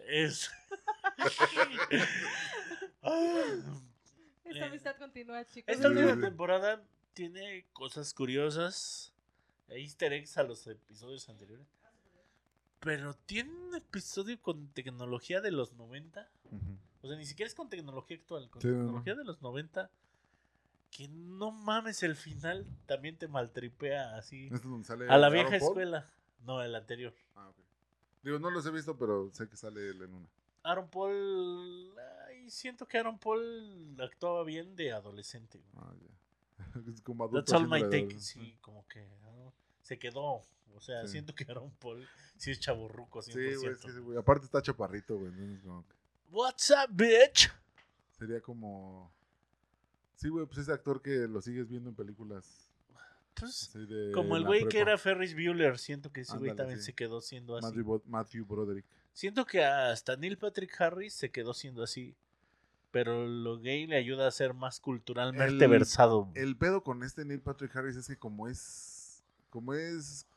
Es. 0.07 0.51
Esta 4.45 4.65
amistad 4.65 4.95
continúa, 4.97 5.45
chicos. 5.45 5.73
Esta 5.73 5.87
última 5.89 6.19
temporada 6.19 6.81
tiene 7.13 7.65
cosas 7.73 8.13
curiosas, 8.13 9.13
easter 9.69 10.13
eggs 10.13 10.37
a 10.37 10.43
los 10.43 10.65
episodios 10.67 11.27
anteriores. 11.29 11.65
Pero 12.79 13.13
tiene 13.25 13.49
un 13.49 13.75
episodio 13.75 14.39
con 14.41 14.67
tecnología 14.73 15.41
de 15.41 15.51
los 15.51 15.73
90. 15.73 16.29
Ujú. 16.51 16.77
O 17.01 17.07
sea, 17.07 17.17
ni 17.17 17.25
siquiera 17.25 17.47
es 17.47 17.55
con 17.55 17.69
tecnología 17.69 18.17
actual, 18.17 18.49
con 18.49 18.61
Sí, 18.61 18.67
no, 18.67 18.73
no. 18.73 18.79
tecnología 18.83 19.15
de 19.15 19.23
los 19.23 19.41
90. 19.41 19.89
Que 20.95 21.07
no 21.07 21.51
mames, 21.51 22.03
el 22.03 22.15
final 22.15 22.65
también 22.85 23.17
te 23.17 23.27
maltripea 23.27 24.15
así. 24.15 24.43
¿Este 24.45 24.55
es 24.57 24.63
donde 24.63 24.85
sale 24.85 25.09
A 25.09 25.17
la 25.17 25.29
vieja 25.29 25.49
Paul? 25.49 25.61
escuela. 25.61 26.09
No, 26.45 26.61
el 26.61 26.75
anterior. 26.75 27.13
Ah, 27.35 27.49
ok. 27.49 27.57
Digo, 28.21 28.37
no 28.39 28.51
los 28.51 28.65
he 28.65 28.71
visto, 28.71 28.95
pero 28.97 29.31
sé 29.33 29.49
que 29.49 29.57
sale 29.57 29.89
él 29.89 30.01
en 30.03 30.13
una. 30.13 30.27
Aaron 30.63 30.89
Paul. 30.89 31.93
Ay, 32.27 32.49
siento 32.49 32.87
que 32.87 32.97
Aaron 32.99 33.17
Paul 33.17 33.97
actuaba 33.99 34.43
bien 34.43 34.75
de 34.75 34.91
adolescente. 34.91 35.59
güey. 35.73 35.85
Ah, 35.85 35.93
ya. 35.99 36.13
Es 36.93 37.01
como 37.01 37.23
adulto 37.25 37.51
That's 37.51 37.53
all 37.61 37.67
my 37.67 37.81
take. 37.89 38.19
Sí, 38.19 38.57
como 38.61 38.87
que 38.87 39.03
¿no? 39.21 39.53
se 39.81 39.97
quedó. 39.97 40.45
O 40.75 40.81
sea, 40.81 41.01
Sí. 41.05 41.13
siento 41.13 41.33
que 41.35 41.43
Aaron 41.49 41.71
Paul 41.79 42.07
sí 42.37 42.51
es 42.51 42.59
chaburruco 42.59 43.19
100%. 43.21 43.23
Sí, 43.33 43.55
güey, 43.55 43.73
es 43.73 43.81
que 43.81 43.99
güey. 43.99 44.17
Aparte 44.17 44.45
está 44.45 44.61
chaparrito, 44.61 45.17
güey. 45.17 45.31
What's 46.29 46.69
up, 46.71 46.89
bitch? 46.91 47.51
sería 48.17 48.39
como. 48.41 49.11
Sí, 50.15 50.29
güey, 50.29 50.45
pues 50.45 50.59
ese 50.59 50.71
actor 50.71 51.01
que 51.01 51.27
lo 51.27 51.41
sigues 51.41 51.67
viendo 51.67 51.89
en 51.89 51.95
películas. 51.95 52.69
Pues, 53.35 53.71
como 54.13 54.37
el 54.37 54.45
güey 54.45 54.67
que 54.67 54.79
era 54.79 54.97
Ferris 54.97 55.33
Bueller, 55.33 55.79
siento 55.79 56.11
que 56.11 56.21
ese 56.21 56.37
güey 56.37 56.55
también 56.55 56.79
sí. 56.79 56.85
se 56.85 56.93
quedó 56.93 57.19
siendo 57.19 57.57
así. 57.57 57.75
Matthew, 58.05 58.45
Broderick. 58.45 58.85
Siento 59.11 59.45
que 59.45 59.63
hasta 59.63 60.15
Neil 60.15 60.37
Patrick 60.37 60.79
Harris 60.79 61.13
se 61.13 61.31
quedó 61.31 61.53
siendo 61.53 61.83
así. 61.83 62.15
Pero 62.91 63.27
lo 63.27 63.57
gay 63.57 63.87
le 63.87 63.97
ayuda 63.97 64.27
a 64.27 64.31
ser 64.31 64.53
más 64.53 64.79
culturalmente 64.79 65.65
El- 65.65 65.71
versado. 65.71 66.29
El 66.35 66.55
pedo 66.55 66.83
con 66.83 67.03
este 67.03 67.25
Neil 67.25 67.41
Patrick 67.41 67.75
Harris 67.75 67.95
es 67.95 68.07
que 68.07 68.17
como 68.17 68.47
es. 68.47 69.23
Como 69.49 69.73
es. 69.73 70.27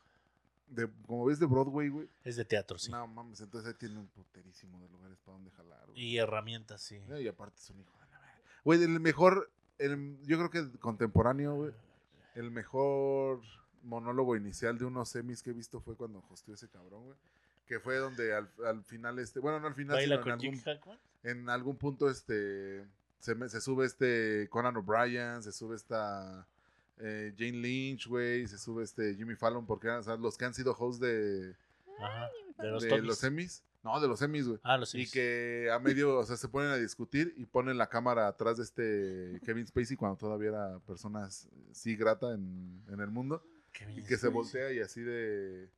De, 0.67 0.89
como 1.05 1.25
ves 1.25 1.39
de 1.39 1.45
Broadway, 1.45 1.89
güey. 1.89 2.09
Es 2.23 2.35
de 2.35 2.45
teatro, 2.45 2.77
sí. 2.79 2.91
No 2.91 3.07
mames, 3.07 3.39
entonces 3.41 3.69
ahí 3.71 3.77
tiene 3.79 3.99
un 3.99 4.07
puterísimo 4.07 4.81
de 4.81 4.89
lugares 4.89 5.17
para 5.23 5.37
donde 5.37 5.51
jalar, 5.51 5.85
güey. 5.85 5.99
Y 6.03 6.17
herramientas, 6.17 6.81
sí. 6.81 6.99
Eh, 7.09 7.21
Y 7.21 7.27
aparte 7.27 7.57
es 7.59 7.69
un 7.69 7.79
hijo 7.79 7.91
de 7.99 8.05
la. 8.11 8.21
Güey, 8.63 8.83
el 8.83 8.99
mejor. 8.99 9.51
El- 9.79 10.17
yo 10.25 10.37
creo 10.37 10.49
que 10.49 10.59
el 10.59 10.71
contemporáneo, 10.79 11.55
güey. 11.55 11.71
El 12.35 12.51
mejor 12.51 13.41
monólogo 13.83 14.35
inicial 14.35 14.77
de 14.77 14.85
unos 14.85 15.09
semis 15.09 15.41
que 15.41 15.51
he 15.51 15.53
visto 15.53 15.79
fue 15.81 15.95
cuando 15.95 16.23
hosteó 16.29 16.53
ese 16.53 16.67
cabrón, 16.67 17.03
güey. 17.05 17.17
Que 17.67 17.79
fue 17.79 17.97
donde 17.97 18.33
al, 18.33 18.49
al 18.65 18.83
final, 18.83 19.19
este. 19.19 19.39
Bueno, 19.39 19.59
no 19.59 19.67
al 19.67 19.73
final, 19.75 19.95
Baila 19.97 20.15
sino 20.15 20.17
en 20.17 20.23
con 20.23 20.31
algún, 20.33 20.53
Jim 20.53 20.63
Hackman. 20.63 20.99
en 21.23 21.49
algún 21.49 21.75
punto, 21.77 22.09
este. 22.09 22.85
Se, 23.19 23.33
me- 23.35 23.49
se 23.49 23.59
sube 23.61 23.85
este 23.85 24.47
Conan 24.49 24.77
O'Brien, 24.77 25.41
se 25.43 25.51
sube 25.51 25.75
esta. 25.75 26.45
eh, 26.99 27.33
Jane 27.37 27.51
Lynch, 27.57 28.07
güey. 28.07 28.47
Se 28.47 28.57
sube 28.57 28.83
este 28.83 29.15
Jimmy 29.15 29.35
Fallon, 29.35 29.65
porque 29.65 29.87
eran 29.87 29.99
o 29.99 30.03
sea, 30.03 30.15
los 30.15 30.37
que 30.37 30.45
han 30.45 30.53
sido 30.53 30.73
hosts 30.77 30.99
de, 31.01 31.55
Ajá. 31.99 32.29
De 32.59 32.67
los 32.71 32.83
de 32.83 33.01
los 33.01 33.17
semis. 33.17 33.63
No, 33.87 33.99
de 33.99 34.07
los 34.07 34.19
semis, 34.19 34.47
güey. 34.47 34.59
Ah, 34.63 34.77
los 34.77 34.89
Y 34.89 34.91
semis. 35.05 35.11
que 35.11 35.69
a 35.71 35.79
medio, 35.79 36.17
o 36.19 36.23
sea, 36.25 36.35
se 36.37 36.47
ponen 36.47 36.69
a 36.71 36.75
discutir 36.77 37.33
y 37.37 37.45
ponen 37.45 37.77
la 37.77 37.87
cámara 37.87 38.27
atrás 38.27 38.57
de 38.57 38.63
este 38.63 39.39
Kevin 39.45 39.65
Spacey 39.67 39.95
cuando 39.97 40.17
todavía 40.17 40.49
era 40.49 40.79
persona 40.79 41.29
sí 41.71 41.95
grata 41.95 42.33
en, 42.33 42.83
en 42.89 42.99
el 42.99 43.09
mundo. 43.09 43.43
Bien 43.79 43.99
Y 43.99 44.03
que 44.03 44.17
se 44.17 44.27
voltea 44.27 44.71
y 44.73 44.79
así 44.79 45.01
de, 45.01 45.69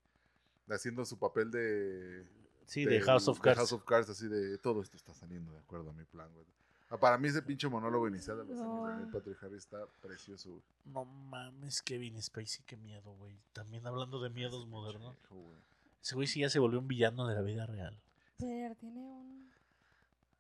de 0.68 0.76
haciendo 0.76 1.06
su 1.06 1.18
papel 1.20 1.52
de... 1.52 2.26
Sí, 2.66 2.86
de 2.86 3.02
House 3.02 3.28
of 3.28 3.38
de 3.38 3.42
Cards. 3.44 3.58
House 3.58 3.74
of 3.74 3.84
Cards, 3.84 4.10
así 4.10 4.28
de 4.28 4.58
todo 4.60 4.82
esto 4.82 4.96
está 4.96 5.14
saliendo 5.14 5.52
de 5.52 5.60
acuerdo 5.60 5.90
a 5.90 5.94
mi 5.94 6.06
plan, 6.06 6.30
güey. 6.34 6.46
Ah, 6.92 6.98
Para 6.98 7.18
mí 7.20 7.28
ese 7.28 7.42
pinche 7.44 7.68
monólogo 7.68 8.08
inicial 8.08 8.38
de 8.38 8.46
los 8.46 8.58
No. 8.58 8.86
años 8.86 8.98
de 8.98 9.04
Neil 9.06 9.14
Patrick 9.14 9.44
Harris 9.44 9.58
está 9.60 9.86
precioso, 10.02 10.50
güey. 10.50 10.62
No 10.86 11.06
mames, 11.06 11.82
Kevin 11.84 12.20
Spacey, 12.22 12.64
qué 12.66 12.78
miedo, 12.78 13.12
güey. 13.16 13.36
También 13.54 13.86
hablando 13.86 14.20
de 14.22 14.30
miedos 14.30 14.66
modernos. 14.68 15.16
Güey. 15.30 15.58
Ese 16.02 16.16
güey 16.16 16.28
sí 16.28 16.40
ya 16.42 16.50
se 16.50 16.60
volvió 16.60 16.80
un 16.80 16.88
villano 16.88 17.28
de 17.28 17.36
la 17.36 17.42
vida 17.42 17.66
real. 17.66 18.00
Pero 18.38 18.76
tiene 18.76 19.00
un. 19.02 19.50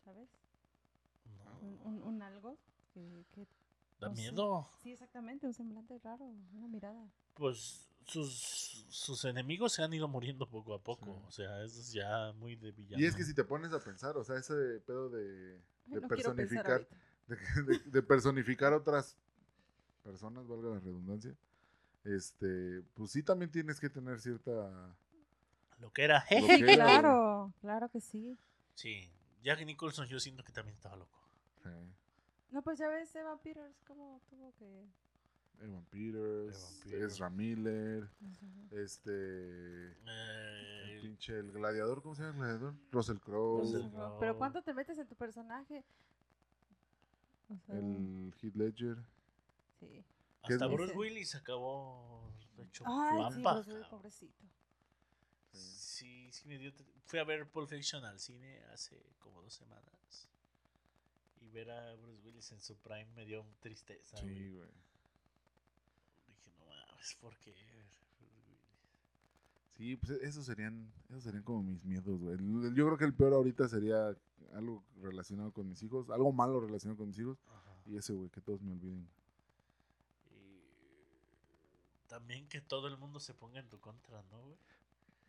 ¿Sabes? 0.05 0.29
No, 1.61 1.67
Un, 1.67 1.79
un, 1.83 2.03
un 2.03 2.21
algo 2.21 2.57
que, 2.93 3.25
que- 3.33 3.47
da 3.99 4.07
no 4.09 4.15
sé. 4.15 4.21
miedo. 4.21 4.69
Sí, 4.81 4.91
exactamente, 4.93 5.45
un 5.45 5.53
semblante 5.53 5.99
raro, 5.99 6.25
una 6.53 6.67
mirada. 6.67 7.05
Pues 7.35 7.85
sus, 8.05 8.85
sus 8.89 9.25
enemigos 9.25 9.73
se 9.73 9.83
han 9.83 9.93
ido 9.93 10.07
muriendo 10.07 10.47
poco 10.49 10.73
a 10.73 10.79
poco. 10.81 11.05
Sí. 11.05 11.25
O 11.27 11.31
sea, 11.31 11.63
eso 11.63 11.79
es 11.81 11.91
ya 11.91 12.31
muy 12.37 12.55
de 12.55 12.71
villano. 12.71 13.01
Y 13.03 13.05
es 13.05 13.15
que 13.15 13.23
si 13.23 13.33
te 13.33 13.43
pones 13.43 13.73
a 13.73 13.79
pensar, 13.79 14.15
o 14.17 14.23
sea, 14.23 14.37
ese 14.37 14.53
pedo 14.85 15.09
de, 15.09 15.59
Ay, 15.87 15.93
de 15.95 16.01
no 16.01 16.07
personificar 16.07 16.87
de, 17.27 17.35
de- 17.63 17.79
de 17.91 18.01
personificar 18.01 18.73
otras 18.73 19.15
personas, 20.03 20.47
valga 20.47 20.69
la 20.69 20.79
redundancia, 20.79 21.35
este, 22.05 22.81
pues 22.95 23.11
sí 23.11 23.21
también 23.21 23.51
tienes 23.51 23.79
que 23.79 23.89
tener 23.89 24.19
cierta... 24.21 24.95
Lo 25.79 25.91
que 25.91 26.03
era. 26.03 26.25
Lo 26.29 26.37
Sí, 26.47 26.47
que 26.65 26.73
era, 26.73 26.85
claro, 26.85 27.53
claro 27.61 27.89
que 27.89 27.99
sí. 28.01 28.37
Sí, 28.75 29.09
Jack 29.43 29.65
Nicholson 29.65 30.07
yo 30.07 30.19
siento 30.19 30.43
que 30.43 30.51
también 30.51 30.75
estaba 30.75 30.95
loco. 30.95 31.17
No, 32.51 32.63
pues 32.63 32.79
ya 32.79 32.87
ves, 32.87 33.13
Evan 33.15 33.37
Peters, 33.39 33.79
cómo 33.85 34.19
tuvo 34.29 34.51
que. 34.57 34.65
Evan 35.61 35.83
Peters, 35.85 36.57
Evan 36.57 36.83
Peters. 36.83 37.13
Ezra 37.13 37.29
Miller, 37.29 38.09
este, 38.71 39.11
el 39.91 39.97
Eh, 40.07 40.99
pinche, 41.01 41.37
el 41.37 41.51
gladiador, 41.51 42.01
¿cómo 42.01 42.15
se 42.15 42.23
llama 42.23 42.33
el 42.33 42.57
gladiador? 42.59 42.73
Russell 42.91 43.17
Crowe, 43.17 43.59
Russell 43.61 43.89
Crowe. 43.91 44.19
Pero 44.19 44.37
¿cuánto 44.37 44.63
te 44.63 44.73
metes 44.73 44.97
en 44.97 45.07
tu 45.07 45.15
personaje? 45.15 45.83
O 47.49 47.57
sea, 47.59 47.75
el 47.75 48.33
Heath 48.41 48.55
Ledger. 48.55 48.97
sí. 49.79 50.03
hasta 50.43 50.65
Bruce. 50.67 50.93
Willis 50.95 51.35
acabó 51.35 52.31
hecho 52.57 52.83
Ay, 52.87 53.33
sí. 53.33 53.41
Bruce 53.43 53.71
Willis, 53.71 53.87
pobrecito. 53.87 54.43
Sí, 55.99 56.31
sí 56.31 56.47
me 56.47 56.57
dio. 56.57 56.71
Fui 57.03 57.19
a 57.19 57.25
ver 57.25 57.45
Pulp 57.49 57.67
Fiction 57.67 58.05
al 58.05 58.19
cine 58.19 58.63
hace 58.73 58.95
como 59.19 59.41
dos 59.41 59.53
semanas. 59.53 60.29
Y 61.41 61.49
ver 61.49 61.69
a 61.71 61.93
Bruce 61.95 62.21
Willis 62.23 62.49
en 62.53 62.61
su 62.61 62.77
prime 62.77 63.07
me 63.15 63.25
dio 63.25 63.45
tristeza. 63.59 64.15
Sí, 64.17 64.27
güey. 64.27 64.49
güey. 64.49 64.69
Dije, 66.27 66.51
no 66.57 66.65
mames, 66.67 67.17
¿por 67.19 67.37
qué? 67.39 67.53
Sí, 69.75 69.97
pues 69.97 70.11
esos 70.21 70.45
serían, 70.45 70.89
esos 71.09 71.23
serían 71.23 71.43
como 71.43 71.63
mis 71.63 71.83
miedos, 71.83 72.17
güey. 72.19 72.37
Yo 72.73 72.85
creo 72.85 72.97
que 72.97 73.05
el 73.05 73.13
peor 73.13 73.33
ahorita 73.33 73.67
sería 73.67 74.15
algo 74.53 74.85
relacionado 75.01 75.51
con 75.51 75.67
mis 75.67 75.83
hijos, 75.83 76.09
algo 76.09 76.31
malo 76.31 76.61
relacionado 76.61 76.97
con 76.97 77.07
mis 77.07 77.19
hijos, 77.19 77.37
Ajá. 77.47 77.81
y 77.85 77.97
ese, 77.97 78.13
güey, 78.13 78.29
que 78.29 78.39
todos 78.41 78.61
me 78.61 78.71
olviden. 78.71 79.09
Y 80.31 82.07
también 82.07 82.47
que 82.47 82.61
todo 82.61 82.87
el 82.87 82.97
mundo 82.97 83.19
se 83.19 83.33
ponga 83.33 83.59
en 83.59 83.69
tu 83.69 83.79
contra, 83.79 84.21
¿no, 84.23 84.41
güey? 84.43 84.57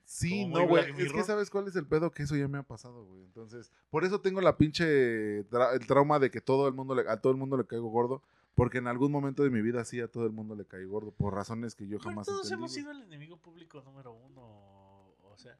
Sí, 0.04 0.44
no, 0.46 0.66
güey. 0.66 0.84
Es 1.00 1.12
que 1.12 1.22
sabes 1.22 1.50
cuál 1.50 1.68
es 1.68 1.76
el 1.76 1.86
pedo, 1.86 2.10
que 2.10 2.24
eso 2.24 2.34
ya 2.36 2.48
me 2.48 2.58
ha 2.58 2.62
pasado, 2.62 3.04
güey. 3.04 3.22
Entonces, 3.22 3.70
por 3.90 4.04
eso 4.04 4.20
tengo 4.20 4.40
la 4.40 4.56
pinche 4.56 5.44
tra- 5.48 5.72
el 5.74 5.86
trauma 5.86 6.18
de 6.18 6.30
que 6.30 6.40
todo 6.40 6.66
el 6.68 6.74
mundo 6.74 6.94
le, 6.94 7.08
a 7.08 7.16
todo 7.20 7.30
el 7.32 7.38
mundo 7.38 7.56
le 7.56 7.64
caigo 7.66 7.88
gordo, 7.90 8.22
porque 8.56 8.78
en 8.78 8.88
algún 8.88 9.12
momento 9.12 9.42
de 9.44 9.50
mi 9.50 9.62
vida 9.62 9.84
sí 9.84 10.00
a 10.00 10.08
todo 10.08 10.26
el 10.26 10.32
mundo 10.32 10.56
le 10.56 10.64
caí 10.66 10.84
gordo 10.84 11.12
por 11.12 11.32
razones 11.34 11.74
que 11.76 11.86
yo 11.86 11.98
Pero 11.98 12.10
jamás 12.10 12.26
todos 12.26 12.40
entendí. 12.46 12.54
hemos 12.60 12.72
sido 12.72 12.90
el 12.90 13.02
enemigo 13.02 13.36
público 13.36 13.80
número 13.82 14.12
uno, 14.12 14.42
o 14.42 15.34
sea, 15.36 15.56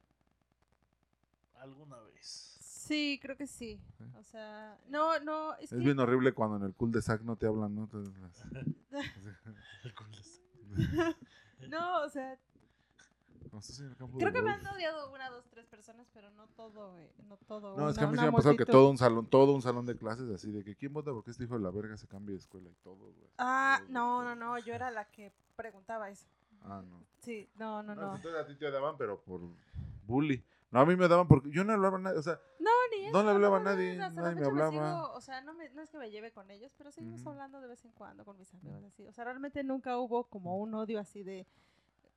alguna 1.61 1.99
vez. 2.01 2.57
Sí, 2.61 3.19
creo 3.23 3.37
que 3.37 3.47
sí. 3.47 3.81
O 4.19 4.23
sea, 4.25 4.77
no, 4.89 5.21
no, 5.21 5.55
es, 5.59 5.65
Es 5.65 5.71
que 5.71 5.77
bien 5.85 5.99
horrible 6.01 6.33
cuando 6.33 6.57
en 6.57 6.65
el 6.65 6.75
cool 6.75 6.91
de 6.91 7.01
Zack 7.03 7.23
no 7.23 7.37
te 7.37 7.47
hablan, 7.47 7.75
¿no? 7.77 7.89
El 9.85 9.95
culo 9.95 10.11
está- 10.77 11.17
no, 11.69 12.03
o 12.03 12.09
sea, 12.09 12.37
no, 12.37 12.39
estás 12.99 13.11
en 13.21 13.29
el 13.29 13.31
campo 13.31 13.40
creo 14.19 14.31
de 14.31 14.33
que 14.33 14.43
me 14.43 14.51
han 14.51 14.67
odiado 14.67 15.13
una, 15.13 15.29
dos, 15.31 15.45
tres 15.51 15.67
personas, 15.67 16.07
pero 16.13 16.31
no 16.31 16.47
todo, 16.49 16.97
eh, 16.99 17.13
no 17.29 17.37
todo. 17.37 17.77
No, 17.77 17.89
es 17.91 17.99
que 17.99 18.05
a 18.05 18.07
mí 18.07 18.13
una 18.15 18.23
me 18.23 18.29
ha 18.29 18.33
pasado 18.33 18.57
que 18.57 18.65
todo 18.67 18.91
un 18.91 18.99
salón, 18.99 19.27
todo 19.27 19.53
un 19.55 19.63
salón 19.63 19.87
de 19.87 19.97
clases 19.97 20.31
así 20.31 20.51
de 20.51 20.63
que 20.65 20.77
quién 20.77 20.93
vota 20.93 21.11
porque 21.13 21.31
este 21.33 21.45
hijo 21.45 21.55
de 21.57 21.61
la 21.65 21.71
verga 21.71 21.97
se 21.97 22.07
cambie 22.07 22.33
de 22.35 22.39
escuela 22.41 22.69
y 22.71 22.75
todo, 22.83 22.97
güey. 22.97 23.31
Ah, 23.39 23.81
no, 23.89 24.23
no, 24.23 24.35
no, 24.35 24.59
yo 24.59 24.75
era 24.75 24.91
la 24.91 25.05
que 25.11 25.33
preguntaba 25.57 26.11
eso. 26.11 26.27
Ah, 26.63 26.83
no. 26.87 27.03
Sí, 27.21 27.49
no, 27.57 27.83
no, 27.83 27.95
No, 27.95 28.01
no. 28.03 28.17
entonces 28.17 28.41
a 28.41 28.47
ti 28.47 28.55
te 28.57 28.71
daban, 28.71 28.97
pero 28.97 29.21
por 29.21 29.41
bully. 30.07 30.45
No, 30.71 30.81
a 30.81 30.87
mí 30.87 30.95
me 30.95 31.09
daban 31.09 31.27
porque 31.27 31.51
yo 31.51 31.65
no 31.65 31.73
hablaba 31.73 31.97
a 31.97 32.01
nadie, 32.01 32.19
o 32.19 32.23
sea, 32.23 32.39
No, 32.61 32.71
ni 32.93 33.07
eso. 33.07 33.13
No 33.17 33.25
le 33.25 33.31
hablaba 33.31 33.57
a 33.57 33.61
nadie, 33.61 34.01
hasta 34.01 34.21
nadie 34.23 34.41
me 34.41 34.47
hablaba. 34.47 34.71
sigo- 34.71 35.13
o 35.15 35.21
sea, 35.21 35.41
no, 35.41 35.53
me- 35.55 35.69
no 35.71 35.83
es 35.83 35.91
que 35.91 35.99
me 35.99 36.11
lleve 36.13 36.31
con 36.31 36.49
ellos, 36.51 36.73
pero 36.79 36.93
seguimos 36.93 37.27
hablando 37.27 37.61
de 37.61 37.67
vez 37.67 37.85
en 37.85 37.91
cuando 37.93 38.25
con 38.25 38.37
mis 38.39 38.55
amigos 38.55 38.85
así. 38.85 39.05
O 39.09 39.13
sea, 39.13 39.25
realmente 39.25 39.65
nunca 39.65 39.99
hubo 39.99 40.25
como 40.29 40.57
un 40.59 40.73
odio 40.75 41.01
así 41.01 41.25
de 41.25 41.45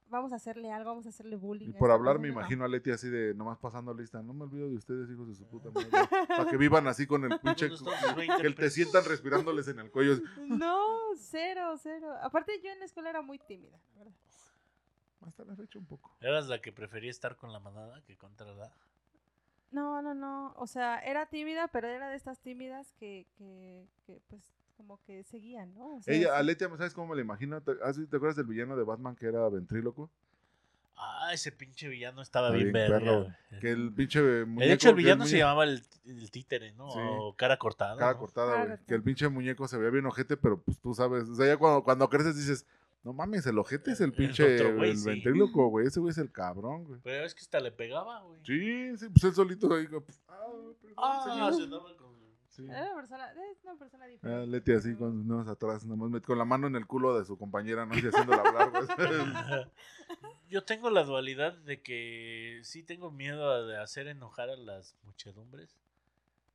vamos 0.10 0.32
a 0.34 0.36
hacerle 0.36 0.72
algo, 0.72 0.90
vamos 0.90 1.06
a 1.06 1.10
hacerle 1.10 1.36
bullying. 1.36 1.70
y 1.70 1.74
por 1.74 1.92
hablar 1.92 2.20
me 2.20 2.28
imagino 2.28 2.64
a 2.64 2.68
Leti 2.68 2.92
así 2.92 3.10
de 3.10 3.34
nomás 3.34 3.58
pasando 3.58 3.94
lista, 3.94 4.22
no 4.22 4.34
me 4.34 4.44
olvido 4.44 4.70
de 4.70 4.76
ustedes, 4.76 5.10
hijos 5.10 5.28
de 5.28 5.36
su 5.36 5.46
puta 5.48 5.70
madre, 5.74 5.90
para 6.28 6.50
que 6.50 6.58
vivan 6.58 6.88
así 6.88 7.08
con 7.08 7.24
el 7.24 7.40
pinche, 7.40 7.70
¿Dónde 7.70 7.92
están 7.92 8.10
sus 8.10 8.16
20 8.16 8.42
que 8.42 8.50
te 8.52 8.70
sientan 8.70 9.06
respirándoles 9.06 9.68
en 9.68 9.80
el 9.80 9.92
cuello. 9.92 10.20
No, 10.48 11.16
cero, 11.18 11.76
cero. 11.82 12.14
Aparte 12.22 12.60
yo 12.62 12.70
en 12.72 12.80
la 12.80 12.86
escuela 12.86 13.10
era 13.10 13.22
muy 13.22 13.40
tímida, 13.40 13.80
la 13.96 14.04
¿verdad? 14.04 14.14
Hasta 15.22 15.46
la 15.46 15.56
fecha 15.56 15.80
un 15.80 15.86
poco. 15.86 16.16
¿Eras 16.20 16.48
la 16.48 16.60
que 16.62 16.72
prefería 16.72 17.10
estar 17.10 17.38
con 17.38 17.52
la 17.54 17.60
manada 17.60 18.02
que 18.04 18.18
contra 18.18 18.54
la...? 18.54 18.76
No, 19.72 20.02
no, 20.02 20.14
no. 20.14 20.54
O 20.58 20.68
sea, 20.68 21.00
era 21.00 21.26
tímida, 21.26 21.68
pero 21.70 21.88
era 21.88 22.10
de 22.10 22.16
estas 22.16 22.40
tímidas 22.40 22.94
que, 22.94 23.26
que, 23.38 23.88
que 24.06 24.22
pues, 24.28 24.54
como 24.74 25.00
que 25.04 25.24
seguían, 25.24 25.74
¿no? 25.74 25.96
O 25.98 26.02
sea, 26.02 26.14
Ella, 26.14 26.36
a 26.38 26.40
sí. 26.42 26.46
Leti, 26.46 26.66
¿sabes 26.66 26.94
cómo 26.94 27.10
me 27.10 27.16
la 27.16 27.22
imagino? 27.22 27.62
¿Te, 27.62 27.72
ah, 27.84 27.94
sí, 27.94 28.06
¿te 28.08 28.18
acuerdas 28.18 28.36
del 28.38 28.46
villano 28.48 28.76
de 28.76 28.84
Batman 28.84 29.16
que 29.16 29.26
era 29.28 29.48
ventríloco? 29.50 30.10
Ah, 30.96 31.32
ese 31.34 31.52
pinche 31.52 31.88
villano 31.88 32.22
estaba 32.22 32.52
bien 32.52 32.72
bien 32.72 32.90
verga. 32.90 33.40
Que 33.60 33.72
el 33.72 33.92
pinche 33.94 34.22
muñeco... 34.46 34.68
de 34.68 34.74
hecho, 34.74 34.90
el 34.90 34.96
villano 34.96 35.26
se 35.26 35.40
llamaba 35.40 35.64
el, 35.64 35.82
el 36.06 36.30
títere, 36.32 36.72
¿no? 36.74 36.92
Sí. 36.92 37.00
O 37.02 37.34
cara 37.36 37.58
cortada. 37.58 37.98
Cara 37.98 38.14
¿no? 38.14 38.20
cortada, 38.20 38.66
güey. 38.66 38.78
Que 38.88 38.94
el 38.94 39.02
pinche 39.04 39.28
muñeco 39.28 39.68
se 39.68 39.78
veía 39.78 39.90
bien 39.90 40.06
ojete, 40.06 40.38
pero 40.38 40.62
pues 40.62 40.80
tú 40.80 40.94
sabes. 40.94 41.28
O 41.30 41.36
sea, 41.36 41.48
ya 41.48 41.58
cuando, 41.58 41.84
cuando 41.84 42.08
creces 42.10 42.36
dices, 42.38 42.66
no 43.04 43.12
mames, 43.12 43.46
el 43.48 43.58
ojete 43.58 43.92
es 43.92 44.02
el 44.02 44.12
El 44.12 44.14
pinche 44.14 44.56
el 44.56 44.98
sí. 44.98 45.06
ventríloco, 45.10 45.68
güey. 45.70 45.88
Ese 45.88 46.00
güey 46.00 46.12
es 46.12 46.18
el 46.20 46.32
cabrón, 46.32 46.86
güey. 46.86 47.02
Pero 47.04 47.26
es 47.26 47.34
que 47.34 47.42
hasta 47.42 47.60
le 47.60 47.72
pegaba, 47.72 48.22
güey. 48.22 48.40
Sí, 48.46 48.96
sí, 48.98 49.10
pues 49.10 49.24
él 49.24 49.34
solito 49.34 49.74
ahí. 49.74 49.88
como, 49.88 50.06
Ah, 50.28 50.46
Ah, 50.96 51.24
señor". 51.24 51.54
se 51.56 51.68
daba 51.68 51.98
con... 51.98 52.03
Sí. 52.56 52.66
Era 52.70 52.84
una 52.84 52.96
persona, 52.96 53.32
es 53.52 53.64
una 53.64 53.76
persona 53.80 54.06
Ah, 54.06 54.08
diferente. 54.08 54.48
Leti 54.48 54.74
así 54.74 54.96
con 54.96 55.12
sus 55.14 55.26
manos 55.26 55.48
atrás, 55.48 55.86
nomás 55.86 56.22
con 56.22 56.38
la 56.38 56.46
mano 56.46 56.68
en 56.68 56.76
el 56.76 56.86
culo 56.86 57.18
de 57.18 57.26
su 57.26 57.36
compañera, 57.36 57.84
no 57.88 57.96
sé, 57.96 58.10
haciéndola 58.10 58.44
hablar. 58.44 59.72
Yo 60.50 60.64
tengo 60.64 60.92
la 60.92 61.04
dualidad 61.04 61.54
de 61.54 61.82
que 61.82 62.60
sí 62.64 62.84
tengo 62.84 63.10
miedo 63.10 63.66
de 63.66 63.78
hacer 63.80 64.08
enojar 64.08 64.52
a 64.52 64.56
las 64.56 64.96
muchedumbres, 65.02 65.76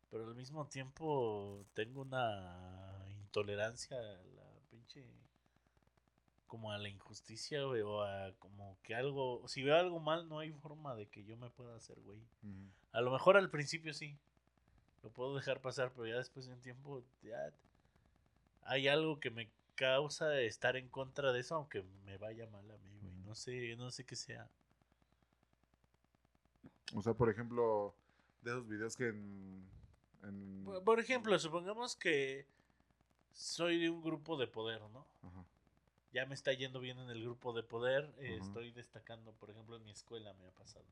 pero 0.08 0.24
al 0.28 0.36
mismo 0.36 0.68
tiempo 0.68 1.66
tengo 1.74 2.02
una 2.02 3.04
intolerancia 3.20 3.98
a 3.98 4.02
la 4.36 4.44
pinche 4.70 5.04
como 6.46 6.70
a 6.70 6.78
la 6.78 6.88
injusticia, 6.88 7.64
güey, 7.64 7.82
o 7.82 8.02
a 8.02 8.32
como 8.38 8.78
que 8.84 8.94
algo, 8.94 9.42
si 9.48 9.64
veo 9.64 9.76
algo 9.76 9.98
mal 9.98 10.28
no 10.28 10.38
hay 10.38 10.52
forma 10.52 10.94
de 10.94 11.08
que 11.08 11.24
yo 11.24 11.36
me 11.36 11.50
pueda 11.50 11.74
hacer, 11.74 11.98
güey. 12.02 12.20
A 12.92 13.00
lo 13.00 13.10
mejor 13.10 13.36
al 13.36 13.50
principio 13.50 13.92
sí. 13.92 14.16
Lo 15.02 15.10
puedo 15.10 15.34
dejar 15.36 15.60
pasar, 15.60 15.92
pero 15.92 16.06
ya 16.06 16.16
después 16.16 16.46
de 16.46 16.52
un 16.52 16.60
tiempo 16.60 17.02
ya 17.22 17.52
hay 18.64 18.88
algo 18.88 19.20
que 19.20 19.30
me 19.30 19.48
causa 19.76 20.38
estar 20.40 20.76
en 20.76 20.88
contra 20.88 21.32
de 21.32 21.40
eso, 21.40 21.54
aunque 21.54 21.82
me 22.04 22.18
vaya 22.18 22.46
mal 22.48 22.68
a 22.70 22.76
mí, 22.78 22.98
güey. 23.00 23.12
No 23.24 23.34
sé, 23.34 23.76
no 23.76 23.90
sé 23.90 24.04
qué 24.04 24.16
sea. 24.16 24.48
O 26.94 27.02
sea, 27.02 27.14
por 27.14 27.28
ejemplo, 27.30 27.94
de 28.42 28.50
esos 28.50 28.66
videos 28.68 28.96
que 28.96 29.08
en. 29.08 29.62
en- 30.22 30.62
Por- 30.64 30.82
Por 30.84 31.00
ejemplo, 31.00 31.38
supongamos 31.38 31.94
que 31.96 32.46
soy 33.32 33.78
de 33.78 33.90
un 33.90 34.02
grupo 34.02 34.36
de 34.36 34.46
poder, 34.46 34.80
¿no? 34.90 35.06
Ajá. 35.22 35.44
Ya 36.12 36.24
me 36.26 36.34
está 36.34 36.52
yendo 36.54 36.80
bien 36.80 36.98
en 36.98 37.10
el 37.10 37.22
grupo 37.22 37.52
de 37.52 37.62
poder, 37.62 38.10
eh, 38.18 38.38
estoy 38.40 38.72
destacando, 38.72 39.32
por 39.32 39.50
ejemplo, 39.50 39.76
en 39.76 39.84
mi 39.84 39.90
escuela 39.90 40.32
me 40.34 40.46
ha 40.46 40.50
pasado. 40.50 40.86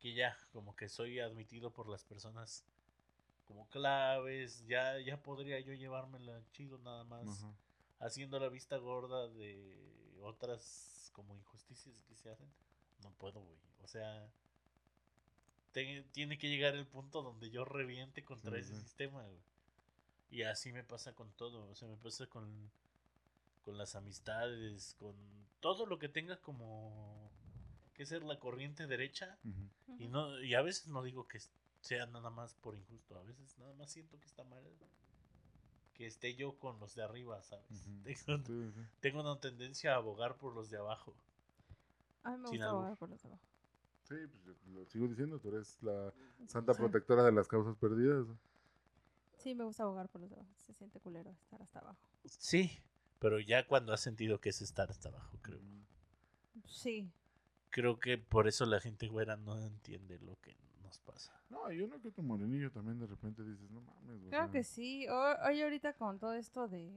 Que 0.00 0.14
ya, 0.14 0.38
como 0.52 0.76
que 0.76 0.88
soy 0.88 1.18
admitido 1.18 1.70
por 1.72 1.88
las 1.88 2.04
personas 2.04 2.64
como 3.48 3.66
claves, 3.70 4.64
ya, 4.66 5.00
ya 5.00 5.20
podría 5.20 5.58
yo 5.58 5.72
llevármela 5.72 6.40
chido 6.52 6.78
nada 6.78 7.02
más, 7.04 7.26
haciendo 7.98 8.38
la 8.38 8.48
vista 8.48 8.76
gorda 8.76 9.26
de 9.28 9.76
otras 10.22 11.10
como 11.14 11.34
injusticias 11.34 12.00
que 12.06 12.14
se 12.14 12.30
hacen. 12.30 12.48
No 13.02 13.10
puedo, 13.12 13.40
güey. 13.42 13.58
O 13.82 13.88
sea, 13.88 14.30
te- 15.72 16.04
tiene 16.12 16.38
que 16.38 16.48
llegar 16.48 16.74
el 16.74 16.86
punto 16.86 17.22
donde 17.22 17.50
yo 17.50 17.64
reviente 17.64 18.24
contra 18.24 18.58
ese 18.58 18.74
sistema, 18.82 19.22
güey. 19.22 19.40
Y 20.30 20.42
así 20.42 20.72
me 20.72 20.84
pasa 20.84 21.14
con 21.14 21.30
todo, 21.32 21.68
o 21.70 21.74
sea, 21.74 21.88
me 21.88 21.96
pasa 21.96 22.26
con, 22.26 22.70
con 23.64 23.78
las 23.78 23.94
amistades, 23.94 24.94
con 24.98 25.14
todo 25.60 25.86
lo 25.86 25.98
que 25.98 26.08
tenga 26.08 26.36
como 26.36 27.30
que 27.94 28.04
ser 28.06 28.22
la 28.22 28.38
corriente 28.38 28.86
derecha. 28.86 29.38
Y 29.98 30.06
no 30.08 30.40
y 30.42 30.54
a 30.54 30.62
veces 30.62 30.86
no 30.88 31.02
digo 31.02 31.26
que 31.26 31.40
sea 31.88 32.06
nada 32.06 32.30
más 32.30 32.54
por 32.54 32.74
injusto, 32.74 33.18
a 33.18 33.22
veces 33.22 33.58
nada 33.58 33.72
más 33.74 33.90
siento 33.90 34.18
que 34.20 34.26
está 34.26 34.44
mal 34.44 34.62
que 35.94 36.06
esté 36.06 36.34
yo 36.36 36.56
con 36.58 36.78
los 36.78 36.94
de 36.94 37.02
arriba, 37.02 37.42
¿sabes? 37.42 37.66
Tengo, 38.04 38.44
Sí, 38.46 38.72
sí. 38.72 38.80
tengo 39.00 39.20
una 39.20 39.40
tendencia 39.40 39.94
a 39.94 39.96
abogar 39.96 40.36
por 40.36 40.54
los 40.54 40.70
de 40.70 40.78
abajo. 40.78 41.14
A 42.22 42.30
mí 42.32 42.36
me 42.36 42.48
sin 42.48 42.58
gusta 42.58 42.70
abogar 42.70 42.96
por 42.96 43.08
los 43.08 43.22
demás. 43.22 43.40
Sí, 44.04 44.14
pues 44.30 44.44
yo 44.44 44.54
lo 44.72 44.86
sigo 44.86 45.08
diciendo, 45.08 45.38
tú 45.38 45.48
eres 45.48 45.76
la 45.82 46.12
santa 46.46 46.72
protectora 46.74 47.24
de 47.24 47.32
las 47.32 47.48
causas 47.48 47.76
perdidas. 47.76 48.26
Sí, 49.38 49.54
me 49.54 49.64
gusta 49.64 49.82
abogar 49.82 50.08
por 50.08 50.20
los 50.20 50.30
demás. 50.30 50.46
Se 50.60 50.72
siente 50.74 51.00
culero 51.00 51.30
estar 51.30 51.60
hasta 51.62 51.80
abajo. 51.80 51.98
Sí, 52.24 52.78
pero 53.18 53.40
ya 53.40 53.66
cuando 53.66 53.92
has 53.92 54.00
sentido 54.00 54.40
que 54.40 54.50
es 54.50 54.62
estar 54.62 54.90
hasta 54.90 55.08
abajo, 55.08 55.36
creo. 55.42 55.60
Sí. 56.66 57.10
Creo 57.70 57.98
que 57.98 58.18
por 58.18 58.46
eso 58.46 58.66
la 58.66 58.80
gente 58.80 59.08
güera 59.08 59.36
no 59.36 59.58
entiende 59.60 60.18
lo 60.20 60.36
que 60.36 60.56
nos 60.88 60.98
pasa. 61.00 61.32
No, 61.50 61.70
y 61.70 61.80
uno 61.82 62.00
que 62.00 62.08
otro 62.08 62.22
morenillo 62.22 62.70
también 62.72 62.98
de 62.98 63.06
repente 63.06 63.42
dices, 63.44 63.70
no 63.70 63.80
mames. 63.82 64.20
Claro 64.30 64.46
sea, 64.46 64.52
que 64.52 64.64
sí. 64.64 65.06
Oye, 65.46 65.62
ahorita 65.62 65.92
con 65.92 66.18
todo 66.18 66.32
esto 66.32 66.66
de, 66.66 66.90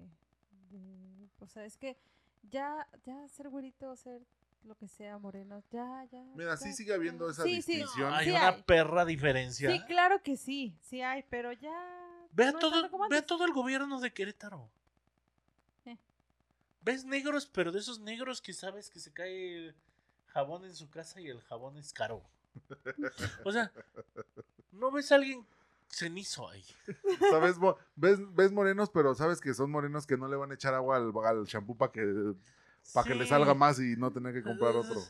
de- 0.71 1.27
O 1.39 1.47
sea, 1.47 1.65
es 1.65 1.75
que 1.77 1.97
ya, 2.43 2.87
ya 3.03 3.27
ser 3.27 3.49
güerito, 3.49 3.95
ser 3.97 4.21
lo 4.63 4.75
que 4.75 4.87
sea, 4.87 5.17
moreno, 5.17 5.61
ya, 5.71 6.05
ya. 6.11 6.23
Mira, 6.35 6.55
sí 6.55 6.69
ya, 6.69 6.73
sigue 6.75 6.93
habiendo 6.93 7.29
esa 7.29 7.43
Sí, 7.43 7.61
sí, 7.61 7.77
distinción. 7.77 8.13
Hay 8.13 8.25
sí 8.25 8.31
una 8.31 8.47
hay. 8.49 8.63
perra 8.63 9.05
diferencia. 9.05 9.71
Sí, 9.71 9.81
claro 9.85 10.21
que 10.23 10.37
sí, 10.37 10.77
sí 10.81 11.01
hay, 11.01 11.23
pero 11.29 11.51
ya. 11.51 12.27
Ve 12.31 12.51
no 12.53 12.59
todo, 12.59 13.07
ve 13.09 13.21
todo 13.23 13.43
el 13.45 13.51
gobierno 13.53 13.99
de 13.99 14.13
Querétaro. 14.13 14.69
Eh. 15.85 15.97
Ves 16.81 17.03
negros, 17.05 17.45
pero 17.47 17.71
de 17.71 17.79
esos 17.79 17.99
negros 17.99 18.41
que 18.41 18.53
sabes 18.53 18.89
que 18.89 18.99
se 18.99 19.11
cae 19.11 19.73
jabón 20.27 20.63
en 20.63 20.75
su 20.75 20.89
casa 20.89 21.19
y 21.19 21.27
el 21.27 21.41
jabón 21.41 21.77
es 21.77 21.91
caro. 21.91 22.23
O 23.45 23.51
sea, 23.51 23.71
no 24.71 24.91
ves 24.91 25.11
a 25.11 25.15
alguien 25.15 25.45
cenizo 25.89 26.47
ahí. 26.49 26.63
¿Sabes? 27.29 27.57
Ves, 27.95 28.19
ves 28.35 28.51
morenos, 28.51 28.89
pero 28.89 29.13
sabes 29.15 29.41
que 29.41 29.53
son 29.53 29.69
morenos 29.71 30.05
que 30.07 30.17
no 30.17 30.27
le 30.27 30.35
van 30.37 30.51
a 30.51 30.55
echar 30.55 30.73
agua 30.73 30.97
al, 30.97 31.11
al 31.25 31.45
shampoo 31.45 31.75
para 31.75 31.91
que, 31.91 32.33
pa' 32.93 33.03
que 33.03 33.15
le 33.15 33.25
salga 33.27 33.53
más 33.53 33.79
y 33.79 33.95
no 33.97 34.11
tener 34.11 34.33
que 34.33 34.43
comprar 34.43 34.75
otro. 34.75 35.01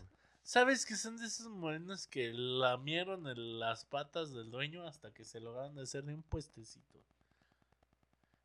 Sabes 0.43 0.85
que 0.85 0.95
son 0.95 1.17
de 1.17 1.27
esos 1.27 1.47
morenos 1.49 2.07
que 2.07 2.31
lamieron 2.33 3.27
el- 3.27 3.59
las 3.59 3.85
patas 3.85 4.33
del 4.33 4.49
dueño 4.49 4.83
hasta 4.87 5.13
que 5.13 5.23
se 5.23 5.39
lograron 5.39 5.77
hacer 5.79 6.03
de 6.03 6.15
un 6.15 6.23
puestecito. 6.23 6.99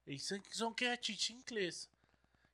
Y 0.06 0.18
son, 0.18 0.42
son 0.50 0.74
que 0.74 0.90
achichincles. 0.90 1.88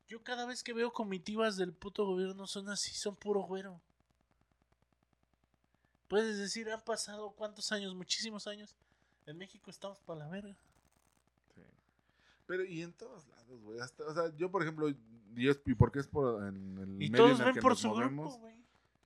Yo 0.09 0.23
cada 0.23 0.47
vez 0.47 0.63
que 0.63 0.73
veo 0.73 0.93
comitivas 0.93 1.57
del 1.57 1.73
puto 1.73 2.07
gobierno 2.07 2.47
son 2.47 2.69
así, 2.69 2.93
son 2.95 3.17
puro 3.17 3.41
güero. 3.43 3.81
Puedes 6.13 6.37
decir, 6.37 6.71
han 6.71 6.83
pasado 6.83 7.31
cuántos 7.31 7.73
años, 7.73 7.95
muchísimos 7.95 8.47
años. 8.47 8.77
En 9.25 9.39
México 9.39 9.71
estamos 9.71 9.99
para 10.01 10.19
la 10.19 10.29
verga. 10.29 10.55
Sí. 11.55 11.63
Pero 12.45 12.67
y 12.67 12.83
en 12.83 12.93
todos 12.93 13.27
lados, 13.29 13.63
güey. 13.63 13.81
hasta- 13.81 14.05
O 14.05 14.13
sea, 14.13 14.25
yo, 14.37 14.51
por 14.51 14.61
ejemplo, 14.61 14.91
y, 14.91 15.49
es, 15.49 15.59
y 15.65 15.75
porque 15.75 16.01
es 16.01 16.07
por 16.07 16.47
en 16.47 16.77
el 16.77 17.03
Y 17.03 17.09
medio 17.09 17.25
todos 17.25 17.41
en 17.41 17.41
el 17.41 17.45
ven 17.47 17.55
que 17.55 17.63
por 17.63 17.73
nos 17.73 17.81
su 17.81 17.89
movemos, 17.89 18.27
grupo, 18.35 18.41
güey. 18.41 18.55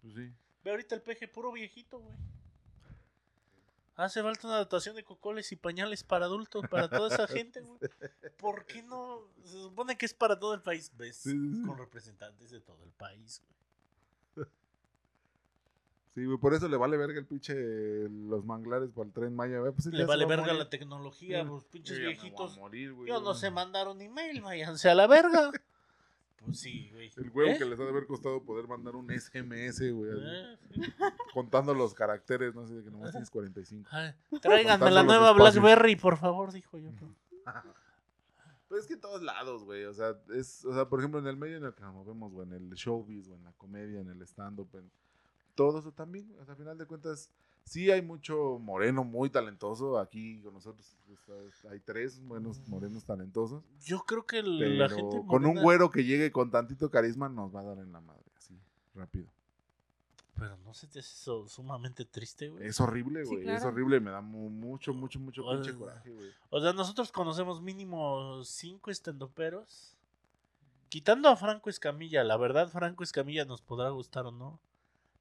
pues 0.02 0.14
sí. 0.14 0.32
Ve 0.64 0.70
ahorita 0.72 0.96
el 0.96 1.02
peje, 1.02 1.28
puro 1.28 1.52
viejito, 1.52 2.00
güey. 2.00 2.16
Hace 3.94 4.20
falta 4.20 4.48
una 4.48 4.56
dotación 4.58 4.96
de 4.96 5.04
cocoles 5.04 5.52
y 5.52 5.56
pañales 5.56 6.02
para 6.02 6.24
adultos, 6.26 6.64
para 6.68 6.88
toda 6.90 7.14
esa 7.14 7.28
gente, 7.28 7.60
güey. 7.60 7.78
¿Por 8.36 8.66
qué 8.66 8.82
no? 8.82 9.22
Se 9.44 9.52
supone 9.62 9.96
que 9.96 10.06
es 10.06 10.12
para 10.12 10.36
todo 10.40 10.54
el 10.54 10.60
país, 10.62 10.90
¿ves? 10.96 11.18
Sí, 11.18 11.30
sí, 11.30 11.54
sí. 11.54 11.62
Con 11.64 11.78
representantes 11.78 12.50
de 12.50 12.60
todo 12.60 12.82
el 12.82 12.90
país, 12.90 13.40
güey. 13.46 13.56
Sí, 16.16 16.24
güey, 16.24 16.38
por 16.38 16.54
eso 16.54 16.66
le 16.66 16.78
vale 16.78 16.96
verga 16.96 17.18
el 17.20 17.26
pinche 17.26 17.54
los 18.08 18.42
manglares 18.46 18.90
para 18.90 19.06
el 19.06 19.12
tren 19.12 19.36
Maya, 19.36 19.58
güey. 19.60 19.70
Pues 19.72 19.84
sí, 19.84 19.90
Le 19.90 19.98
se 19.98 20.04
vale 20.06 20.24
verga 20.24 20.46
morir. 20.46 20.58
la 20.58 20.70
tecnología, 20.70 21.42
Sí. 21.42 21.46
los 21.46 21.64
pinches 21.66 21.98
Yo 21.98 22.02
ya 22.04 22.08
me 22.08 22.14
voy 22.14 22.18
a 22.18 22.22
viejitos. 22.22 22.58
morir, 22.58 22.92
güey, 22.94 23.08
Yo 23.08 23.20
no 23.20 23.26
yo- 23.26 23.34
sé 23.34 23.50
mandar 23.50 23.86
un 23.86 24.00
email, 24.00 24.40
váyanse 24.40 24.88
a 24.88 24.94
la 24.94 25.06
verga. 25.06 25.50
Pues 26.46 26.60
sí, 26.60 26.88
güey. 26.92 27.10
El 27.16 27.30
huevo 27.30 27.50
¿Eh? 27.50 27.58
que 27.58 27.64
les 27.64 27.80
ha 27.80 27.82
de 27.82 27.88
haber 27.88 28.06
costado 28.06 28.40
poder 28.44 28.68
mandar 28.68 28.94
un 28.94 29.10
SMS, 29.10 29.90
güey. 29.90 30.12
Eh, 30.14 30.56
sí. 30.72 30.80
Contando 31.34 31.74
los 31.74 31.92
caracteres, 31.92 32.54
no 32.54 32.66
sé, 32.68 32.74
de 32.74 32.84
que 32.84 32.90
nomás 32.92 33.10
tienes 33.10 33.30
45. 33.30 33.88
Ay, 33.92 34.14
Tráiganme 34.40 34.92
la 34.92 35.02
nueva 35.02 35.32
espacios. 35.32 35.60
Blackberry, 35.62 35.96
por 35.96 36.16
favor, 36.16 36.52
dijo 36.52 36.78
yo. 36.78 36.90
Pero 38.68 38.80
es 38.80 38.86
que 38.86 38.94
en 38.94 39.00
todos 39.00 39.22
lados, 39.22 39.64
güey. 39.64 39.84
O 39.84 39.92
sea, 39.94 40.14
es, 40.34 40.64
o 40.64 40.72
sea, 40.72 40.88
por 40.88 41.00
ejemplo, 41.00 41.18
en 41.20 41.26
el 41.26 41.36
medio 41.36 41.56
en 41.56 41.64
el 41.64 41.74
que 41.74 41.82
nos 41.82 41.94
movemos, 41.94 42.32
güey, 42.32 42.46
en 42.46 42.52
el 42.54 42.70
showbiz, 42.74 43.28
o 43.28 43.34
en 43.34 43.42
la 43.44 43.52
comedia, 43.52 44.00
en 44.00 44.08
el 44.10 44.22
stand-up, 44.22 44.68
en 44.74 44.90
todo 45.56 45.80
eso 45.80 45.90
también. 45.90 46.32
O 46.40 46.44
sea, 46.44 46.52
al 46.52 46.58
final 46.58 46.78
de 46.78 46.86
cuentas, 46.86 47.30
sí 47.64 47.90
hay 47.90 48.02
mucho 48.02 48.58
moreno 48.60 49.02
muy 49.02 49.28
talentoso. 49.30 49.98
Aquí 49.98 50.40
con 50.42 50.54
nosotros 50.54 50.96
hay 51.68 51.80
tres 51.80 52.20
buenos 52.22 52.60
morenos 52.68 53.04
talentosos. 53.04 53.64
Yo 53.82 54.00
creo 54.06 54.24
que 54.26 54.42
Pero 54.42 54.70
la 54.74 54.88
gente. 54.88 55.22
con 55.26 55.44
un 55.44 55.60
güero 55.60 55.90
que 55.90 56.04
llegue 56.04 56.30
con 56.30 56.50
tantito 56.52 56.90
carisma 56.90 57.28
nos 57.28 57.52
va 57.52 57.60
a 57.60 57.64
dar 57.64 57.78
en 57.78 57.90
la 57.92 58.00
madre, 58.00 58.22
así, 58.36 58.54
rápido. 58.94 59.26
Pero 60.38 60.54
no 60.58 60.74
se 60.74 60.86
te 60.86 60.98
hace 60.98 61.14
eso 61.14 61.48
sumamente 61.48 62.04
triste, 62.04 62.50
güey. 62.50 62.66
Es 62.66 62.78
horrible, 62.78 63.24
Sí, 63.24 63.34
güey. 63.36 63.48
Es 63.48 63.64
horrible. 63.64 64.00
Me 64.00 64.10
da 64.10 64.20
mu- 64.20 64.50
mucho, 64.50 64.92
mucho, 64.92 65.18
mucho 65.18 65.42
Oye. 65.46 65.62
pinche 65.62 65.78
coraje, 65.78 66.10
güey. 66.10 66.30
O 66.50 66.60
sea, 66.60 66.74
nosotros 66.74 67.10
conocemos 67.10 67.62
mínimo 67.62 68.44
cinco 68.44 68.90
estendoperos. 68.90 69.94
Quitando 70.90 71.30
a 71.30 71.36
Franco 71.36 71.70
Escamilla, 71.70 72.22
la 72.22 72.36
verdad, 72.36 72.68
Franco 72.68 73.02
Escamilla 73.02 73.46
nos 73.46 73.62
podrá 73.62 73.88
gustar 73.90 74.26
o 74.26 74.30
no. 74.30 74.60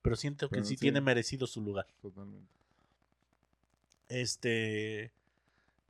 Pero 0.05 0.15
siento 0.15 0.47
que 0.49 0.55
Pero 0.55 0.65
sí, 0.65 0.75
sí. 0.75 0.81
tiene 0.81 1.01
merecido 1.01 1.47
su 1.47 1.61
lugar. 1.61 1.87
Totalmente. 2.01 2.47
Este. 4.07 5.11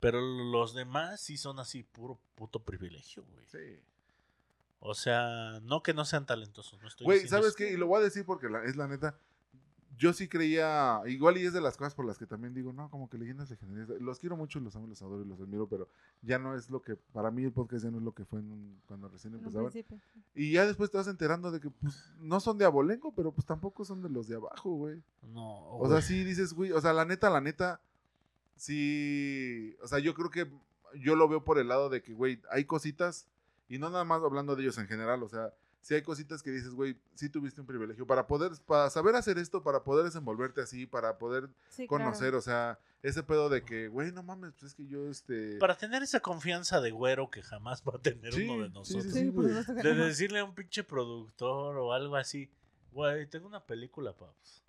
Pero 0.00 0.20
los 0.20 0.74
demás 0.74 1.20
sí 1.20 1.36
son 1.36 1.58
así, 1.58 1.82
puro 1.82 2.18
puto 2.34 2.60
privilegio, 2.62 3.24
güey. 3.24 3.46
Sí. 3.46 3.80
O 4.80 4.94
sea, 4.94 5.58
no 5.62 5.82
que 5.82 5.94
no 5.94 6.04
sean 6.04 6.26
talentosos. 6.26 6.80
No 6.80 6.88
estoy 6.88 7.04
Güey, 7.04 7.28
¿sabes 7.28 7.54
qué? 7.56 7.72
Y 7.72 7.76
lo 7.76 7.86
voy 7.86 8.00
a 8.00 8.04
decir 8.04 8.24
porque 8.24 8.48
la- 8.48 8.64
es 8.64 8.76
la 8.76 8.88
neta. 8.88 9.18
Yo 9.98 10.12
sí 10.12 10.28
creía, 10.28 11.00
igual 11.06 11.38
y 11.38 11.46
es 11.46 11.52
de 11.54 11.60
las 11.62 11.76
cosas 11.76 11.94
por 11.94 12.04
las 12.04 12.18
que 12.18 12.26
también 12.26 12.52
digo, 12.52 12.72
no, 12.72 12.90
como 12.90 13.08
que 13.08 13.16
leyendas 13.16 13.48
legendarias. 13.48 13.88
Los 14.00 14.18
quiero 14.18 14.36
mucho, 14.36 14.60
los 14.60 14.76
amo, 14.76 14.86
los 14.86 15.00
adoro 15.00 15.22
y 15.22 15.26
los 15.26 15.40
admiro, 15.40 15.66
pero 15.68 15.88
ya 16.22 16.38
no 16.38 16.54
es 16.54 16.68
lo 16.70 16.82
que, 16.82 16.96
para 16.96 17.30
mí 17.30 17.44
el 17.44 17.52
podcast 17.52 17.84
ya 17.84 17.90
no 17.90 17.96
es 17.98 18.02
lo 18.04 18.12
que 18.12 18.24
fue 18.26 18.40
en 18.40 18.52
un- 18.52 18.80
cuando 18.86 19.08
recién 19.08 19.34
empezaban. 19.34 19.70
principio. 19.70 19.98
Y 20.34 20.52
ya 20.52 20.66
después 20.66 20.90
te 20.90 20.98
vas 20.98 21.08
enterando 21.08 21.50
de 21.50 21.60
que 21.60 21.70
pues, 21.70 21.94
no 22.18 22.40
son 22.40 22.58
de 22.58 22.66
abolengo, 22.66 23.12
pero 23.14 23.32
pues 23.32 23.46
tampoco 23.46 23.84
son 23.86 24.02
de 24.02 24.10
los 24.10 24.28
de 24.28 24.36
abajo, 24.36 24.70
güey. 24.70 25.02
No, 25.32 25.66
O 25.78 25.88
sea, 25.88 26.02
sí 26.02 26.24
dices, 26.24 26.52
güey, 26.52 26.72
o 26.72 26.80
sea, 26.80 26.92
la 26.92 27.04
neta, 27.06 27.30
la 27.30 27.40
neta, 27.40 27.80
sí, 28.56 29.76
o 29.82 29.88
sea, 29.88 29.98
yo 29.98 30.14
creo 30.14 30.30
que 30.30 30.50
yo 31.00 31.14
lo 31.16 31.28
veo 31.28 31.44
por 31.44 31.58
el 31.58 31.68
lado 31.68 31.88
de 31.88 32.02
que, 32.02 32.12
güey, 32.12 32.40
hay 32.50 32.64
cositas, 32.64 33.26
y 33.68 33.78
no 33.78 33.90
nada 33.90 34.04
más 34.04 34.22
hablando 34.22 34.56
de 34.56 34.62
ellos 34.62 34.78
en 34.78 34.86
general, 34.86 35.22
o 35.22 35.28
sea, 35.28 35.52
sí 35.86 35.94
hay 35.94 36.02
cositas 36.02 36.42
que 36.42 36.50
dices, 36.50 36.74
güey, 36.74 36.96
sí 37.14 37.28
tuviste 37.28 37.60
un 37.60 37.66
privilegio 37.68 38.04
para 38.08 38.26
poder, 38.26 38.50
para 38.66 38.90
saber 38.90 39.14
hacer 39.14 39.38
esto, 39.38 39.62
para 39.62 39.84
poder 39.84 40.04
desenvolverte 40.04 40.60
así, 40.60 40.84
para 40.84 41.16
poder 41.16 41.48
Sí, 41.68 41.86
conocer, 41.86 42.30
claro. 42.30 42.38
o 42.38 42.40
sea, 42.42 42.80
ese 43.04 43.22
pedo 43.22 43.48
de 43.48 43.62
que, 43.64 43.86
güey, 43.86 44.10
no 44.10 44.24
mames, 44.24 44.52
pues 44.54 44.72
es 44.72 44.74
que 44.74 44.84
yo, 44.88 45.08
este... 45.08 45.58
Para 45.58 45.76
tener 45.76 46.02
esa 46.02 46.18
confianza 46.18 46.80
de 46.80 46.90
güero 46.90 47.30
que 47.30 47.40
jamás 47.40 47.84
va 47.86 47.92
a 47.94 48.02
tener 48.02 48.32
Sí, 48.34 48.48
uno 48.48 48.68
de 48.68 48.84
sí, 48.84 49.00
sí, 49.00 49.26
nosotros. 49.30 49.64
Sí, 49.66 49.74
que 49.80 49.88
De 49.88 49.94
decirle 49.94 50.40
a 50.40 50.44
un 50.44 50.56
pinche 50.56 50.82
productor 50.82 51.76
o 51.76 51.92
algo 51.92 52.16
así, 52.16 52.50
güey, 52.90 53.26
tengo 53.28 53.46
una 53.46 53.64
película, 53.64 54.12
paps. 54.12 54.64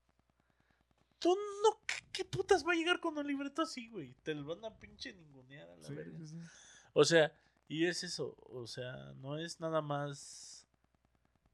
Tú 1.18 1.36
no, 1.63 1.80
¿qué, 1.88 1.95
qué 2.11 2.26
putas 2.26 2.63
va 2.63 2.74
a 2.74 2.76
llegar 2.76 2.99
con 2.99 3.18
un 3.18 3.26
libreto 3.26 3.63
así, 3.63 3.89
güey? 3.89 4.13
Te 4.22 4.36
lo 4.36 4.45
van 4.55 4.63
a 4.72 4.78
pinche 4.78 5.13
ningunear 5.13 5.68
a 5.68 5.76
la 5.78 5.88
Sí, 5.88 5.95
verga. 5.95 6.15
sí, 6.20 6.28
sí. 6.28 6.38
O 6.93 7.03
sea, 7.03 7.34
y 7.68 7.86
es 7.86 8.03
eso, 8.03 8.36
o 8.51 8.68
sea, 8.68 9.13
no 9.15 9.38
es 9.39 9.59
nada 9.59 9.82
más 9.82 10.57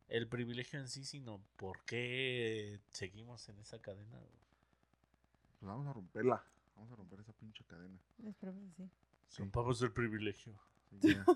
el 0.07 0.27
privilegio 0.27 0.79
en 0.79 0.87
sí, 0.87 1.05
sino 1.05 1.41
por 1.57 1.83
qué 1.85 2.79
seguimos 2.91 3.47
en 3.49 3.59
esa 3.59 3.79
cadena. 3.79 4.19
Pues 5.59 5.67
vamos 5.67 5.87
a 5.87 5.93
romperla, 5.93 6.43
vamos 6.75 6.91
a 6.91 6.95
romper 6.95 7.21
esa 7.21 7.33
pinche 7.33 7.63
cadena. 7.65 7.99
Espero 8.25 8.53
que 8.53 8.59
sí. 8.77 8.89
Sí, 9.29 9.41
Rompamos 9.41 9.81
el 9.81 9.91
privilegio. 9.91 10.53
sí, 11.01 11.15
ya. 11.15 11.25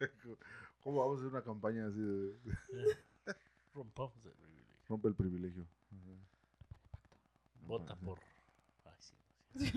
¿Cómo 0.82 1.00
vamos 1.00 1.16
a 1.16 1.20
hacer 1.20 1.32
una 1.32 1.42
campaña 1.42 1.86
así 1.86 2.00
de... 2.00 2.34
Rompamos 3.74 4.14
el 4.24 4.32
privilegio. 4.32 4.86
Rompe 4.88 5.08
el 5.08 5.14
privilegio. 5.14 5.66
Vota 7.66 7.94
por... 7.96 8.18
Ay, 8.84 8.92
sí, 8.98 9.14
sí. 9.54 9.72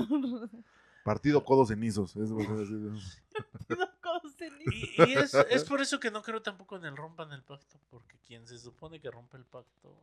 Partido 1.03 1.43
Codos 1.43 1.69
Cenizos. 1.69 2.15
Ni- 4.41 4.65
Y, 4.73 4.95
y 4.97 5.13
es, 5.13 5.33
es 5.33 5.63
por 5.63 5.81
eso 5.81 5.99
que 5.99 6.11
no 6.11 6.21
creo 6.21 6.41
tampoco 6.41 6.75
en 6.75 6.85
el 6.85 6.95
rompan 6.97 7.31
el 7.31 7.43
pacto, 7.43 7.79
porque 7.89 8.17
quien 8.19 8.47
se 8.47 8.57
supone 8.57 8.99
que 8.99 9.09
rompe 9.09 9.37
el 9.37 9.45
pacto 9.45 9.95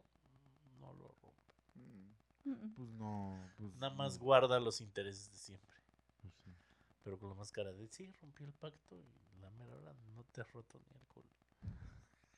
no 0.80 0.92
lo 0.94 1.08
rompe. 1.22 2.72
Pues 2.76 2.88
no. 2.90 3.38
Pues 3.58 3.74
Nada 3.76 3.94
más 3.94 4.18
no, 4.18 4.24
guarda 4.24 4.58
los 4.60 4.80
intereses 4.80 5.30
de 5.30 5.36
siempre. 5.38 5.76
pues 6.22 6.32
sí. 6.44 6.50
Pero 7.04 7.18
con 7.18 7.28
la 7.28 7.34
máscara 7.34 7.72
de 7.72 7.88
sí, 7.88 8.10
rompí 8.20 8.44
el 8.44 8.52
pacto 8.52 8.96
y 8.96 9.40
la 9.40 9.50
mera 9.50 9.74
hora 9.76 9.92
no 10.14 10.24
te 10.32 10.40
ha 10.40 10.44
roto 10.44 10.80
ni 10.88 10.96
el 10.96 11.06
culo. 11.06 11.28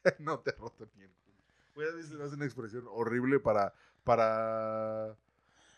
no 0.18 0.40
te 0.40 0.52
roto 0.52 0.88
ni 0.96 1.04
el 1.04 1.10
culo. 1.10 1.36
Güey, 1.74 1.88
a 1.88 2.24
hace 2.24 2.34
una 2.34 2.44
expresión 2.44 2.84
horrible 2.88 3.38
para. 3.40 3.72
Para. 4.04 5.16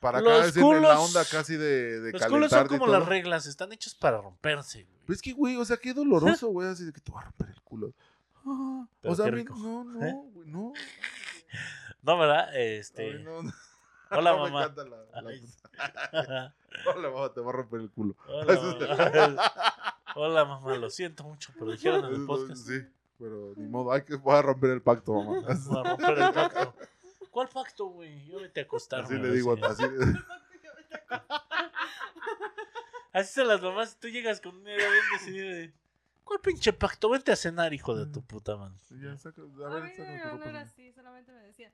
Para 0.02 0.18
acá 0.18 0.28
Los 0.28 0.56
la 0.56 0.98
onda 1.00 1.24
casi 1.24 1.56
de, 1.56 2.00
de 2.00 2.10
Los 2.10 2.26
culos 2.26 2.50
son 2.50 2.66
como 2.66 2.88
las 2.88 3.06
reglas, 3.06 3.46
están 3.46 3.72
hechos 3.72 3.94
para 3.94 4.20
romperse, 4.20 4.82
güey. 4.82 4.96
Pero 5.06 5.14
es 5.14 5.22
que, 5.22 5.32
güey, 5.32 5.56
o 5.56 5.64
sea, 5.64 5.76
qué 5.76 5.94
doloroso, 5.94 6.48
güey, 6.52 6.68
así 6.68 6.84
de 6.84 6.92
que 6.92 7.00
te 7.00 7.12
va 7.12 7.20
a 7.20 7.24
romper 7.26 7.50
el 7.50 7.60
culo. 7.62 7.92
Ah, 8.44 8.84
o 9.04 9.14
sea, 9.14 9.30
no, 9.30 9.84
no, 9.84 10.04
¿Eh? 10.04 10.12
güey, 10.34 10.48
no. 10.48 10.72
No, 12.02 12.18
¿verdad? 12.18 12.48
Ay, 12.52 12.78
Este. 12.78 13.14
no, 13.20 13.44
no. 13.44 13.52
Hola, 14.10 14.32
No, 14.32 14.38
me 14.44 14.50
mamá. 14.50 14.64
encanta 14.64 14.84
la- 14.84 15.20
la- 15.22 15.28
Ay. 15.30 16.52
Hola, 16.96 17.10
mamá, 17.10 17.32
te 17.32 17.40
va 17.40 17.50
a 17.50 17.52
romper 17.52 17.80
el 17.82 17.90
culo. 17.90 18.16
Hola, 18.26 18.54
mamá. 18.60 19.94
Hola, 20.16 20.44
mamá, 20.44 20.76
lo 20.78 20.90
siento 20.90 21.22
mucho, 21.22 21.52
pero 21.56 21.70
dijeron 21.70 22.04
en 22.06 22.14
el 22.22 22.26
podcast. 22.26 22.66
Sí, 22.66 22.80
pero 23.20 23.52
ni 23.56 23.68
modo, 23.68 23.92
hay 23.92 24.02
que 24.02 24.16
voy 24.16 24.34
a 24.34 24.42
romper 24.42 24.70
el 24.70 24.82
pacto, 24.82 25.12
mamá. 25.14 25.40
Voy 25.64 25.78
a 25.78 25.82
romper 25.84 26.18
el 26.18 26.32
pacto. 26.32 26.74
¿Cuál 27.32 27.48
pacto, 27.48 27.86
güey? 27.86 28.26
Yo 28.26 28.40
vete 28.40 28.60
a 28.60 28.64
acostar. 28.64 29.04
Así 29.04 29.16
güey, 29.16 29.30
le 29.30 29.34
digo, 29.34 29.56
así. 29.64 29.84
así. 31.08 31.24
Así 33.14 33.32
son 33.32 33.48
las 33.48 33.62
mamás. 33.62 33.98
Tú 33.98 34.08
llegas 34.08 34.38
con 34.42 34.54
una 34.54 34.70
idea 34.74 34.90
bien 34.90 35.02
decidida 35.14 35.50
de. 35.54 35.72
¿Cuál 36.24 36.40
pinche 36.40 36.74
pacto? 36.74 37.08
Vente 37.08 37.32
a 37.32 37.36
cenar, 37.36 37.72
hijo 37.72 37.96
de 37.96 38.04
tu 38.04 38.22
puta 38.22 38.56
madre. 38.58 38.76
Sí, 38.82 39.00
ya, 39.02 39.16
saca, 39.16 39.40
a 39.40 39.66
A 39.66 39.68
ver, 39.70 39.82
mí 39.82 39.90
tu 39.96 40.02
no, 40.02 40.44
era 40.44 40.60
así, 40.60 40.92
solamente 40.92 41.32
me 41.32 41.40
decía. 41.40 41.72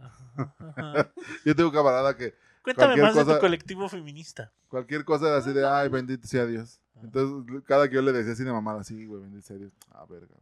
Ajá, 0.00 0.54
ajá. 0.58 1.12
Yo 1.44 1.54
tengo 1.54 1.68
un 1.68 1.74
camarada 1.74 2.16
que 2.16 2.34
Cuéntame 2.74 2.94
Cualquier 2.94 3.04
más 3.06 3.14
de 3.14 3.20
cosa- 3.24 3.34
tu 3.36 3.40
colectivo 3.40 3.88
feminista. 3.88 4.52
cualquier 4.68 5.04
cosa 5.04 5.28
era 5.28 5.36
así 5.38 5.52
de, 5.52 5.66
ay, 5.66 5.88
bendito 5.88 6.26
sea 6.26 6.44
Dios. 6.46 6.80
Entonces, 7.02 7.62
cada 7.66 7.88
que 7.88 7.94
yo 7.94 8.02
le 8.02 8.12
decía 8.12 8.32
así 8.32 8.44
de 8.44 8.52
mamada, 8.52 8.82
sí, 8.84 9.06
güey, 9.06 9.22
bendito 9.22 9.46
sea 9.46 9.56
Dios. 9.56 9.72
Ah, 9.90 10.04
verga. 10.08 10.34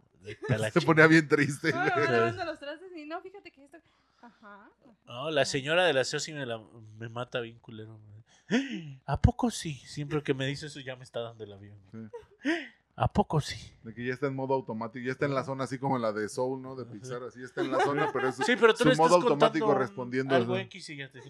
la 0.58 0.70
Se 0.70 0.80
ponía 0.80 1.06
bien 1.06 1.28
triste. 1.28 1.70
Lavando 1.70 2.44
los 2.44 2.58
trastes 2.58 2.90
y 2.96 3.04
no, 3.06 3.20
fíjate 3.20 3.50
que 3.50 3.64
esto. 3.64 3.78
Ajá. 4.22 4.70
No, 5.04 5.30
la 5.30 5.44
señora 5.44 5.84
del 5.84 5.98
aseo 5.98 6.18
sí 6.18 6.32
me, 6.32 6.44
la, 6.46 6.60
me 6.98 7.08
mata 7.08 7.40
bien 7.40 7.58
culero. 7.60 8.00
¿A 9.06 9.20
poco 9.20 9.50
sí? 9.50 9.74
Siempre 9.86 10.22
que 10.22 10.34
me 10.34 10.46
dice 10.46 10.66
eso 10.66 10.80
ya 10.80 10.96
me 10.96 11.04
está 11.04 11.20
dando 11.20 11.44
el 11.44 11.52
avión. 11.52 11.78
güey. 11.92 12.08
¿A 12.98 13.12
poco 13.12 13.40
sí? 13.42 13.56
De 13.82 13.92
que 13.92 14.06
ya 14.06 14.14
está 14.14 14.26
en 14.26 14.34
modo 14.34 14.54
automático, 14.54 15.04
ya 15.04 15.12
está 15.12 15.26
en 15.26 15.34
la 15.34 15.44
zona 15.44 15.64
así 15.64 15.78
como 15.78 15.98
la 15.98 16.12
de 16.12 16.28
Soul, 16.30 16.62
¿no? 16.62 16.74
De 16.76 16.86
Pixar, 16.86 17.22
así 17.24 17.42
está 17.42 17.60
en 17.60 17.70
la 17.70 17.80
zona, 17.80 18.10
pero 18.12 18.28
es 18.28 18.36
Sí, 18.36 18.56
pero 18.58 18.72
tú 18.72 18.78
su 18.78 18.84
le 18.86 18.92
estás 18.92 19.06
modo 19.10 19.16
automático 19.16 19.66
contando 19.66 19.86
respondiendo. 19.86 20.34
algo 20.34 20.54
¿no? 20.54 20.60
X 20.60 20.88
y 20.90 20.96
ya 20.96 21.10
te 21.10 21.20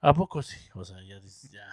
¿a 0.00 0.14
poco 0.14 0.42
sí? 0.42 0.56
O 0.74 0.84
sea, 0.84 1.02
ya 1.02 1.18
dices, 1.18 1.50
ya. 1.50 1.66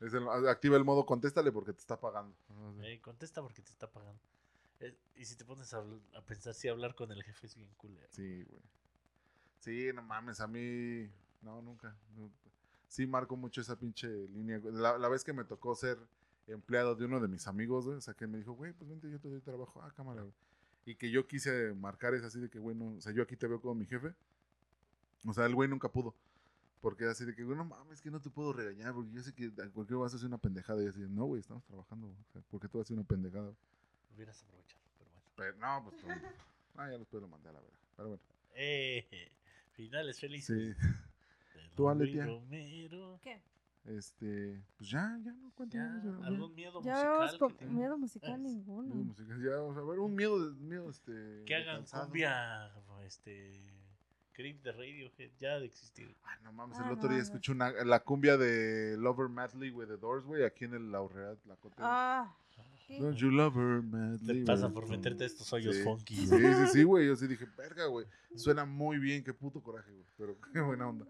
Es 0.00 0.12
el- 0.12 0.28
activa 0.48 0.76
el 0.76 0.84
modo 0.84 1.06
contéstale 1.06 1.50
porque 1.52 1.72
te 1.72 1.78
está 1.80 1.98
pagando. 1.98 2.34
Eh, 2.82 3.00
contesta 3.00 3.40
porque 3.40 3.62
te 3.62 3.70
está 3.70 3.86
pagando. 3.90 4.20
Eh, 4.80 4.94
y 5.16 5.24
si 5.24 5.36
te 5.36 5.44
pones 5.46 5.72
a, 5.72 5.82
pensar 6.26 6.52
si 6.54 6.68
hablar 6.68 6.94
con 6.94 7.10
el 7.12 7.22
jefe 7.22 7.46
es 7.46 7.54
bien 7.56 7.70
culero. 7.78 8.08
Sí, 8.10 8.44
güey. 8.44 8.60
Sí, 9.60 9.90
no 9.94 10.02
mames, 10.02 10.40
a 10.40 10.46
mí. 10.46 11.08
No, 11.40 11.62
nunca. 11.62 11.94
nu- 12.14 12.30
Sí, 12.88 13.06
marco 13.06 13.36
mucho 13.36 13.62
esa 13.62 13.74
pinche 13.76 14.06
línea. 14.28 14.60
La, 14.64 14.98
la 14.98 15.08
vez 15.08 15.24
que 15.24 15.32
me 15.32 15.44
tocó 15.44 15.74
ser 15.74 15.96
empleado 16.46 16.94
de 16.94 17.04
uno 17.04 17.20
de 17.20 17.28
mis 17.28 17.46
amigos, 17.46 17.84
güey, 17.86 17.98
o 17.98 18.00
sea, 18.00 18.14
que 18.14 18.26
me 18.26 18.38
dijo, 18.38 18.52
güey, 18.52 18.72
pues 18.72 18.88
vente, 18.90 19.10
yo 19.10 19.18
te 19.20 19.28
doy 19.28 19.40
trabajo. 19.40 19.80
Ah, 19.82 19.92
cámara, 19.94 20.22
güey. 20.22 20.34
Y 20.84 20.96
que 20.96 21.10
yo 21.10 21.26
quise 21.26 21.72
marcar 21.74 22.14
es 22.14 22.22
así 22.24 22.40
de 22.40 22.50
que, 22.50 22.58
güey, 22.58 22.74
no, 22.76 22.96
o 22.96 23.00
sea, 23.00 23.12
yo 23.12 23.22
aquí 23.22 23.36
te 23.36 23.46
veo 23.46 23.60
como 23.60 23.74
mi 23.74 23.86
jefe. 23.86 24.12
O 25.26 25.32
sea, 25.32 25.46
el 25.46 25.54
güey 25.54 25.68
nunca 25.68 25.88
pudo. 25.88 26.14
Porque 26.80 27.04
así 27.04 27.24
de 27.24 27.34
que, 27.36 27.44
güey, 27.44 27.56
no 27.56 27.64
mames, 27.64 28.00
que 28.02 28.10
no 28.10 28.20
te 28.20 28.28
puedo 28.28 28.52
regañar, 28.52 28.92
porque 28.92 29.12
yo 29.12 29.22
sé 29.22 29.32
que 29.32 29.52
a 29.62 29.68
cualquier 29.70 29.98
vas 29.98 30.12
a 30.12 30.16
hacer 30.16 30.26
una 30.26 30.38
pendejada. 30.38 30.82
Y 30.82 30.88
así, 30.88 30.98
no, 31.08 31.26
güey, 31.26 31.40
estamos 31.40 31.64
trabajando, 31.64 32.08
güey. 32.08 32.18
O 32.18 32.32
sea, 32.32 32.42
¿por 32.50 32.60
qué 32.60 32.66
tú 32.68 32.78
vas 32.78 32.84
a 32.84 32.86
hacer 32.86 32.96
una 32.96 33.06
pendejada? 33.06 33.52
Hubieras 34.14 34.42
aprovechado, 34.42 34.82
pero 34.98 35.10
bueno. 35.10 35.26
Pero 35.36 35.56
no, 35.58 35.84
pues, 35.90 36.02
no. 36.04 36.08
Ah, 36.74 36.90
ya 36.90 36.96
después 36.98 37.20
lo 37.22 37.28
mandé 37.28 37.50
a 37.50 37.52
la 37.52 37.60
verga. 37.60 37.76
Pero 37.96 38.08
bueno, 38.08 38.22
Eh, 38.54 39.30
finales 39.74 40.18
felices. 40.18 40.74
sí. 40.76 40.88
de 41.54 41.68
Tú, 41.76 41.88
Aletia. 41.88 42.26
Romero. 42.26 43.20
¿Qué? 43.22 43.40
Este, 43.84 44.62
pues 44.78 44.90
ya, 44.90 45.18
ya 45.24 45.32
no 45.32 45.50
cuento 45.54 45.76
Ya, 45.76 46.00
ya, 46.04 46.26
algún 46.26 46.54
miedo 46.54 46.80
Ya 46.82 47.18
musical. 47.20 47.56
que 47.56 47.66
miedo 47.66 47.98
musical 47.98 48.40
ninguno. 48.42 48.94
Miedo 48.94 49.04
musical, 49.04 49.42
ya, 49.42 49.56
vamos 49.56 49.76
a 49.76 49.82
ver, 49.82 49.98
un 49.98 50.14
miedo, 50.14 50.50
de- 50.52 50.60
miedo 50.60 50.88
este. 50.88 51.12
Que 51.46 51.54
de 51.54 51.56
hagan 51.56 51.76
cansado. 51.78 52.04
cumbia, 52.04 52.70
este, 53.04 53.60
Creep 54.34 54.62
de 54.62 54.72
Radiohead, 54.72 55.30
ya 55.38 55.58
de 55.58 55.66
existir. 55.66 56.14
Ay, 56.22 56.38
no 56.44 56.52
mames, 56.52 56.78
Ah, 56.78 56.86
el 56.86 56.92
otro 56.92 57.04
no, 57.04 57.08
día 57.08 57.18
no. 57.18 57.24
escuché 57.24 57.52
una, 57.52 57.70
la 57.84 58.00
cumbia 58.04 58.36
de 58.36 58.96
Lover 58.98 59.28
Madly 59.28 59.70
with 59.72 59.88
the 59.88 59.96
Doors, 59.96 60.24
güey, 60.24 60.44
aquí 60.44 60.64
en 60.64 60.74
el 60.74 60.92
Laureate, 60.92 61.40
la 61.48 61.56
Cote. 61.56 61.74
Ah, 61.78 62.32
¿Qué? 62.86 62.98
Don't 63.00 63.16
you 63.16 63.30
love 63.30 63.56
her 63.56 63.82
madly, 63.82 64.40
Te 64.40 64.44
pasa 64.44 64.62
güey? 64.68 64.74
por 64.74 64.88
meterte 64.88 65.24
a 65.24 65.26
estos 65.26 65.52
hoyos 65.52 65.74
Sí. 65.76 65.82
funky. 65.82 66.16
Sí, 66.16 66.26
sí, 66.26 66.66
sí, 66.72 66.82
güey. 66.84 67.06
Yo 67.06 67.16
sí 67.16 67.26
dije, 67.26 67.46
verga, 67.56 67.86
güey. 67.86 68.06
Suena 68.36 68.64
muy 68.64 68.98
bien, 68.98 69.22
qué 69.24 69.32
puto 69.34 69.60
coraje, 69.62 69.90
güey. 69.92 70.04
Pero 70.18 70.36
qué 70.52 70.60
buena 70.60 70.88
onda. 70.88 71.06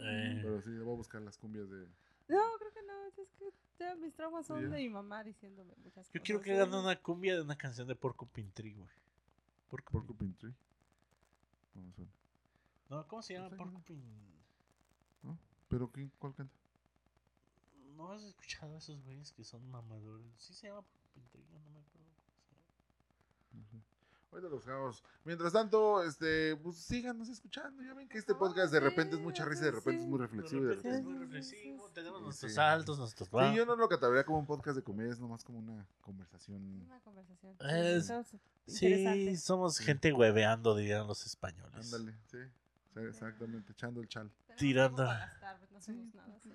Eh, 0.00 0.40
Pero 0.42 0.60
sí, 0.62 0.70
voy 0.78 0.92
a 0.92 0.96
buscar 0.96 1.22
las 1.22 1.36
cumbias 1.38 1.68
de. 1.70 1.86
No, 2.28 2.40
creo 2.58 2.72
que 2.72 2.82
no. 2.82 3.06
Es 3.22 3.30
que 3.38 3.52
ya 3.78 3.94
mis 3.96 4.14
traumas 4.14 4.46
son 4.46 4.62
Ya. 4.62 4.68
de 4.68 4.76
mi 4.78 4.88
mamá 4.88 5.22
diciéndome 5.24 5.74
muchas 5.76 6.06
cosas. 6.06 6.12
yo 6.12 6.22
quiero 6.22 6.40
que 6.40 6.52
hagan 6.52 6.74
una 6.74 6.96
cumbia 7.00 7.34
de 7.36 7.42
una 7.42 7.56
canción 7.56 7.86
de 7.88 7.94
Porco 7.94 8.28
Tree, 8.54 8.74
güey. 8.74 8.88
Porco 9.68 9.92
Porcupine 9.92 10.34
Tree. 10.34 10.54
No 11.74 11.82
me 11.82 11.92
suena. 11.92 12.10
No, 12.88 13.06
¿cómo 13.08 13.22
se 13.22 13.34
llama. 13.34 13.50
Porcupine? 13.56 14.02
¿Pero 15.68 15.90
quién, 15.90 16.12
cuál 16.18 16.32
canta? 16.34 16.54
¿No 17.96 18.12
has 18.12 18.22
escuchado 18.22 18.74
a 18.76 18.78
esos 18.78 19.02
güeyes 19.02 19.32
que 19.32 19.42
son 19.42 19.68
mamadores? 19.70 20.32
Sí 20.36 20.54
se 20.54 20.68
llama 20.68 20.82
Porcupine 20.82 21.26
Tree, 21.32 21.44
no 21.52 21.58
me 21.70 21.80
acuerdo. 21.80 22.06
cómo 23.50 23.64
se 23.64 23.74
llama. 23.74 23.80
No 23.80 23.80
sé. 23.82 23.95
Ahorita 24.32 24.48
los 24.50 24.64
dejamos. 24.66 25.02
Mientras 25.24 25.52
tanto, 25.52 26.02
este, 26.02 26.56
pues 26.56 26.76
síganos 26.76 27.28
escuchando. 27.28 27.82
Ya 27.82 27.94
ven 27.94 28.08
que 28.08 28.18
este 28.18 28.34
podcast 28.34 28.72
de 28.72 28.80
repente 28.80 29.16
es 29.16 29.22
mucha 29.22 29.44
risa, 29.44 29.64
de 29.64 29.70
repente 29.70 30.02
es 30.02 30.08
muy 30.08 30.18
reflexivo. 30.18 30.64
de 30.64 30.74
repente 30.74 30.98
es 30.98 31.04
muy 31.04 31.18
reflexivo, 31.18 31.90
tenemos 31.94 32.22
nuestros 32.22 32.50
Sí. 32.52 32.56
saltos, 32.56 32.98
nuestros 32.98 33.28
Sí, 33.28 33.56
yo 33.56 33.64
no 33.64 33.76
lo 33.76 33.88
catalogaría 33.88 34.24
como 34.24 34.38
un 34.40 34.46
podcast 34.46 34.76
de 34.76 34.82
comedia, 34.82 35.12
es 35.12 35.20
nomás 35.20 35.42
como 35.44 35.58
una 35.60 35.86
conversación. 36.00 36.62
Una 36.84 37.00
conversación. 37.00 37.56
Es- 37.60 38.12
Sí, 38.66 39.36
somos 39.36 39.78
gente 39.78 40.12
hueveando, 40.12 40.74
dirían 40.74 41.06
los 41.06 41.24
españoles. 41.24 41.92
Ándale, 41.92 42.16
sí. 42.30 42.38
Sí, 43.02 43.06
Exactamente, 43.08 43.72
echando 43.72 44.00
el 44.00 44.08
chal. 44.08 44.30
Tirando. 44.56 45.04
pues, 45.58 45.70
no 45.70 45.78
hacemos 45.78 46.14
nada. 46.14 46.38
sí. 46.40 46.50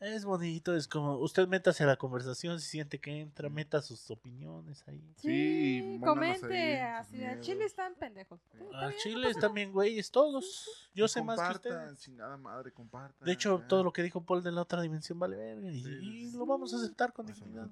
Es 0.00 0.24
bonito, 0.24 0.74
es 0.74 0.88
como, 0.88 1.16
usted 1.18 1.46
métase 1.48 1.84
a 1.84 1.86
la 1.86 1.96
conversación, 1.96 2.60
si 2.60 2.68
siente 2.68 2.98
que 2.98 3.20
entra, 3.20 3.48
meta 3.48 3.80
sus 3.80 4.10
opiniones 4.10 4.82
ahí. 4.88 5.02
Sí, 5.16 5.98
comente. 6.04 6.80
ahí 6.82 7.00
Así 7.00 7.16
miedos. 7.16 7.40
Chile 7.46 7.64
están 7.64 7.94
pendejos. 7.94 8.40
Al 8.74 8.88
bien, 8.90 9.00
Chile 9.02 9.34
también, 9.40 9.72
güeyes, 9.72 10.10
todos. 10.10 10.90
Yo 10.94 11.08
sé 11.08 11.22
más 11.22 11.40
que 11.40 11.54
ustedes. 11.54 11.98
chingada 12.00 12.36
madre, 12.36 12.72
compartan. 12.72 13.24
De 13.24 13.32
hecho, 13.32 13.60
ya. 13.60 13.68
todo 13.68 13.84
lo 13.84 13.92
que 13.92 14.02
dijo 14.02 14.22
Paul 14.24 14.42
de 14.42 14.52
la 14.52 14.62
otra 14.62 14.82
dimensión 14.82 15.18
vale 15.18 15.36
verga. 15.36 15.70
Y, 15.70 15.82
Sí, 15.82 15.84
sí, 15.84 15.98
y 16.24 16.30
sí. 16.30 16.36
lo 16.36 16.44
vamos 16.46 16.72
a 16.74 16.76
aceptar 16.76 17.12
con 17.12 17.26
dignidad. 17.26 17.68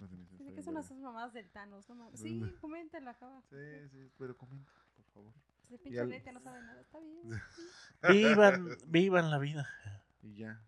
que 0.54 0.62
son 0.62 0.76
esas 0.78 0.96
mamadas 0.98 1.32
del 1.32 1.48
Thanos. 1.50 1.88
No 1.88 1.94
mames. 1.94 2.20
Sí, 2.20 2.38
Vale. 2.38 2.54
coméntenla, 2.56 3.10
acaba. 3.10 3.42
Sí, 3.50 3.88
sí, 3.90 4.10
pero 4.18 4.36
comenten, 4.36 4.72
por 4.96 5.04
favor. 5.12 5.32
Ese 5.74 5.88
Y 5.88 5.90
pinche 5.90 6.00
al- 6.00 6.08
neta 6.08 6.32
no 6.32 6.40
sabe 6.40 6.60
nada. 6.62 6.80
Está 6.80 6.98
bien. 7.00 7.40
Vivan, 8.08 8.78
vivan 8.86 9.30
la 9.30 9.38
vida. 9.38 9.68
Y 10.22 10.34
ya. 10.34 10.60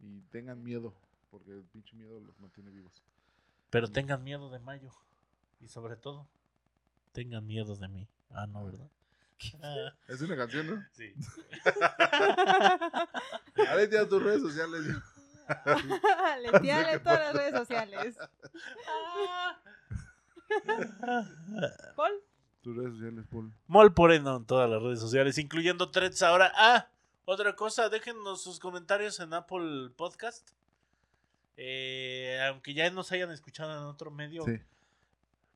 Y 0.00 0.20
tengan 0.30 0.62
miedo, 0.62 0.94
porque 1.30 1.52
el 1.52 1.64
pinche 1.64 1.94
miedo 1.96 2.18
los 2.20 2.38
mantiene 2.40 2.70
vivos. 2.70 3.02
Pero 3.70 3.88
tengan 3.88 4.22
miedo 4.24 4.50
de 4.50 4.58
mayo. 4.58 4.92
Y 5.60 5.68
sobre 5.68 5.96
todo, 5.96 6.26
tengan 7.12 7.46
miedo 7.46 7.76
de 7.76 7.88
mí. 7.88 8.08
Ah, 8.30 8.46
no, 8.46 8.64
¿verdad? 8.64 8.88
Ah, 9.62 9.92
Es 10.08 10.20
una 10.22 10.36
canción, 10.36 10.66
¿no? 10.66 10.84
sí. 10.92 11.14
A 13.68 13.74
ver, 13.76 13.90
ya 13.90 14.08
tus 14.08 14.22
redes 14.22 14.42
sociales. 14.42 14.84
Le 16.42 16.60
tírale 16.60 16.98
todas 17.00 17.18
las 17.20 17.34
redes 17.34 17.54
sociales. 17.54 18.16
Paul. 21.96 22.12
Tus 22.62 22.76
redes 22.76 22.92
sociales, 22.94 23.26
Paul. 23.30 23.52
Mol 23.66 23.92
en 24.12 24.46
todas 24.46 24.70
las 24.70 24.82
redes 24.82 25.00
sociales, 25.00 25.36
incluyendo 25.38 25.90
threads 25.90 26.22
ahora. 26.22 26.52
Ah, 26.54 26.88
otra 27.24 27.54
cosa, 27.56 27.88
déjenos 27.88 28.42
sus 28.42 28.58
comentarios 28.58 29.18
en 29.20 29.34
Apple 29.34 29.90
Podcast. 29.96 30.50
Eh, 31.56 32.40
aunque 32.48 32.72
ya 32.74 32.88
nos 32.90 33.12
hayan 33.12 33.30
escuchado 33.30 33.72
en 33.72 33.84
otro 33.86 34.10
medio. 34.10 34.44
Sí. 34.44 34.60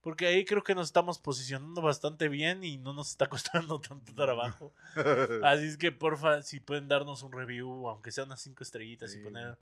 Porque 0.02 0.26
ahí 0.26 0.44
creo 0.44 0.62
que 0.62 0.74
nos 0.74 0.86
estamos 0.88 1.18
posicionando 1.18 1.82
bastante 1.82 2.28
bien 2.28 2.62
y 2.62 2.76
no 2.76 2.92
nos 2.92 3.08
está 3.10 3.28
costando 3.28 3.80
tanto 3.80 4.14
trabajo. 4.14 4.72
Así 5.42 5.66
es 5.66 5.76
que 5.76 5.90
porfa, 5.92 6.42
si 6.42 6.60
pueden 6.60 6.86
darnos 6.88 7.22
un 7.22 7.32
review, 7.32 7.88
aunque 7.88 8.12
sea 8.12 8.24
unas 8.24 8.40
cinco 8.40 8.62
estrellitas 8.62 9.12
Sí. 9.12 9.18
y 9.20 9.22
poner 9.24 9.58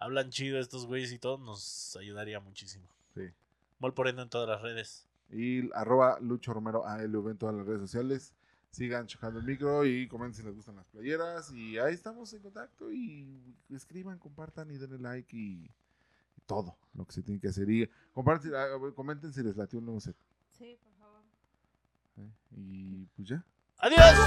hablan 0.00 0.30
chido 0.30 0.60
estos 0.60 0.86
güeyes 0.86 1.10
y 1.10 1.18
todo, 1.18 1.38
nos 1.38 1.96
ayudaría 1.96 2.38
muchísimo. 2.38 2.86
Sí. 3.14 3.22
Mol 3.80 3.94
Poreno 3.94 4.22
en 4.22 4.28
todas 4.28 4.48
las 4.48 4.62
redes. 4.62 5.07
Y 5.30 5.70
arroba 5.74 6.18
Lucho 6.20 6.52
Romero 6.52 6.86
ALV 6.86 7.28
en 7.30 7.38
todas 7.38 7.54
las 7.54 7.66
redes 7.66 7.80
sociales. 7.82 8.34
Sigan 8.70 9.06
chocando 9.06 9.40
el 9.40 9.46
micro 9.46 9.84
y 9.86 10.06
comenten 10.08 10.34
si 10.34 10.42
les 10.42 10.54
gustan 10.54 10.76
las 10.76 10.86
playeras. 10.86 11.52
Y 11.52 11.78
ahí 11.78 11.94
estamos 11.94 12.32
en 12.32 12.42
contacto. 12.42 12.92
Y 12.92 13.56
escriban, 13.70 14.18
compartan 14.18 14.70
y 14.70 14.78
denle 14.78 14.98
like 14.98 15.36
y, 15.36 15.64
y 15.64 16.40
todo 16.46 16.76
lo 16.94 17.06
que 17.06 17.12
se 17.12 17.22
tiene 17.22 17.40
que 17.40 17.48
hacer. 17.48 17.68
Y 17.70 17.90
compartan, 18.12 18.52
ah, 18.54 18.68
comenten 18.94 19.32
si 19.32 19.42
les 19.42 19.56
latió 19.56 19.78
un 19.78 19.86
nuevo 19.86 20.00
set. 20.00 20.16
Sí, 20.50 20.78
por 20.82 20.92
favor. 20.94 21.22
¿eh? 22.16 22.30
Y 22.52 23.06
pues 23.16 23.28
ya. 23.28 23.44
¡Adiós! 23.78 24.18